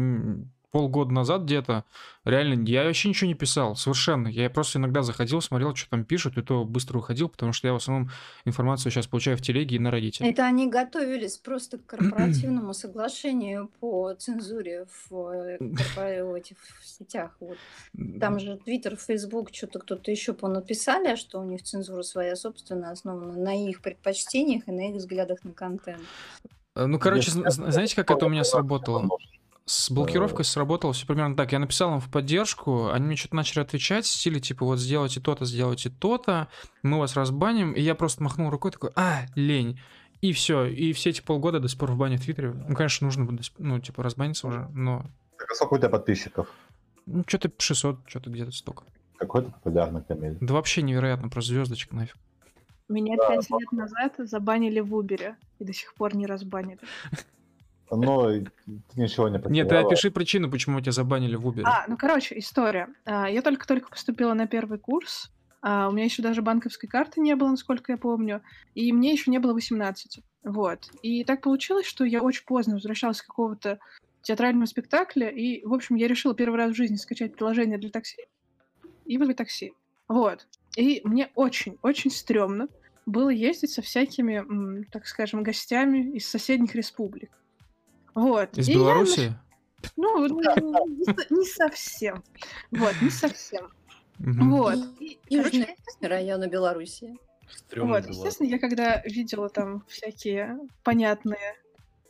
полгода 0.71 1.13
назад 1.13 1.43
где-то. 1.43 1.85
Реально, 2.25 2.65
я 2.67 2.85
вообще 2.85 3.09
ничего 3.09 3.29
не 3.29 3.35
писал, 3.35 3.77
совершенно. 3.77 4.29
Я 4.29 4.51
просто 4.51 4.79
иногда 4.79 5.03
заходил, 5.03 5.41
смотрел, 5.41 5.75
что 5.75 5.91
там 5.91 6.05
пишут, 6.05 6.39
и 6.39 6.43
то 6.43 6.65
быстро 6.65 6.99
выходил, 6.99 7.29
потому 7.29 7.53
что 7.53 7.67
я 7.67 7.73
в 7.73 7.77
основном 7.77 8.11
информацию 8.45 8.93
сейчас 8.93 9.07
получаю 9.07 9.37
в 9.37 9.43
телеге 9.43 9.77
и 9.77 9.79
на 9.79 9.89
Reddit. 9.89 10.19
Это 10.21 10.45
они 10.45 10.69
готовились 10.69 11.39
просто 11.39 11.79
к 11.79 11.87
корпоративному 11.87 12.73
соглашению 12.75 13.71
по 13.81 14.13
цензуре 14.15 14.87
в, 15.09 15.13
э, 15.33 15.59
в 16.25 16.35
этих 16.35 16.57
сетях. 16.85 17.37
Вот. 17.41 17.59
Там 18.21 18.39
же 18.39 18.57
Твиттер, 18.57 18.97
Фейсбук, 18.97 19.51
что-то 19.53 19.79
кто-то 19.79 20.11
еще 20.11 20.35
понаписали, 20.35 21.17
что 21.17 21.41
у 21.41 21.45
них 21.45 21.63
цензура 21.63 22.03
своя 22.03 22.37
собственная, 22.37 22.91
основана 22.93 23.35
на 23.35 23.69
их 23.69 23.81
предпочтениях 23.81 24.69
и 24.69 24.73
на 24.73 24.91
их 24.91 24.97
взглядах 24.97 25.43
на 25.45 25.53
контент. 25.53 26.03
Э, 26.77 26.87
Ну, 26.87 26.99
короче, 26.99 27.31
знаете, 27.31 27.97
как 27.97 28.11
это 28.11 28.27
у 28.27 28.29
меня 28.29 28.45
сработало? 28.45 29.01
Нужно. 29.01 29.40
С 29.71 29.89
блокировкой 29.89 30.45
сработало 30.45 30.93
все 30.93 31.07
примерно 31.07 31.37
так. 31.37 31.53
Я 31.53 31.61
написал 31.61 31.95
им 31.95 32.01
в 32.01 32.11
поддержку, 32.11 32.91
они 32.91 33.07
мне 33.07 33.15
что-то 33.15 33.37
начали 33.37 33.61
отвечать, 33.63 34.05
в 34.05 34.09
стиле 34.09 34.41
типа 34.41 34.67
вот 34.67 34.81
сделайте 34.81 35.21
то-то, 35.21 35.45
сделайте 35.45 35.91
то-то, 35.91 36.49
мы 36.83 36.99
вас 36.99 37.15
разбаним, 37.15 37.71
и 37.71 37.81
я 37.81 37.95
просто 37.95 38.21
махнул 38.21 38.51
рукой 38.51 38.73
такой, 38.73 38.91
а, 38.97 39.27
лень. 39.37 39.81
И 40.23 40.33
все, 40.33 40.65
и 40.65 40.93
все 40.93 41.11
эти 41.11 41.21
полгода 41.21 41.61
до 41.61 41.69
сих 41.69 41.79
пор 41.79 41.93
в 41.93 41.97
бане 41.97 42.17
в 42.17 42.25
Твиттере. 42.25 42.51
Ну, 42.51 42.75
конечно, 42.75 43.05
нужно, 43.05 43.25
бы 43.27 43.33
до 43.33 43.45
сих- 43.45 43.55
ну, 43.59 43.79
типа, 43.79 44.03
разбаниться 44.03 44.49
уже, 44.49 44.69
но 44.75 45.05
Так, 45.39 45.53
а 45.53 45.55
сколько 45.55 45.75
у 45.75 45.79
тебя 45.79 45.89
подписчиков? 45.89 46.49
ну, 47.07 47.23
что-то 47.25 47.53
600, 47.57 48.01
что-то 48.09 48.29
где-то 48.29 48.51
столько. 48.51 48.83
Какой 49.19 49.45
ты 49.45 49.53
популярный 49.53 50.03
Камиль? 50.03 50.37
Да 50.41 50.55
вообще 50.55 50.83
невероятно, 50.83 51.29
просто 51.29 51.53
звездочка 51.53 51.95
нафиг. 51.95 52.17
Меня 52.89 53.17
Да, 53.17 53.29
пять 53.29 53.49
лет 53.51 53.71
назад 53.71 54.15
забанили 54.19 54.81
в 54.81 54.93
Убере 54.97 55.37
и 55.61 55.65
до 55.65 55.73
сих 55.73 55.95
пор 55.95 56.17
не 56.17 56.27
разбанили. 56.27 56.81
И 57.91 58.45
ты 58.95 59.01
ничего 59.01 59.29
не 59.29 59.39
потеряла. 59.39 59.53
Нет, 59.53 59.69
ты 59.69 59.77
опиши 59.77 60.11
причину, 60.11 60.51
почему 60.51 60.81
тебя 60.81 60.93
забанили 60.93 61.37
в 61.37 61.47
Uber. 61.47 61.63
А, 61.65 61.85
ну 61.89 61.97
короче, 61.97 62.39
история. 62.39 62.89
А, 63.05 63.29
Я 63.29 63.43
только-только 63.43 63.91
поступила 63.91 64.35
на 64.35 64.47
первый 64.47 64.79
курс, 64.79 65.31
а, 65.63 65.89
у 65.89 65.93
меня 65.93 66.05
еще 66.05 66.23
даже 66.23 66.43
банковской 66.43 66.89
карты 66.89 67.21
не 67.21 67.35
было, 67.35 67.49
насколько 67.49 67.93
я 67.93 67.99
помню, 67.99 68.43
и 68.75 68.93
мне 68.93 69.13
еще 69.13 69.31
не 69.31 69.39
было 69.39 69.53
18. 69.53 70.21
Вот. 70.45 70.91
И 71.03 71.25
так 71.25 71.43
получилось, 71.43 71.87
что 71.87 72.05
я 72.05 72.23
очень 72.23 72.45
поздно 72.45 72.75
возвращалась 72.75 73.19
с 73.19 73.23
какого-то 73.23 73.79
театрального 74.23 74.67
спектакля, 74.67 75.29
и, 75.29 75.65
в 75.65 75.75
общем, 75.75 75.97
я 75.97 76.09
решила 76.09 76.35
первый 76.35 76.57
раз 76.57 76.73
в 76.73 76.77
жизни 76.77 76.97
скачать 76.97 77.35
приложение 77.35 77.79
для 77.79 77.91
такси 77.91 78.27
и 79.05 79.19
вызвать 79.19 79.39
такси. 79.39 79.73
Вот. 80.09 80.47
И 80.77 81.01
мне 81.05 81.31
очень-очень 81.35 82.11
стрёмно 82.11 82.69
было 83.07 83.31
ездить 83.31 83.71
со 83.71 83.83
всякими, 83.83 84.85
так 84.93 85.07
скажем, 85.07 85.43
гостями 85.43 86.17
из 86.17 86.29
соседних 86.29 86.75
республик. 86.75 87.31
Вот. 88.15 88.57
Из 88.59 88.69
И 88.69 88.73
я 88.73 88.79
Беларуси? 88.79 89.33
ну, 89.97 90.27
ну, 90.29 90.39
не 90.89 91.05
со- 91.05 91.35
не 91.35 91.45
совсем. 91.45 92.23
Вот, 92.71 92.95
не 93.01 93.11
совсем. 93.11 93.71
Вот. 94.19 94.79
И, 95.01 95.19
Южные 95.29 95.77
районы 96.01 96.47
Беларуси. 96.49 97.17
Стрёмно 97.49 97.95
вот, 97.95 98.03
было. 98.05 98.11
естественно, 98.13 98.49
я 98.49 98.59
когда 98.59 99.01
видела 99.05 99.49
там 99.49 99.85
всякие 99.89 100.59
понятные 100.85 101.57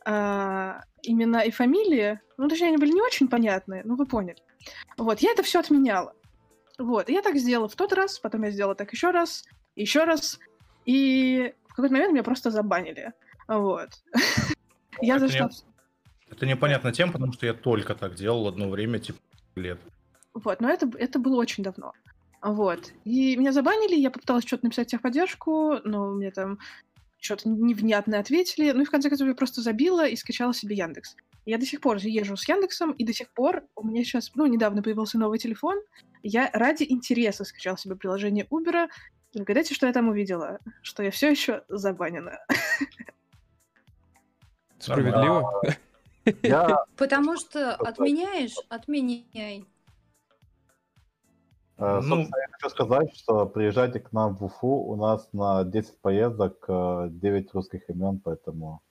а, 0.05 0.81
имена 1.03 1.43
и 1.43 1.51
фамилии, 1.51 2.19
ну, 2.37 2.47
точнее, 2.47 2.67
они 2.69 2.77
были 2.77 2.91
не 2.91 3.01
очень 3.01 3.27
понятные, 3.27 3.81
ну, 3.85 3.95
вы 3.95 4.05
поняли. 4.05 4.37
Вот, 4.97 5.19
я 5.19 5.31
это 5.31 5.41
все 5.43 5.59
отменяла. 5.59 6.13
Вот, 6.77 7.09
я 7.09 7.21
так 7.21 7.37
сделала 7.37 7.67
в 7.69 7.75
тот 7.75 7.93
раз, 7.93 8.19
потом 8.19 8.43
я 8.43 8.51
сделала 8.51 8.75
так 8.75 8.91
еще 8.91 9.11
раз, 9.11 9.43
еще 9.75 10.03
раз, 10.03 10.39
и 10.85 11.53
в 11.67 11.75
какой-то 11.75 11.93
момент 11.93 12.13
меня 12.13 12.23
просто 12.23 12.51
забанили. 12.51 13.13
Вот. 13.47 13.89
Я 15.01 15.17
зашла... 15.19 15.47
не- 15.47 15.70
Это 16.31 16.45
непонятно 16.45 16.91
тем, 16.91 17.11
потому 17.11 17.33
что 17.33 17.45
я 17.45 17.53
только 17.53 17.93
так 17.93 18.15
делал 18.15 18.47
одно 18.47 18.69
время, 18.69 18.99
типа 18.99 19.19
лет. 19.55 19.79
Вот, 20.33 20.61
но 20.61 20.69
это, 20.69 20.89
это 20.97 21.19
было 21.19 21.35
очень 21.35 21.63
давно. 21.63 21.93
Вот. 22.41 22.91
И 23.03 23.35
меня 23.35 23.51
забанили, 23.51 23.95
я 23.95 24.09
попыталась 24.09 24.45
что-то 24.45 24.65
написать 24.65 24.87
в 24.87 24.91
техподдержку, 24.91 25.79
но 25.83 26.11
мне 26.11 26.31
там 26.31 26.57
что-то 27.19 27.49
невнятное 27.49 28.19
ответили. 28.19 28.71
Ну 28.71 28.81
и 28.81 28.85
в 28.85 28.89
конце 28.89 29.09
концов 29.09 29.27
я 29.27 29.35
просто 29.35 29.61
забила 29.61 30.07
и 30.07 30.15
скачала 30.15 30.53
себе 30.53 30.75
Яндекс. 30.75 31.15
Я 31.45 31.57
до 31.57 31.65
сих 31.65 31.81
пор 31.81 31.97
езжу 31.97 32.37
с 32.37 32.47
Яндексом, 32.47 32.91
и 32.91 33.03
до 33.03 33.13
сих 33.13 33.29
пор 33.31 33.63
у 33.75 33.85
меня 33.85 34.03
сейчас, 34.03 34.31
ну, 34.35 34.45
недавно 34.45 34.81
появился 34.81 35.17
новый 35.17 35.37
телефон. 35.37 35.77
Я 36.23 36.49
ради 36.53 36.85
интереса 36.87 37.43
скачала 37.43 37.77
себе 37.77 37.95
приложение 37.95 38.45
Uber. 38.49 38.87
Угадайте, 39.35 39.73
что 39.73 39.87
я 39.87 39.93
там 39.93 40.09
увидела? 40.09 40.59
Что 40.81 41.03
я 41.03 41.11
все 41.11 41.29
еще 41.31 41.63
забанена. 41.67 42.39
Справедливо? 44.79 45.61
Я, 46.43 46.85
Потому 46.97 47.37
что 47.37 47.75
отменяешь, 47.75 48.55
отменяй. 48.69 49.65
э, 51.77 51.99
Ну- 52.01 52.01
собственно, 52.01 52.37
я 52.37 52.47
хочу 52.51 52.69
сказать, 52.69 53.15
что 53.17 53.45
приезжайте 53.45 53.99
к 53.99 54.11
нам 54.11 54.35
в 54.35 54.43
Уфу, 54.43 54.67
у 54.67 54.95
нас 54.95 55.27
на 55.33 55.63
10 55.63 55.99
поездок 55.99 56.63
э, 56.67 57.07
9 57.09 57.53
русских 57.53 57.89
имен, 57.89 58.19
поэтому... 58.19 58.81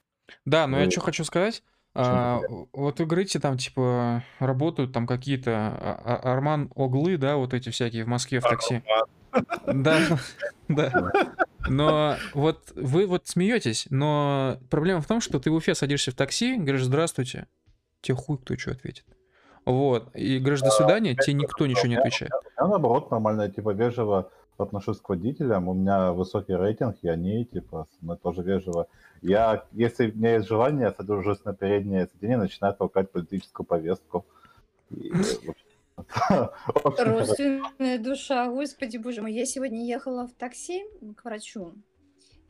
Да, 0.45 0.67
но 0.67 0.79
я 0.79 0.85
Вы- 0.87 0.91
что 0.91 1.01
хочу 1.01 1.25
сказать. 1.25 1.63
а, 1.95 2.41
вот 2.73 2.99
вы 3.01 3.07
говорите, 3.07 3.41
там, 3.41 3.59
типа, 3.59 4.23
работают 4.39 4.93
там 4.93 5.07
какие-то 5.07 5.51
а- 5.53 6.01
а- 6.05 6.33
Арман 6.33 6.71
Оглы, 6.77 7.17
да, 7.17 7.37
вот 7.37 7.53
эти 7.55 7.71
всякие 7.71 8.05
в 8.05 8.09
Москве 8.09 8.41
в 8.41 8.45
такси. 8.45 8.83
Да, 9.67 10.01
да. 10.69 11.13
Но 11.71 12.17
вот 12.35 12.73
вы 12.75 13.07
вот 13.07 13.27
смеетесь, 13.27 13.87
но 13.91 14.59
проблема 14.71 15.01
в 15.01 15.07
том, 15.07 15.21
что 15.21 15.39
ты 15.39 15.51
в 15.51 15.55
Уфе 15.55 15.75
садишься 15.75 16.11
в 16.11 16.15
такси, 16.15 16.57
говоришь 16.57 16.85
«Здравствуйте», 16.85 17.47
тебе 18.01 18.17
хуй 18.17 18.39
кто 18.39 18.57
что 18.57 18.73
ответит. 18.73 19.05
Вот, 19.65 20.15
и 20.15 20.39
говоришь 20.39 20.61
«До 20.61 20.71
свидания», 20.71 21.15
тебе 21.15 21.35
никто 21.35 21.67
ничего 21.67 21.89
не 21.89 21.97
отвечает. 21.97 22.33
Я, 22.59 22.67
наоборот, 22.67 23.11
нормально, 23.11 23.51
типа, 23.51 23.71
вежливо 23.71 24.31
отношусь 24.59 25.01
к 25.01 25.09
водителям, 25.09 25.69
у 25.69 25.75
меня 25.75 26.13
высокий 26.13 26.55
рейтинг, 26.55 26.97
и 27.03 27.09
они, 27.09 27.45
типа, 27.45 27.87
мной 28.01 28.17
тоже 28.19 28.43
вежливо. 28.43 28.87
Я, 29.23 29.65
если 29.73 30.11
у 30.11 30.17
меня 30.17 30.35
есть 30.35 30.49
желание, 30.49 30.95
я 30.99 31.05
сажусь 31.05 31.45
на 31.45 31.55
переднее 31.55 32.09
сиденье, 32.13 32.37
начинаю 32.37 32.75
толкать 32.75 33.11
политическую 33.11 33.67
повестку. 33.67 34.27
И, 34.91 35.13
Родственная 36.99 37.99
душа, 37.99 38.49
господи 38.49 38.97
боже 38.97 39.23
мой. 39.23 39.33
Я 39.33 39.47
сегодня 39.47 39.85
ехала 39.85 40.27
в 40.27 40.33
такси 40.33 40.85
к 41.17 41.25
врачу, 41.25 41.75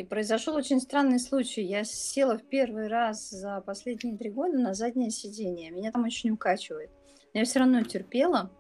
и 0.01 0.05
произошел 0.05 0.55
очень 0.55 0.81
странный 0.81 1.19
случай. 1.19 1.63
Я 1.63 1.85
села 1.85 2.39
в 2.39 2.43
первый 2.43 2.89
раз 2.89 3.29
за 3.29 3.61
последние 3.61 4.17
три 4.17 4.31
года 4.31 4.59
на 4.59 4.73
заднее 4.73 5.11
сиденье. 5.11 5.71
Меня 5.71 5.93
там 5.93 6.05
очень 6.05 6.31
укачивает. 6.31 6.91
Но 7.35 7.41
я 7.41 7.45
все 7.45 7.59
равно 7.59 7.83
терпела, 7.83 8.51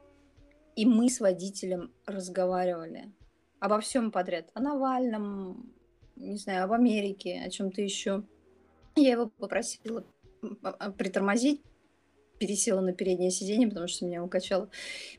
и 0.76 0.84
мы 0.84 1.08
с 1.08 1.18
водителем 1.18 1.94
разговаривали 2.04 3.10
обо 3.58 3.80
всем 3.80 4.10
подряд. 4.10 4.50
О 4.52 4.60
Навальном, 4.60 5.72
не 6.16 6.36
знаю, 6.36 6.64
об 6.64 6.72
Америке, 6.72 7.42
о 7.42 7.48
чем-то 7.48 7.80
еще. 7.80 8.22
Я 8.96 9.12
его 9.12 9.28
попросила 9.28 10.04
а, 10.62 10.68
а, 10.68 10.92
притормозить, 10.92 11.62
пересела 12.40 12.80
на 12.80 12.92
переднее 12.94 13.30
сиденье, 13.30 13.68
потому 13.68 13.86
что 13.86 14.06
меня 14.06 14.24
укачало. 14.24 14.70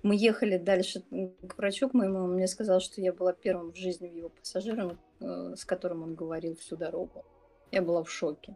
Мы 0.02 0.16
ехали 0.16 0.58
дальше 0.58 1.04
к 1.48 1.58
врачу, 1.58 1.88
к 1.88 1.94
моему. 1.94 2.18
Он 2.24 2.34
мне 2.34 2.48
сказал, 2.48 2.82
что 2.82 3.00
я 3.00 3.14
была 3.14 3.32
первым 3.32 3.72
в 3.72 3.78
жизни 3.78 4.08
его 4.08 4.30
пассажиром, 4.30 4.98
э, 5.22 5.54
с 5.56 5.64
которым 5.64 6.02
он 6.04 6.16
говорил 6.16 6.56
всю 6.56 6.76
дорогу. 6.76 7.24
Я 7.72 7.84
была 7.84 8.04
в 8.04 8.10
шоке. 8.12 8.56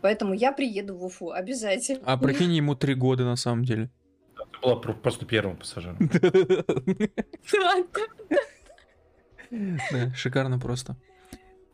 Поэтому 0.00 0.32
я 0.32 0.52
приеду 0.52 0.96
в 0.96 1.04
Уфу 1.04 1.30
обязательно. 1.30 2.00
А 2.06 2.16
прикинь, 2.16 2.52
ему 2.52 2.74
три 2.74 2.94
года 2.94 3.24
на 3.24 3.36
самом 3.36 3.64
деле. 3.64 3.90
Ты 4.34 4.58
была 4.62 4.76
про- 4.76 4.94
просто 4.94 5.26
первым 5.26 5.58
пассажиром. 5.58 5.98
Да, 9.92 10.10
шикарно 10.14 10.58
просто. 10.58 10.96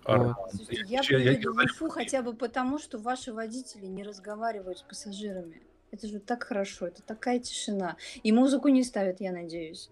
Слушайте, 0.08 0.84
я 0.88 1.00
Я- 1.08 1.32
я- 1.32 1.50
Уфу 1.50 1.88
хотя 1.90 2.22
бы 2.22 2.32
потому, 2.32 2.78
что 2.78 2.98
ваши 2.98 3.32
водители 3.32 3.86
не 3.86 4.02
разговаривают 4.02 4.78
с 4.78 4.82
пассажирами. 4.82 5.62
Это 5.90 6.06
же 6.06 6.18
так 6.18 6.44
хорошо, 6.44 6.86
это 6.86 7.02
такая 7.02 7.38
тишина. 7.38 7.96
И 8.22 8.32
музыку 8.32 8.68
не 8.68 8.82
ставят, 8.84 9.20
я 9.20 9.32
надеюсь. 9.32 9.90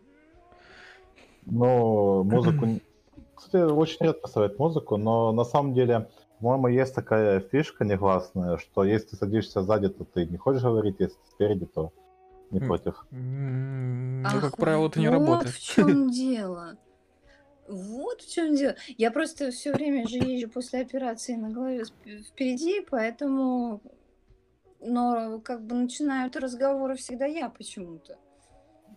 Ну, 1.47 2.23
музыку... 2.25 2.67
Кстати, 3.35 3.63
очень 3.71 3.99
редко 4.01 4.29
ставят 4.29 4.59
музыку, 4.59 4.97
но 4.97 5.31
на 5.33 5.45
самом 5.45 5.75
деле, 5.75 6.09
по-моему, 6.41 6.69
есть 6.69 6.95
такая 6.95 7.41
фишка 7.41 7.85
негласная, 7.85 8.57
что 8.57 8.83
если 8.83 9.09
ты 9.09 9.17
садишься 9.17 9.63
сзади, 9.63 9.91
то 9.91 10.05
ты 10.05 10.25
не 10.25 10.39
хочешь 10.39 10.63
говорить, 10.63 10.97
если 10.99 11.17
ты 11.17 11.31
спереди, 11.33 11.67
то 11.67 11.93
не 12.51 12.61
против. 12.61 13.05
Ну, 13.11 14.23
Ах, 14.25 14.41
как 14.41 14.57
правило, 14.57 14.87
это 14.89 15.01
не 15.01 15.09
вот 15.09 15.13
работает. 15.19 15.55
в 15.55 15.61
чем 15.61 16.11
дело. 16.11 16.77
Вот 17.69 18.21
в 18.23 18.33
чем 18.33 18.55
дело. 18.55 18.75
Я 18.97 19.11
просто 19.11 19.51
все 19.51 19.73
время 19.73 20.07
же 20.07 20.19
езжу 20.19 20.49
после 20.49 20.81
операции 20.81 21.35
на 21.35 21.51
голове 21.51 21.83
сп- 21.83 22.23
впереди, 22.23 22.87
поэтому... 22.89 23.81
Но 24.81 25.41
как 25.41 25.67
бы 25.67 25.75
начинают 25.75 26.37
разговоры 26.37 26.97
всегда 26.97 27.27
я 27.27 27.49
почему-то. 27.49 28.19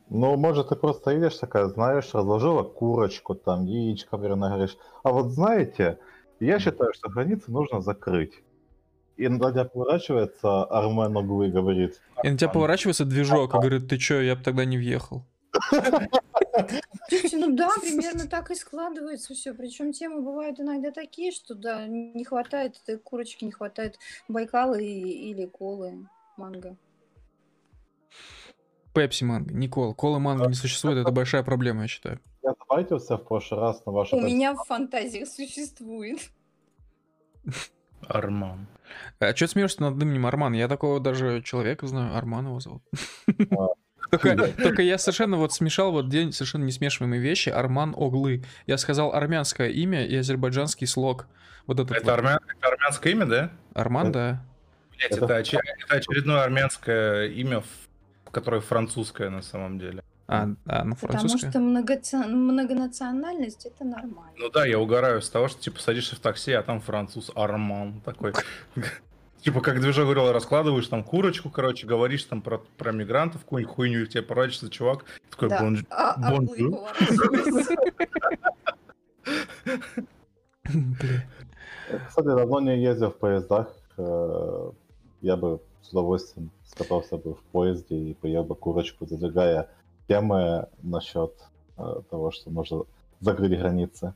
Ну, 0.10 0.36
может, 0.36 0.70
ты 0.70 0.76
просто 0.76 1.14
видишь 1.14 1.38
такая, 1.38 1.68
знаешь, 1.68 2.14
разложила 2.14 2.64
курочку, 2.64 3.36
там, 3.36 3.66
яичко, 3.66 4.18
наверное, 4.18 4.50
говоришь. 4.50 4.78
А 5.04 5.12
вот 5.12 5.30
знаете, 5.32 6.00
я 6.40 6.60
считаю, 6.60 6.94
что 6.94 7.10
границы 7.10 7.52
нужно 7.52 7.82
закрыть. 7.82 8.34
И 9.18 9.28
на 9.28 9.52
тебя 9.52 9.66
поворачивается 9.66 10.64
Армен 10.64 11.16
Углы 11.18 11.48
и 11.48 11.52
говорит, 11.52 12.02
И 12.24 12.30
на 12.30 12.38
тебя 12.38 12.50
поворачивается 12.50 13.06
движок 13.06 13.54
и 13.54 13.58
говорит, 13.58 13.88
ты 13.90 13.98
чё, 13.98 14.22
я 14.22 14.36
бы 14.36 14.44
тогда 14.44 14.66
не 14.66 14.78
въехал. 14.78 15.26
Слушайте, 17.10 17.38
ну 17.38 17.56
да, 17.56 17.70
примерно 17.82 18.28
так 18.30 18.52
и 18.52 18.56
складывается 18.56 19.34
все. 19.34 19.54
Причем 19.54 19.92
темы 19.92 20.22
бывают 20.22 20.60
иногда 20.60 20.92
такие, 20.92 21.32
что 21.32 21.56
да, 21.56 21.86
не 21.88 22.24
хватает 22.24 22.80
этой 22.84 22.98
курочки, 22.98 23.46
не 23.46 23.52
хватает 23.52 23.98
Байкала 24.28 24.76
и- 24.80 25.32
или 25.32 25.46
колы, 25.46 26.08
манго. 26.38 26.76
Пепси 28.94 29.24
манго, 29.24 29.54
не 29.54 29.68
кола. 29.68 29.94
Колы 29.94 30.20
манго 30.20 30.48
не 30.48 30.56
существует, 30.56 30.98
это 30.98 31.12
большая 31.12 31.44
проблема, 31.44 31.84
я 31.84 31.88
считаю. 31.88 32.20
я 32.44 32.54
забайтился 32.60 33.18
в 33.18 33.24
прошлый 33.24 33.60
раз 33.62 33.86
на 33.86 33.92
ваше... 33.92 34.16
У 34.16 34.22
меня 34.22 34.54
в 34.54 34.64
фантазиях 34.66 35.28
существует. 35.28 36.20
Арман. 38.08 38.68
А 39.20 39.36
что 39.36 39.48
смеешься 39.48 39.82
над 39.82 40.02
именем 40.02 40.26
Арман? 40.26 40.54
Я 40.54 40.68
такого 40.68 41.00
даже 41.00 41.42
человека 41.44 41.86
знаю, 41.88 42.16
Арман 42.16 42.48
его 42.48 42.60
зовут. 42.60 42.82
Только, 44.12 44.36
только 44.54 44.82
я 44.82 44.98
совершенно 44.98 45.38
вот 45.38 45.54
смешал 45.54 45.92
вот 45.92 46.10
день 46.10 46.32
совершенно 46.32 46.64
несмешиваемые 46.64 47.22
вещи. 47.22 47.50
Арман 47.50 47.94
Оглы. 47.96 48.44
Я 48.68 48.78
сказал 48.78 49.14
армянское 49.14 49.70
имя 49.70 50.06
и 50.06 50.16
азербайджанский 50.16 50.88
слог. 50.88 51.28
Вот 51.68 51.80
этот 51.80 51.92
Это, 51.98 52.06
вот. 52.06 52.20
армян- 52.20 52.40
это 52.58 52.68
армянское 52.68 53.14
имя, 53.14 53.26
да? 53.26 53.52
Арман, 53.76 54.12
да. 54.12 54.44
Блять, 54.98 55.12
Это- 55.12 55.26
это, 55.26 55.36
оче- 55.40 55.60
это 55.86 55.96
очередное 55.96 56.42
армянское 56.44 57.28
имя, 57.28 57.64
которое 58.32 58.62
французское 58.62 59.30
на 59.30 59.42
самом 59.44 59.78
деле. 59.78 60.04
А, 60.28 60.48
а 60.68 60.84
ну 60.84 60.96
Потому 60.96 61.20
французское. 61.20 61.50
что 61.52 61.60
многоци- 61.60 62.28
многонациональность 62.28 63.66
это 63.66 63.84
нормально. 63.84 64.34
Ну 64.38 64.50
да, 64.50 64.66
я 64.66 64.80
угораю 64.80 65.22
с 65.22 65.30
того, 65.30 65.48
что 65.48 65.60
типа 65.62 65.80
садишься 65.80 66.16
в 66.16 66.20
такси, 66.20 66.52
а 66.54 66.62
там 66.64 66.82
француз 66.82 67.32
Арман 67.36 68.02
такой. 68.02 68.34
Типа, 69.42 69.62
как 69.62 69.80
движок 69.80 70.06
говорил, 70.06 70.32
раскладываешь 70.34 70.88
там 70.88 71.04
курочку, 71.04 71.50
короче, 71.50 71.88
говоришь 71.88 72.24
там 72.26 72.42
про, 72.42 72.58
про 72.78 72.92
мигрантов, 72.92 73.42
какую-нибудь 73.44 73.74
хуйню, 73.74 74.02
и 74.04 74.08
тебе 74.08 74.22
пророчится 74.22 74.70
чувак, 74.70 75.06
такой, 75.30 75.50
Да. 75.50 75.62
«Bonj- 75.64 75.86
А- 75.90 76.14
а 76.16 76.32
bonjour». 76.36 76.58
вы 76.58 76.72
поворачиваетесь. 76.72 77.78
Бля. 80.74 81.24
Кстати, 82.08 82.26
давно 82.26 82.60
не 82.60 82.82
ездил 82.82 83.10
в 83.12 83.18
поездах. 83.18 83.74
э, 83.98 84.72
Я 85.22 85.36
бы 85.36 85.60
с 85.82 85.90
удовольствием 85.90 86.50
скатался 86.66 87.18
бы 87.18 87.34
в 87.36 87.42
поезде 87.52 87.96
и 87.98 88.14
поел 88.14 88.44
бы 88.46 88.56
курочку, 88.56 89.06
задвигая 89.06 89.70
темы 90.08 90.68
насчет 90.82 91.34
э, 91.78 92.02
того, 92.10 92.32
что 92.32 92.50
нужно 92.52 92.84
закрыть 93.20 93.58
границы. 93.60 94.14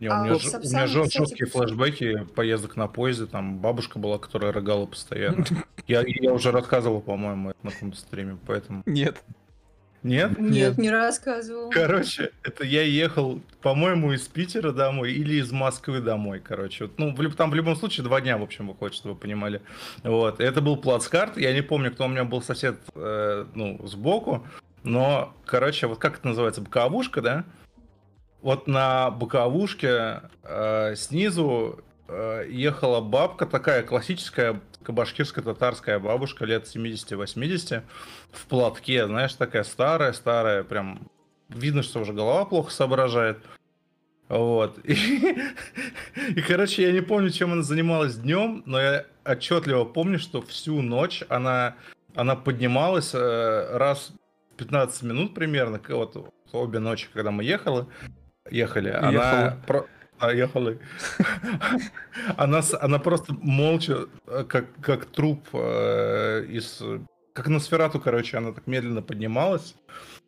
Не, 0.00 0.08
у 0.08 0.12
А 0.12 0.20
меня, 0.22 0.32
вот 0.34 0.42
ж- 0.42 0.54
у 0.54 0.58
меня 0.60 0.86
жен- 0.86 1.04
кстати, 1.04 1.18
жуткие 1.18 1.46
флешбеки 1.46 2.24
поездок 2.34 2.76
на 2.76 2.86
поезде, 2.88 3.26
там 3.26 3.58
бабушка 3.58 3.98
была, 3.98 4.18
которая 4.18 4.52
рыгала 4.52 4.86
постоянно. 4.86 5.44
Я, 5.86 6.02
я 6.06 6.32
уже 6.32 6.50
рассказывал, 6.50 7.02
по-моему, 7.02 7.50
это 7.50 7.58
на 7.62 7.70
каком-то 7.70 7.98
стриме, 7.98 8.38
поэтому... 8.46 8.82
Нет. 8.86 9.22
Нет? 10.02 10.38
Нет, 10.38 10.76
не 10.76 10.90
рассказывал. 10.90 11.70
Короче, 11.70 12.30
это 12.42 12.62
я 12.64 12.82
ехал, 12.82 13.40
по-моему, 13.62 14.12
из 14.12 14.20
Питера 14.28 14.70
домой 14.72 15.12
или 15.12 15.36
из 15.36 15.50
Москвы 15.50 16.00
домой, 16.00 16.40
короче. 16.40 16.84
Вот, 16.84 16.98
Ну, 16.98 17.14
в 17.14 17.34
там 17.34 17.50
в 17.50 17.54
любом 17.54 17.74
случае 17.74 18.04
два 18.04 18.20
дня, 18.20 18.36
в 18.36 18.42
общем, 18.42 18.68
выходит, 18.68 18.94
чтобы 18.94 19.14
вы 19.14 19.20
понимали. 19.20 19.62
Вот. 20.02 20.40
Это 20.40 20.60
был 20.60 20.76
плацкарт, 20.76 21.38
я 21.38 21.54
не 21.54 21.62
помню, 21.62 21.90
кто 21.90 22.04
у 22.04 22.08
меня 22.08 22.24
был 22.24 22.42
сосед, 22.42 22.76
э, 22.94 23.46
ну, 23.54 23.80
сбоку, 23.86 24.46
но, 24.82 25.34
короче, 25.46 25.86
вот 25.86 25.98
как 25.98 26.18
это 26.18 26.28
называется, 26.28 26.60
боковушка, 26.60 27.22
да? 27.22 27.44
Вот 28.44 28.66
на 28.66 29.10
боковушке 29.10 30.20
э, 30.42 30.96
снизу 30.96 31.82
э, 32.08 32.44
ехала 32.50 33.00
бабка, 33.00 33.46
такая 33.46 33.82
классическая 33.82 34.60
башкирская 34.86 35.42
татарская 35.42 35.98
бабушка 35.98 36.44
лет 36.44 36.64
70-80 36.66 37.84
в 38.32 38.46
платке, 38.46 39.06
знаешь, 39.06 39.32
такая 39.32 39.64
старая-старая, 39.64 40.62
прям 40.62 41.10
видно, 41.48 41.82
что 41.82 42.00
уже 42.00 42.12
голова 42.12 42.44
плохо 42.44 42.70
соображает. 42.70 43.38
Вот. 44.28 44.78
И, 44.84 44.92
и, 46.36 46.42
короче, 46.42 46.82
я 46.82 46.92
не 46.92 47.00
помню, 47.00 47.30
чем 47.30 47.50
она 47.50 47.62
занималась 47.62 48.16
днем, 48.16 48.62
но 48.66 48.78
я 48.78 49.06
отчетливо 49.24 49.86
помню, 49.86 50.18
что 50.18 50.42
всю 50.42 50.82
ночь 50.82 51.22
она, 51.30 51.76
она 52.14 52.36
поднималась 52.36 53.14
э, 53.14 53.78
раз 53.78 54.12
в 54.52 54.56
15 54.56 55.02
минут 55.02 55.34
примерно, 55.34 55.80
вот 55.88 56.30
обе 56.52 56.78
ночи, 56.78 57.08
когда 57.14 57.30
мы 57.30 57.42
ехали, 57.42 57.86
ехали, 58.50 58.90
она... 58.90 59.10
Ехала. 59.10 59.58
про- 59.66 59.86
а, 60.18 60.32
ехали. 60.32 60.78
Она, 62.36 62.62
она 62.80 62.98
просто 62.98 63.34
молча, 63.34 64.06
э, 64.26 64.44
как, 64.48 64.66
как 64.80 65.06
труп 65.06 65.48
э, 65.52 66.44
из... 66.48 66.80
Как 67.32 67.48
на 67.48 67.58
сферату, 67.58 68.00
короче, 68.00 68.38
она 68.38 68.52
так 68.52 68.66
медленно 68.68 69.02
поднималась, 69.02 69.74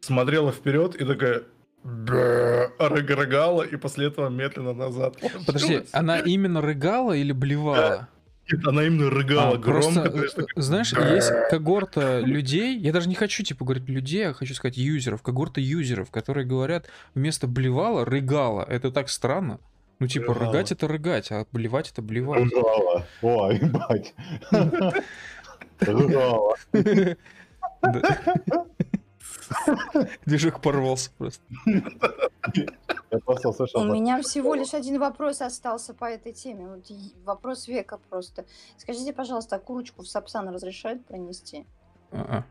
смотрела 0.00 0.52
вперед 0.52 0.96
и 0.96 1.04
такая... 1.04 1.42
«Бэ», 1.84 2.72
рыгала 2.80 3.62
и 3.62 3.76
после 3.76 4.08
этого 4.08 4.28
медленно 4.28 4.72
назад. 4.72 5.18
Подожди, 5.46 5.84
она 5.92 6.18
именно 6.18 6.60
рыгала 6.60 7.12
или 7.12 7.30
блевала? 7.30 8.08
Она 8.66 8.84
именно 8.84 9.10
рыгала 9.10 9.54
А, 9.54 9.56
громко. 9.56 10.00
просто, 10.00 10.10
то 10.10 10.22
есть 10.22 10.38
э, 10.38 10.44
знаешь, 10.56 10.92
есть 10.92 11.30
когорта 11.50 12.20
людей, 12.20 12.78
я 12.78 12.92
даже 12.92 13.08
не 13.08 13.14
хочу, 13.14 13.42
типа, 13.42 13.64
говорить 13.64 13.88
людей, 13.88 14.28
а 14.28 14.34
хочу 14.34 14.54
сказать 14.54 14.76
юзеров, 14.76 15.22
когорта 15.22 15.60
юзеров, 15.60 16.10
которые 16.10 16.46
говорят 16.46 16.88
вместо 17.14 17.46
блевала 17.46 18.04
рыгала. 18.04 18.62
Это 18.68 18.90
так 18.90 19.08
странно. 19.08 19.58
Ну, 19.98 20.06
типа, 20.08 20.34
Рыгала. 20.34 20.52
рыгать 20.52 20.72
это 20.72 20.86
рыгать, 20.88 21.32
а 21.32 21.46
блевать 21.52 21.90
это 21.90 22.02
блевать. 22.02 22.42
Рыгала. 22.42 23.06
О, 23.22 23.50
ебать. 23.52 24.14
Рыгала. 25.80 26.54
Движок 30.26 30.60
порвался 30.60 31.10
просто. 31.18 31.42
Я 33.10 33.18
просто 33.24 33.48
услышал... 33.48 33.80
У 33.80 33.84
меня 33.84 34.20
всего 34.22 34.54
лишь 34.54 34.74
один 34.74 34.98
вопрос 34.98 35.40
остался 35.40 35.94
по 35.94 36.04
этой 36.04 36.32
теме. 36.32 36.68
Вот 36.68 36.86
вопрос 37.24 37.68
века 37.68 37.98
просто. 38.10 38.44
Скажите, 38.76 39.12
пожалуйста, 39.12 39.56
а 39.56 39.58
курочку 39.58 40.02
в 40.02 40.08
Сапсан 40.08 40.48
разрешают 40.48 41.04
пронести? 41.06 41.66
А-а. 42.12 42.44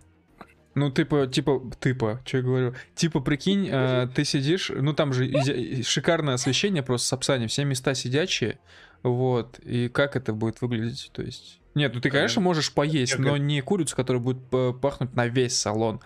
Ну, 0.76 0.91
типа, 0.91 1.26
типа, 1.27 1.61
типа, 1.80 2.22
что 2.26 2.38
я 2.38 2.43
говорю? 2.43 2.76
Типа, 2.95 3.22
прикинь, 3.22 3.69
э, 3.72 4.09
ты 4.13 4.26
сидишь, 4.26 4.69
ну 4.76 4.93
там 4.93 5.13
же 5.13 5.84
шикарное 5.84 6.34
освещение 6.34 6.84
просто 6.84 7.07
с 7.07 7.09
Сапсани, 7.09 7.47
все 7.47 7.63
места 7.63 7.95
сидячие, 7.95 8.59
вот, 9.01 9.57
и 9.59 9.88
как 9.88 10.17
это 10.17 10.34
будет 10.34 10.61
выглядеть, 10.61 11.11
то 11.13 11.22
есть... 11.22 11.61
Нет, 11.76 11.93
ну 11.93 12.01
ты, 12.01 12.09
конечно, 12.09 12.41
можешь 12.41 12.73
поесть, 12.73 13.17
но 13.17 13.38
не 13.38 13.61
курицу, 13.61 13.95
которая 13.95 14.22
будет 14.22 14.41
пахнуть 14.81 15.13
на 15.15 15.27
весь 15.27 15.57
салон, 15.57 16.01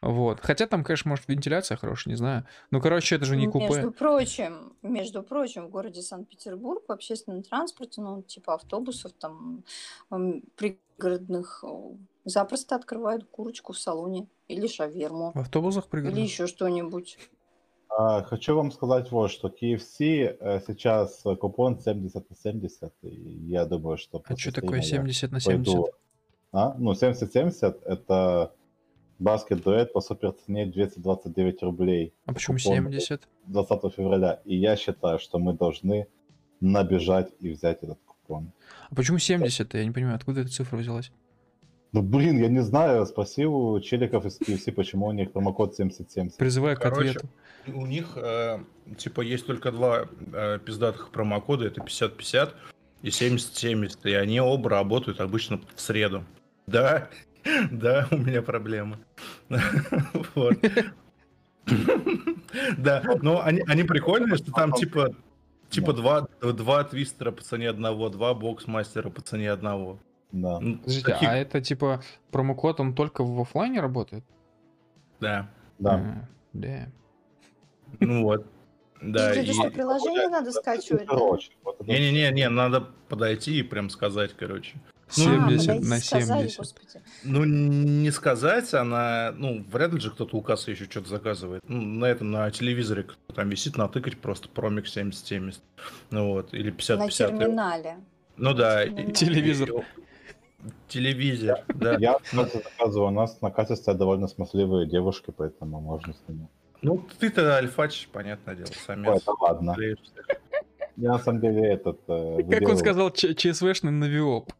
вот. 0.00 0.40
Хотя 0.40 0.66
там, 0.66 0.84
конечно, 0.84 1.08
может 1.08 1.26
вентиляция 1.28 1.76
хорошая, 1.76 2.12
не 2.12 2.16
знаю. 2.16 2.44
Ну, 2.70 2.80
короче, 2.80 3.16
это 3.16 3.24
же 3.24 3.36
не 3.36 3.48
купе. 3.48 3.68
Между 3.68 3.90
прочим, 3.92 4.72
между 4.82 5.22
прочим, 5.22 5.66
в 5.66 5.70
городе 5.70 6.02
Санкт-Петербург 6.02 6.84
в 6.86 6.92
общественном 6.92 7.42
транспорте, 7.42 8.00
ну, 8.00 8.22
типа 8.22 8.54
автобусов 8.54 9.12
там 9.12 9.64
пригородных, 10.56 11.64
запросто 12.24 12.76
открывают 12.76 13.24
курочку 13.30 13.72
в 13.72 13.78
салоне 13.78 14.28
или 14.46 14.66
шаверму, 14.66 15.32
В 15.34 15.40
автобусах 15.40 15.84
или 15.84 15.90
пригородных? 15.90 16.24
еще 16.24 16.46
что-нибудь. 16.46 17.18
А, 17.90 18.22
Хочу 18.22 18.54
вам 18.54 18.70
сказать 18.70 19.10
вот, 19.10 19.30
что 19.30 19.48
KFC 19.48 20.36
э, 20.38 20.60
сейчас 20.66 21.22
э, 21.24 21.34
купон 21.36 21.80
70 21.80 22.30
на 22.30 22.36
70, 22.36 22.92
и 23.02 23.08
я 23.48 23.64
думаю, 23.64 23.96
что... 23.96 24.22
А 24.24 24.36
что 24.36 24.52
такое 24.52 24.82
стрима 24.82 25.06
я 25.06 25.12
70 25.14 25.32
на 25.32 25.40
70? 25.40 25.64
пойду- 25.74 25.88
А? 26.52 26.74
Ну, 26.78 26.92
70-70 26.92 27.82
это 27.84 28.52
баскет 29.18 29.62
дуэт 29.62 29.92
по 29.92 30.00
супер 30.00 30.32
цене 30.32 30.66
229 30.66 31.62
рублей 31.62 32.12
А 32.26 32.32
почему 32.32 32.56
купон 32.56 32.74
70? 32.74 33.28
20 33.46 33.94
февраля. 33.94 34.40
И 34.44 34.56
я 34.56 34.76
считаю, 34.76 35.18
что 35.18 35.38
мы 35.38 35.52
должны 35.52 36.06
набежать 36.60 37.32
и 37.40 37.50
взять 37.50 37.82
этот 37.82 37.98
купон. 38.06 38.52
А 38.90 38.94
почему 38.94 39.18
70? 39.18 39.74
Я 39.74 39.84
не 39.84 39.90
понимаю, 39.90 40.16
откуда 40.16 40.40
эта 40.40 40.50
цифра 40.50 40.76
взялась? 40.76 41.10
Ну, 41.92 42.02
блин, 42.02 42.38
я 42.38 42.48
не 42.48 42.60
знаю, 42.60 43.06
спроси 43.06 43.46
у 43.46 43.80
челиков 43.80 44.26
из 44.26 44.38
KFC, 44.38 44.72
почему 44.72 45.06
у 45.06 45.12
них 45.12 45.32
промокод 45.32 45.74
7070. 45.74 46.36
Призываю 46.36 46.76
к 46.76 46.80
Короче, 46.80 47.10
ответу. 47.10 47.28
У 47.74 47.86
них, 47.86 48.12
э, 48.16 48.58
типа, 48.98 49.22
есть 49.22 49.46
только 49.46 49.72
два 49.72 50.06
э, 50.32 50.58
пиздатых 50.64 51.10
промокода, 51.10 51.66
это 51.66 51.80
50-50 51.80 52.52
и 53.02 53.08
70-70, 53.08 53.98
и 54.04 54.12
они 54.12 54.40
оба 54.40 54.68
работают 54.68 55.20
обычно 55.20 55.60
в 55.74 55.80
среду. 55.80 56.24
Да, 56.66 57.08
да, 57.70 58.08
у 58.10 58.16
меня 58.16 58.42
проблемы. 58.42 58.98
Да, 62.78 63.02
но 63.20 63.42
они, 63.44 63.62
они 63.66 63.84
прикольные, 63.84 64.36
что 64.36 64.52
там 64.52 64.72
типа 64.72 65.14
типа 65.68 65.92
два, 65.92 66.28
два 66.40 66.84
твистера 66.84 67.30
по 67.30 67.42
цене 67.42 67.68
одного, 67.68 68.08
два 68.08 68.34
боксмастера 68.34 69.10
по 69.10 69.20
цене 69.20 69.50
одного. 69.50 69.98
Да. 70.32 70.60
Ну, 70.60 70.78
Подождите, 70.78 71.16
а 71.22 71.36
это 71.36 71.60
типа 71.60 72.02
промокод, 72.30 72.80
он 72.80 72.94
только 72.94 73.24
в 73.24 73.40
оффлайне 73.40 73.80
работает? 73.80 74.24
Да, 75.20 75.50
Да. 75.78 76.28
Да. 76.52 76.88
ну 78.00 78.22
вот. 78.22 78.46
Да, 79.00 79.32
и... 79.32 79.52
что, 79.52 79.70
приложение 79.70 80.28
надо 80.28 80.50
скачивать? 80.50 81.08
Не-не-не, 81.86 82.48
надо 82.48 82.88
подойти 83.08 83.60
и 83.60 83.62
прям 83.62 83.90
сказать, 83.90 84.34
короче. 84.36 84.76
А, 85.08 85.12
70 85.12 85.66
подойти 85.66 85.88
на 85.88 85.98
сказать, 85.98 86.26
70. 86.52 86.58
господи. 86.58 87.04
Ну, 87.24 87.44
не 87.44 88.10
сказать, 88.10 88.74
она, 88.74 89.32
ну, 89.36 89.64
вряд 89.72 89.92
ли 89.92 90.00
же 90.00 90.10
кто-то 90.10 90.36
у 90.36 90.42
кассы 90.42 90.72
еще 90.72 90.84
что-то 90.84 91.08
заказывает. 91.08 91.62
Ну, 91.68 91.80
на 91.80 92.04
этом, 92.06 92.30
на 92.30 92.50
телевизоре 92.50 93.04
кто 93.04 93.32
там 93.34 93.48
висит, 93.48 93.76
натыкать 93.76 94.18
просто 94.18 94.48
промик 94.48 94.84
70-70. 94.86 95.56
Ну 96.10 96.32
вот, 96.34 96.52
или 96.54 96.72
50-50. 96.72 96.96
На 96.98 97.08
терминале. 97.10 97.96
Ну 98.36 98.54
да. 98.54 98.76
На 98.76 98.82
и- 98.82 99.12
Телевизор. 99.12 99.70
Телевизор, 100.88 101.60
да. 101.74 101.96
Я, 101.98 102.18
кстати, 102.18 102.62
заказываю. 102.62 103.08
У 103.08 103.12
нас 103.12 103.40
на 103.40 103.50
кассе 103.50 103.76
стоят 103.76 103.98
довольно 103.98 104.26
смазливые 104.28 104.86
девушки, 104.88 105.32
поэтому 105.36 105.80
можно 105.80 106.12
с 106.12 106.16
ними. 106.28 106.48
Ну, 106.82 107.04
ты-то 107.18 107.56
альфач, 107.56 108.08
понятное 108.12 108.54
дело, 108.56 108.68
Ой, 108.68 108.76
самец. 108.86 109.22
это 109.22 109.32
ладно. 109.40 109.76
Я 110.96 111.12
на 111.12 111.18
самом 111.20 111.40
деле 111.40 111.74
этот... 111.74 112.00
э, 112.08 112.42
Как 112.50 112.68
он 112.68 112.76
сказал, 112.76 113.10
Ч- 113.12 113.34
ЧСВшный 113.34 113.92
навиоп. 113.92 114.52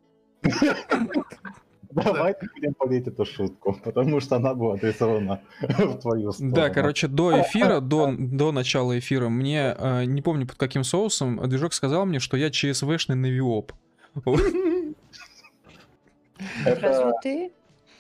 Давайте 1.91 2.47
будем 2.55 2.75
полить 2.75 3.07
эту 3.07 3.25
шутку, 3.25 3.79
потому 3.85 4.21
что 4.21 4.37
она 4.37 4.55
была 4.55 4.75
адресована 4.75 5.41
в 5.61 5.99
твою 5.99 6.33
сторону. 6.33 6.55
Да, 6.55 6.71
короче, 6.71 7.09
до 7.09 7.41
эфира, 7.43 7.81
до, 7.81 8.15
до 8.17 8.53
начала 8.53 8.99
эфира, 8.99 9.29
мне, 9.29 9.75
э, 9.77 10.05
не 10.05 10.23
помню 10.23 10.47
под 10.47 10.57
каким 10.57 10.85
соусом, 10.85 11.49
движок 11.49 11.73
сказал 11.73 12.05
мне, 12.07 12.19
что 12.19 12.37
я 12.37 12.51
ЧСВшный 12.51 13.17
навиоп. 13.17 13.73
Это... 16.65 16.81
Разве 16.81 17.13
ты? 17.23 17.53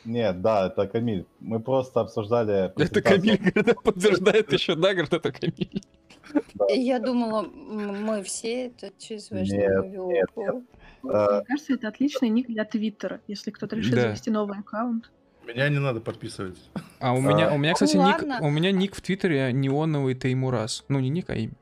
Нет, 0.04 0.40
да, 0.40 0.68
это 0.68 0.86
Камиль. 0.86 1.26
Мы 1.40 1.60
просто 1.60 2.00
обсуждали... 2.00 2.72
Это. 2.80 3.02
Камиль 3.02 3.38
говорит, 3.38 3.82
подтверждает 3.82 4.52
еще, 4.52 4.74
да, 4.74 4.92
говорит, 4.92 5.12
это 5.12 5.32
Камиль. 5.32 5.82
Я 6.68 6.98
думала, 6.98 7.42
мы 7.42 8.22
все 8.22 8.66
это 8.66 8.90
ЧСВшный 8.98 9.86
Нет, 9.94 10.26
Э, 11.04 11.36
Мне 11.36 11.44
кажется, 11.46 11.74
это 11.74 11.88
отличный 11.88 12.28
ник 12.28 12.46
для 12.48 12.64
Твиттера, 12.64 13.20
если 13.28 13.50
кто-то 13.50 13.76
решит 13.76 13.94
Да. 13.94 14.00
завести 14.02 14.30
новый 14.30 14.58
аккаунт. 14.58 15.10
Меня 15.46 15.68
не 15.70 15.78
надо 15.78 16.00
подписывать. 16.00 16.58
А 17.00 17.12
у 17.14 17.20
меня, 17.20 17.50
А. 17.50 17.54
у 17.54 17.58
меня, 17.58 17.72
кстати, 17.72 17.96
Ну, 17.96 18.06
ник, 18.06 18.22
ладно. 18.22 18.38
у 18.46 18.50
меня 18.50 18.70
ник 18.72 18.94
в 18.94 19.00
Твиттере 19.00 19.52
неоновый 19.52 20.14
Таймурас. 20.14 20.84
Ну, 20.88 21.00
не 21.00 21.08
ник, 21.08 21.30
а 21.30 21.34
имя. 21.34 21.54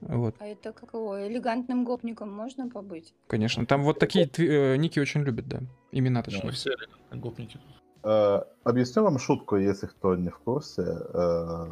Вот, 0.00 0.36
А 0.38 0.46
это 0.46 0.72
какого? 0.72 1.26
Элегантным 1.26 1.84
гопником 1.84 2.30
можно 2.30 2.68
побыть? 2.68 3.14
конечно. 3.26 3.66
Там 3.66 3.82
вот 3.82 3.98
такие 3.98 4.26
тви- 4.26 4.46
э, 4.74 4.76
ники 4.76 5.00
очень 5.00 5.22
любят, 5.22 5.48
да. 5.48 5.60
Имена 5.90 6.20
Мы 6.20 6.24
точнее. 6.24 6.50
все 6.52 6.70
элегантные 6.70 7.20
гопники. 7.20 7.58
Э, 8.04 8.42
Объясню 8.62 9.02
вам 9.02 9.18
шутку, 9.18 9.56
если 9.56 9.86
кто 9.86 10.14
не 10.14 10.28
в 10.30 10.38
курсе. 10.38 10.82
Э, 10.82 11.70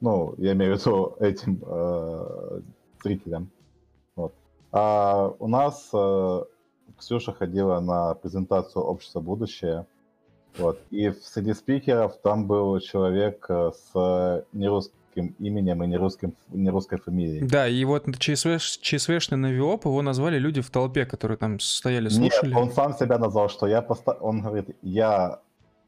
Ну, 0.00 0.34
я 0.38 0.54
имею 0.54 0.76
в 0.76 0.80
виду 0.80 1.16
этим 1.20 1.62
э, 1.64 2.60
зрителям. 3.04 3.48
А 4.72 5.32
у 5.38 5.48
нас 5.48 5.90
э, 5.92 6.42
Ксюша 6.98 7.32
ходила 7.32 7.80
на 7.80 8.14
презентацию 8.14 8.82
общества 8.84 9.20
будущее. 9.20 9.86
Вот. 10.58 10.78
И 10.90 11.12
среди 11.22 11.52
спикеров 11.54 12.16
там 12.22 12.46
был 12.46 12.78
человек 12.80 13.46
э, 13.48 13.70
с 13.72 14.44
нерусским 14.52 15.34
именем 15.38 15.82
и 15.84 15.86
нерусским, 15.86 16.34
нерусской 16.48 16.98
фамилией. 16.98 17.46
Да, 17.46 17.68
и 17.68 17.84
вот 17.84 18.04
ЧСВ, 18.18 18.58
ЧСВшный 18.58 19.36
навиоп 19.36 19.84
его 19.84 20.00
назвали 20.02 20.38
люди 20.38 20.62
в 20.62 20.70
толпе, 20.70 21.04
которые 21.04 21.36
там 21.36 21.60
стояли, 21.60 22.04
Нет, 22.04 22.32
слушали. 22.32 22.54
он 22.54 22.70
сам 22.70 22.94
себя 22.94 23.18
назвал, 23.18 23.48
что 23.50 23.66
я 23.66 23.82
поста... 23.82 24.12
Он 24.20 24.40
говорит, 24.40 24.74
я... 24.82 25.40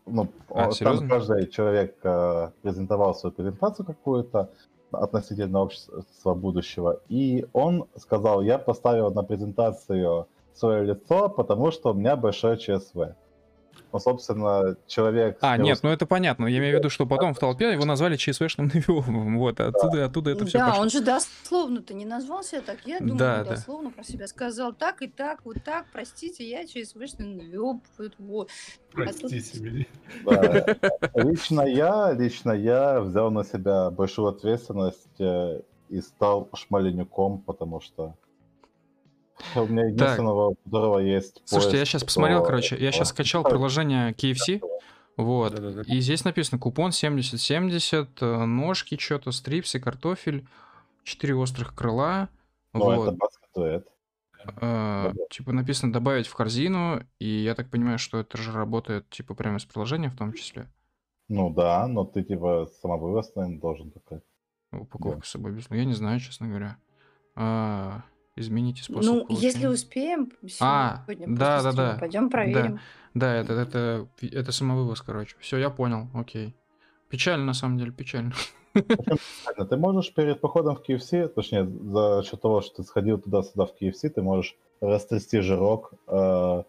Ну, 0.07 0.29
А, 0.51 0.67
он- 0.67 0.73
серьезно? 0.73 1.01
там 1.01 1.09
каждый 1.09 1.47
человек 1.47 1.97
э, 2.03 2.51
презентовал 2.61 3.15
свою 3.15 3.33
презентацию 3.35 3.87
какую-то 3.87 4.51
относительно 4.95 5.61
общества 5.61 6.35
будущего. 6.35 7.01
И 7.09 7.47
он 7.53 7.87
сказал, 7.97 8.43
я 8.43 8.59
поставил 8.59 9.11
на 9.11 9.23
презентацию 9.23 10.27
свое 10.55 10.85
лицо, 10.85 11.29
потому 11.29 11.71
что 11.71 11.91
у 11.91 11.95
меня 11.95 12.17
большое 12.17 12.57
ЧСВ. 12.57 13.17
Ну, 13.95 14.01
собственно, 14.01 14.77
человек... 14.89 15.39
А, 15.41 15.57
нет, 15.57 15.79
ну 15.85 15.89
это 15.89 16.05
понятно. 16.05 16.47
Я 16.47 16.59
имею 16.59 16.75
в 16.75 16.79
виду, 16.81 16.91
что 16.91 17.07
потом 17.07 17.33
в 17.33 17.39
толпе 17.39 17.71
его 17.71 17.85
назвали 17.85 18.17
ЧСВшным 18.17 18.67
навиопом. 18.75 19.39
Вот, 19.45 19.61
оттуда, 19.61 20.07
оттуда 20.07 20.31
это 20.31 20.47
все 20.47 20.59
да, 20.59 20.67
пошло. 20.71 20.83
он 20.83 20.91
же 20.91 21.01
дословно-то 21.01 21.95
не 21.95 22.05
назвал 22.05 22.43
себя 22.43 22.63
так. 22.63 22.79
Я 22.87 22.99
думаю, 22.99 23.19
Да, 23.19 23.39
он 23.39 23.45
да. 23.45 23.51
дословно 23.51 23.91
про 23.93 24.03
себя 24.03 24.27
сказал 24.27 24.73
так 24.73 25.01
и 25.03 25.07
так, 25.07 25.45
вот 25.45 25.59
так, 25.65 25.87
простите, 25.93 26.45
я 26.45 26.67
через 26.67 26.97
вышный 26.97 27.27
навёб, 27.27 27.85
вот, 27.97 28.15
вот. 28.19 28.51
Простите 28.91 29.61
меня. 29.61 29.87
Да. 30.25 30.77
Лично 31.15 31.61
я, 31.61 32.13
лично 32.15 32.51
я 32.51 33.01
взял 33.01 33.31
на 33.31 33.45
себя 33.45 33.91
большую 33.91 34.27
ответственность 34.27 35.21
э, 35.21 35.61
и 35.89 36.01
стал 36.01 36.49
шмаленюком, 36.53 37.39
потому 37.43 37.81
что 37.81 38.17
у 39.57 39.67
меня 39.67 39.87
единственного, 39.87 40.55
которого 40.65 40.99
есть 40.99 41.43
Слушайте, 41.45 41.79
я 41.79 41.85
сейчас 41.85 42.05
посмотрел, 42.05 42.41
то- 42.41 42.47
короче, 42.47 42.77
я 42.77 42.93
сейчас 42.93 43.09
скачал 43.11 43.43
приложение 43.49 44.13
KFC, 44.13 44.63
вот, 45.17 45.59
и 45.87 46.01
здесь 46.01 46.25
написано 46.25 46.59
купон 46.59 46.91
70-70, 46.91 48.09
э, 48.21 48.45
ножки 48.45 48.99
что-то, 48.99 49.31
стрипсы, 49.33 49.79
картофель, 49.81 50.47
4 51.05 51.35
острых 51.37 51.75
крыла, 51.75 52.29
Ну, 52.73 52.91
это 52.91 53.01
вот, 53.01 53.15
баскетуэт. 53.17 53.89
э, 54.57 54.61
да. 54.61 55.13
типа 55.31 55.53
написано 55.53 55.93
добавить 55.93 56.27
в 56.27 56.35
корзину, 56.35 57.03
и 57.19 57.27
я 57.29 57.55
так 57.55 57.71
понимаю, 57.71 57.99
что 57.99 58.19
это 58.19 58.37
же 58.39 58.53
работает, 58.53 59.09
типа, 59.11 59.35
прямо 59.35 59.59
из 59.59 59.65
приложения 59.65 60.11
в 60.11 60.17
том 60.17 60.33
числе. 60.33 60.67
Ну 61.29 61.49
да, 61.51 61.87
но 61.87 62.05
ты 62.05 62.23
типа 62.23 62.69
самовывоз, 62.83 63.35
наверное, 63.35 63.59
должен 63.61 63.91
такой. 63.91 64.21
Упаковку 64.73 65.21
Да. 65.21 65.25
с 65.25 65.29
собой 65.31 65.53
без... 65.53 65.71
Я 65.71 65.85
не 65.85 65.95
знаю, 65.95 66.19
честно 66.21 66.49
говоря. 66.49 66.77
А, 67.37 68.03
измените 68.37 68.83
способ 68.83 69.05
Ну, 69.05 69.27
если 69.29 69.63
получения. 69.63 69.69
успеем, 69.71 70.33
А, 70.61 71.03
сегодня 71.07 71.37
да, 71.37 71.63
да, 71.63 71.73
да. 71.73 71.97
пойдем 71.99 72.31
проверим. 72.31 72.81
Да, 73.15 73.33
это, 73.35 73.53
это, 73.53 74.09
это 74.21 74.53
самовывоз, 74.53 75.01
короче. 75.03 75.37
Все, 75.39 75.57
я 75.59 75.71
понял, 75.71 76.09
окей. 76.15 76.55
Печально, 77.09 77.45
на 77.45 77.55
самом 77.55 77.79
деле, 77.79 77.93
печально. 77.93 78.33
Ты 78.75 79.77
можешь 79.77 80.13
перед 80.13 80.41
походом 80.41 80.75
в 80.75 80.81
KFC, 80.81 81.29
точнее, 81.29 81.65
за 81.65 82.25
счет 82.25 82.41
того, 82.41 82.61
что 82.61 82.77
ты 82.77 82.83
сходил 82.83 83.19
туда-сюда 83.21 83.67
в 83.67 83.75
KFC, 83.81 84.09
ты 84.09 84.21
можешь 84.21 84.57
растрясти 84.81 85.39
жирок, 85.41 85.93
э, 86.09 86.65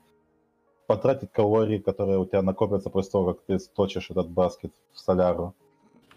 потратить 0.85 1.31
калории, 1.31 1.79
которые 1.79 2.19
у 2.19 2.25
тебя 2.25 2.43
накопятся 2.43 2.91
после 2.91 3.11
того, 3.11 3.33
как 3.33 3.43
ты 3.45 3.57
сточишь 3.57 4.11
этот 4.11 4.29
баскет 4.29 4.71
в 4.93 4.99
соляру. 4.99 5.55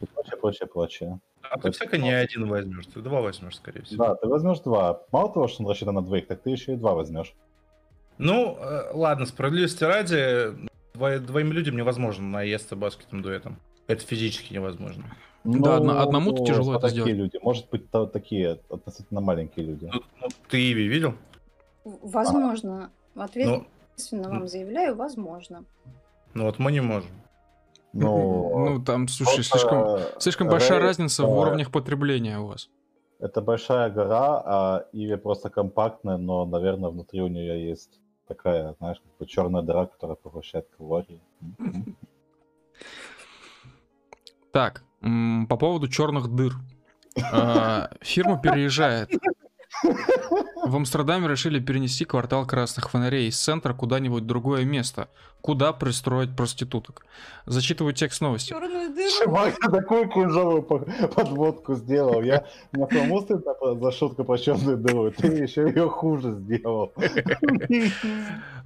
И 0.02 0.06
прочее, 0.06 0.36
прочее, 0.36 0.68
прочее. 0.68 1.20
А 1.43 1.59
ты 1.59 1.70
всяко 1.70 1.97
не 1.98 2.10
один 2.12 2.48
возьмешь, 2.48 2.86
ты 2.86 3.01
два 3.01 3.20
возьмешь, 3.20 3.56
скорее 3.56 3.82
всего. 3.82 4.05
Да, 4.05 4.15
ты 4.16 4.27
возьмешь 4.28 4.60
два. 4.60 5.01
Мало 5.12 5.32
того, 5.32 5.48
что 5.48 5.62
он 5.62 5.70
рассчитан 5.70 5.94
на 5.94 6.02
двоих, 6.02 6.27
так 6.27 6.43
ты 6.43 6.51
еще 6.51 6.74
и 6.74 6.77
два 6.77 6.94
возьмешь. 6.94 7.35
Ну, 8.19 8.56
э, 8.59 8.90
ладно, 8.93 9.27
справедливости 9.27 9.85
ради, 9.85 10.69
дво- 10.94 11.19
двоим 11.20 11.52
людям 11.52 11.77
невозможно 11.77 12.27
наесться 12.27 12.77
баскетом 12.77 13.23
дуэтом. 13.23 13.59
Это 13.86 14.05
физически 14.05 14.52
невозможно. 14.52 15.05
Да, 15.44 15.77
одно- 15.77 16.01
одному-то 16.01 16.44
тяжело 16.44 16.73
это 16.74 16.89
такие 16.89 17.02
сделать. 17.05 17.19
люди. 17.35 17.39
Может 17.43 17.70
быть, 17.70 17.90
то- 17.90 18.06
такие 18.06 18.59
относительно 18.69 19.20
маленькие 19.20 19.66
люди. 19.66 19.89
Ну, 19.93 20.02
ну, 20.20 20.28
ты 20.51 20.73
Иви 20.73 20.89
видел? 20.89 21.15
В- 21.85 22.10
Возможно. 22.10 22.90
Ну, 23.15 23.23
Ответственно 23.23 24.28
вам 24.28 24.47
заявляю, 24.48 24.94
возможно. 24.97 25.65
ну 26.35 26.44
вот 26.44 26.59
мы 26.59 26.70
не 26.73 26.81
можем. 26.81 27.10
Ну, 27.93 28.69
Ну, 28.69 28.85
там, 28.85 29.09
слушай, 29.09 29.43
слишком, 29.43 29.98
слишком 30.19 30.48
большая 30.48 30.78
разница 30.78 31.24
в 31.24 31.39
уровнях 31.39 31.70
потребления 31.70 32.39
у 32.39 32.47
вас. 32.47 32.69
Это 33.19 33.40
большая 33.40 33.90
гора, 33.90 34.43
а 34.44 34.85
Иви 34.93 35.16
просто 35.16 35.51
компактная, 35.51 36.19
но, 36.19 36.47
наверное, 36.47 36.90
внутри 36.90 37.20
у 37.20 37.28
нее 37.28 37.69
есть 37.69 38.01
такая, 38.28 38.74
знаешь, 38.78 38.98
как 39.01 39.16
бы 39.19 39.27
черная 39.27 39.62
дыра, 39.62 39.86
которая 39.86 40.16
поглощает 40.16 40.69
калории. 40.77 41.20
Так, 44.52 44.85
по 45.48 45.56
поводу 45.56 45.89
черных 45.89 46.28
дыр. 46.28 46.55
А, 47.32 47.90
Фирма 48.01 48.40
переезжает. 48.40 49.10
В 49.82 50.76
Амстердаме 50.76 51.28
решили 51.28 51.60
перенести 51.60 52.05
квартал 52.05 52.46
красных 52.46 52.90
фонарей 52.90 53.28
из 53.28 53.38
центра 53.38 53.72
куда-нибудь 53.74 54.24
в 54.24 54.26
другое 54.26 54.64
место. 54.64 55.09
Куда 55.40 55.72
пристроить 55.72 56.34
проституток? 56.36 57.06
Зачитываю 57.46 57.94
текст 57.94 58.20
новости. 58.20 58.52
Чувак, 59.22 59.55
я 59.62 59.68
такую 59.70 60.09
кринжовую 60.09 60.62
по- 60.62 60.78
подводку 61.14 61.76
сделал. 61.76 62.22
Я 62.22 62.44
стыдно 62.72 63.55
про- 63.55 63.74
за 63.76 63.92
шутку 63.92 64.24
про 64.24 64.36
черную 64.36 64.76
дыру. 64.76 65.10
Ты 65.12 65.28
еще 65.28 65.62
ее 65.68 65.88
хуже 65.88 66.32
сделал. 66.40 66.92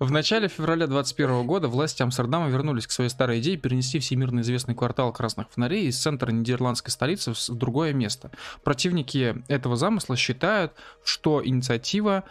В 0.01 0.11
начале 0.11 0.49
февраля 0.49 0.87
2021 0.87 1.47
года 1.47 1.69
власти 1.69 2.03
Амстердама 2.03 2.49
вернулись 2.49 2.87
к 2.87 2.91
своей 2.91 3.11
старой 3.11 3.41
идее 3.41 3.57
перенести 3.59 3.99
всемирно 3.99 4.41
известный 4.41 4.75
квартал 4.75 5.13
красных 5.13 5.51
фонарей 5.51 5.87
из 5.89 6.01
центра 6.01 6.31
нидерландской 6.33 6.91
столицы 6.91 7.33
в 7.35 7.55
другое 7.55 7.93
место. 7.93 8.31
Противники 8.65 9.37
этого 9.49 9.77
замысла 9.77 10.17
считают, 10.17 10.73
что 11.05 11.45
инициатива 11.45 12.25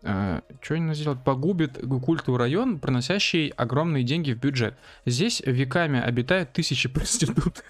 что 0.00 0.74
они 0.74 0.94
сделать, 0.94 1.18
погубит 1.24 1.78
культовый 2.04 2.38
район, 2.38 2.78
приносящий 2.78 3.48
огромные 3.48 4.04
деньги 4.04 4.32
в 4.32 4.38
бюджет. 4.38 4.74
Здесь 5.06 5.42
веками 5.44 6.00
обитают 6.00 6.52
тысячи 6.52 6.88
проституток. 6.92 7.64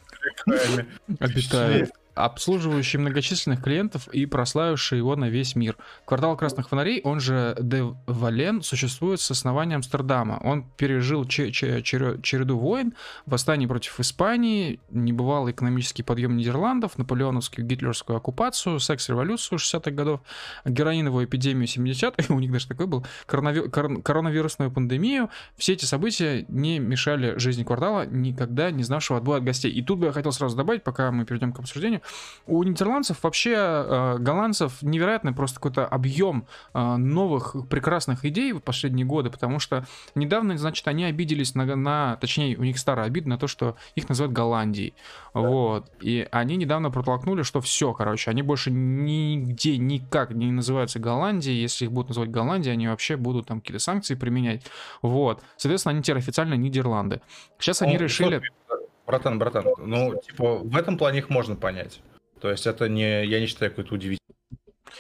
Обитают. 1.19 1.91
Обслуживающий 2.25 2.99
многочисленных 2.99 3.63
клиентов 3.63 4.09
и 4.09 4.27
прославивший 4.27 4.99
его 4.99 5.17
на 5.17 5.29
весь 5.29 5.55
мир. 5.55 5.77
Квартал 6.05 6.37
красных 6.37 6.69
фонарей, 6.69 7.01
он 7.03 7.21
же 7.21 7.57
Де 7.61 7.83
Вален, 8.07 8.63
существует 8.63 9.21
с 9.21 9.31
основания 9.31 9.77
Амстердама. 9.77 10.41
Он 10.43 10.65
пережил 10.77 11.25
череду 11.27 12.59
войн, 12.59 12.95
восстаний 13.27 13.67
против 13.67 14.01
Испании, 14.01 14.81
небывалый 14.91 15.53
экономический 15.53 16.03
подъем 16.03 16.37
Нидерландов, 16.37 16.99
наполеоновскую 16.99 17.67
гитлерскую 17.67 18.17
оккупацию, 18.17 18.81
секс-революцию 18.81 19.59
60-х 19.59 19.91
годов, 19.91 20.21
героиновую 20.65 21.27
эпидемию 21.27 21.67
70-х, 21.67 22.33
у 22.35 22.39
них 22.39 22.53
даже 22.53 22.69
такой 22.69 22.87
был, 22.87 23.07
коронави- 23.27 23.69
корон- 23.69 24.03
коронавирусную 24.03 24.71
пандемию. 24.71 25.31
Все 25.57 25.75
эти 25.75 25.85
события 25.85 26.45
не 26.49 26.79
мешали 26.79 27.39
жизни 27.39 27.65
квартала, 27.65 28.07
никогда 28.07 28.71
не 28.71 28.83
знавшего 28.83 29.19
отбоя 29.19 29.39
от 29.39 29.45
гостей. 29.45 29.71
И 29.71 29.83
тут 29.83 29.99
бы 29.99 30.07
я 30.07 30.13
хотел 30.13 30.33
сразу 30.33 30.57
добавить, 30.57 30.83
пока 30.83 31.11
мы 31.11 31.25
перейдем 31.25 31.53
к 31.53 31.59
обсуждению, 31.59 32.03
у 32.47 32.63
нидерландцев 32.63 33.23
вообще, 33.23 33.53
э, 33.55 34.17
голландцев, 34.19 34.83
невероятный 34.83 35.33
просто 35.33 35.57
какой-то 35.57 35.87
объем 35.87 36.47
э, 36.75 36.97
новых 36.97 37.57
прекрасных 37.69 38.25
идей 38.25 38.53
в 38.53 38.61
последние 38.61 39.05
годы, 39.07 39.31
потому 39.31 39.59
что 39.59 39.87
недавно, 40.15 40.57
значит, 40.57 40.87
они 40.89 41.05
обиделись 41.05 41.55
на, 41.55 41.65
на- 41.77 42.17
точнее, 42.17 42.57
у 42.57 42.65
них 42.65 42.79
старая 42.79 43.07
обида 43.07 43.29
на 43.29 43.39
то, 43.39 43.47
что 43.47 43.77
их 43.95 44.09
называют 44.09 44.33
Голландией. 44.33 44.95
Вот. 45.35 45.91
И 46.01 46.27
они 46.33 46.57
недавно 46.57 46.91
протолкнули, 46.91 47.43
что 47.43 47.61
все, 47.61 47.93
короче, 47.93 48.31
они 48.31 48.43
больше 48.43 48.71
нигде 48.71 49.77
никак 49.77 50.31
не 50.33 50.51
называются 50.51 50.99
Голландией. 50.99 51.61
Если 51.61 51.85
их 51.85 51.93
будут 51.93 52.09
называть 52.09 52.31
Голландией, 52.31 52.73
они 52.73 52.89
вообще 52.89 53.17
будут 53.17 53.47
там 53.47 53.61
какие-то 53.61 53.83
санкции 53.83 54.15
применять. 54.15 54.63
Вот. 55.03 55.43
Соответственно, 55.57 55.93
они 55.95 56.03
теперь 56.03 56.19
официально 56.19 56.55
Нидерланды. 56.55 57.21
Сейчас 57.59 57.83
они 57.83 57.95
Ну, 57.95 58.01
решили... 58.01 58.37
слушай, 58.69 58.78
Братан, 59.09 59.39
братан, 59.39 59.65
ну, 59.79 60.21
типа, 60.21 60.57
в 60.57 60.77
этом 60.77 60.99
плане 60.99 61.21
их 61.21 61.31
можно 61.31 61.57
понять. 61.57 62.03
То 62.43 62.51
есть 62.51 62.67
это 62.67 62.91
не, 62.91 63.25
я 63.25 63.41
не 63.41 63.47
считаю 63.47 63.71
какой-то 63.71 63.95
удивительным. 63.95 64.37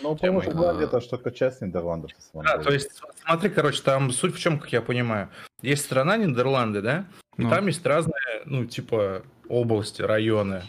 Ну, 0.00 0.14
потому 0.16 0.40
что 0.40 0.52
Голландия 0.52 0.86
это 0.86 1.02
что 1.02 1.18
только 1.18 1.30
часть 1.30 1.60
Нидерландов. 1.60 2.12
Да, 2.32 2.56
то 2.56 2.72
есть, 2.72 2.90
смотри, 3.22 3.50
короче, 3.50 3.82
там 3.82 4.10
суть 4.10 4.34
в 4.34 4.38
чем, 4.38 4.58
как 4.58 4.72
я 4.72 4.80
понимаю. 4.80 5.28
Есть 5.60 5.84
страна 5.84 6.16
Нидерланды, 6.16 6.80
да? 6.80 7.04
И 7.36 7.42
Ну. 7.42 7.50
там 7.50 7.66
есть 7.66 7.84
разные, 7.84 8.42
ну, 8.46 8.64
типа, 8.64 9.24
области, 9.48 10.00
районы. 10.00 10.62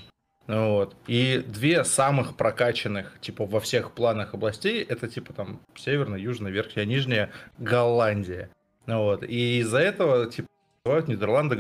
Ну 0.48 0.74
Вот. 0.74 0.96
И 1.08 1.44
две 1.48 1.86
самых 1.86 2.36
прокачанных, 2.36 3.20
типа, 3.22 3.46
во 3.46 3.62
всех 3.62 3.94
планах 3.94 4.34
областей, 4.34 4.84
это, 4.84 5.08
типа, 5.08 5.32
там, 5.32 5.62
северная, 5.76 6.20
южная, 6.20 6.52
верхняя, 6.52 6.86
нижняя 6.86 7.30
Голландия. 7.58 8.50
Вот. 8.86 9.24
И 9.24 9.60
из-за 9.60 9.80
этого, 9.80 10.30
типа, 10.30 10.48
называют 10.84 11.08
Нидерланды, 11.08 11.56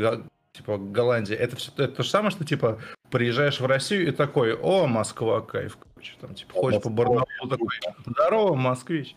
типа, 0.53 0.77
Голландия. 0.77 1.35
Это 1.35 1.55
все 1.55 1.71
это 1.71 1.89
то 1.89 2.03
же 2.03 2.09
самое, 2.09 2.31
что, 2.31 2.45
типа, 2.45 2.79
приезжаешь 3.09 3.59
в 3.59 3.65
Россию 3.65 4.07
и 4.07 4.11
такой, 4.11 4.55
о, 4.55 4.87
Москва, 4.87 5.41
кайф, 5.41 5.77
короче, 5.77 6.13
там, 6.19 6.35
типа, 6.35 6.53
ходишь 6.53 6.81
по 6.81 6.89
Барнаулу 6.89 7.25
такой, 7.49 7.67
здорово, 8.05 8.55
москвич. 8.55 9.15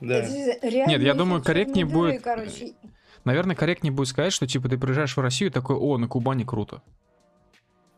Да. 0.00 0.26
Нет, 0.28 1.00
я 1.00 1.14
думаю, 1.14 1.42
корректнее 1.42 1.86
будет- 1.86 2.22
Короче, 2.22 2.74
Наверное, 3.24 3.56
корректнее 3.56 3.90
будет 3.90 4.08
сказать, 4.08 4.34
что 4.34 4.46
типа 4.46 4.68
ты 4.68 4.76
приезжаешь 4.76 5.16
в 5.16 5.20
Россию 5.20 5.48
и 5.48 5.52
такой, 5.52 5.76
о, 5.76 5.96
на 5.96 6.08
Кубани 6.08 6.44
круто. 6.44 6.82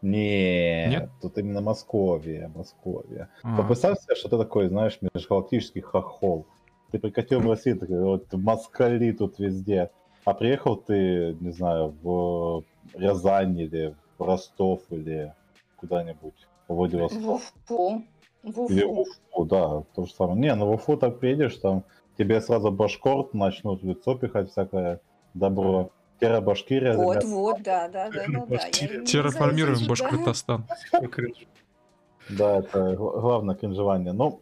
Нет, 0.02 0.90
Нет? 0.90 1.10
тут 1.20 1.36
именно 1.38 1.60
Московия, 1.60 2.48
Московия. 2.54 3.28
А. 3.42 3.56
Вот 3.56 3.66
представь 3.66 3.98
себе, 3.98 4.14
что 4.14 4.28
ты 4.28 4.38
такой, 4.38 4.68
знаешь, 4.68 4.98
межгалактический 5.00 5.80
хохол. 5.80 6.46
Ты 6.92 7.00
прикатил 7.00 7.40
в 7.40 7.50
Россию, 7.50 7.78
такой, 7.78 8.00
вот 8.00 8.32
москали 8.34 9.10
тут 9.10 9.40
везде. 9.40 9.90
А 10.24 10.34
приехал 10.34 10.76
ты, 10.76 11.36
не 11.40 11.50
знаю, 11.50 11.96
в 12.02 12.62
Рязань 12.94 13.58
или 13.58 13.94
в 14.18 14.22
Ростов 14.24 14.82
или 14.90 15.34
куда-нибудь, 15.76 16.46
в 16.68 16.74
Владивосток. 16.74 17.22
в 17.22 17.30
Уфу. 17.30 18.04
В 18.42 18.70
Или 18.70 18.84
Уфу. 18.84 19.10
Уфу, 19.32 19.44
да, 19.44 19.82
то 19.94 20.04
же 20.06 20.12
самое. 20.12 20.38
Не, 20.40 20.54
ну 20.54 20.66
в 20.66 20.74
Уфу 20.74 20.96
так 20.96 21.18
приедешь, 21.18 21.56
там 21.56 21.84
тебе 22.16 22.40
сразу 22.40 22.70
башкорт 22.70 23.34
начнут 23.34 23.82
в 23.82 23.86
лицо 23.86 24.14
пихать 24.16 24.50
всякое 24.50 25.00
добро. 25.34 25.90
Тера 26.18 26.40
Башкирия. 26.40 26.94
Вот, 26.96 27.16
ребят. 27.16 27.24
вот, 27.24 27.62
да, 27.62 27.88
да, 27.88 28.08
да, 28.10 28.24
да, 28.26 28.46
да. 28.46 28.58
Терраформируем. 29.04 29.86
Башкортостан. 29.86 30.64
Да, 32.30 32.58
это 32.58 32.96
гла- 32.96 33.20
главное 33.20 33.54
кринжевание. 33.54 34.12
Ну, 34.12 34.40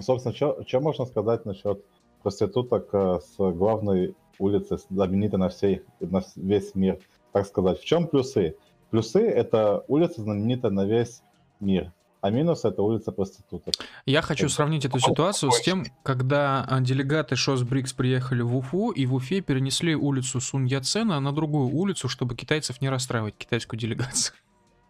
собственно, 0.00 0.34
что 0.34 0.80
можно 0.80 1.04
сказать 1.06 1.44
насчет 1.44 1.84
проституток 2.22 2.88
э, 2.94 3.18
с 3.20 3.36
главной 3.36 4.14
улицы, 4.38 4.78
знаменитой 4.88 5.38
на, 5.38 5.48
всей, 5.48 5.82
на 6.00 6.22
весь 6.36 6.74
мир, 6.74 6.98
так 7.34 7.46
сказать. 7.46 7.80
В 7.80 7.84
чем 7.84 8.06
плюсы? 8.06 8.56
Плюсы— 8.90 9.20
это 9.20 9.84
улица 9.88 10.22
знаменитая 10.22 10.70
на 10.70 10.84
весь 10.84 11.20
мир, 11.58 11.92
а 12.20 12.30
минус— 12.30 12.64
это 12.64 12.80
улица 12.80 13.10
проституток. 13.10 13.74
Я 14.06 14.22
хочу 14.22 14.46
Это 14.46 14.54
сравнить 14.54 14.84
эту 14.84 15.00
ситуацию 15.00 15.50
с 15.50 15.60
тем, 15.60 15.84
когда 16.04 16.64
а, 16.64 16.80
делегаты 16.80 17.34
ШОС 17.34 17.64
БРИКС 17.64 17.92
приехали 17.94 18.42
в 18.42 18.56
Уфу, 18.56 18.92
и 18.92 19.04
в 19.06 19.14
Уфе 19.14 19.40
перенесли 19.40 19.96
улицу 19.96 20.40
Сунь 20.40 20.68
Яцена 20.68 21.18
на 21.18 21.32
другую 21.32 21.74
улицу, 21.74 22.08
чтобы 22.08 22.36
китайцев 22.36 22.80
не 22.80 22.88
расстраивать, 22.88 23.36
китайскую 23.36 23.78
делегацию. 23.80 24.36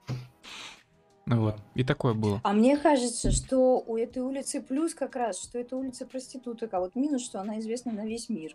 Ну 1.27 1.41
вот, 1.41 1.57
и 1.75 1.83
такое 1.85 2.13
было. 2.13 2.43
А 2.45 2.53
мне 2.53 2.77
кажется, 2.77 3.31
что 3.31 3.81
у 3.81 3.97
этой 3.97 4.23
улицы 4.23 4.61
плюс 4.61 4.93
как 4.93 5.17
раз, 5.17 5.43
что 5.43 5.59
это 5.59 5.75
улица 5.75 6.05
проституток, 6.05 6.75
а 6.75 6.81
вот 6.81 6.95
минус, 6.97 7.25
что 7.25 7.41
она 7.41 7.59
известна 7.61 7.93
на 7.93 8.05
весь 8.05 8.29
мир. 8.29 8.55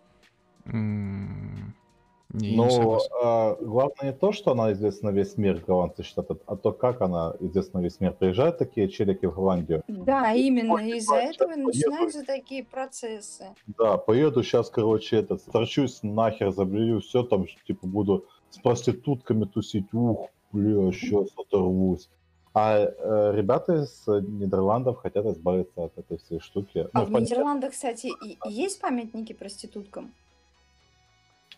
Не, 2.32 2.56
Но 2.56 3.00
а, 3.22 3.56
главное 3.60 4.12
не 4.12 4.12
то, 4.12 4.30
что 4.30 4.52
она 4.52 4.72
известна 4.72 5.10
на 5.10 5.14
весь 5.14 5.36
мир, 5.36 5.62
голландцы 5.66 6.04
считают, 6.04 6.40
а 6.46 6.54
то, 6.56 6.72
как 6.72 7.00
она 7.00 7.34
известна 7.40 7.80
на 7.80 7.84
весь 7.84 7.98
мир. 7.98 8.12
Приезжают 8.12 8.58
такие 8.58 8.88
челики 8.88 9.26
в 9.26 9.34
Голландию, 9.34 9.82
Да, 9.88 10.32
именно 10.32 10.74
Ой, 10.74 10.96
из-за 10.98 11.16
этого 11.16 11.48
поеду. 11.54 11.66
начинаются 11.66 12.24
такие 12.24 12.62
процессы. 12.62 13.46
Да, 13.76 13.96
поеду 13.98 14.44
сейчас, 14.44 14.70
короче, 14.70 15.16
этот, 15.16 15.40
сторчусь 15.40 16.04
нахер, 16.04 16.52
заблюю, 16.52 17.00
все 17.00 17.24
там, 17.24 17.46
типа, 17.66 17.86
буду 17.88 18.24
с 18.50 18.58
проститутками 18.58 19.44
тусить, 19.44 19.92
ух, 19.92 20.28
бля, 20.52 20.92
сейчас 20.92 21.28
оторвусь. 21.36 22.08
А 22.54 22.78
э, 22.78 23.32
ребята 23.36 23.74
из 23.82 24.04
Нидерландов 24.06 24.98
хотят 24.98 25.26
избавиться 25.26 25.84
от 25.84 25.98
этой 25.98 26.18
всей 26.18 26.38
штуки. 26.40 26.86
А 26.92 27.00
Ну, 27.00 27.06
в 27.06 27.12
понятно, 27.12 27.18
Нидерландах, 27.20 27.72
кстати, 27.72 28.06
и- 28.24 28.38
и 28.46 28.52
есть 28.52 28.80
памятники 28.80 29.32
проституткам? 29.32 30.12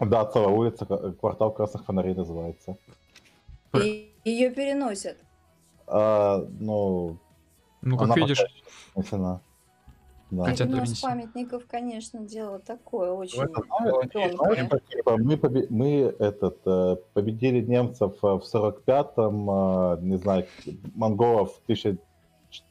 Да, 0.00 0.24
целая 0.26 0.48
улица, 0.48 0.84
квартал 1.20 1.52
красных 1.52 1.84
фонарей 1.84 2.14
называется. 2.14 2.76
И 3.74 4.12
ее 4.24 4.50
переносят. 4.50 5.16
А, 5.86 6.44
ну, 6.60 7.18
Ну, 7.82 7.96
как 7.96 8.06
она 8.06 8.14
видишь, 8.16 8.42
снесена. 8.94 9.40
Да. 10.30 10.44
Хотя- 10.44 10.64
Перенос 10.64 10.80
перенести. 10.84 11.06
памятников, 11.06 11.66
конечно, 11.66 12.20
дело 12.20 12.58
такое 12.58 13.12
очень 13.12 13.38
мы, 15.18 15.34
побе- 15.36 15.66
мы 15.68 16.14
этот, 16.18 16.58
э, 16.64 16.96
победили 17.12 17.60
немцев 17.60 18.14
э, 18.22 18.26
в 18.26 18.42
45-м, 18.42 19.50
э, 19.50 19.98
не 20.00 20.16
знаю, 20.16 20.46
монголов 20.94 21.54
в 21.56 21.60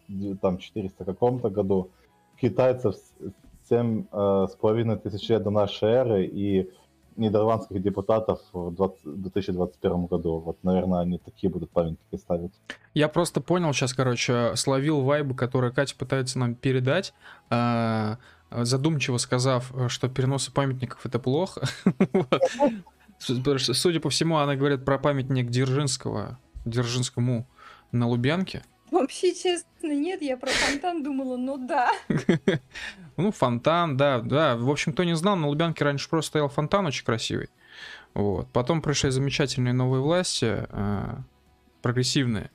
1400 0.07 1.06
каком-то 1.06 1.49
году, 1.52 1.91
китайцев 2.39 2.95
с- 2.95 3.14
семь 3.69 4.06
э, 4.11 4.48
с 4.49 4.56
половиной 4.56 4.98
тысяч 4.98 5.30
лет 5.30 5.43
до 5.43 5.52
нашей 5.52 5.89
эры 5.89 6.26
и 6.26 6.72
нидерландских 7.15 7.81
депутатов 7.81 8.39
в 8.53 8.71
20 8.73 8.99
2021 9.03 10.05
году. 10.05 10.39
Вот, 10.39 10.63
наверное, 10.63 10.99
они 10.99 11.17
такие 11.17 11.51
будут 11.51 11.71
памятники 11.71 12.19
ставить. 12.19 12.51
Я 12.93 13.09
просто 13.09 13.41
понял 13.41 13.73
сейчас, 13.73 13.93
короче, 13.93 14.55
словил 14.55 15.01
вайбы, 15.01 15.35
которые 15.35 15.71
Катя 15.71 15.95
пытается 15.95 16.39
нам 16.39 16.55
передать, 16.55 17.13
а, 17.49 18.17
задумчиво 18.51 19.17
сказав, 19.17 19.71
что 19.88 20.09
переносы 20.09 20.51
памятников 20.51 21.05
это 21.05 21.19
плохо. 21.19 21.67
Судя 23.19 23.99
по 23.99 24.09
всему, 24.09 24.38
она 24.38 24.55
говорит 24.55 24.83
про 24.83 24.97
памятник 24.97 25.49
Дзержинского, 25.49 26.39
Дзержинскому 26.65 27.47
на 27.91 28.07
Лубянке. 28.07 28.63
Вообще, 28.91 29.34
честно, 29.34 29.93
нет, 29.95 30.22
я 30.22 30.38
про 30.38 30.49
фонтан 30.49 31.01
думала, 31.01 31.38
ну 31.38 31.57
да. 31.57 31.91
Ну, 33.18 33.31
фонтан, 33.31 33.97
да, 33.97 34.19
да. 34.19 34.55
В 34.55 34.69
общем, 34.69 34.93
кто 34.93 35.03
не 35.03 35.15
знал, 35.15 35.35
на 35.35 35.47
Лубянке 35.47 35.84
раньше 35.84 36.09
просто 36.09 36.30
стоял 36.30 36.49
фонтан 36.49 36.85
очень 36.88 37.05
красивый. 37.05 37.49
Вот. 38.13 38.47
Потом 38.51 38.81
пришли 38.81 39.09
замечательные 39.11 39.73
новые 39.73 40.01
власти, 40.01 40.65
э, 40.69 41.15
прогрессивные. 41.81 42.51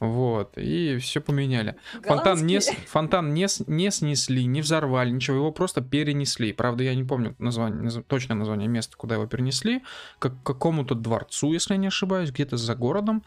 Вот. 0.00 0.56
И 0.56 0.98
все 0.98 1.20
поменяли. 1.20 1.76
Фонтан 2.04 2.46
не, 2.46 2.60
фонтан 2.86 3.34
не, 3.34 3.46
не 3.66 3.90
снесли, 3.90 4.44
не 4.46 4.60
взорвали, 4.60 5.10
ничего, 5.10 5.36
его 5.36 5.52
просто 5.52 5.82
перенесли. 5.82 6.52
Правда, 6.52 6.84
я 6.84 6.94
не 6.94 7.04
помню 7.04 7.34
название, 7.38 7.82
наз- 7.82 8.02
точное 8.06 8.36
название 8.36 8.68
места, 8.68 8.96
куда 8.96 9.16
его 9.16 9.26
перенесли, 9.26 9.82
к 10.18 10.30
какому-то 10.42 10.94
дворцу, 10.94 11.52
если 11.52 11.74
я 11.74 11.78
не 11.78 11.88
ошибаюсь, 11.88 12.30
где-то 12.30 12.56
за 12.56 12.74
городом. 12.74 13.22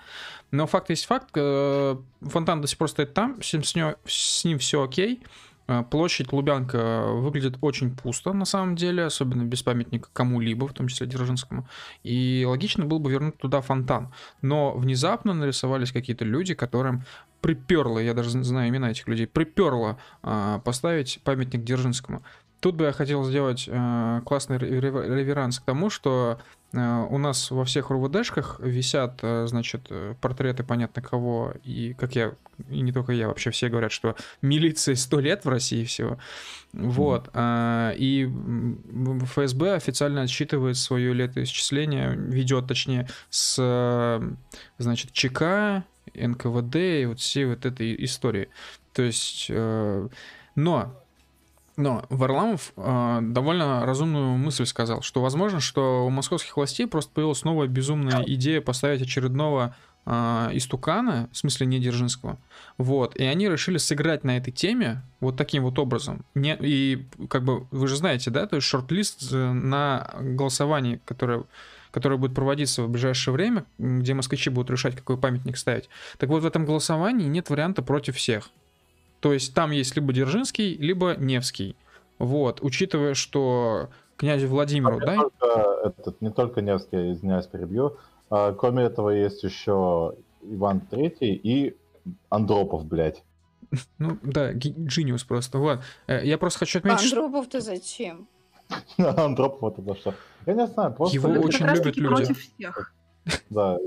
Но 0.52 0.68
факт 0.68 0.90
есть 0.90 1.06
факт, 1.06 1.30
э, 1.36 1.96
фонтан 2.22 2.62
до 2.62 2.68
сих 2.68 2.78
пор 2.78 2.90
стоит 2.90 3.14
там, 3.14 3.42
с 3.42 3.54
ним, 3.54 3.64
с 4.06 4.44
ним 4.44 4.60
все 4.60 4.84
окей. 4.84 5.22
Э, 5.68 5.84
Площадь 5.90 6.34
Лубянка 6.34 7.06
выглядит 7.08 7.58
очень 7.62 7.96
пусто, 7.96 8.34
на 8.34 8.46
самом 8.46 8.76
деле, 8.76 9.06
особенно 9.06 9.44
без 9.44 9.64
памятника 9.64 10.10
кому-либо, 10.12 10.68
в 10.68 10.74
том 10.74 10.88
числе 10.88 11.08
Дзержинскому. 11.08 11.68
И 12.04 12.46
логично 12.48 12.86
было 12.86 13.00
бы 13.00 13.12
вернуть 13.12 13.38
туда 13.38 13.62
фонтан. 13.62 14.14
Но 14.42 14.74
внезапно 14.74 15.34
нарисовались 15.34 15.92
какие-то 15.94 16.26
люди, 16.26 16.54
которым 16.54 17.04
приперло, 17.40 18.00
я 18.00 18.14
даже 18.14 18.30
знаю 18.44 18.70
имена 18.70 18.92
этих 18.92 19.08
людей, 19.08 19.26
приперло 19.28 19.98
а, 20.22 20.60
поставить 20.60 21.22
памятник 21.24 21.64
Дзержинскому. 21.64 22.22
Тут 22.60 22.76
бы 22.76 22.86
я 22.86 22.92
хотел 22.92 23.24
сделать 23.24 23.68
э, 23.68 24.22
классный 24.24 24.58
ре- 24.58 24.80
ре- 24.80 25.16
реверанс 25.16 25.60
к 25.60 25.64
тому, 25.64 25.90
что 25.90 26.38
э, 26.40 26.61
у 26.74 27.18
нас 27.18 27.52
во 27.52 27.66
всех 27.66 27.90
РУВДшках 27.90 28.60
висят, 28.62 29.20
э, 29.24 29.46
значит, 29.48 29.88
э, 29.90 30.16
портреты 30.22 30.64
понятно 30.64 31.02
кого, 31.02 31.54
и 31.66 31.94
как 31.94 32.16
я, 32.16 32.34
и 32.70 32.80
не 32.80 32.94
только 32.94 33.12
я, 33.12 33.28
вообще 33.28 33.52
все 33.52 33.68
говорят, 33.68 33.92
что 33.92 34.16
милиции 34.42 34.94
сто 34.94 35.20
лет 35.20 35.44
в 35.44 35.50
России 35.50 35.84
всего. 35.84 36.18
Вот. 36.72 37.30
а, 37.34 37.92
И 37.98 38.26
ФСБ 38.26 39.76
официально 39.76 40.22
отсчитывает 40.22 40.78
свое 40.78 41.14
летоисчисление, 41.14 42.16
ведет, 42.16 42.68
точнее, 42.68 43.10
с, 43.30 43.58
э, 43.60 44.32
значит, 44.78 45.12
ЧК, 45.12 45.84
НКВД 46.14 46.76
и 46.76 47.06
вот 47.06 47.20
всей 47.20 47.46
вот 47.46 47.66
этой 47.66 48.02
истории. 48.06 48.48
То 48.94 49.02
есть, 49.02 49.48
э, 49.50 50.08
но 50.56 51.01
но 51.82 52.06
Варламов 52.10 52.74
э, 52.78 53.20
довольно 53.22 53.86
разумную 53.86 54.38
мысль 54.38 54.66
сказал, 54.66 55.02
что 55.02 55.22
возможно, 55.22 55.60
что 55.60 56.06
у 56.06 56.10
московских 56.10 56.56
властей 56.56 56.86
просто 56.86 57.12
появилась 57.12 57.44
новая 57.44 57.68
безумная 57.68 58.24
идея 58.28 58.62
поставить 58.62 59.02
очередного 59.02 59.76
э, 60.06 60.50
истукана, 60.54 61.28
в 61.32 61.38
смысле 61.38 61.66
не 61.66 61.80
Дзержинского, 61.80 62.38
вот, 62.78 63.16
и 63.16 63.24
они 63.24 63.50
решили 63.50 63.78
сыграть 63.78 64.24
на 64.24 64.38
этой 64.38 64.52
теме 64.52 65.02
вот 65.20 65.38
таким 65.38 65.64
вот 65.64 65.80
образом. 65.80 66.24
Не, 66.36 66.56
и 66.62 67.08
как 67.30 67.44
бы 67.44 67.66
вы 67.72 67.88
же 67.88 67.96
знаете, 67.96 68.30
да, 68.30 68.46
то 68.46 68.58
есть 68.58 68.68
шорт-лист 68.68 69.34
э, 69.34 69.52
на 69.52 70.12
голосовании, 70.20 71.02
которое 71.06 71.44
которое 71.90 72.16
будет 72.16 72.34
проводиться 72.34 72.84
в 72.84 72.90
ближайшее 72.90 73.34
время, 73.34 73.66
где 73.78 74.14
москвичи 74.14 74.50
будут 74.50 74.72
решать, 74.72 74.96
какой 74.96 75.18
памятник 75.18 75.58
ставить. 75.58 75.90
Так 76.20 76.30
вот, 76.30 76.42
в 76.42 76.46
этом 76.46 76.66
голосовании 76.66 77.28
нет 77.28 77.50
варианта 77.50 77.82
против 77.82 78.16
всех. 78.16 78.50
То 79.22 79.32
есть 79.34 79.54
там 79.54 79.72
есть 79.72 79.96
либо 79.96 80.12
Дзержинский, 80.12 80.76
либо 80.76 81.16
Невский. 81.16 81.78
Вот, 82.18 82.62
учитывая, 82.62 83.14
что 83.14 83.90
князю 84.18 84.48
Владимиру, 84.48 85.00
не 85.00 85.06
да? 85.06 85.16
Только, 85.16 85.80
этот, 85.86 86.22
не 86.22 86.32
только 86.32 86.62
Невский, 86.62 87.14
извиняюсь, 87.14 87.48
перебью. 87.48 87.98
А, 88.30 88.54
кроме 88.54 88.84
этого 88.84 89.10
есть 89.10 89.44
еще 89.44 90.16
Иван 90.42 90.82
Третий 90.82 91.34
и 91.34 91.78
Андропов, 92.30 92.86
блядь. 92.86 93.24
Ну 93.98 94.18
да, 94.24 94.54
Genius 94.54 95.26
просто. 95.28 95.60
Вот. 95.60 95.80
Э, 96.08 96.26
Я 96.26 96.38
просто 96.38 96.60
хочу 96.60 96.80
отметить, 96.80 97.06
что 97.06 97.24
Андропов-то 97.24 97.62
зачем? 97.62 98.28
Андропов 98.98 99.74
это 99.74 99.82
за 99.82 99.96
что? 99.96 100.16
Я 100.46 100.54
не 100.54 100.68
знаю, 100.68 100.94
просто... 100.94 101.16
Его 101.16 101.30
очень 101.42 101.66
любят 101.66 101.96
люди. 101.96 102.08
против 102.08 102.40
всех. 102.40 102.94
Да. 103.50 103.78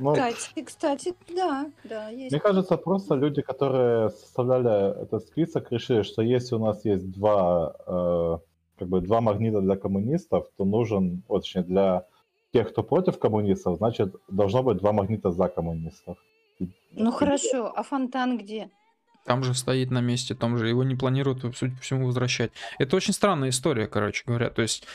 Ну, 0.00 0.12
Кстати, 0.12 0.62
кстати, 0.64 1.14
да, 1.34 1.70
да, 1.84 2.08
есть. 2.08 2.32
Мне 2.32 2.40
кажется, 2.40 2.76
просто 2.76 3.14
люди, 3.14 3.42
которые 3.42 4.10
составляли 4.10 5.02
этот 5.02 5.24
список, 5.24 5.72
решили, 5.72 6.02
что 6.02 6.22
если 6.22 6.54
у 6.54 6.58
нас 6.58 6.84
есть 6.84 7.10
два, 7.10 7.74
э, 7.86 8.38
как 8.78 8.88
бы 8.88 9.00
два 9.00 9.20
магнита 9.20 9.60
для 9.60 9.76
коммунистов, 9.76 10.46
то 10.56 10.64
нужен, 10.64 11.22
вот, 11.28 11.42
точнее, 11.42 11.62
для 11.62 12.06
тех, 12.52 12.70
кто 12.70 12.82
против 12.82 13.18
коммунистов, 13.18 13.78
значит, 13.78 14.14
должно 14.28 14.62
быть 14.62 14.78
два 14.78 14.92
магнита 14.92 15.30
за 15.30 15.48
коммунистов. 15.48 16.16
Ну 16.92 17.12
хорошо, 17.12 17.72
а 17.74 17.82
фонтан 17.82 18.38
где? 18.38 18.70
там 19.26 19.42
же 19.42 19.54
стоит 19.54 19.90
на 19.90 20.00
месте, 20.00 20.34
там 20.34 20.56
же 20.56 20.68
его 20.68 20.84
не 20.84 20.94
планируют, 20.94 21.42
судя 21.56 21.74
по 21.74 21.82
всему, 21.82 22.06
возвращать. 22.06 22.52
Это 22.78 22.96
очень 22.96 23.12
странная 23.12 23.50
история, 23.50 23.88
короче 23.88 24.22
говоря. 24.24 24.48
То 24.50 24.62
есть, 24.62 24.86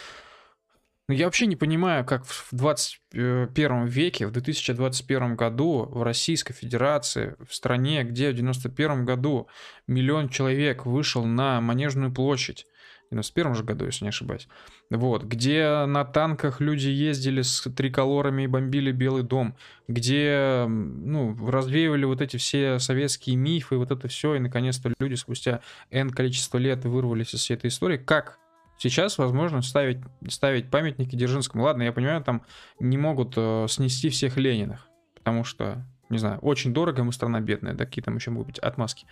ну, 1.08 1.16
я 1.16 1.26
вообще 1.26 1.46
не 1.46 1.56
понимаю, 1.56 2.06
как 2.06 2.26
в 2.26 2.50
21 2.52 3.86
веке, 3.86 4.28
в 4.28 4.32
2021 4.32 5.36
году 5.36 5.86
в 5.92 6.04
Российской 6.04 6.54
Федерации, 6.54 7.36
в 7.46 7.54
стране, 7.54 8.04
где 8.04 8.32
в 8.32 8.34
91 8.34 9.06
году 9.06 9.48
миллион 9.88 10.30
человек 10.30 10.86
вышел 10.86 11.26
на 11.26 11.60
Манежную 11.60 12.14
площадь, 12.14 12.66
в 13.08 13.14
91 13.14 13.56
же 13.56 13.64
году, 13.66 13.86
если 13.86 14.06
не 14.06 14.10
ошибаюсь, 14.10 14.48
вот, 14.90 15.24
где 15.24 15.86
на 15.86 16.06
танках 16.06 16.62
люди 16.62 16.88
ездили 16.88 17.42
с 17.42 17.62
триколорами 17.70 18.44
и 18.44 18.48
бомбили 18.48 18.94
Белый 18.94 19.24
дом, 19.24 19.58
где, 19.90 20.66
ну, 20.68 21.36
развеивали 21.46 22.06
вот 22.06 22.22
эти 22.22 22.38
все 22.38 22.80
советские 22.80 23.36
мифы, 23.36 23.76
вот 23.76 23.92
это 23.92 24.08
все, 24.08 24.36
и 24.36 24.40
наконец-то 24.40 24.94
люди 25.00 25.16
спустя 25.16 25.60
N 25.90 26.12
количество 26.12 26.58
лет 26.58 26.86
вырвались 26.86 27.34
из 27.34 27.42
всей 27.42 27.56
этой 27.56 27.68
истории. 27.68 27.98
Как 27.98 28.40
сейчас 28.82 29.18
возможно 29.18 29.62
ставить, 29.62 30.00
ставить 30.28 30.70
памятники 30.70 31.16
Дзержинскому? 31.16 31.64
Ладно, 31.64 31.84
я 31.84 31.92
понимаю, 31.92 32.24
там 32.24 32.44
не 32.80 32.98
могут 32.98 33.34
э, 33.38 33.68
снести 33.70 34.10
всех 34.10 34.38
Лениных, 34.38 34.88
потому 35.16 35.44
что, 35.44 35.86
не 36.10 36.18
знаю, 36.18 36.40
очень 36.40 36.74
дорого, 36.74 37.04
мы 37.04 37.14
страна 37.14 37.40
бедная, 37.40 37.74
да, 37.74 37.86
какие 37.86 38.04
там 38.04 38.16
еще 38.16 38.32
могут 38.32 38.48
быть 38.48 38.60
отмазки. 38.60 39.06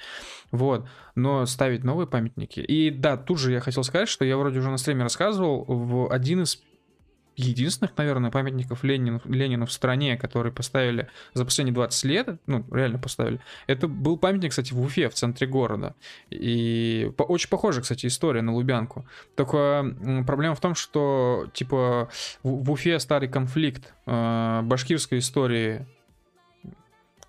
Вот, 0.51 0.87
но 1.15 1.45
ставить 1.45 1.83
новые 1.83 2.07
памятники. 2.07 2.59
И 2.59 2.89
да, 2.89 3.15
тут 3.15 3.39
же 3.39 3.51
я 3.51 3.59
хотел 3.59 3.83
сказать, 3.83 4.09
что 4.09 4.25
я 4.25 4.37
вроде 4.37 4.59
уже 4.59 4.69
на 4.69 4.77
стриме 4.77 5.03
рассказывал, 5.03 5.65
в 5.67 6.11
один 6.11 6.41
из 6.41 6.61
единственных, 7.40 7.98
наверное, 7.98 8.32
памятников 8.32 8.84
Ленину, 8.84 9.22
Ленину 9.26 9.66
в 9.66 9.72
стране, 9.72 10.18
который 10.18 10.52
поставили 10.52 11.07
за 11.34 11.45
последние 11.45 11.74
20 11.74 12.03
лет, 12.06 12.30
ну, 12.45 12.66
реально 12.72 12.99
поставили, 12.99 13.40
это 13.68 13.88
был 13.88 14.18
памятник, 14.18 14.52
кстати, 14.52 14.74
в 14.74 14.82
Уфе, 14.82 15.10
в 15.10 15.14
центре 15.14 15.48
города. 15.48 15.95
И 16.30 17.11
по- 17.18 17.24
очень 17.24 17.49
похожая, 17.49 17.82
кстати, 17.82 18.06
история 18.07 18.41
на 18.41 18.53
Лубянку. 18.53 19.07
Только 19.36 19.86
проблема 20.26 20.56
в 20.56 20.60
том, 20.60 20.76
что, 20.76 21.48
типа, 21.53 22.10
в, 22.44 22.64
в 22.64 22.72
Уфе 22.72 22.99
старый 22.99 23.30
конфликт 23.30 23.94
э, 24.06 24.61
башкирской 24.64 25.20
истории 25.20 25.86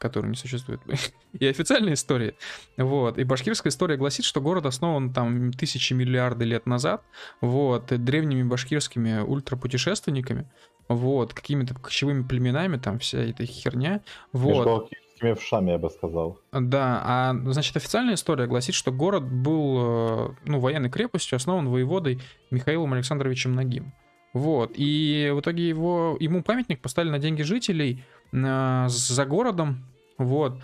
который 0.01 0.29
не 0.29 0.37
существует, 0.37 0.81
и 1.39 1.47
официальной 1.47 1.93
истории. 1.93 2.35
Вот. 2.77 3.19
И 3.19 3.25
башкирская 3.25 3.71
история 3.71 3.97
гласит, 3.97 4.25
что 4.25 4.41
город 4.41 4.67
основан 4.67 5.13
там 5.13 5.53
тысячи 5.53 5.93
миллиарды 5.93 6.45
лет 6.45 6.67
назад, 6.67 7.03
вот, 7.41 7.87
древними 7.87 8.43
башкирскими 8.43 9.21
ультрапутешественниками, 9.21 10.51
вот, 10.89 11.35
какими-то 11.35 11.75
кочевыми 11.75 12.23
племенами, 12.23 12.79
там 12.79 12.99
вся 12.99 13.19
эта 13.19 13.45
херня, 13.45 14.01
вот. 14.33 14.57
Между 14.57 14.71
алхимическими 14.71 15.33
вшами, 15.35 15.71
я 15.73 15.79
бы 15.79 15.91
сказал. 15.91 16.41
Да, 16.53 17.03
а 17.05 17.37
значит 17.53 17.77
официальная 17.77 18.15
история 18.15 18.47
гласит, 18.47 18.75
что 18.75 18.91
город 18.91 19.31
был 19.31 19.77
э, 19.79 20.29
ну, 20.47 20.61
военной 20.61 20.91
крепостью, 20.91 21.37
основан 21.37 21.69
воеводой 21.69 22.21
Михаилом 22.51 22.95
Александровичем 22.95 23.55
Нагим. 23.55 23.93
Вот, 24.33 24.73
и 24.77 25.33
в 25.35 25.41
итоге 25.41 25.69
его, 25.69 26.17
ему 26.21 26.43
памятник 26.43 26.81
поставили 26.81 27.11
на 27.11 27.19
деньги 27.19 27.43
жителей 27.43 28.05
э, 28.33 28.85
за 28.89 29.27
городом, 29.27 29.85
вот, 30.21 30.61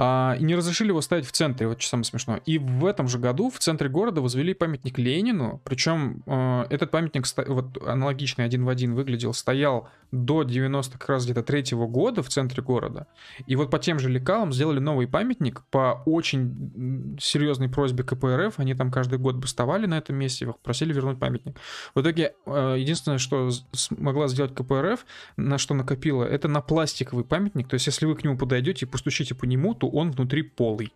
а, 0.00 0.36
и 0.38 0.44
не 0.44 0.54
разрешили 0.54 0.88
его 0.88 1.00
ставить 1.00 1.26
в 1.26 1.32
центре, 1.32 1.66
вот 1.66 1.80
что 1.80 1.90
самое 1.90 2.04
смешное. 2.04 2.40
И 2.46 2.58
в 2.58 2.86
этом 2.86 3.08
же 3.08 3.18
году 3.18 3.50
в 3.50 3.58
центре 3.58 3.88
города 3.88 4.20
возвели 4.20 4.54
памятник 4.54 4.96
Ленину, 4.96 5.60
причем 5.64 6.22
э, 6.24 6.66
этот 6.70 6.92
памятник, 6.92 7.26
вот 7.48 7.84
аналогичный 7.84 8.44
один 8.44 8.64
в 8.64 8.68
один 8.68 8.94
выглядел, 8.94 9.34
стоял 9.34 9.88
до 10.12 10.42
90 10.42 10.98
как 10.98 11.08
раз 11.08 11.24
где-то 11.24 11.42
третьего 11.42 11.86
года 11.86 12.22
в 12.22 12.28
центре 12.28 12.62
города. 12.62 13.06
И 13.46 13.56
вот 13.56 13.70
по 13.70 13.78
тем 13.78 13.98
же 13.98 14.08
лекалам 14.08 14.52
сделали 14.52 14.78
новый 14.78 15.06
памятник 15.06 15.62
по 15.70 16.02
очень 16.06 17.16
серьезной 17.20 17.68
просьбе 17.68 18.04
КПРФ. 18.04 18.58
Они 18.58 18.74
там 18.74 18.90
каждый 18.90 19.18
год 19.18 19.36
бастовали 19.36 19.86
на 19.86 19.98
этом 19.98 20.16
месте, 20.16 20.46
их 20.46 20.58
просили 20.60 20.92
вернуть 20.92 21.18
памятник. 21.18 21.56
В 21.94 22.00
итоге 22.00 22.34
э, 22.46 22.76
единственное, 22.78 23.18
что 23.18 23.50
смогла 23.72 24.28
сделать 24.28 24.54
КПРФ, 24.54 25.04
на 25.36 25.58
что 25.58 25.74
накопила, 25.74 26.24
это 26.24 26.48
на 26.48 26.60
пластиковый 26.60 27.24
памятник. 27.24 27.68
То 27.68 27.74
есть 27.74 27.86
если 27.86 28.06
вы 28.06 28.14
к 28.14 28.24
нему 28.24 28.38
подойдете 28.38 28.86
и 28.86 28.88
постучите 28.88 29.34
по 29.34 29.44
нему, 29.44 29.74
то 29.74 29.87
он 29.88 30.10
внутри 30.10 30.42
полый. 30.42 30.92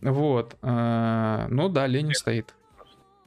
Вот. 0.00 0.56
э, 0.62 1.46
Ну 1.48 1.68
да, 1.68 1.86
Ленин 1.86 2.14
стоит. 2.14 2.54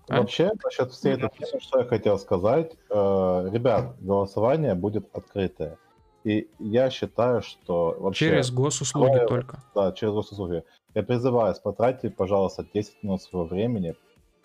А? 0.08 0.20
Вообще, 0.20 0.52
насчет 0.64 0.92
всей 0.92 1.14
этой 1.14 1.30
темы, 1.30 1.62
что 1.62 1.80
я 1.80 1.86
хотел 1.86 2.20
сказать. 2.20 2.74
Э, 2.90 3.50
ребят, 3.52 3.96
голосование 4.02 4.76
будет 4.76 5.08
открытое. 5.14 5.78
И 6.24 6.48
я 6.60 6.90
считаю, 6.90 7.42
что 7.42 7.96
вообще... 8.00 8.30
Через 8.30 8.52
госуслуги 8.52 9.14
Какое- 9.14 9.28
только. 9.28 9.64
Да, 9.74 9.92
через 9.92 10.14
госуслуги. 10.14 10.64
Я 10.94 11.04
призываю, 11.04 11.56
потратьте, 11.64 12.10
пожалуйста, 12.10 12.66
10 12.74 13.04
минут 13.04 13.22
своего 13.22 13.48
времени, 13.48 13.96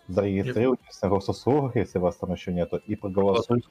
зарегистрируйтесь 0.09 1.01
на 1.01 1.09
госуслугах, 1.09 1.77
если 1.77 1.99
вас 1.99 2.17
там 2.17 2.33
еще 2.33 2.53
нету, 2.53 2.77
и 2.77 2.97
проголосуйте 2.97 3.69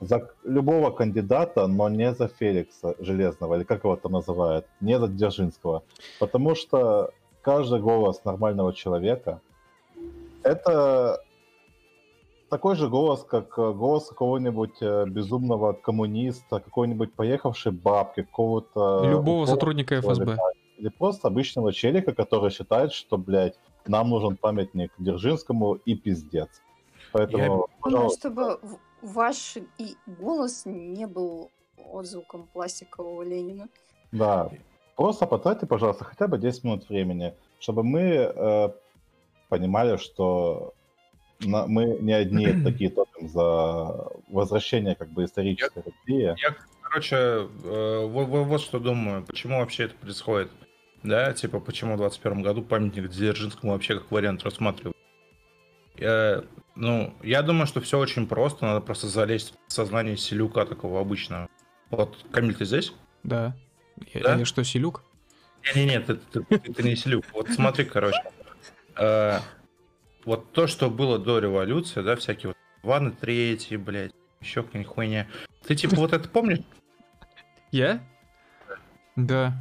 за 0.00 0.30
любого 0.44 0.90
кандидата, 0.90 1.66
но 1.66 1.88
не 1.88 2.14
за 2.14 2.28
Феликса 2.28 2.94
Железного, 2.98 3.56
или 3.56 3.64
как 3.64 3.84
его 3.84 3.96
там 3.96 4.12
называют, 4.12 4.66
не 4.80 4.98
за 4.98 5.08
Дзержинского. 5.08 5.82
Потому 6.18 6.54
что 6.54 7.10
каждый 7.42 7.80
голос 7.80 8.24
нормального 8.24 8.72
человека 8.72 9.40
это 10.42 11.22
такой 12.48 12.76
же 12.76 12.88
голос, 12.88 13.24
как 13.24 13.58
э, 13.58 13.72
голос 13.72 14.08
какого-нибудь 14.08 14.78
э, 14.80 15.04
безумного 15.06 15.72
коммуниста, 15.72 16.60
какой-нибудь 16.60 17.12
поехавшей 17.12 17.72
бабки, 17.72 18.22
какого-то... 18.22 19.04
Любого 19.04 19.46
сотрудника 19.46 20.00
ФСБ. 20.00 20.36
Или 20.78 20.88
просто 20.88 21.28
обычного 21.28 21.72
челика, 21.72 22.12
который 22.12 22.50
считает, 22.50 22.92
что, 22.92 23.18
блядь, 23.18 23.58
нам 23.86 24.08
нужен 24.10 24.36
памятник 24.36 24.92
Дзержинскому 24.98 25.74
и 25.74 25.94
пиздец. 25.94 26.48
Поэтому, 27.12 27.44
Главное, 27.46 27.66
пожалуйста, 27.80 28.18
чтобы 28.18 28.58
в- 28.62 28.78
ваш 29.02 29.56
и 29.78 29.96
голос 30.06 30.62
не 30.66 31.06
был 31.06 31.50
отзвуком 31.76 32.46
пластикового 32.52 33.22
Ленина. 33.22 33.68
да, 34.12 34.50
просто 34.96 35.26
потратьте, 35.26 35.66
пожалуйста, 35.66 36.04
хотя 36.04 36.26
бы 36.28 36.38
10 36.38 36.64
минут 36.64 36.88
времени, 36.88 37.34
чтобы 37.58 37.82
мы 37.82 38.00
э, 38.00 38.68
понимали, 39.48 39.96
что 39.96 40.74
на- 41.40 41.66
мы 41.66 41.96
не 42.00 42.12
одни 42.12 42.46
такие 42.64 42.90
топим 42.90 43.28
за 43.28 44.08
возвращение 44.28 44.94
как 44.94 45.08
бы 45.08 45.24
исторической 45.24 45.82
России. 45.84 46.34
Я, 46.38 46.54
короче, 46.82 47.16
э, 47.16 48.06
вот, 48.06 48.28
вот- 48.28 48.46
вот 48.46 48.60
что 48.60 48.78
думаю, 48.78 49.24
почему 49.24 49.58
вообще 49.58 49.84
это 49.84 49.94
происходит. 49.94 50.50
Да, 51.02 51.32
типа, 51.32 51.60
почему 51.60 51.94
в 51.94 51.96
21 51.96 52.42
году 52.42 52.62
памятник 52.62 53.08
Дзержинскому 53.08 53.72
вообще 53.72 53.98
как 53.98 54.10
вариант 54.10 54.42
рассматривают. 54.44 54.94
Я, 55.96 56.44
ну, 56.74 57.14
я 57.22 57.42
думаю, 57.42 57.66
что 57.66 57.80
все 57.80 57.98
очень 57.98 58.26
просто, 58.26 58.64
надо 58.66 58.80
просто 58.80 59.06
залезть 59.08 59.54
в 59.68 59.72
сознание 59.72 60.16
селюка 60.16 60.64
такого 60.64 61.00
обычного. 61.00 61.48
Вот, 61.90 62.24
Камиль, 62.32 62.54
ты 62.54 62.64
здесь? 62.64 62.92
Да. 63.22 63.54
Я, 64.14 64.22
Да? 64.22 64.34
я 64.36 64.44
что, 64.44 64.62
Селюк? 64.64 65.02
Не-не-не, 65.74 66.00
ты, 66.00 66.14
ты- 66.14 66.42
ты- 66.42 66.58
ты 66.72 66.82
не 66.82 66.96
селюк. 66.96 67.24
Вот 67.32 67.50
смотри, 67.50 67.84
короче. 67.84 68.22
Э, 68.96 69.40
вот 70.24 70.52
то, 70.52 70.66
что 70.66 70.88
было 70.90 71.18
до 71.18 71.38
революции, 71.38 72.00
да, 72.02 72.16
всякие 72.16 72.48
вот 72.48 72.56
Иваны 72.82 73.10
Третьи, 73.10 73.76
блядь, 73.76 74.12
еще 74.40 74.62
какая-нибудь 74.62 74.92
хуйня. 74.94 75.26
Ты 75.66 75.74
типа 75.74 75.96
вот 75.96 76.12
это 76.14 76.28
помнишь? 76.28 76.60
Я? 77.72 78.00
Да. 79.16 79.52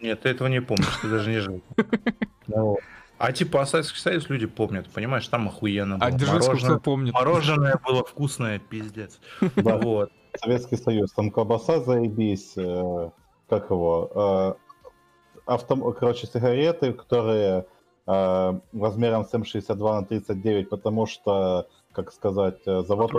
Нет, 0.00 0.22
ты 0.22 0.30
этого 0.30 0.48
не 0.48 0.62
помнишь, 0.62 0.96
ты 1.02 1.08
даже 1.08 1.30
не 1.30 1.40
жил. 1.40 1.62
Ну, 2.46 2.78
А 3.18 3.32
типа 3.32 3.64
Советский 3.64 3.98
Союз 3.98 4.28
люди 4.28 4.46
помнят, 4.46 4.88
понимаешь, 4.88 5.26
там 5.26 5.48
охуенно 5.48 5.98
было. 5.98 6.06
А 6.06 6.12
Дзержинского 6.12 6.52
мороженое, 6.52 6.78
помнит? 6.78 7.14
мороженое 7.14 7.80
было 7.84 8.04
вкусное, 8.04 8.58
пиздец. 8.60 9.20
да, 9.56 9.76
автом... 15.46 15.92
короче, 15.94 16.26
сигареты, 16.26 16.92
которые 16.92 17.66
э, 18.06 18.60
размером 18.72 19.24
с 19.24 19.34
М62 19.34 20.00
на 20.00 20.04
39, 20.04 20.68
потому 20.68 21.06
что, 21.06 21.66
как 21.92 22.12
сказать, 22.12 22.60
э, 22.66 22.82
завод 22.82 23.10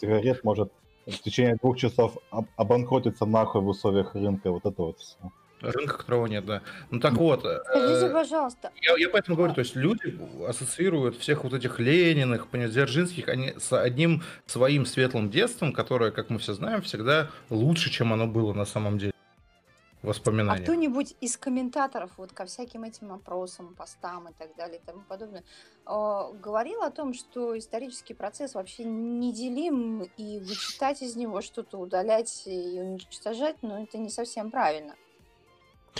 сигарет 0.00 0.42
может 0.42 0.72
в 1.06 1.18
течение 1.18 1.56
двух 1.56 1.78
часов 1.78 2.16
об- 2.30 2.48
обанкротиться 2.56 3.24
нахуй 3.24 3.60
в 3.60 3.68
условиях 3.68 4.14
рынка. 4.14 4.50
Вот 4.50 4.66
это 4.66 4.82
вот 4.82 4.98
все. 4.98 5.16
Рынка, 5.60 5.98
которого 5.98 6.26
нет, 6.26 6.46
да. 6.46 6.62
Ну 6.90 7.00
так 7.00 7.14
вот, 7.14 7.40
Скажите, 7.40 8.06
э, 8.06 8.12
пожалуйста, 8.12 8.70
я, 8.80 8.96
я 8.96 9.08
поэтому 9.08 9.36
говорю, 9.36 9.54
то 9.54 9.60
есть 9.60 9.74
люди 9.74 10.16
ассоциируют 10.46 11.16
всех 11.16 11.44
вот 11.44 11.52
этих 11.52 11.80
Лениных, 11.80 12.46
понятно, 12.46 12.72
Дзержинских 12.72 13.28
они 13.28 13.54
с 13.58 13.72
одним 13.72 14.22
своим 14.46 14.86
светлым 14.86 15.30
детством, 15.30 15.72
которое, 15.72 16.10
как 16.10 16.30
мы 16.30 16.38
все 16.38 16.54
знаем, 16.54 16.82
всегда 16.82 17.30
лучше, 17.50 17.90
чем 17.90 18.12
оно 18.12 18.26
было 18.26 18.52
на 18.52 18.64
самом 18.64 18.98
деле. 18.98 19.12
а 20.02 20.06
Воспоминания. 20.06 20.62
кто-нибудь 20.62 21.16
из 21.20 21.36
комментаторов 21.36 22.12
вот 22.18 22.32
ко 22.32 22.46
всяким 22.46 22.84
этим 22.84 23.12
опросам, 23.12 23.74
постам 23.74 24.28
и 24.28 24.32
так 24.32 24.54
далее 24.56 24.78
и 24.78 24.86
тому 24.86 25.02
подобное 25.08 25.42
э, 25.86 25.92
говорил 26.40 26.82
о 26.82 26.90
том, 26.90 27.14
что 27.14 27.58
исторический 27.58 28.14
процесс 28.14 28.54
вообще 28.54 28.84
неделим 28.84 30.04
и 30.16 30.38
вычитать 30.38 31.02
из 31.02 31.16
него 31.16 31.40
что-то, 31.40 31.78
удалять 31.78 32.44
и 32.46 32.80
уничтожать, 32.80 33.56
но 33.62 33.82
это 33.82 33.98
не 33.98 34.10
совсем 34.10 34.52
правильно. 34.52 34.94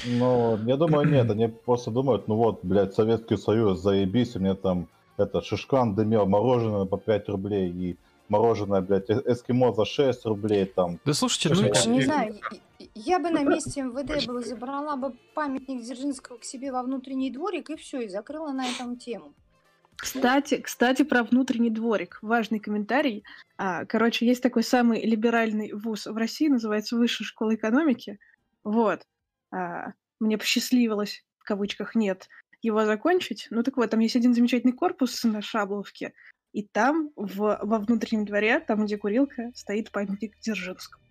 Ну, 0.04 0.58
я 0.66 0.76
думаю, 0.76 1.08
нет, 1.08 1.30
они 1.30 1.48
просто 1.48 1.90
думают, 1.90 2.28
ну 2.28 2.36
вот, 2.36 2.60
блядь, 2.62 2.94
Советский 2.94 3.36
Союз, 3.36 3.80
заебись, 3.80 4.36
у 4.36 4.40
меня 4.40 4.54
там 4.54 4.88
это 5.16 5.42
Шишкан 5.42 5.94
дымел 5.94 6.26
мороженое 6.26 6.84
по 6.84 6.96
5 6.96 7.28
рублей 7.28 7.70
и 7.70 7.96
мороженое, 8.28 8.80
блядь, 8.80 9.10
э- 9.10 9.22
эскимо 9.26 9.72
за 9.72 9.84
6 9.84 10.24
рублей 10.26 10.66
там. 10.66 10.98
Да 11.04 11.12
слушайте, 11.12 11.48
ну 11.48 11.54
Слушай, 11.56 11.92
Не 11.92 12.02
знаю, 12.02 12.40
я 12.94 13.18
бы 13.18 13.30
на 13.30 13.42
месте 13.42 13.82
МВД 13.82 14.26
бы 14.26 14.42
забрала 14.42 14.96
бы 14.96 15.14
памятник 15.34 15.82
Дзержинского 15.82 16.38
к 16.38 16.44
себе 16.44 16.72
во 16.72 16.82
внутренний 16.82 17.30
дворик 17.30 17.70
и 17.70 17.76
все, 17.76 18.02
и 18.02 18.08
закрыла 18.08 18.52
на 18.52 18.66
этом 18.66 18.96
тему. 18.96 19.34
Кстати, 19.96 20.58
кстати, 20.58 21.02
про 21.02 21.24
внутренний 21.24 21.70
дворик. 21.70 22.20
Важный 22.22 22.60
комментарий. 22.60 23.24
А, 23.56 23.84
короче, 23.84 24.26
есть 24.26 24.42
такой 24.42 24.62
самый 24.62 25.04
либеральный 25.04 25.72
вуз 25.72 26.06
в 26.06 26.16
России, 26.16 26.46
называется 26.46 26.96
Высшая 26.96 27.24
школа 27.24 27.56
экономики. 27.56 28.20
Вот. 28.62 29.00
А, 29.50 29.92
мне 30.20 30.38
посчастливилось, 30.38 31.24
в 31.38 31.44
кавычках 31.44 31.94
нет, 31.94 32.28
его 32.62 32.84
закончить. 32.84 33.46
Ну 33.50 33.62
так 33.62 33.76
вот, 33.76 33.90
там 33.90 34.00
есть 34.00 34.16
один 34.16 34.34
замечательный 34.34 34.72
корпус 34.72 35.22
на 35.24 35.42
Шабловке, 35.42 36.12
и 36.52 36.62
там 36.62 37.10
в, 37.16 37.58
во 37.62 37.78
внутреннем 37.78 38.24
дворе, 38.24 38.60
там, 38.60 38.84
где 38.84 38.96
курилка, 38.96 39.50
стоит 39.54 39.90
памятник 39.90 40.38
Дзержинскому. 40.40 41.04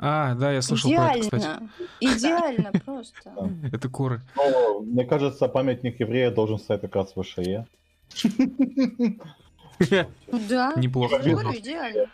А, 0.00 0.34
да, 0.34 0.52
я 0.52 0.62
слышал 0.62 0.92
про 0.92 1.16
это, 1.16 1.22
кстати. 1.22 1.46
Идеально, 2.00 2.68
идеально 2.70 2.72
просто. 2.84 3.34
Это 3.72 3.88
куры. 3.88 4.22
Ну, 4.36 4.82
мне 4.82 5.04
кажется, 5.04 5.48
памятник 5.48 5.98
еврея 5.98 6.30
должен 6.30 6.58
стоять 6.58 6.82
как 6.82 6.94
раз 6.94 7.16
в 7.16 7.22
ВШЕ. 7.22 7.66
Да, 10.48 10.72
Неплохо. 10.74 11.18
говорю, 11.18 11.56
идеально. 11.56 12.10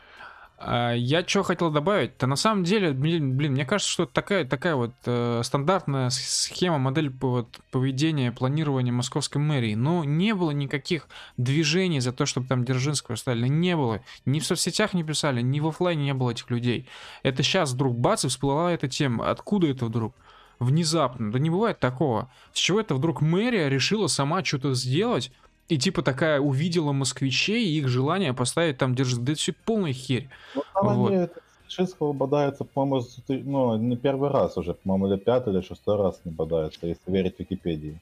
А, 0.66 0.92
Я 0.92 1.26
что 1.26 1.42
хотел 1.42 1.70
добавить? 1.70 2.16
То 2.16 2.26
на 2.26 2.36
самом 2.36 2.64
деле, 2.64 2.92
блин, 2.92 3.36
блин, 3.36 3.52
мне 3.52 3.66
кажется, 3.66 3.92
что 3.92 4.06
такая, 4.06 4.46
такая 4.46 4.74
вот 4.74 4.92
э, 5.04 5.42
стандартная 5.44 6.08
схема, 6.10 6.78
модель 6.78 7.10
вот, 7.20 7.60
поведения, 7.70 8.32
планирования 8.32 8.92
московской 8.92 9.42
мэрии. 9.42 9.74
Но 9.74 10.04
не 10.04 10.34
было 10.34 10.52
никаких 10.52 11.06
движений 11.36 12.00
за 12.00 12.12
то, 12.12 12.24
чтобы 12.24 12.46
там 12.46 12.64
Дзержинского 12.64 13.16
ставили. 13.16 13.48
Не 13.48 13.76
было. 13.76 14.00
Ни 14.24 14.40
в 14.40 14.46
соцсетях 14.46 14.94
не 14.94 15.04
писали, 15.04 15.42
ни 15.42 15.60
в 15.60 15.68
оффлайне 15.68 16.04
не 16.04 16.14
было 16.14 16.30
этих 16.30 16.48
людей. 16.50 16.88
Это 17.22 17.42
сейчас 17.42 17.72
вдруг 17.72 17.98
бац, 17.98 18.24
и 18.24 18.28
всплыла 18.28 18.72
эта 18.72 18.88
тема. 18.88 19.30
Откуда 19.30 19.66
это 19.66 19.84
вдруг? 19.84 20.14
Внезапно. 20.60 21.30
Да 21.30 21.38
не 21.38 21.50
бывает 21.50 21.78
такого. 21.78 22.30
С 22.52 22.58
чего 22.58 22.80
это 22.80 22.94
вдруг 22.94 23.20
мэрия 23.20 23.68
решила 23.68 24.06
сама 24.06 24.42
что-то 24.44 24.74
сделать, 24.74 25.30
и 25.68 25.78
типа 25.78 26.02
такая 26.02 26.40
увидела 26.40 26.92
москвичей 26.92 27.66
и 27.66 27.78
их 27.78 27.88
желание 27.88 28.34
поставить 28.34 28.78
там 28.78 28.94
держи. 28.94 29.18
Да 29.18 29.32
это 29.32 29.40
все 29.40 29.52
полная 29.52 29.92
херь. 29.92 30.28
Ну, 30.54 30.62
там 30.74 30.96
Вот. 30.96 31.12
они 31.12 31.28
Шинского 31.68 32.12
бодаются, 32.12 32.64
по-моему, 32.64 33.04
ну, 33.28 33.76
не 33.76 33.96
первый 33.96 34.30
раз 34.30 34.56
уже, 34.56 34.74
по-моему, 34.74 35.08
или 35.12 35.18
пятый, 35.18 35.52
или 35.52 35.60
шестой 35.60 35.96
раз 35.96 36.20
не 36.24 36.30
бодаются, 36.30 36.86
если 36.86 37.10
верить 37.10 37.34
Википедии. 37.38 37.98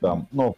Там, 0.00 0.26
ну, 0.32 0.56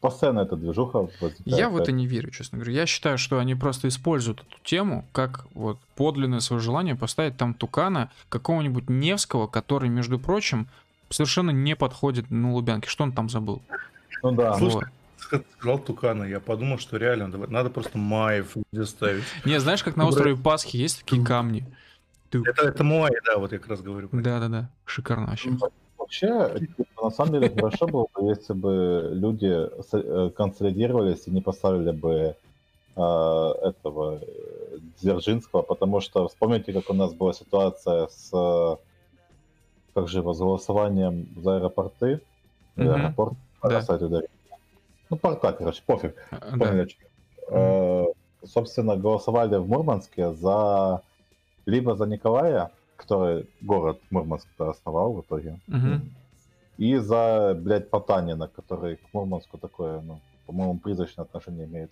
постоянно 0.00 0.40
эта 0.40 0.56
движуха 0.56 1.08
возникает. 1.20 1.46
Я 1.46 1.68
в 1.68 1.76
это 1.76 1.92
не 1.92 2.06
верю, 2.06 2.30
честно 2.30 2.58
говоря. 2.58 2.72
Я 2.72 2.86
считаю, 2.86 3.18
что 3.18 3.38
они 3.38 3.54
просто 3.54 3.88
используют 3.88 4.40
эту 4.40 4.58
тему 4.64 5.04
как 5.12 5.46
вот 5.54 5.78
подлинное 5.94 6.40
свое 6.40 6.60
желание 6.60 6.96
поставить 6.96 7.36
там 7.36 7.54
Тукана 7.54 8.10
какого-нибудь 8.28 8.88
Невского, 8.88 9.46
который, 9.46 9.88
между 9.88 10.18
прочим, 10.18 10.68
совершенно 11.10 11.50
не 11.50 11.76
подходит 11.76 12.30
на 12.30 12.52
Лубянке. 12.52 12.88
Что 12.88 13.04
он 13.04 13.12
там 13.12 13.28
забыл? 13.28 13.62
Ну 14.22 14.32
да. 14.32 14.54
Слушай, 14.54 14.74
Вот. 14.74 14.84
Сказал 15.18 15.78
Тукана, 15.78 16.24
я 16.24 16.40
подумал, 16.40 16.78
что 16.78 16.96
реально, 16.96 17.30
давай- 17.30 17.48
надо 17.48 17.70
просто 17.70 17.98
Маев 17.98 18.56
где 18.72 18.84
ставить. 18.84 19.24
Не, 19.44 19.58
знаешь, 19.60 19.82
как 19.82 19.96
на 19.96 20.06
острове 20.06 20.36
Пасхи 20.36 20.76
есть 20.76 21.00
такие 21.00 21.24
камни? 21.24 21.66
Это, 22.32 22.68
это 22.68 22.84
Муай, 22.84 23.12
да, 23.24 23.38
вот 23.38 23.52
я 23.52 23.58
как 23.58 23.68
раз 23.68 23.80
говорю. 23.80 24.08
Да-да-да, 24.12 24.70
шикарно 24.84 25.26
вообще. 25.28 25.56
Вообще, 25.96 26.60
типа, 26.76 27.04
на 27.04 27.10
самом 27.10 27.32
деле, 27.32 27.50
хорошо 27.54 27.86
было 27.86 28.06
бы, 28.14 28.28
если 28.28 28.52
бы 28.52 29.10
люди 29.12 29.68
э, 29.92 30.30
консолидировались 30.30 31.26
и 31.26 31.30
не 31.30 31.40
поставили 31.40 31.90
бы 31.90 32.36
э, 32.94 33.00
этого 33.00 34.20
э, 34.22 34.78
Дзержинского, 35.00 35.62
потому 35.62 36.00
что 36.00 36.28
вспомните, 36.28 36.72
как 36.72 36.90
у 36.90 36.94
нас 36.94 37.12
была 37.12 37.32
ситуация 37.32 38.06
с 38.08 38.78
как 39.94 40.08
же 40.08 40.18
его, 40.18 40.34
с 40.34 40.38
голосованием 40.38 41.26
за 41.42 41.56
аэропорты. 41.56 42.20
Мгм. 42.76 42.90
Аэропорт, 42.90 43.34
Да. 43.62 43.80
Ну, 45.10 45.16
порта, 45.16 45.52
короче, 45.52 45.82
пофиг. 45.86 46.14
А, 46.30 46.56
Да. 46.56 46.86
Э, 47.50 48.04
Собственно, 48.44 48.96
голосовали 48.96 49.56
в 49.56 49.68
Мурманске 49.68 50.32
за 50.32 51.00
либо 51.64 51.96
за 51.96 52.06
Николая, 52.06 52.70
который 52.96 53.46
город 53.60 53.98
Мурманск 54.10 54.46
основал 54.58 55.12
в 55.14 55.20
итоге, 55.22 55.58
Мгм. 55.66 56.10
и 56.78 56.96
за, 56.96 57.58
блядь, 57.60 57.90
Потанина, 57.90 58.46
который 58.48 58.96
к 58.96 59.00
Мурманску 59.12 59.58
такое, 59.58 60.00
ну, 60.00 60.20
по-моему, 60.46 60.78
призрачное 60.78 61.24
отношение 61.24 61.66
имеет. 61.66 61.90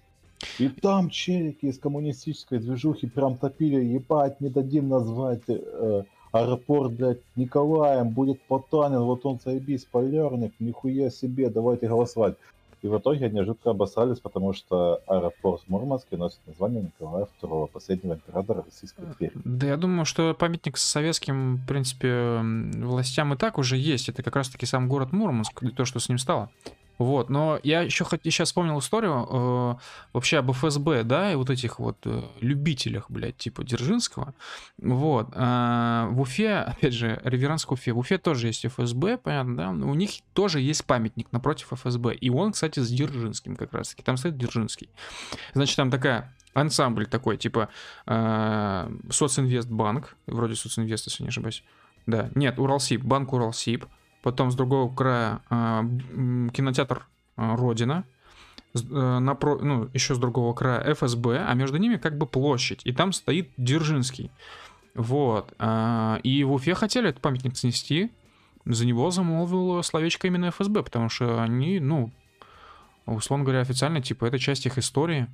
И 0.60 0.68
там 0.68 1.10
челики 1.10 1.66
из 1.66 1.78
коммунистической 1.78 2.58
движухи 2.58 3.08
прям 3.08 3.36
топили, 3.36 3.82
ебать, 3.84 4.40
не 4.40 4.48
дадим 4.50 4.88
назвать 4.88 5.42
э, 5.48 6.04
аэропорт, 6.30 6.92
блядь, 6.92 7.20
Николаем, 7.36 8.10
будет 8.10 8.40
Потанин, 8.42 9.00
вот 9.00 9.26
он 9.26 9.40
заебись, 9.44 9.84
полярник, 9.84 10.52
нихуя 10.60 11.10
себе, 11.10 11.50
давайте 11.50 11.88
голосовать. 11.88 12.36
И 12.84 12.86
в 12.86 12.98
итоге 12.98 13.24
они 13.26 13.40
жутко 13.40 13.70
обосрались, 13.70 14.20
потому 14.20 14.52
что 14.52 15.00
аэропорт 15.06 15.62
в 15.62 15.70
Мурманске 15.70 16.18
носит 16.18 16.40
название 16.46 16.82
Николая 16.82 17.26
II, 17.40 17.68
последнего 17.68 18.12
императора 18.12 18.62
Российской 18.62 19.06
империи. 19.06 19.32
Да 19.42 19.66
я 19.66 19.78
думаю, 19.78 20.04
что 20.04 20.34
памятник 20.34 20.76
советским, 20.76 21.56
в 21.56 21.66
принципе, 21.66 22.40
властям 22.76 23.32
и 23.32 23.38
так 23.38 23.56
уже 23.56 23.78
есть. 23.78 24.10
Это 24.10 24.22
как 24.22 24.36
раз-таки 24.36 24.66
сам 24.66 24.86
город 24.86 25.12
Мурманск, 25.12 25.62
и 25.62 25.70
то, 25.70 25.86
что 25.86 25.98
с 25.98 26.10
ним 26.10 26.18
стало. 26.18 26.50
Вот, 26.98 27.28
но 27.30 27.58
я 27.62 27.82
еще 27.82 28.04
хоть 28.04 28.20
сейчас 28.24 28.48
вспомнил 28.48 28.78
историю 28.78 29.26
э, 29.28 29.74
вообще 30.12 30.38
об 30.38 30.52
ФСБ, 30.52 31.02
да, 31.02 31.32
и 31.32 31.34
вот 31.34 31.50
этих 31.50 31.78
вот 31.78 31.98
э, 32.04 32.22
любителях, 32.40 33.10
блядь, 33.10 33.36
типа 33.36 33.64
Дзержинского. 33.64 34.34
Вот, 34.78 35.30
э, 35.34 36.06
в 36.10 36.20
Уфе, 36.20 36.56
опять 36.66 36.94
же, 36.94 37.20
реверанс 37.24 37.64
к 37.64 37.72
Уфе, 37.72 37.92
в 37.92 37.98
Уфе 37.98 38.18
тоже 38.18 38.46
есть 38.46 38.64
ФСБ, 38.66 39.18
понятно, 39.18 39.56
да, 39.56 39.70
у 39.70 39.94
них 39.94 40.10
тоже 40.32 40.60
есть 40.60 40.84
памятник 40.84 41.32
напротив 41.32 41.72
ФСБ, 41.72 42.14
и 42.14 42.30
он, 42.30 42.52
кстати, 42.52 42.80
с 42.80 42.88
Дзержинским 42.88 43.56
как 43.56 43.72
раз-таки, 43.72 44.02
там 44.02 44.16
стоит 44.16 44.36
Дзержинский. 44.36 44.88
Значит, 45.54 45.76
там 45.76 45.90
такая 45.90 46.32
ансамбль 46.54 47.06
такой, 47.06 47.36
типа 47.36 47.68
э, 48.06 48.90
Социнвестбанк, 49.10 50.16
вроде 50.26 50.54
Социнвест, 50.54 51.06
если 51.06 51.24
не 51.24 51.28
ошибаюсь. 51.28 51.64
Да, 52.06 52.30
нет, 52.34 52.58
Уралсиб, 52.58 53.02
банк 53.02 53.32
Уралсиб. 53.32 53.86
Потом 54.24 54.50
с 54.50 54.54
другого 54.54 54.92
края 54.94 55.42
м, 55.50 56.48
кинотеатр 56.48 57.06
э, 57.36 57.54
Родина. 57.56 58.04
Э, 58.74 58.78
напро- 58.78 59.62
ну, 59.62 59.90
еще 59.92 60.14
с 60.14 60.18
другого 60.18 60.54
края 60.54 60.94
ФСБ, 60.94 61.44
а 61.46 61.52
между 61.52 61.76
ними 61.76 61.96
как 61.96 62.16
бы 62.16 62.26
площадь. 62.26 62.80
И 62.84 62.92
там 62.92 63.12
стоит 63.12 63.50
Дзержинский. 63.58 64.30
Вот. 64.94 65.52
а, 65.58 66.20
И 66.22 66.42
в 66.42 66.52
Уфе 66.54 66.74
хотели 66.74 67.10
этот 67.10 67.20
памятник 67.20 67.54
снести. 67.58 68.10
За 68.64 68.86
него 68.86 69.10
замолвил 69.10 69.82
словечко 69.82 70.26
именно 70.26 70.50
ФСБ, 70.50 70.82
потому 70.82 71.10
что 71.10 71.42
они, 71.42 71.78
ну, 71.78 72.10
условно 73.04 73.44
говоря, 73.44 73.60
официально, 73.60 74.00
типа, 74.00 74.24
это 74.24 74.38
часть 74.38 74.64
их 74.64 74.78
истории. 74.78 75.26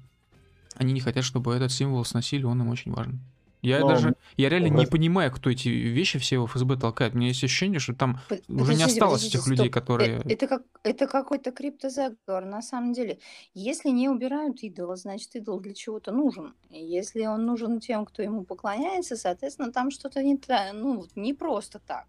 Они 0.75 0.93
не 0.93 1.01
хотят, 1.01 1.23
чтобы 1.23 1.55
этот 1.55 1.71
символ 1.71 2.05
сносили, 2.05 2.43
он 2.43 2.61
им 2.61 2.69
очень 2.69 2.93
важен. 2.93 3.21
Я 3.63 3.81
Но 3.81 3.89
даже, 3.89 4.15
я 4.37 4.49
реально 4.49 4.69
не 4.69 4.87
понимаю, 4.87 5.31
кто 5.33 5.51
эти 5.51 5.69
вещи 5.69 6.19
все 6.19 6.39
в 6.39 6.47
ФСБ 6.47 6.77
толкает. 6.77 7.15
У 7.15 7.19
меня 7.19 7.29
есть 7.29 7.45
ощущение, 7.45 7.79
что 7.79 7.95
там 7.95 8.19
Под- 8.29 8.49
уже 8.49 8.75
не 8.75 8.85
осталось 8.85 9.23
подождите, 9.25 9.51
людей, 9.51 9.67
стоп. 9.71 9.75
которые... 9.75 10.19
Э, 10.25 10.33
Это, 10.33 10.47
как, 10.47 10.63
это 10.83 11.07
какой-то 11.07 11.53
криптозаговор, 11.53 12.45
на 12.47 12.63
самом 12.63 12.93
деле. 12.95 13.19
Если 13.53 13.91
не 13.91 14.09
убирают 14.09 14.63
идола, 14.63 14.97
значит, 14.97 15.35
идол 15.37 15.61
для 15.61 15.75
чего-то 15.75 16.11
нужен. 16.13 16.55
Если 16.71 17.27
он 17.27 17.45
нужен 17.45 17.81
тем, 17.81 18.07
кто 18.07 18.23
ему 18.23 18.45
поклоняется, 18.45 19.17
соответственно, 19.17 19.73
там 19.73 19.91
что-то 19.91 20.23
не, 20.23 20.39
ну, 20.73 21.05
не 21.15 21.35
просто 21.35 21.81
так. 21.87 22.07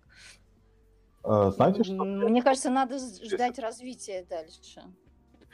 Э, 1.24 1.52
Знаете, 1.56 1.84
что 1.84 1.94
Мне 2.04 2.42
кажется, 2.42 2.70
надо 2.70 2.98
ждать 2.98 3.60
развития 3.60 4.26
дальше. 4.30 4.82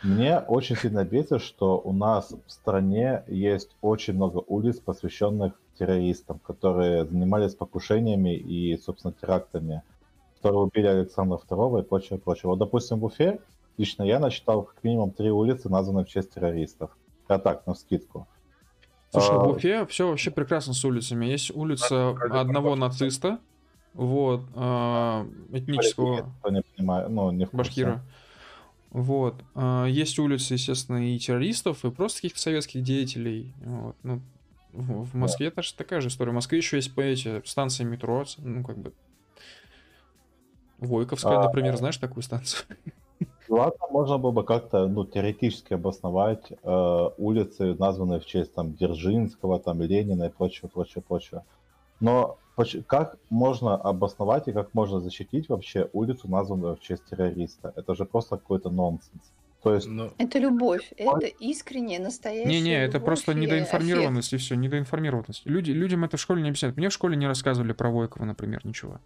мне 0.03 0.37
очень 0.39 0.75
сильно 0.77 1.03
бесит, 1.03 1.41
что 1.41 1.79
у 1.79 1.91
нас 1.91 2.31
в 2.45 2.51
стране 2.51 3.23
есть 3.27 3.75
очень 3.81 4.13
много 4.13 4.43
улиц, 4.47 4.79
посвященных 4.79 5.59
террористам, 5.77 6.39
которые 6.39 7.05
занимались 7.05 7.55
покушениями 7.55 8.35
и, 8.35 8.77
собственно, 8.77 9.13
терактами, 9.13 9.83
которые 10.35 10.61
убили 10.61 10.87
Александра 10.87 11.37
II 11.37 11.81
и 11.81 11.83
прочее, 11.83 12.19
прочее. 12.19 12.49
Вот, 12.49 12.59
допустим, 12.59 12.99
в 12.99 13.05
Уфе 13.05 13.39
лично 13.77 14.03
я 14.03 14.19
насчитал 14.19 14.63
как 14.63 14.83
минимум 14.83 15.11
три 15.11 15.31
улицы, 15.31 15.69
названные 15.69 16.05
в 16.05 16.09
честь 16.09 16.33
террористов. 16.33 16.91
Я 17.29 17.39
так, 17.39 17.67
на 17.67 17.73
скидку. 17.73 18.27
Слушай, 19.11 19.35
А, 19.35 19.39
в 19.39 19.49
Уфе 19.49 19.85
все 19.85 20.09
вообще 20.09 20.31
прекрасно 20.31 20.73
с 20.73 20.83
улицами. 20.83 21.25
Есть 21.25 21.55
улица 21.55 22.09
одного 22.09 22.75
нациста, 22.75 23.39
вот, 23.93 24.41
а, 24.55 25.25
этнического 25.51 26.31
не 26.49 26.61
понимаю, 26.61 27.09
ну, 27.09 27.31
не 27.31 27.47
башкира. 27.51 28.03
Вот. 28.91 29.35
а, 29.55 29.85
Есть 29.85 30.19
улицы, 30.19 30.53
естественно, 30.53 30.97
и 30.97 31.17
террористов, 31.17 31.83
и 31.83 31.91
просто 31.91 32.17
каких-то 32.17 32.39
советских 32.39 32.83
деятелей. 32.83 33.53
Вот. 33.65 33.95
Ну, 34.03 34.21
в 34.77 35.15
Москве 35.15 35.51
тоже 35.51 35.73
такая 35.75 36.01
же 36.01 36.09
история. 36.09 36.31
В 36.31 36.35
Москве 36.35 36.57
еще 36.59 36.77
есть 36.77 36.93
по 36.93 37.01
эти 37.01 37.45
станции 37.45 37.83
метро, 37.83 38.23
ну, 38.37 38.63
как 38.63 38.77
бы... 38.77 38.93
Войковская, 40.77 41.39
А, 41.39 41.43
например, 41.45 41.75
знаешь 41.75 41.97
такую 41.97 42.21
станцию? 42.21 42.65
Ладно, 43.49 43.79
можно 43.89 44.17
было 44.19 44.31
бы 44.31 44.43
как-то, 44.43 44.87
ну, 44.87 45.05
теоретически 45.05 45.73
обосновать 45.73 46.51
э, 46.51 47.09
улицы, 47.17 47.73
названные 47.73 48.19
в 48.19 48.25
честь 48.25 48.53
там 48.53 48.73
Дзержинского, 48.75 49.59
там 49.59 49.81
Ленина 49.81 50.25
и 50.25 50.29
прочее, 50.29 50.69
прочее, 50.71 51.03
прочее. 51.07 51.43
Но 51.99 52.37
поч- 52.55 52.83
как 52.85 53.17
можно 53.29 53.75
обосновать 53.75 54.47
и 54.47 54.51
как 54.51 54.73
можно 54.75 54.99
защитить 54.99 55.49
вообще 55.49 55.89
улицу, 55.93 56.29
названную 56.29 56.75
в 56.75 56.79
честь 56.79 57.05
террориста? 57.05 57.73
Это 57.75 57.95
же 57.95 58.05
просто 58.05 58.37
какой-то 58.37 58.69
нонсенс. 58.69 59.31
То 59.67 59.75
есть, 59.75 59.87
Ну, 59.87 60.11
Это 60.17 60.39
любовь, 60.39 60.91
это 60.97 61.25
искренняя, 61.25 61.99
настоящая 61.99 62.49
Не-не, 62.49 62.83
это 62.83 62.99
просто 62.99 63.33
недоинформированность 63.33 64.33
и 64.33 64.37
все, 64.37 64.55
недоинформированность. 64.55 65.45
Люди, 65.45 65.71
людям 65.71 66.03
это 66.03 66.17
в 66.17 66.21
школе 66.21 66.41
не 66.41 66.49
объясняют. 66.49 66.77
Мне 66.77 66.89
в 66.89 66.93
школе 66.93 67.15
не 67.15 67.27
рассказывали 67.27 67.73
про 67.73 67.89
Войкова, 67.89 68.25
например, 68.25 68.65
ничего. 68.65 68.99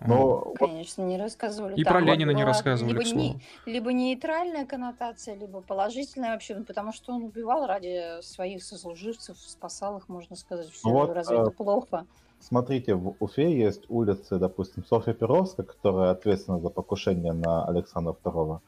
аффект. 0.00 0.58
Конечно, 0.58 1.02
не 1.02 1.18
рассказывали. 1.18 1.74
И 1.74 1.82
Там 1.82 1.92
про 1.92 2.00
Ленина 2.00 2.30
не 2.30 2.44
рассказывали, 2.44 2.92
либо, 2.92 3.04
к 3.04 3.12
не- 3.14 3.40
либо 3.66 3.92
нейтральная 3.92 4.64
коннотация, 4.64 5.34
либо 5.34 5.60
положительная 5.60 6.32
вообще, 6.32 6.54
ну, 6.54 6.64
потому 6.64 6.92
что 6.92 7.12
он 7.12 7.24
убивал 7.24 7.66
ради 7.66 8.22
своих 8.22 8.62
сослуживцев, 8.62 9.36
спасал 9.38 9.98
их, 9.98 10.08
можно 10.08 10.36
сказать. 10.36 10.68
Все, 10.70 10.88
Вот, 10.88 11.10
разве 11.10 11.38
э, 11.38 11.40
это 11.40 11.50
плохо? 11.50 12.06
смотрите, 12.40 12.94
в 12.94 13.16
Уфе 13.18 13.58
есть 13.58 13.86
улицы, 13.88 14.38
допустим, 14.38 14.84
Софья 14.84 15.12
Перовская, 15.12 15.66
которая 15.66 16.12
ответственна 16.12 16.60
за 16.60 16.70
покушение 16.70 17.32
на 17.32 17.64
Александра 17.64 18.16
II, 18.22 18.60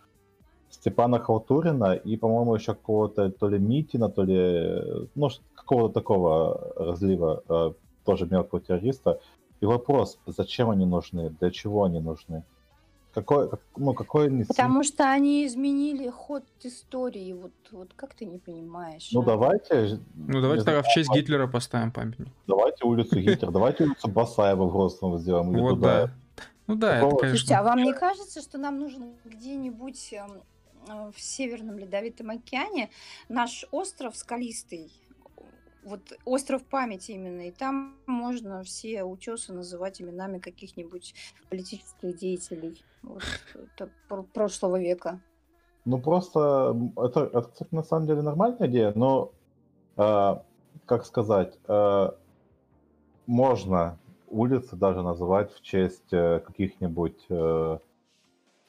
Степана 0.70 1.18
Халтурина 1.18 1.94
и, 1.94 2.16
по-моему, 2.16 2.54
еще 2.54 2.74
какого-то 2.74 3.30
то 3.30 3.48
ли 3.48 3.58
Митина, 3.58 4.08
то 4.08 4.22
ли, 4.22 4.36
э, 4.36 5.06
ну, 5.14 5.28
какого-то 5.54 5.94
такого 5.94 6.72
разлива, 6.76 7.42
э, 7.48 7.72
тоже 8.04 8.26
мелкого 8.26 8.60
террориста. 8.60 9.20
И 9.60 9.66
вопрос, 9.66 10.18
зачем 10.26 10.70
они 10.70 10.86
нужны, 10.86 11.30
для 11.40 11.50
чего 11.50 11.84
они 11.84 12.00
нужны? 12.00 12.44
Какой, 13.12 13.48
как- 13.50 13.60
ну, 13.76 13.92
какой 13.92 14.28
они... 14.28 14.44
Потому 14.44 14.84
что 14.84 15.10
они 15.10 15.44
изменили 15.44 16.08
ход 16.08 16.44
истории. 16.62 17.32
Вот, 17.32 17.50
вот 17.72 17.88
как 17.96 18.14
ты 18.14 18.24
не 18.24 18.38
понимаешь? 18.38 19.10
Ну, 19.12 19.22
а? 19.22 19.24
давайте... 19.24 19.98
Ну, 20.14 20.40
давайте 20.40 20.64
тогда 20.64 20.82
в 20.82 20.86
честь 20.86 21.10
Гитлера 21.12 21.48
поставим 21.48 21.90
памятник. 21.90 22.28
Давайте 22.46 22.84
улицу 22.84 23.18
Гитлера, 23.20 23.50
давайте 23.50 23.84
улицу 23.84 24.08
Басаева 24.08 24.64
в 24.64 24.72
Грозном 24.72 25.18
сделаем. 25.18 25.52
Вот, 25.52 25.80
да. 25.80 26.10
Ну 26.68 26.76
да, 26.76 26.98
это, 26.98 27.06
Такого- 27.06 27.28
Слушайте, 27.28 27.54
а 27.54 27.64
конечно. 27.64 27.76
вам 27.76 27.84
не 27.84 27.92
кажется, 27.92 28.40
что 28.40 28.58
нам 28.58 28.78
нужно 28.78 29.06
где-нибудь 29.24 30.12
эм, 30.12 30.30
в 30.86 31.20
Северном 31.20 31.78
Ледовитом 31.78 32.30
океане 32.30 32.90
наш 33.28 33.66
остров 33.70 34.16
скалистый, 34.16 34.92
вот 35.84 36.00
остров 36.24 36.64
памяти 36.64 37.12
именно, 37.12 37.42
и 37.42 37.50
там 37.50 37.96
можно 38.06 38.62
все 38.62 39.02
утесы 39.04 39.52
называть 39.52 40.00
именами 40.00 40.38
каких-нибудь 40.38 41.14
политических 41.48 42.16
деятелей 42.16 42.84
вот, 43.02 43.22
прошлого 44.32 44.78
века. 44.78 45.20
Ну 45.84 45.98
просто 46.00 46.76
это, 46.96 47.20
это, 47.24 47.42
кстати, 47.42 47.74
на 47.74 47.82
самом 47.82 48.06
деле 48.06 48.22
нормальная 48.22 48.68
идея, 48.68 48.92
но 48.94 49.32
э, 49.96 50.36
как 50.84 51.06
сказать, 51.06 51.58
э, 51.66 52.10
можно 53.26 53.98
улицы 54.28 54.76
даже 54.76 55.02
называть 55.02 55.52
в 55.52 55.62
честь 55.62 56.12
э, 56.12 56.40
каких-нибудь 56.40 57.24
э, 57.28 57.78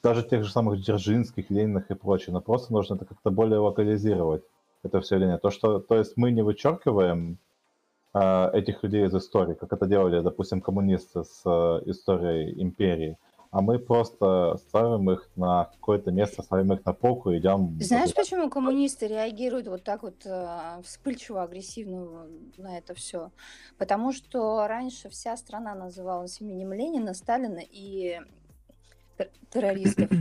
даже 0.03 0.23
тех 0.23 0.43
же 0.43 0.51
самых 0.51 0.79
Дзержинских, 0.81 1.49
Лениных 1.49 1.91
и 1.91 1.95
прочее, 1.95 2.33
но 2.33 2.41
просто 2.41 2.73
нужно 2.73 2.95
это 2.95 3.05
как-то 3.05 3.31
более 3.31 3.59
локализировать, 3.59 4.43
это 4.83 5.01
все 5.01 5.15
явление. 5.15 5.37
То, 5.37 5.49
что, 5.51 5.79
то 5.79 5.97
есть 5.97 6.17
мы 6.17 6.31
не 6.31 6.41
вычеркиваем 6.41 7.37
э, 8.13 8.49
этих 8.53 8.83
людей 8.83 9.05
из 9.05 9.15
истории, 9.15 9.53
как 9.53 9.73
это 9.73 9.85
делали, 9.85 10.21
допустим, 10.21 10.61
коммунисты 10.61 11.23
с 11.23 11.41
э, 11.45 11.89
историей 11.89 12.61
империи, 12.61 13.17
а 13.51 13.61
мы 13.61 13.79
просто 13.79 14.55
ставим 14.65 15.11
их 15.11 15.29
на 15.35 15.65
какое-то 15.65 16.09
место, 16.09 16.41
ставим 16.41 16.71
их 16.71 16.85
на 16.85 16.93
полку 16.93 17.31
и 17.31 17.37
идем... 17.37 17.77
Знаешь, 17.81 18.13
почему 18.15 18.49
коммунисты 18.49 19.07
реагируют 19.07 19.67
вот 19.67 19.83
так 19.83 20.03
вот 20.03 20.25
э, 20.25 20.81
вспыльчиво, 20.85 21.43
агрессивно 21.43 22.27
на 22.57 22.77
это 22.77 22.93
все? 22.93 23.29
Потому 23.77 24.13
что 24.13 24.65
раньше 24.67 25.09
вся 25.09 25.35
страна 25.35 25.75
называлась 25.75 26.39
именем 26.39 26.71
Ленина, 26.71 27.13
Сталина 27.13 27.59
и 27.59 28.21
тер- 29.23 29.29
террористов. 29.51 30.09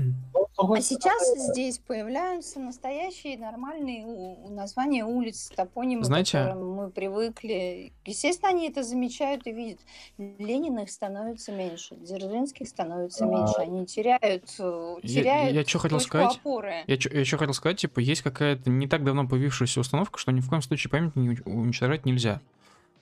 А 0.62 0.80
сейчас 0.82 1.22
здесь 1.52 1.78
появляются 1.78 2.60
настоящие 2.60 3.38
нормальные 3.38 4.04
названия 4.50 5.06
улиц, 5.06 5.50
топонимы, 5.56 6.04
Знаете- 6.04 6.36
к 6.38 6.44
которым 6.48 6.72
мы 6.74 6.90
привыкли. 6.90 7.92
Естественно, 8.04 8.50
они 8.50 8.68
это 8.68 8.82
замечают 8.82 9.46
и 9.46 9.52
видят. 9.52 9.78
Лениных 10.18 10.90
становится 10.90 11.50
меньше, 11.52 11.96
Дзержинских 11.96 12.68
становится 12.68 13.24
А. 13.24 13.28
меньше. 13.28 13.54
Они 13.56 13.86
теряют, 13.86 14.54
э, 14.58 14.96
Я- 15.02 15.20
теряют 15.22 15.54
я 15.54 15.64
чё 15.64 15.78
хотел 15.78 15.96
точку 15.98 16.18
сказать? 16.18 16.36
опоры. 16.36 16.74
Я 16.86 16.94
еще 16.94 17.38
хотел 17.38 17.54
сказать, 17.54 17.78
типа, 17.78 18.00
есть 18.00 18.20
какая-то 18.20 18.68
не 18.68 18.86
так 18.86 19.02
давно 19.02 19.26
появившаяся 19.26 19.80
установка, 19.80 20.18
что 20.18 20.30
ни 20.30 20.40
в 20.40 20.48
коем 20.50 20.60
случае 20.60 20.90
память 20.90 21.16
не 21.16 21.30
уч- 21.30 21.42
уничтожать 21.46 22.04
нельзя. 22.04 22.42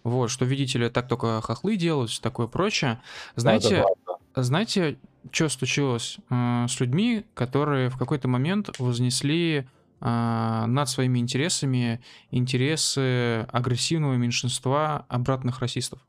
Вот, 0.09 0.30
что, 0.30 0.44
видите 0.44 0.78
ли, 0.78 0.89
так 0.89 1.06
только 1.06 1.40
хохлы 1.43 1.76
делают, 1.76 2.10
все 2.10 2.22
такое 2.22 2.47
прочее. 2.47 3.01
Знаете, 3.36 3.85
знаете, 4.35 4.98
что 5.30 5.48
случилось 5.48 6.18
э, 6.30 6.66
с 6.68 6.80
людьми, 6.80 7.26
которые 7.35 7.90
в 7.90 7.98
какой-то 7.98 8.28
момент 8.28 8.70
вознесли 8.78 9.66
э, 10.01 10.64
над 10.66 10.89
своими 10.89 11.18
интересами 11.18 12.01
интересы 12.30 13.47
агрессивного 13.52 14.14
меньшинства 14.14 15.05
обратных 15.09 15.60
расистов? 15.60 16.01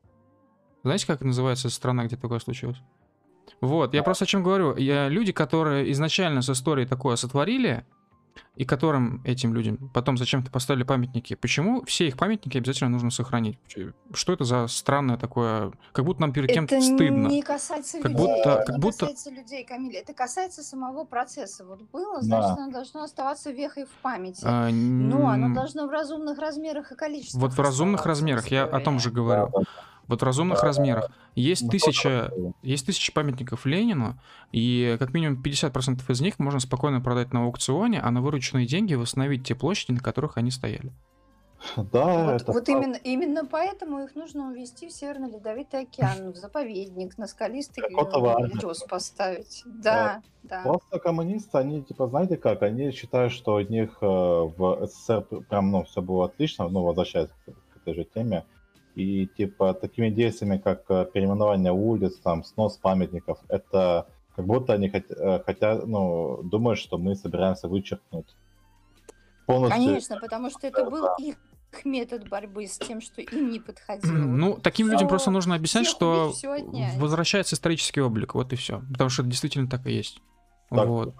Знаете, 0.82 1.06
как 1.06 1.20
называется 1.20 1.68
страна, 1.68 2.06
где 2.06 2.16
такое 2.16 2.38
случилось? 2.38 2.78
Вот, 3.60 3.92
я 3.92 4.02
просто 4.02 4.24
о 4.24 4.26
чем 4.26 4.42
говорю. 4.42 4.76
Я, 4.76 5.08
люди, 5.08 5.32
которые 5.32 5.92
изначально 5.92 6.40
с 6.40 6.48
историей 6.48 6.86
такое 6.86 7.16
сотворили, 7.16 7.84
и 8.56 8.64
которым, 8.64 9.22
этим 9.24 9.54
людям, 9.54 9.90
потом 9.94 10.18
зачем-то 10.18 10.50
поставили 10.50 10.82
памятники, 10.82 11.34
почему 11.34 11.82
все 11.84 12.08
их 12.08 12.16
памятники 12.16 12.58
обязательно 12.58 12.90
нужно 12.90 13.10
сохранить? 13.10 13.58
Что 14.12 14.32
это 14.32 14.44
за 14.44 14.66
странное 14.66 15.16
такое? 15.16 15.72
Как 15.92 16.04
будто 16.04 16.20
нам 16.22 16.32
перед 16.32 16.50
кем-то 16.52 16.74
это 16.76 16.84
стыдно. 16.84 17.28
не 17.28 17.42
касается 17.42 17.98
Как 18.00 18.10
людей. 18.12 18.26
будто- 18.26 18.40
это 18.50 18.64
как 18.66 18.68
не 18.76 18.80
будто- 18.80 18.98
касается 19.06 19.30
людей, 19.30 19.64
Камиль. 19.64 19.96
Это 19.96 20.12
касается 20.12 20.62
самого 20.62 21.04
процесса. 21.04 21.64
Вот 21.64 21.80
было, 21.90 22.16
Да. 22.16 22.22
значит, 22.22 22.58
оно 22.58 22.72
должно 22.72 23.02
оставаться 23.02 23.50
вехой 23.50 23.84
в 23.84 23.90
памяти. 24.02 24.42
А, 24.44 24.68
Но 24.70 25.28
оно 25.28 25.54
должно 25.54 25.86
в 25.86 25.90
разумных 25.90 26.38
размерах 26.38 26.92
и 26.92 26.96
количествах. 26.96 27.42
Вот 27.42 27.52
в 27.52 27.60
разумных 27.60 28.04
размерах, 28.06 28.48
я 28.48 28.64
о 28.64 28.80
том 28.80 28.98
же 29.00 29.10
говорю. 29.10 29.50
Вот 30.10 30.20
в 30.20 30.24
разумных 30.24 30.62
размерах. 30.62 31.10
Есть 31.34 31.62
Ну, 31.62 31.70
тысяча, 31.70 32.30
есть 32.62 32.84
тысяча 32.84 33.12
памятников 33.12 33.64
Ленину, 33.64 34.18
и 34.52 34.96
как 34.98 35.14
минимум 35.14 35.40
50% 35.42 36.02
из 36.10 36.20
них 36.20 36.38
можно 36.38 36.60
спокойно 36.60 37.00
продать 37.00 37.32
на 37.32 37.44
аукционе, 37.44 38.00
а 38.00 38.10
на 38.10 38.20
вырученные 38.20 38.66
деньги 38.66 38.94
восстановить 38.94 39.44
те 39.46 39.54
площади, 39.54 39.92
на 39.92 40.00
которых 40.00 40.36
они 40.36 40.50
стояли. 40.50 40.92
Да, 41.76 42.24
Вот, 42.32 42.42
это 42.42 42.52
вот 42.52 42.64
правда. 42.64 42.72
именно, 42.72 42.96
именно 42.96 43.44
поэтому 43.44 44.02
их 44.02 44.14
нужно 44.14 44.48
увезти 44.48 44.88
в 44.88 44.92
Северный 44.92 45.30
Ледовитый 45.30 45.80
океан, 45.82 46.32
в 46.32 46.36
заповедник, 46.36 47.18
на 47.18 47.26
скалистый 47.26 47.84
утес 47.84 48.82
поставить. 48.88 49.62
Да, 49.66 50.22
да. 50.42 50.62
Просто 50.62 50.98
коммунисты, 50.98 51.58
они, 51.58 51.82
типа, 51.82 52.08
знаете 52.08 52.38
как, 52.38 52.62
они 52.62 52.90
считают, 52.92 53.32
что 53.32 53.56
у 53.56 53.60
них 53.60 53.98
э, 54.00 54.06
в 54.06 54.86
СССР 54.86 55.20
пр- 55.20 55.42
прям, 55.42 55.70
ну, 55.70 55.84
все 55.84 56.00
было 56.00 56.24
отлично, 56.24 56.66
ну, 56.68 56.82
возвращаясь 56.82 57.28
к, 57.28 57.52
к 57.52 57.76
этой 57.76 57.94
же 57.94 58.04
теме, 58.04 58.44
и, 58.94 59.26
типа, 59.26 59.74
такими 59.74 60.10
действиями, 60.10 60.58
как 60.58 60.84
э, 60.90 61.06
переименование 61.12 61.72
улиц, 61.72 62.16
там, 62.22 62.44
снос 62.44 62.76
памятников, 62.76 63.38
это 63.48 64.06
как 64.36 64.46
будто 64.46 64.72
они 64.72 64.88
хот- 64.88 65.12
э, 65.14 65.42
хотят, 65.44 65.86
ну, 65.86 66.42
думают, 66.42 66.78
что 66.78 66.98
мы 66.98 67.14
собираемся 67.14 67.68
вычеркнуть 67.68 68.26
полностью 69.46 69.84
Конечно, 69.84 70.18
потому 70.20 70.50
что 70.50 70.66
это 70.66 70.88
был 70.88 71.08
их 71.18 71.36
метод 71.84 72.28
борьбы 72.28 72.66
с 72.66 72.78
тем, 72.78 73.00
что 73.00 73.20
им 73.20 73.50
не 73.50 73.60
подходило. 73.60 74.12
Ну, 74.12 74.58
таким 74.60 74.90
людям 74.90 75.08
просто 75.08 75.30
нужно 75.30 75.54
объяснять, 75.54 75.86
что 75.86 76.32
убить, 76.32 76.96
возвращается 76.98 77.54
исторический 77.54 78.00
облик, 78.00 78.34
вот 78.34 78.52
и 78.52 78.56
все. 78.56 78.82
Потому 78.92 79.10
что 79.10 79.22
это 79.22 79.30
действительно 79.30 79.68
так 79.68 79.86
и 79.86 79.92
есть. 79.92 80.20
Так, 80.70 80.86
Вот. 80.86 81.14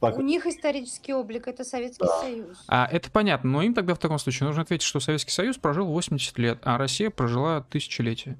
Так, 0.00 0.18
У 0.18 0.22
них 0.22 0.46
исторический 0.46 1.12
облик 1.12 1.48
это 1.48 1.64
Советский 1.64 2.06
Союз. 2.20 2.64
А 2.68 2.88
это 2.90 3.10
понятно, 3.10 3.50
но 3.50 3.62
им 3.62 3.74
тогда 3.74 3.94
в 3.94 3.98
таком 3.98 4.18
случае 4.18 4.46
нужно 4.46 4.62
ответить, 4.62 4.86
что 4.86 5.00
Советский 5.00 5.32
Союз 5.32 5.58
прожил 5.58 5.86
80 5.86 6.38
лет, 6.38 6.58
а 6.62 6.78
Россия 6.78 7.10
прожила 7.10 7.62
тысячелетие. 7.62 8.36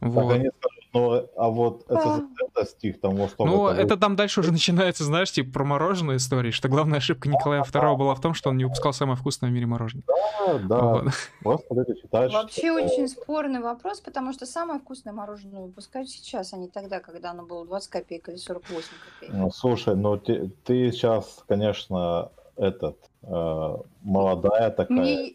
так 0.00 0.10
Вот. 0.10 0.32
они 0.32 0.50
скажут, 0.58 0.71
ну, 0.92 1.28
а 1.36 1.48
вот 1.48 1.84
СССР 1.88 2.26
достиг 2.54 3.00
там 3.00 3.16
во 3.16 3.28
что 3.28 3.46
Ну, 3.46 3.68
это 3.68 3.92
это 3.92 4.00
там 4.00 4.16
дальше 4.16 4.40
уже 4.40 4.52
начинается, 4.52 5.04
знаешь, 5.04 5.30
типа 5.30 5.52
про 5.52 5.64
мороженое 5.64 6.16
истории, 6.16 6.50
что 6.50 6.68
главная 6.68 6.98
ошибка 6.98 7.28
Николая 7.28 7.62
II 7.62 7.96
была 7.96 8.14
в 8.14 8.20
том, 8.20 8.34
что 8.34 8.50
он 8.50 8.56
не 8.56 8.64
выпускал 8.64 8.92
самое 8.92 9.16
вкусное 9.16 9.50
в 9.50 9.52
мире 9.52 9.66
мороженое. 9.66 10.04
Да, 10.46 10.58
да, 10.68 10.92
Вот. 10.92 11.12
просто 11.42 11.74
люди 11.74 12.00
считают, 12.00 12.32
Вообще 12.32 12.68
что... 12.68 12.74
очень 12.74 13.08
спорный 13.08 13.60
вопрос, 13.60 14.00
потому 14.00 14.32
что 14.32 14.46
самое 14.46 14.80
вкусное 14.80 15.12
мороженое 15.12 15.62
выпускают 15.62 16.08
сейчас, 16.08 16.52
а 16.52 16.56
не 16.56 16.68
тогда, 16.68 17.00
когда 17.00 17.30
оно 17.30 17.44
было 17.44 17.66
20 17.66 17.90
копеек 17.90 18.28
или 18.28 18.36
48 18.36 18.88
копеек. 19.20 19.34
Ну, 19.34 19.50
слушай, 19.50 19.94
ну 19.94 20.16
ты, 20.16 20.50
ты 20.64 20.90
сейчас, 20.92 21.42
конечно, 21.46 22.30
этот, 22.56 22.98
э, 23.22 23.76
молодая 24.02 24.70
такая, 24.70 24.96
Мне, 24.96 25.34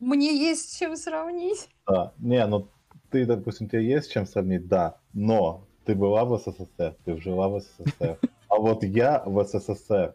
мне 0.00 0.36
есть 0.36 0.72
с 0.72 0.78
чем 0.78 0.96
сравнить. 0.96 1.68
Да. 1.86 2.12
Не, 2.18 2.44
ну 2.46 2.68
ты, 3.16 3.24
допустим, 3.24 3.66
тебе 3.66 3.82
есть 3.82 4.12
чем 4.12 4.26
сравнить, 4.26 4.68
да, 4.68 4.98
но 5.14 5.64
ты 5.86 5.94
была 5.94 6.26
в 6.26 6.38
СССР, 6.38 6.96
ты 7.06 7.18
жила 7.18 7.48
в 7.48 7.60
СССР. 7.60 8.18
А 8.48 8.56
вот 8.58 8.84
я 8.84 9.22
в 9.24 9.42
СССР 9.42 10.14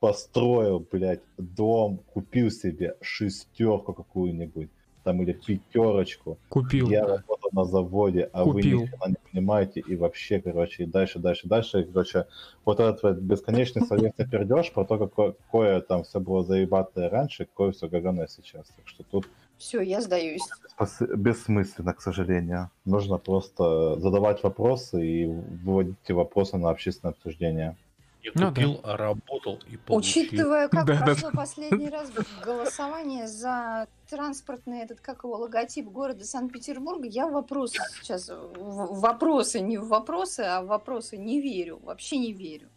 построил, 0.00 0.86
блядь, 0.92 1.22
дом, 1.38 2.00
купил 2.12 2.50
себе 2.50 2.96
шестерку 3.00 3.94
какую-нибудь, 3.94 4.68
там 5.02 5.22
или 5.22 5.32
пятерочку. 5.32 6.38
Купил. 6.50 6.90
Я 6.90 7.06
работал 7.06 7.50
на 7.52 7.64
заводе, 7.64 8.28
а 8.34 8.44
Купил. 8.44 8.80
вы 8.80 9.08
не 9.08 9.16
понимаете, 9.32 9.80
и 9.80 9.96
вообще, 9.96 10.38
короче, 10.38 10.82
и 10.82 10.86
дальше, 10.86 11.18
дальше, 11.18 11.48
дальше, 11.48 11.80
и, 11.80 11.84
короче, 11.84 12.26
вот 12.66 12.80
этот 12.80 13.02
вот 13.02 13.16
бесконечный 13.16 13.86
словесный 13.86 14.28
пердеж 14.28 14.72
про 14.72 14.84
то, 14.84 14.98
какое, 14.98 15.32
какое 15.32 15.80
там 15.80 16.02
все 16.02 16.20
было 16.20 16.44
заебатое 16.44 17.08
раньше, 17.08 17.46
какое 17.46 17.72
все 17.72 17.88
говёное 17.88 18.26
сейчас. 18.26 18.66
Так 18.76 18.86
что 18.86 19.04
тут 19.04 19.26
Все, 19.58 19.80
я 19.80 20.00
сдаюсь. 20.00 20.42
бес- 20.78 21.00
бессмысленно, 21.16 21.94
к 21.94 22.02
сожалению. 22.02 22.70
Нужно 22.84 23.18
просто 23.18 23.98
задавать 23.98 24.42
вопросы 24.42 25.06
и 25.06 25.26
выводить 25.26 25.96
эти 26.04 26.12
вопросы 26.12 26.56
на 26.58 26.70
общественное 26.70 27.12
обсуждение. 27.12 27.76
Не 28.22 28.30
Ну 28.34 28.40
да. 28.40 28.48
купил, 28.48 28.80
а 28.82 28.96
работал 28.96 29.60
и 29.70 29.76
получил. 29.76 30.22
Учитывая, 30.24 30.68
как 30.68 30.84
Да, 30.86 30.98
да, 30.98 31.04
прошло 31.04 31.30
последний 31.32 31.88
раз 31.88 32.10
голосование 32.44 33.28
за 33.28 33.86
транспортный 34.10 34.80
этот, 34.80 35.00
как 35.00 35.24
его, 35.24 35.36
логотип 35.36 35.86
города 35.86 36.24
Санкт-Петербурга, 36.24 37.06
я 37.06 37.28
вопросы 37.28 37.78
сейчас, 38.02 38.30
вопросы, 38.30 39.60
не 39.60 39.78
в 39.78 39.86
вопросы, 39.88 40.40
а 40.40 40.62
в 40.62 40.66
вопросы 40.66 41.16
не 41.16 41.40
верю, 41.40 41.78
вообще 41.82 42.18
не 42.18 42.32
верю. 42.32 42.68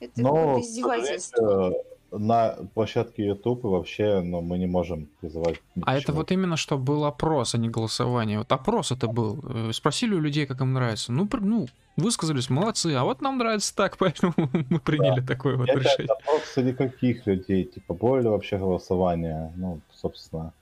Это 0.00 0.20
Но, 0.20 0.58
издевательство. 0.60 1.74
На 2.10 2.56
площадке 2.74 3.26
YouTube 3.26 3.64
и 3.64 3.68
вообще 3.68 4.20
ну, 4.20 4.40
мы 4.40 4.58
не 4.58 4.66
можем 4.66 5.08
призывать 5.20 5.60
ни 5.74 5.82
А 5.86 5.96
это 5.96 6.12
вот 6.12 6.32
именно 6.32 6.56
что 6.56 6.78
был 6.78 7.04
опрос, 7.04 7.54
а 7.54 7.58
не 7.58 7.68
голосование. 7.68 8.38
Вот 8.38 8.50
опрос 8.52 8.92
это 8.92 9.08
был. 9.08 9.38
Э, 9.44 9.72
Спросили 9.72 10.14
у 10.14 10.20
людей, 10.20 10.46
как 10.46 10.60
им 10.60 10.72
нравится. 10.72 11.12
Ну, 11.12 11.28
ну 11.40 11.66
высказались, 11.96 12.48
молодцы. 12.50 12.94
А 12.94 13.04
вот 13.04 13.20
нам 13.20 13.38
нравится 13.38 13.74
так, 13.74 13.96
поэтому 13.98 14.34
мы 14.36 14.80
приняли 14.80 15.24
такое 15.24 15.56
вот 15.56 15.68
опять 15.68 15.84
решение. 15.84 16.08
вопрос 16.08 16.42
среди 16.54 16.72
каких 16.72 17.26
людей, 17.26 17.64
типа, 17.64 18.20
ли 18.20 18.28
вообще 18.28 18.58
голосование, 18.58 19.52
ну, 19.56 19.80
собственно. 19.92 20.52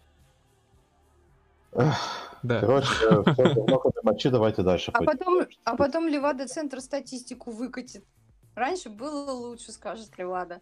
Да. 2.42 2.60
Короче, 2.60 2.88
все 2.88 3.42
равно 3.42 3.82
мочи, 4.02 4.30
давайте 4.30 4.62
дальше. 4.62 4.90
А 4.94 4.98
пойдем. 4.98 5.18
потом, 5.18 5.46
а 5.64 5.76
потом 5.76 6.08
Левада-центр 6.08 6.80
статистику 6.80 7.50
выкатит. 7.50 8.04
Раньше 8.54 8.88
было 8.88 9.30
лучше, 9.32 9.72
скажет 9.72 10.16
Левада. 10.16 10.60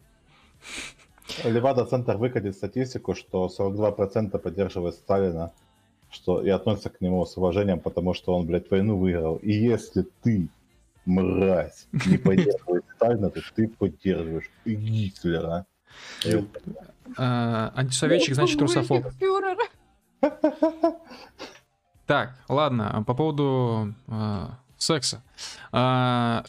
Левада-центр 1.43 2.17
выкатит 2.17 2.55
статистику, 2.55 3.15
что 3.15 3.51
42% 3.57 4.39
поддерживает 4.39 4.95
Сталина, 4.95 5.53
что 6.11 6.43
и 6.43 6.51
относятся 6.51 6.91
к 6.91 7.01
нему 7.01 7.25
с 7.25 7.37
уважением, 7.37 7.81
потому 7.81 8.15
что 8.15 8.35
он, 8.35 8.47
блядь, 8.47 8.71
войну 8.71 8.97
выиграл. 8.97 9.37
И 9.37 9.53
если 9.53 10.07
ты, 10.23 10.49
мразь, 11.07 11.87
не 12.07 12.19
поддерживаешь 12.19 12.85
Сталина, 12.97 13.31
то 13.31 13.41
ты 13.55 13.69
поддерживаешь 13.69 14.51
Гитлера. 14.65 15.67
А, 17.17 17.73
антисоветчик, 17.75 18.35
значит, 18.35 18.61
русофоб. 18.61 19.05
Так, 22.07 22.39
ладно, 22.49 23.03
по 23.07 23.15
поводу 23.15 23.95
а, 24.09 24.59
секса. 24.77 25.23
А, 25.73 26.45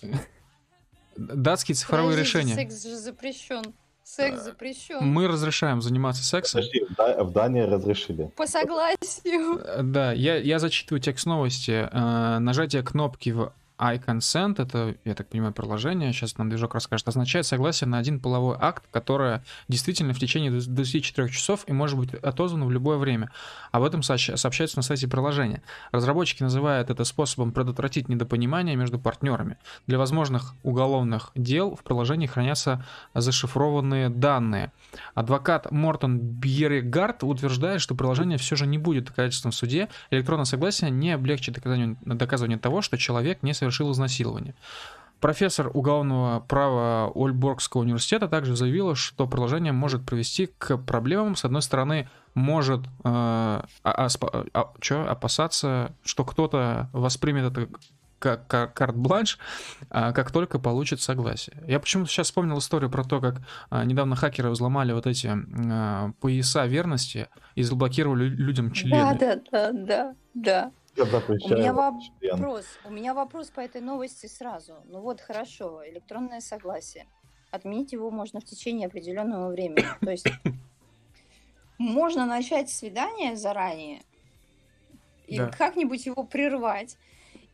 датские 1.16 1.76
цифровые 1.76 2.12
Подождите, 2.12 2.40
решения. 2.40 2.56
Секс 2.56 2.84
же 2.84 2.98
запрещен. 2.98 3.74
Секс 4.06 4.44
запрещен. 4.44 5.00
Мы 5.02 5.28
разрешаем 5.28 5.82
заниматься 5.82 6.24
сексом. 6.24 6.62
Подожди, 6.62 6.86
в 7.24 7.32
Дании 7.32 7.62
разрешили. 7.62 8.32
По 8.36 8.46
согласию. 8.46 9.60
Э, 9.66 9.82
Да, 9.82 10.12
я, 10.14 10.38
я 10.38 10.60
зачитываю 10.60 11.02
текст 11.02 11.26
новости. 11.26 11.90
Э, 11.92 12.38
нажатие 12.38 12.84
кнопки 12.84 13.32
в 13.32 13.52
iConsent, 13.78 14.62
это, 14.62 14.96
я 15.04 15.16
так 15.16 15.28
понимаю, 15.28 15.54
приложение, 15.54 16.14
сейчас 16.14 16.38
нам 16.38 16.50
движок 16.50 16.74
расскажет, 16.74 17.08
означает 17.08 17.46
согласие 17.46 17.88
на 17.88 17.98
один 17.98 18.20
половой 18.20 18.58
акт, 18.60 18.84
которое 18.92 19.44
действительно 19.68 20.14
в 20.14 20.20
течение 20.20 20.52
24 20.52 21.30
часов 21.30 21.64
и 21.68 21.74
может 21.74 21.98
быть 21.98 22.14
отозвано 22.14 22.66
в 22.66 22.72
любое 22.72 22.98
время. 22.98 23.32
Об 23.72 23.84
этом 23.84 24.02
сообщ- 24.02 24.36
сообщается 24.38 24.78
на 24.78 24.84
сайте 24.84 25.08
приложения. 25.08 25.62
Разработчики 25.92 26.44
называют 26.44 26.90
это 26.90 27.04
способом 27.04 27.52
предотвратить 27.52 28.10
недопонимание 28.10 28.76
между 28.76 29.00
партнерами. 29.00 29.58
Для 29.88 29.98
возможных 29.98 30.56
уголовных 30.64 31.32
дел 31.36 31.76
в 31.76 31.84
приложении 31.84 32.28
хранятся 32.28 32.86
зашифрованные 33.14 34.10
данные. 34.10 34.72
Адвокат 35.14 35.72
Мортон 35.72 36.20
Бьерригард 36.20 37.24
утверждает, 37.24 37.82
что 37.82 37.96
приложение 37.96 38.38
все 38.38 38.56
же 38.56 38.68
не 38.68 38.78
будет 38.78 39.06
доказательством 39.06 39.52
в 39.52 39.56
суде. 39.56 39.90
Электронное 40.12 40.46
согласие 40.46 40.90
не 40.90 41.12
облегчит 41.12 41.56
доказание, 41.56 41.98
доказывание 42.06 42.58
того, 42.58 42.82
что 42.82 42.98
человек 42.98 43.44
не 43.44 43.54
совершил 43.54 43.92
изнасилование. 43.92 44.56
Профессор 45.22 45.72
уголовного 45.74 46.42
права 46.42 47.12
Ольборгского 47.16 47.82
университета 47.82 48.28
также 48.28 48.56
заявила, 48.56 48.96
что 48.96 49.26
приложение 49.28 49.72
может 49.72 50.06
привести 50.06 50.48
к 50.58 50.78
проблемам. 50.78 51.36
С 51.36 51.46
одной 51.46 51.62
стороны, 51.62 52.10
может 52.34 52.82
э, 52.82 52.88
а- 53.04 53.66
а- 53.84 54.08
а- 54.54 54.74
чё, 54.82 55.06
опасаться, 55.08 55.96
что 56.04 56.26
кто-то 56.26 56.90
воспримет 56.92 57.52
это 57.52 57.70
карт-бланш, 58.26 59.40
а, 59.90 60.12
как 60.12 60.32
только 60.32 60.60
получит 60.60 61.02
согласие. 61.02 61.64
Я 61.68 61.80
почему-то 61.80 62.10
сейчас 62.10 62.28
вспомнил 62.28 62.58
историю 62.60 62.90
про 62.90 63.04
то, 63.04 63.22
как 63.22 63.36
а, 63.70 63.86
недавно 63.86 64.16
хакеры 64.16 64.50
взломали 64.50 64.92
вот 64.94 65.08
эти 65.08 65.30
а, 65.72 66.12
пояса 66.20 66.66
верности 66.66 67.28
и 67.56 67.64
заблокировали 67.64 68.26
людям 68.26 68.70
Да, 68.70 68.76
члены. 68.76 69.18
да, 69.20 69.36
да, 69.52 69.72
да, 69.72 70.16
да. 70.34 70.72
Я 70.98 71.04
У 71.04 71.08
меня 71.58 71.74
вопрос. 71.74 72.66
У 72.86 72.90
меня 72.90 73.14
вопрос 73.14 73.50
по 73.50 73.60
этой 73.60 73.82
новости 73.82 74.28
сразу. 74.28 74.76
Ну 74.86 75.02
вот 75.02 75.20
хорошо, 75.22 75.82
электронное 75.90 76.40
согласие. 76.40 77.06
Отменить 77.52 77.92
его 77.92 78.12
можно 78.12 78.40
в 78.40 78.46
течение 78.46 78.88
определенного 78.88 79.52
времени. 79.52 79.86
То 80.02 80.12
есть 80.12 80.28
можно 81.78 82.26
начать 82.26 82.70
свидание 82.70 83.36
заранее 83.36 84.04
и 85.28 85.38
Да. 85.38 85.50
как-нибудь 85.50 86.06
его 86.06 86.24
прервать. 86.24 86.98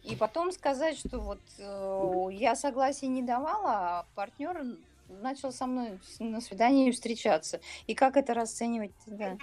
И 0.03 0.15
потом 0.15 0.51
сказать, 0.51 0.97
что 0.97 1.19
вот 1.19 1.39
э, 1.59 2.27
я 2.33 2.55
согласия 2.55 3.07
не 3.07 3.21
давала, 3.21 3.71
а 3.99 4.05
партнер 4.15 4.57
начал 5.21 5.51
со 5.51 5.65
мной 5.67 5.99
на 6.19 6.39
свидании 6.41 6.89
встречаться. 6.91 7.59
И 7.85 7.93
как 7.93 8.15
это 8.17 8.33
расценивать 8.33 8.91
тогда? 9.05 9.37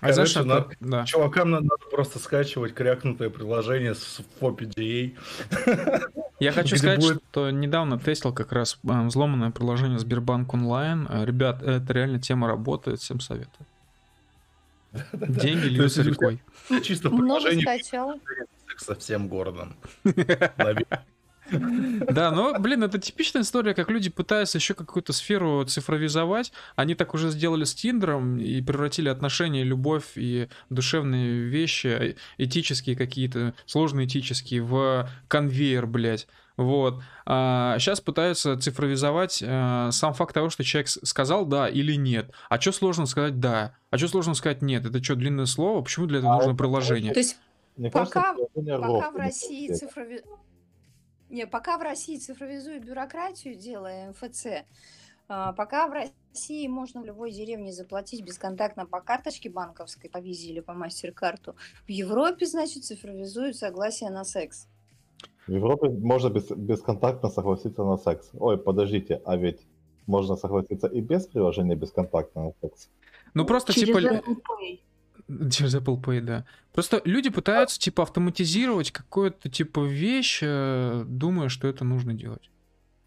А 0.00 0.12
знаешь, 0.12 0.30
это- 0.34 0.44
надо- 0.44 0.70
да. 0.80 1.04
Чувакам 1.04 1.50
надо 1.50 1.68
просто 1.90 2.18
скачивать 2.18 2.72
крякнутое 2.74 3.28
приложение 3.30 3.94
с 3.94 4.20
FOPDA. 4.40 5.12
Я 6.40 6.52
хочу 6.52 6.68
где 6.74 6.78
сказать, 6.78 7.00
будет- 7.00 7.22
что 7.30 7.50
недавно 7.50 7.98
тестил 7.98 8.32
как 8.32 8.50
раз 8.52 8.78
а, 8.88 9.04
взломанное 9.04 9.50
приложение 9.50 9.98
Сбербанк 9.98 10.54
онлайн. 10.54 11.06
А, 11.08 11.24
Ребят, 11.24 11.62
это 11.62 11.92
реально 11.92 12.18
тема 12.18 12.48
работает, 12.48 13.00
всем 13.00 13.20
советую. 13.20 13.66
Деньги 15.12 15.66
льются 15.66 16.02
рекой. 16.02 16.42
Чисто 16.82 17.10
Много 17.10 17.52
скачал. 17.60 18.20
со 18.76 18.94
всем 18.94 19.28
городом. 19.28 19.76
Да, 21.50 22.30
но, 22.30 22.58
блин, 22.58 22.84
это 22.84 22.98
типичная 22.98 23.42
история, 23.42 23.74
как 23.74 23.90
люди 23.90 24.10
пытаются 24.10 24.58
еще 24.58 24.74
какую-то 24.74 25.12
сферу 25.12 25.64
цифровизовать. 25.64 26.52
Они 26.76 26.94
так 26.94 27.14
уже 27.14 27.30
сделали 27.30 27.64
с 27.64 27.74
Тиндером 27.74 28.38
и 28.38 28.62
превратили 28.62 29.08
отношения, 29.08 29.64
любовь 29.64 30.12
и 30.16 30.48
душевные 30.68 31.40
вещи, 31.42 31.86
э, 31.88 32.14
этические 32.38 32.96
какие-то, 32.96 33.54
сложные 33.66 34.06
этические, 34.06 34.62
в 34.62 35.10
конвейер, 35.28 35.86
блядь. 35.86 36.28
Вот. 36.60 37.02
А, 37.24 37.78
сейчас 37.78 38.00
пытаются 38.00 38.56
цифровизовать 38.58 39.42
а, 39.46 39.90
сам 39.90 40.12
факт 40.12 40.34
того, 40.34 40.50
что 40.50 40.62
человек 40.62 40.88
сказал 40.88 41.46
да 41.46 41.68
или 41.68 41.94
нет. 41.94 42.30
А 42.48 42.60
что 42.60 42.72
сложно 42.72 43.06
сказать 43.06 43.40
да? 43.40 43.74
А 43.90 43.98
что 43.98 44.08
сложно 44.08 44.34
сказать 44.34 44.62
нет? 44.62 44.84
Это 44.84 45.02
что, 45.02 45.16
длинное 45.16 45.46
слово? 45.46 45.82
Почему 45.82 46.06
для 46.06 46.18
этого 46.18 46.34
А 46.34 46.36
нужно 46.36 46.50
это 46.50 46.58
приложение? 46.58 47.12
То 47.12 47.20
есть 47.20 47.38
Мне 47.76 47.90
Пока- 47.90 48.34
кажется, 48.34 48.78
пока 48.78 49.10
в 49.10 49.16
России 49.16 49.72
цифрови... 49.72 50.22
Не, 51.30 51.46
пока 51.46 51.78
в 51.78 51.82
России 51.82 52.18
цифровизуют 52.18 52.84
бюрократию, 52.84 53.54
делая 53.54 54.10
МФЦ, 54.10 54.46
а, 55.28 55.52
пока 55.52 55.86
в 55.86 55.92
России 55.92 56.66
можно 56.66 57.00
в 57.00 57.06
любой 57.06 57.30
деревне 57.30 57.72
заплатить 57.72 58.22
бесконтактно 58.22 58.84
по 58.84 59.00
карточке 59.00 59.48
банковской, 59.48 60.10
по 60.10 60.18
визе 60.18 60.48
или 60.48 60.60
по 60.60 60.74
мастер-карту, 60.74 61.54
в 61.86 61.88
Европе, 61.88 62.46
значит, 62.46 62.84
цифровизуют 62.84 63.56
согласие 63.56 64.10
на 64.10 64.24
секс. 64.24 64.66
В 65.50 65.52
Европе 65.52 65.88
можно 65.88 66.28
без- 66.28 66.50
бесконтактно 66.50 67.28
согласиться 67.28 67.82
на 67.82 67.96
секс. 67.96 68.30
Ой, 68.38 68.56
подождите, 68.56 69.20
а 69.24 69.36
ведь 69.36 69.58
можно 70.06 70.36
согласиться 70.36 70.86
и 70.86 71.00
без 71.00 71.26
приложения 71.26 71.74
бесконтактно 71.74 72.44
на 72.44 72.52
секс. 72.62 72.88
Ну 73.34 73.44
просто 73.44 73.72
Через 73.72 73.88
типа... 73.88 73.98
Apple 73.98 74.36
Pay. 74.36 75.50
Через 75.50 75.74
Apple 75.74 76.00
Pay, 76.00 76.20
да. 76.20 76.44
Просто 76.72 77.02
люди 77.04 77.30
пытаются, 77.30 77.80
типа, 77.80 78.02
автоматизировать 78.02 78.92
какую-то, 78.92 79.48
типа, 79.48 79.80
вещь, 79.80 80.40
э, 80.42 81.04
думая, 81.06 81.48
что 81.48 81.66
это 81.66 81.84
нужно 81.84 82.14
делать. 82.14 82.50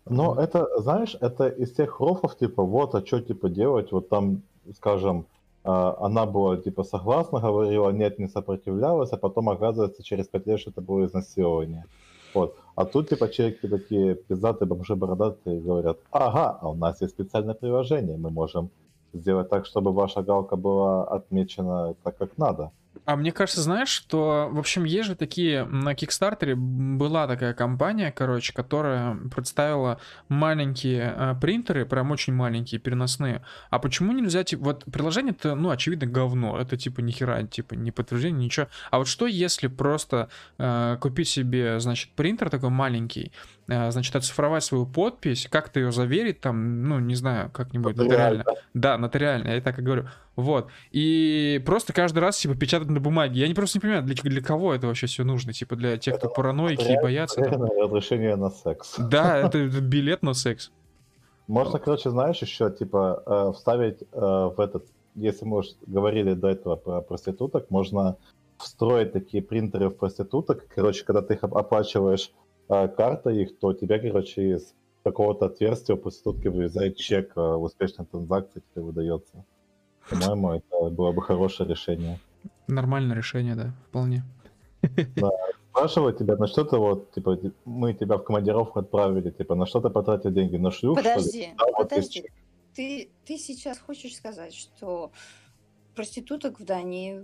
Но 0.06 0.34
Вот. 0.34 0.40
это, 0.40 0.68
знаешь, 0.82 1.16
это 1.22 1.48
из 1.48 1.72
тех 1.72 2.02
рофов, 2.02 2.38
типа, 2.38 2.64
вот, 2.64 2.94
а 2.96 3.06
что, 3.06 3.22
типа, 3.22 3.48
делать, 3.50 3.94
вот 3.94 4.10
там, 4.10 4.42
скажем, 4.76 5.26
а, 5.64 5.96
она 6.00 6.26
была, 6.26 6.58
типа, 6.58 6.84
согласна, 6.84 7.40
говорила, 7.40 7.90
нет, 7.92 8.20
не 8.20 8.28
сопротивлялась, 8.28 9.14
а 9.14 9.18
потом, 9.18 9.48
оказывается, 9.48 10.04
через 10.04 10.28
пять 10.28 10.48
лет, 10.48 10.60
что 10.60 10.72
это 10.72 10.82
было 10.82 11.06
изнасилование. 11.06 11.86
Вот. 12.34 12.58
А 12.76 12.86
тут, 12.86 13.10
типа, 13.10 13.30
челики 13.30 13.68
такие 13.68 14.16
пиздатые, 14.16 14.68
бомжи 14.68 14.96
бородатые 14.96 15.60
говорят, 15.60 16.00
ага, 16.12 16.58
а 16.62 16.70
у 16.70 16.76
нас 16.76 17.02
есть 17.02 17.14
специальное 17.14 17.54
приложение, 17.54 18.18
мы 18.18 18.30
можем 18.30 18.70
сделать 19.14 19.50
так, 19.50 19.66
чтобы 19.66 19.94
ваша 19.94 20.24
галка 20.24 20.56
была 20.56 21.04
отмечена 21.06 21.96
так, 22.04 22.18
как 22.18 22.38
надо. 22.38 22.72
А 23.06 23.16
мне 23.16 23.32
кажется, 23.32 23.62
знаешь, 23.62 23.90
что, 23.90 24.50
в 24.52 24.60
общем, 24.60 24.86
есть 24.86 25.10
же 25.10 25.16
такие, 25.16 25.66
на 25.66 25.94
Кикстартере 25.94 26.56
была 26.56 27.28
такая 27.28 27.54
компания, 27.54 28.12
короче, 28.12 28.54
которая 28.54 29.16
представила 29.34 30.00
маленькие 30.30 31.14
э, 31.16 31.36
принтеры, 31.40 31.86
прям 31.86 32.12
очень 32.12 32.34
маленькие, 32.34 32.80
переносные. 32.80 33.44
А 33.70 33.80
почему 33.80 34.14
нельзя, 34.14 34.44
типа, 34.44 34.64
вот 34.64 34.86
приложение-то, 34.86 35.56
ну, 35.56 35.70
очевидно, 35.70 36.08
говно, 36.08 36.58
это, 36.58 36.78
типа, 36.78 37.02
ни 37.02 37.12
хера, 37.12 37.44
типа, 37.44 37.74
не 37.74 37.92
подтверждение, 37.92 38.46
ничего. 38.46 38.68
А 38.90 39.00
вот 39.00 39.08
что, 39.08 39.28
если 39.28 39.68
просто 39.68 40.30
э, 40.58 40.98
купить 41.02 41.28
себе, 41.28 41.80
значит, 41.80 42.12
принтер 42.16 42.50
такой 42.50 42.70
маленький, 42.70 43.34
значит, 43.68 44.16
оцифровать 44.16 44.64
свою 44.64 44.86
подпись, 44.86 45.48
как-то 45.50 45.80
ее 45.80 45.92
заверить 45.92 46.42
там, 46.42 46.84
ну, 46.84 47.00
не 47.00 47.16
знаю, 47.16 47.50
как-нибудь 47.52 47.96
нотариально. 47.96 48.44
Да, 48.74 48.98
нотариально, 48.98 49.50
я 49.50 49.58
и 49.58 49.62
так 49.62 49.80
и 49.80 49.82
говорю. 49.82 50.08
Вот. 50.36 50.70
И 50.92 51.62
просто 51.66 51.94
каждый 51.94 52.20
раз, 52.20 52.38
типа, 52.40 52.56
печатать 52.56 52.90
на 52.90 53.00
бумаге. 53.00 53.40
Я 53.40 53.48
не 53.48 53.54
просто 53.54 53.78
не 53.78 53.82
понимаю, 53.82 54.04
для, 54.04 54.16
для 54.16 54.42
кого 54.42 54.74
это 54.74 54.88
вообще 54.88 55.08
все 55.08 55.24
нужно. 55.24 55.54
Типа, 55.54 55.76
для 55.76 55.98
тех, 55.98 56.18
кто 56.18 56.30
параноики 56.30 56.92
и 56.92 57.02
боятся. 57.02 57.42
там. 57.42 57.46
Проверенное 57.46 57.84
разрешение 57.84 58.36
на 58.36 58.50
секс. 58.50 58.96
Да, 58.98 59.38
это, 59.38 59.60
это 59.60 59.82
билет 59.82 60.24
на 60.24 60.34
секс. 60.34 60.72
Можно, 61.48 61.80
короче, 61.80 62.10
знаешь, 62.10 62.42
еще 62.42 62.72
типа 62.72 63.24
э, 63.26 63.52
вставить 63.54 64.02
э, 64.02 64.06
в 64.16 64.56
этот, 64.60 64.86
если 65.16 65.46
мы 65.46 65.58
уж 65.58 65.68
говорили 65.86 66.34
до 66.34 66.48
этого 66.48 66.78
про 66.78 67.02
проституток, 67.02 67.70
можно 67.70 68.18
встроить 68.58 69.12
такие 69.12 69.44
принтеры 69.44 69.90
в 69.90 69.96
проституток. 69.96 70.66
Короче, 70.74 71.04
когда 71.04 71.22
ты 71.22 71.34
их 71.34 71.44
оп- 71.44 71.56
оплачиваешь 71.56 72.32
э, 72.70 72.88
картой 72.88 73.44
их, 73.44 73.60
то 73.60 73.74
тебя, 73.74 74.00
короче, 74.00 74.56
из 74.56 74.74
какого-то 75.04 75.48
отверстия 75.48 75.96
у 75.96 75.98
проститутки 76.00 76.48
вырезает 76.48 76.98
чек 76.98 77.32
э, 77.36 77.42
успешной 77.42 78.06
транзакции, 78.06 78.62
тебе 78.74 78.84
выдается. 78.84 79.46
По-моему, 80.10 80.54
это 80.54 80.90
было 80.90 81.12
бы 81.12 81.22
хорошее 81.22 81.70
решение. 81.70 82.20
Нормальное 82.68 83.16
решение, 83.16 83.56
да, 83.56 83.74
вполне. 83.90 84.24
Спрашиваю 85.72 86.14
тебя, 86.14 86.36
на 86.36 86.48
что 86.48 86.64
ты 86.66 86.78
вот, 86.78 87.12
типа, 87.14 87.40
мы 87.66 87.94
тебя 87.94 88.18
в 88.18 88.24
командировку 88.24 88.80
отправили, 88.80 89.32
типа, 89.32 89.56
на 89.56 89.66
что 89.66 89.82
ты 89.82 89.90
потратил 89.90 90.32
деньги? 90.32 90.58
На 90.58 90.72
шлюх, 90.72 91.00
что 91.00 91.10
ли? 91.10 91.16
Подожди, 91.16 91.50
Да, 91.58 91.66
вот 91.78 91.90
подожди. 91.90 92.20
есть 92.20 92.32
Ты, 92.76 93.10
ты 93.26 93.38
сейчас 93.38 93.80
хочешь 93.80 94.16
сказать, 94.16 94.54
что 94.54 95.12
проституток 95.96 96.60
в 96.60 96.66
Дании, 96.66 97.20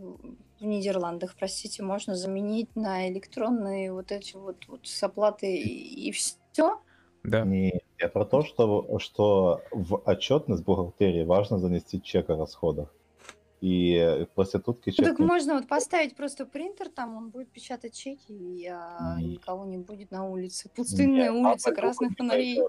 в 0.59 0.65
Нидерландах, 0.65 1.35
простите, 1.37 1.83
можно 1.83 2.15
заменить 2.15 2.75
на 2.75 3.09
электронные 3.09 3.93
вот 3.93 4.11
эти 4.11 4.35
вот, 4.35 4.67
вот 4.67 4.87
с 4.87 5.01
оплатой 5.03 5.57
и 5.57 6.11
все? 6.11 6.79
Да. 7.23 7.43
Не, 7.45 7.81
я 7.99 8.09
про 8.09 8.25
то, 8.25 8.43
что, 8.43 8.97
что 8.99 9.61
в 9.71 10.01
отчетность 10.05 10.63
бухгалтерии 10.63 11.23
важно 11.23 11.59
занести 11.59 12.01
чек 12.01 12.29
о 12.29 12.37
расходах. 12.37 12.93
И 13.61 14.25
проститутки 14.35 14.89
Ну, 14.89 14.93
чек... 14.95 15.05
так 15.05 15.19
не- 15.19 15.25
можно 15.25 15.55
вот 15.55 15.67
поставить 15.67 16.15
просто 16.15 16.45
принтер, 16.45 16.87
там 16.89 17.17
он 17.17 17.29
будет 17.29 17.49
печатать 17.51 17.93
чеки, 17.93 18.31
и 18.31 18.65
а, 18.67 19.17
Не. 19.19 19.33
никого 19.33 19.65
не 19.65 19.77
будет 19.77 20.11
на 20.11 20.25
улице. 20.25 20.69
Пустынная 20.73 21.29
Не, 21.29 21.41
улица 21.45 21.69
Баба 21.71 21.81
красных 21.81 22.09
Люба 22.11 22.17
фонарей. 22.17 22.61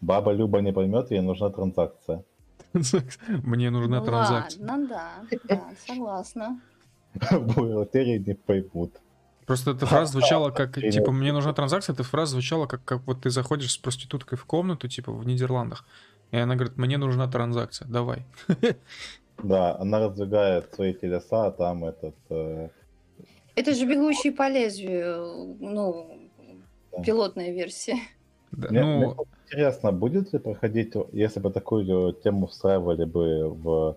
Баба 0.00 0.30
Люба 0.32 0.60
не 0.60 0.72
поймет, 0.72 1.10
ей 1.10 1.20
нужна 1.20 1.50
транзакция. 1.50 2.22
Мне 3.28 3.70
нужна 3.70 4.00
Ну 4.00 4.06
транзакция. 4.06 4.66
ладно, 4.66 4.88
да, 4.88 5.12
да, 5.48 5.70
согласна. 5.86 6.60
Бухгалтерии 7.30 8.18
не 8.18 8.34
поймут. 8.34 8.92
Просто 9.46 9.72
эта 9.72 9.86
фраза 9.86 10.12
звучала 10.12 10.50
как, 10.52 10.74
типа, 10.76 11.10
мне 11.10 11.32
нужна 11.32 11.52
транзакция, 11.52 11.94
эта 11.94 12.04
фраза 12.04 12.32
звучала 12.32 12.66
как, 12.66 12.84
как 12.84 13.02
вот 13.06 13.22
ты 13.22 13.30
заходишь 13.30 13.72
с 13.72 13.78
проституткой 13.78 14.38
в 14.38 14.44
комнату, 14.44 14.86
типа, 14.88 15.10
в 15.12 15.26
Нидерландах, 15.26 15.84
и 16.30 16.36
она 16.36 16.54
говорит, 16.54 16.76
мне 16.76 16.98
нужна 16.98 17.26
транзакция, 17.28 17.88
давай. 17.88 18.24
Да, 19.42 19.74
она 19.78 20.00
раздвигает 20.00 20.74
свои 20.74 20.92
телеса, 20.92 21.46
а 21.46 21.50
там 21.50 21.86
этот... 21.86 22.14
э, 22.28 22.68
Это 23.56 23.74
же 23.74 23.86
бегущий 23.86 24.30
по 24.32 24.48
лезвию, 24.50 25.56
ну, 25.58 26.28
Да. 26.92 27.02
пилотная 27.02 27.50
версия. 27.50 27.96
Да, 28.52 28.68
Мне, 28.68 28.82
мне 28.84 29.06
ну, 29.06 29.14
вот 29.14 29.28
интересно, 29.50 29.92
будет 29.92 30.32
ли 30.32 30.38
проходить, 30.38 30.94
если 31.12 31.40
бы 31.40 31.50
такую 31.50 32.12
тему 32.12 32.46
встраивали 32.46 33.04
бы 33.04 33.48
в 33.48 33.96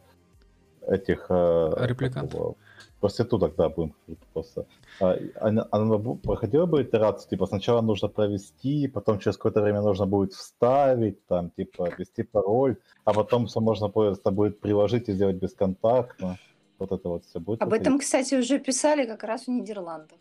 этих... 0.87 1.27
э, 1.29 1.85
Репликант. 1.87 2.31
как 2.31 2.39
его, 2.39 2.55
Проституток, 2.99 3.55
да, 3.57 3.69
будем 3.69 3.93
говорить 4.07 4.25
просто. 4.33 4.65
А, 5.01 5.17
Она, 5.41 5.67
она 5.71 5.97
проходила 6.23 6.65
бы 6.65 6.81
итерацию, 6.81 7.29
типа 7.29 7.47
сначала 7.47 7.81
нужно 7.81 8.07
провести, 8.07 8.87
потом 8.87 9.19
через 9.19 9.37
какое-то 9.37 9.61
время 9.61 9.81
нужно 9.81 10.05
будет 10.05 10.33
вставить, 10.33 11.25
там, 11.27 11.49
типа, 11.49 11.89
ввести 11.97 12.23
пароль, 12.23 12.75
а 13.03 13.13
потом 13.13 13.45
все 13.45 13.59
можно 13.59 13.89
просто 13.89 14.31
будет 14.31 14.59
приложить 14.59 15.09
и 15.09 15.13
сделать 15.13 15.35
бесконтактно. 15.35 16.37
Вот 16.79 16.91
это 16.91 17.09
вот 17.09 17.25
все 17.25 17.39
будет. 17.39 17.61
Об 17.61 17.73
этом, 17.73 17.99
кстати, 17.99 18.35
уже 18.35 18.59
писали 18.59 19.05
как 19.05 19.23
раз 19.23 19.47
в 19.47 19.49
Нидерландах. 19.49 20.19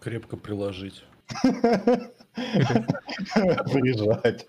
Крепко 0.00 0.36
приложить. 0.36 1.04
Приезжать. 3.72 4.46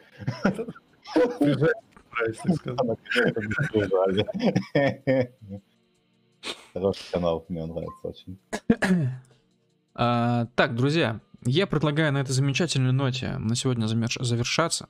Приезжать. 1.39 1.75
Хороший 6.73 7.11
канал, 7.11 7.45
мне 7.49 7.65
нравится 7.65 8.07
очень. 8.07 8.37
а, 9.95 10.45
так, 10.55 10.75
друзья, 10.75 11.19
я 11.45 11.67
предлагаю 11.67 12.13
на 12.13 12.19
этой 12.19 12.31
замечательной 12.31 12.91
ноте 12.91 13.37
на 13.37 13.55
сегодня 13.55 13.87
завершаться. 13.87 14.87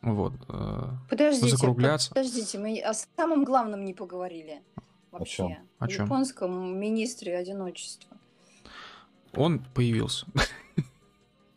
Вот. 0.00 0.32
э, 0.48 0.82
Подождите, 1.08 1.56
Закругляться. 1.56 2.08
подождите, 2.10 2.58
мы 2.58 2.80
о 2.80 2.92
самом 2.92 3.44
главном 3.44 3.84
не 3.84 3.94
поговорили. 3.94 4.62
Вообще. 5.12 5.58
О 5.78 5.86
чём? 5.86 6.06
японском 6.06 6.76
министре 6.80 7.36
одиночества. 7.36 8.16
Он 9.34 9.60
появился. 9.74 10.26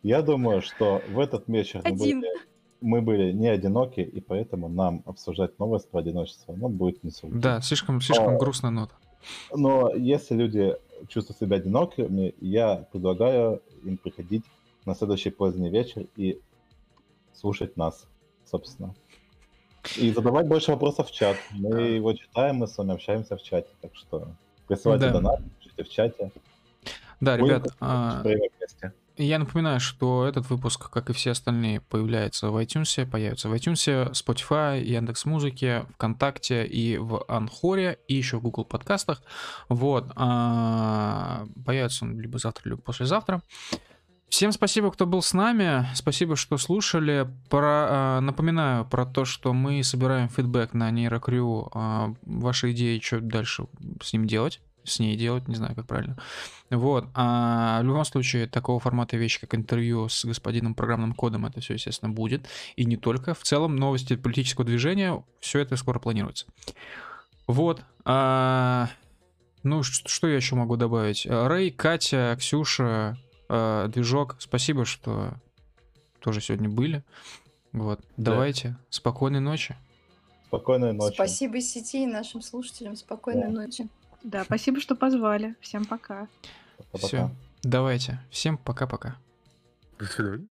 Я 0.06 0.22
думаю, 0.22 0.62
что 0.62 1.02
в 1.08 1.18
этот 1.18 1.48
вечер 1.48 1.80
мы 1.82 1.90
Один. 1.90 2.20
были, 2.20 2.32
мы 2.80 3.02
были 3.02 3.32
не 3.32 3.48
одиноки, 3.48 3.98
и 3.98 4.20
поэтому 4.20 4.68
нам 4.68 5.02
обсуждать 5.04 5.58
новость 5.58 5.90
про 5.90 5.98
одиночество 5.98 6.52
ну, 6.52 6.68
будет 6.68 7.02
не 7.02 7.10
сложно. 7.10 7.40
Да, 7.40 7.60
слишком, 7.60 8.00
слишком 8.00 8.36
О. 8.36 8.38
грустная 8.38 8.70
нота. 8.70 8.94
Но 9.52 9.92
если 9.96 10.36
люди 10.36 10.76
чувствуют 11.08 11.40
себя 11.40 11.56
одинокими, 11.56 12.36
я 12.40 12.86
предлагаю 12.92 13.60
им 13.82 13.96
приходить 13.96 14.44
на 14.84 14.94
следующий 14.94 15.30
поздний 15.30 15.70
вечер 15.70 16.06
и 16.14 16.40
слушать 17.34 17.76
нас, 17.76 18.06
собственно. 18.44 18.94
И 19.96 20.12
задавать 20.12 20.46
больше 20.46 20.70
вопросов 20.70 21.08
в 21.08 21.12
чат. 21.12 21.36
Мы 21.50 21.80
его 21.80 22.12
читаем, 22.12 22.58
мы 22.58 22.68
с 22.68 22.78
вами 22.78 22.94
общаемся 22.94 23.36
в 23.36 23.42
чате. 23.42 23.70
Так 23.80 23.96
что 23.96 24.28
присылайте 24.68 25.06
Да. 25.06 25.14
донаты, 25.14 25.42
пишите 25.58 25.82
в 25.82 25.88
чате. 25.88 26.30
Да, 27.20 27.36
Будем 27.36 27.56
ребят, 27.56 27.74
а, 27.80 28.22
вместе. 28.22 28.92
Я 29.18 29.38
напоминаю, 29.38 29.80
что 29.80 30.26
этот 30.26 30.50
выпуск, 30.50 30.90
как 30.90 31.08
и 31.08 31.14
все 31.14 31.30
остальные, 31.30 31.80
появляется 31.80 32.50
в 32.50 32.56
iTunes, 32.62 33.10
появится 33.10 33.48
в 33.48 33.54
iTunes, 33.54 34.12
Spotify, 34.12 34.82
Яндекс 34.82 35.24
Музыке, 35.24 35.86
ВКонтакте 35.94 36.66
и 36.66 36.98
в 36.98 37.24
Анхоре, 37.26 37.98
и 38.08 38.14
еще 38.14 38.36
в 38.36 38.42
Google 38.42 38.66
подкастах. 38.66 39.22
Вот. 39.70 40.12
а, 40.16 41.46
Появится 41.64 42.04
он 42.04 42.20
либо 42.20 42.38
завтра, 42.38 42.68
либо 42.68 42.82
послезавтра. 42.82 43.40
Всем 44.28 44.52
спасибо, 44.52 44.90
кто 44.90 45.06
был 45.06 45.22
с 45.22 45.32
нами. 45.32 45.86
Спасибо, 45.94 46.36
что 46.36 46.58
слушали. 46.58 47.26
Про, 47.48 48.18
э, 48.18 48.20
напоминаю 48.20 48.84
про 48.84 49.06
то, 49.06 49.24
что 49.24 49.54
мы 49.54 49.82
собираем 49.84 50.28
фидбэк 50.28 50.74
на 50.74 50.90
нейрокрю. 50.90 51.70
Э, 51.72 52.08
ваши 52.22 52.72
идеи, 52.72 53.00
что 53.02 53.20
дальше 53.20 53.66
с 54.02 54.12
ним 54.12 54.26
делать 54.26 54.60
с 54.86 54.98
ней 54.98 55.16
делать, 55.16 55.48
не 55.48 55.54
знаю, 55.54 55.74
как 55.74 55.86
правильно. 55.86 56.16
Вот. 56.70 57.06
А 57.14 57.80
в 57.80 57.84
любом 57.84 58.04
случае, 58.04 58.46
такого 58.46 58.80
формата 58.80 59.16
вещи, 59.16 59.40
как 59.40 59.54
интервью 59.54 60.08
с 60.08 60.24
господином 60.24 60.74
программным 60.74 61.12
кодом, 61.14 61.46
это 61.46 61.60
все, 61.60 61.74
естественно, 61.74 62.12
будет. 62.12 62.46
И 62.76 62.84
не 62.84 62.96
только. 62.96 63.34
В 63.34 63.42
целом, 63.42 63.76
новости 63.76 64.16
политического 64.16 64.64
движения, 64.64 65.22
все 65.40 65.60
это 65.60 65.76
скоро 65.76 65.98
планируется. 65.98 66.46
Вот. 67.46 67.82
А, 68.04 68.88
ну, 69.62 69.82
что, 69.82 70.26
я 70.26 70.36
еще 70.36 70.54
могу 70.56 70.76
добавить? 70.76 71.26
Рэй, 71.26 71.70
Катя, 71.70 72.36
Ксюша, 72.38 73.16
а, 73.48 73.88
Движок, 73.88 74.36
спасибо, 74.38 74.84
что 74.84 75.34
тоже 76.20 76.40
сегодня 76.40 76.68
были. 76.68 77.04
Вот. 77.72 78.00
Да. 78.16 78.32
Давайте. 78.32 78.76
Спокойной 78.90 79.40
ночи. 79.40 79.76
Спокойной 80.48 80.92
ночи. 80.92 81.14
Спасибо 81.14 81.60
сети 81.60 82.04
и 82.04 82.06
нашим 82.06 82.40
слушателям. 82.40 82.96
Спокойной 82.96 83.48
Да. 83.52 83.62
ночи. 83.62 83.88
Да, 84.22 84.44
спасибо, 84.44 84.80
что 84.80 84.96
позвали. 84.96 85.56
Всем 85.60 85.84
пока. 85.84 86.28
Все. 86.94 87.30
Давайте. 87.62 88.20
Всем 88.30 88.58
пока-пока. 88.58 89.16
До 89.98 90.06
свидания. 90.06 90.46